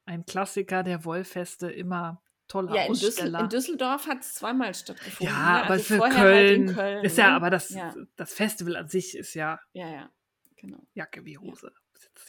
[0.05, 3.39] Ein Klassiker der Wollfeste, immer toller Ja, in, Aussteller.
[3.39, 5.33] in Düsseldorf hat es zweimal stattgefunden.
[5.35, 5.63] ja, ne?
[5.63, 7.05] aber Also für vorher Köln, halt Köln.
[7.05, 7.33] ist ja, ne?
[7.35, 10.09] aber das, Ja, das Festival an sich ist ja ja, ja,
[10.55, 10.85] genau.
[10.93, 11.71] Jacke wie Hose.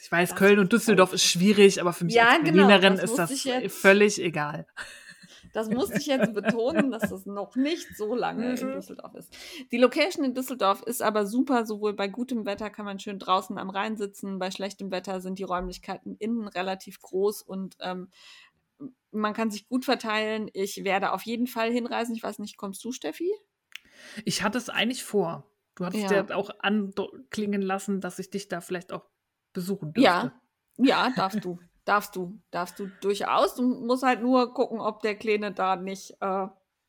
[0.01, 2.95] Ich weiß, Das Köln und Düsseldorf ist schwierig, aber für mich Ja, als genau, Berlinerin
[2.95, 4.65] das ist das völlig egal.
[5.53, 8.73] Das musste ich jetzt betonen, dass das noch nicht so lange in Mhm.
[8.73, 9.35] Düsseldorf ist.
[9.71, 11.65] Die Location in Düsseldorf ist aber super.
[11.65, 14.39] Sowohl bei gutem Wetter kann man schön draußen am Rhein sitzen.
[14.39, 18.09] Bei schlechtem Wetter sind die Räumlichkeiten innen relativ groß und ähm,
[19.11, 20.49] man kann sich gut verteilen.
[20.53, 22.15] Ich werde auf jeden Fall hinreisen.
[22.15, 23.31] Ich weiß nicht, kommst du, Steffi?
[24.25, 25.49] Ich hatte es eigentlich vor.
[25.75, 26.23] Du hattest Ja.
[26.27, 29.05] ja, auch anklingen lassen, dass ich dich da vielleicht auch
[29.53, 30.03] besuchen dürfte.
[30.03, 30.41] Ja,
[30.77, 31.59] ja, darfst du.
[31.87, 32.39] Darfst du.
[32.51, 33.55] Darfst du durchaus.
[33.55, 36.47] Du musst halt nur gucken, ob der Kleine da nicht äh,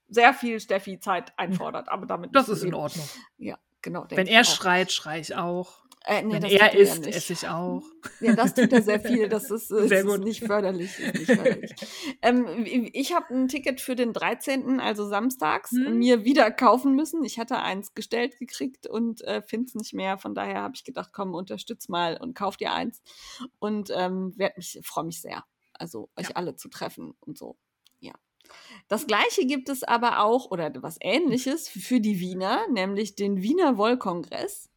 [0.09, 1.89] sehr viel Steffi-Zeit einfordert.
[1.89, 2.75] Aber damit Das ist in.
[2.75, 3.09] Ordnung.
[3.36, 4.07] Ja, genau.
[4.09, 4.44] Wenn er auch.
[4.44, 5.83] schreit, schrei ich auch.
[6.05, 7.15] Äh, nee, er ja isst, nicht.
[7.17, 7.83] esse ich auch.
[8.20, 9.28] Ja, das tut er sehr viel.
[9.28, 10.99] Das ist, äh, Sehr ist nicht förderlich.
[10.99, 11.75] Ist nicht förderlich.
[12.23, 15.99] ähm, ich habe ein Ticket für den 13., also samstags, Hm.
[15.99, 17.23] mir wieder kaufen müssen.
[17.25, 20.18] Ich hatte eins gestellt gekriegt und äh, finde es nicht mehr.
[20.18, 23.02] Von daher habe ich gedacht, komm, unterstütz mal und kauf dir eins.
[23.59, 24.35] Und ähm,
[24.83, 25.44] freue mich sehr,
[25.75, 26.36] also euch Ja.
[26.36, 27.57] alle zu treffen und so.
[28.01, 28.15] Ja.
[28.89, 33.77] Das gleiche gibt es aber auch, oder was ähnliches, für die Wiener, nämlich den Wiener
[33.77, 34.70] Wollkongress.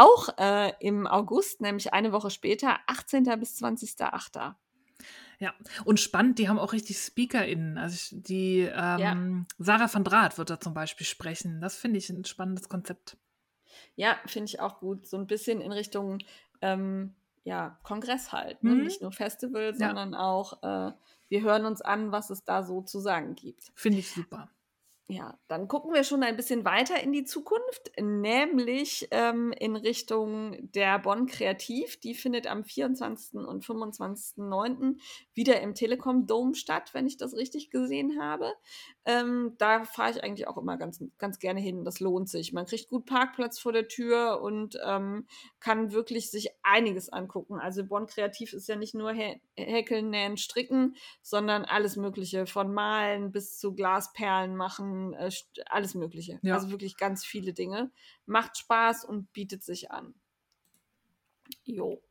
[0.00, 3.24] Auch äh, im August, nämlich eine Woche später, 18.
[3.38, 4.54] bis 20.8.
[5.38, 5.54] Ja,
[5.84, 7.76] und spannend, die haben auch richtig SpeakerInnen.
[7.76, 11.60] Also ich, die ähm, Sarah van Draat wird da zum Beispiel sprechen.
[11.60, 13.18] Das finde ich ein spannendes Konzept.
[13.94, 15.06] Ja, finde ich auch gut.
[15.06, 16.18] So ein bisschen in Richtung
[16.62, 17.14] ähm,
[17.44, 18.62] ja, Kongress halt.
[18.64, 18.74] Ne?
[18.74, 18.84] Mhm.
[18.84, 19.88] Nicht nur Festival, Ja.
[19.88, 20.92] sondern auch, äh,
[21.28, 23.70] wir hören uns an, was es da so zu sagen gibt.
[23.74, 24.48] Finde ich super.
[25.12, 30.56] Ja, dann gucken wir schon ein bisschen weiter in die Zukunft, nämlich ähm, in Richtung
[30.70, 31.98] der Bonn Kreativ.
[31.98, 33.40] Die findet am 24.
[33.40, 35.00] und 25.09.
[35.34, 38.52] wieder im Telekom Dome statt, wenn ich das richtig gesehen habe.
[39.04, 41.84] Ähm, da fahre ich eigentlich auch immer ganz, ganz gerne hin.
[41.84, 42.52] Das lohnt sich.
[42.52, 45.26] Man kriegt gut Parkplatz vor der Tür und ähm,
[45.58, 47.58] kann wirklich sich einiges angucken.
[47.58, 52.72] Also Bonn Kreativ ist ja nicht nur Hä Häkeln, Nähen, Stricken, sondern alles Mögliche, von
[52.72, 55.30] Malen bis zu Glasperlen machen, äh,
[55.66, 56.38] alles Mögliche.
[56.42, 56.54] Ja.
[56.54, 57.90] Also wirklich ganz viele Dinge.
[58.26, 60.14] Macht Spaß und bietet sich an.
[61.64, 62.02] Jo.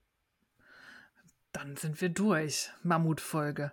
[1.52, 2.70] Dann sind wir durch.
[2.84, 3.72] Mammutfolge.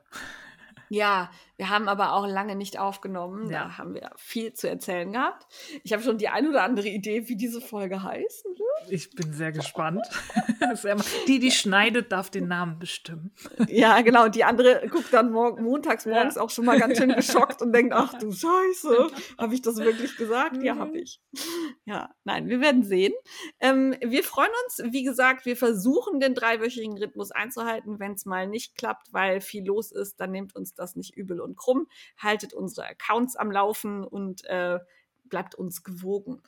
[0.88, 3.50] Ja, wir haben aber auch lange nicht aufgenommen.
[3.50, 3.64] Ja.
[3.64, 5.46] Da haben wir viel zu erzählen gehabt.
[5.84, 8.92] Ich habe schon die ein oder andere Idee, wie diese Folge heißen wird.
[8.92, 10.06] Ich bin sehr gespannt.
[10.82, 10.96] Ja
[11.28, 13.32] die, die schneidet, darf den Namen bestimmen.
[13.68, 14.24] Ja, genau.
[14.24, 16.42] Und die andere guckt dann morgen, montags morgens Ja.
[16.42, 19.06] auch schon mal ganz schön geschockt und denkt, ach du Scheiße,
[19.38, 20.62] habe ich das wirklich gesagt?
[20.62, 20.78] Ja, Mhm.
[20.80, 21.20] habe ich.
[21.84, 23.12] Ja, nein, wir werden sehen.
[23.60, 24.82] Ähm, wir freuen uns.
[24.92, 27.98] Wie gesagt, wir versuchen den dreiwöchigen Rhythmus einzuhalten.
[28.00, 31.40] Wenn es mal nicht klappt, weil viel los ist, dann nehmt uns das nicht übel
[31.46, 31.86] und krumm.
[32.18, 34.78] Haltet unsere Accounts am Laufen und äh,
[35.24, 36.42] bleibt uns gewogen.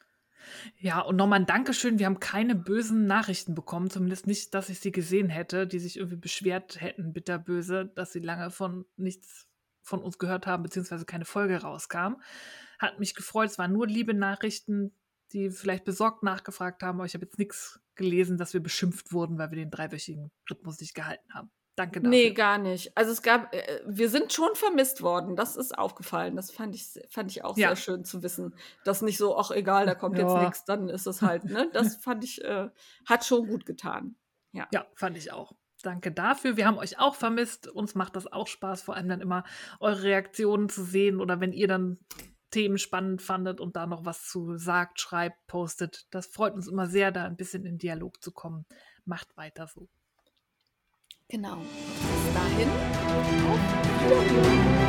[0.78, 1.98] Ja, und nochmal ein Dankeschön.
[1.98, 5.96] Wir haben keine bösen Nachrichten bekommen, zumindest nicht, dass ich sie gesehen hätte, die sich
[5.96, 9.46] irgendwie beschwert hätten, bitterböse, dass sie lange von nichts
[9.82, 12.16] von uns gehört haben, beziehungsweise keine Folge rauskam.
[12.78, 13.50] Hat mich gefreut.
[13.50, 14.92] Es waren nur liebe Nachrichten,
[15.32, 19.38] die vielleicht besorgt nachgefragt haben, aber ich habe jetzt nichts gelesen, dass wir beschimpft wurden,
[19.38, 21.50] weil wir den dreiwöchigen Rhythmus nicht gehalten haben.
[21.78, 22.10] Danke dafür.
[22.10, 22.90] Nee, gar nicht.
[22.96, 25.36] Also es gab, äh, wir sind schon vermisst worden.
[25.36, 26.34] Das ist aufgefallen.
[26.34, 27.68] Das fand ich, fand ich auch Ja.
[27.68, 28.54] sehr schön zu wissen.
[28.84, 30.42] Dass nicht so, ach egal, da kommt jetzt Ja.
[30.42, 31.70] nichts, dann ist es halt, ne?
[31.72, 32.68] Das fand ich, äh,
[33.06, 34.16] hat schon gut getan.
[34.52, 34.66] Ja,
[34.96, 35.52] fand ich auch.
[35.82, 36.56] Danke dafür.
[36.56, 37.68] Wir haben euch auch vermisst.
[37.68, 39.44] Uns macht das auch Spaß, vor allem dann immer
[39.78, 41.98] eure Reaktionen zu sehen oder wenn ihr dann
[42.50, 46.06] Themen spannend fandet und da noch was zu sagt, schreibt, postet.
[46.10, 48.64] Das freut uns immer sehr, da ein bisschen in Dialog zu kommen.
[49.04, 49.88] Macht weiter so.
[51.30, 51.58] Genau.
[51.58, 52.70] Bis dahin,
[53.46, 53.60] auf
[54.02, 54.88] Wiederhören.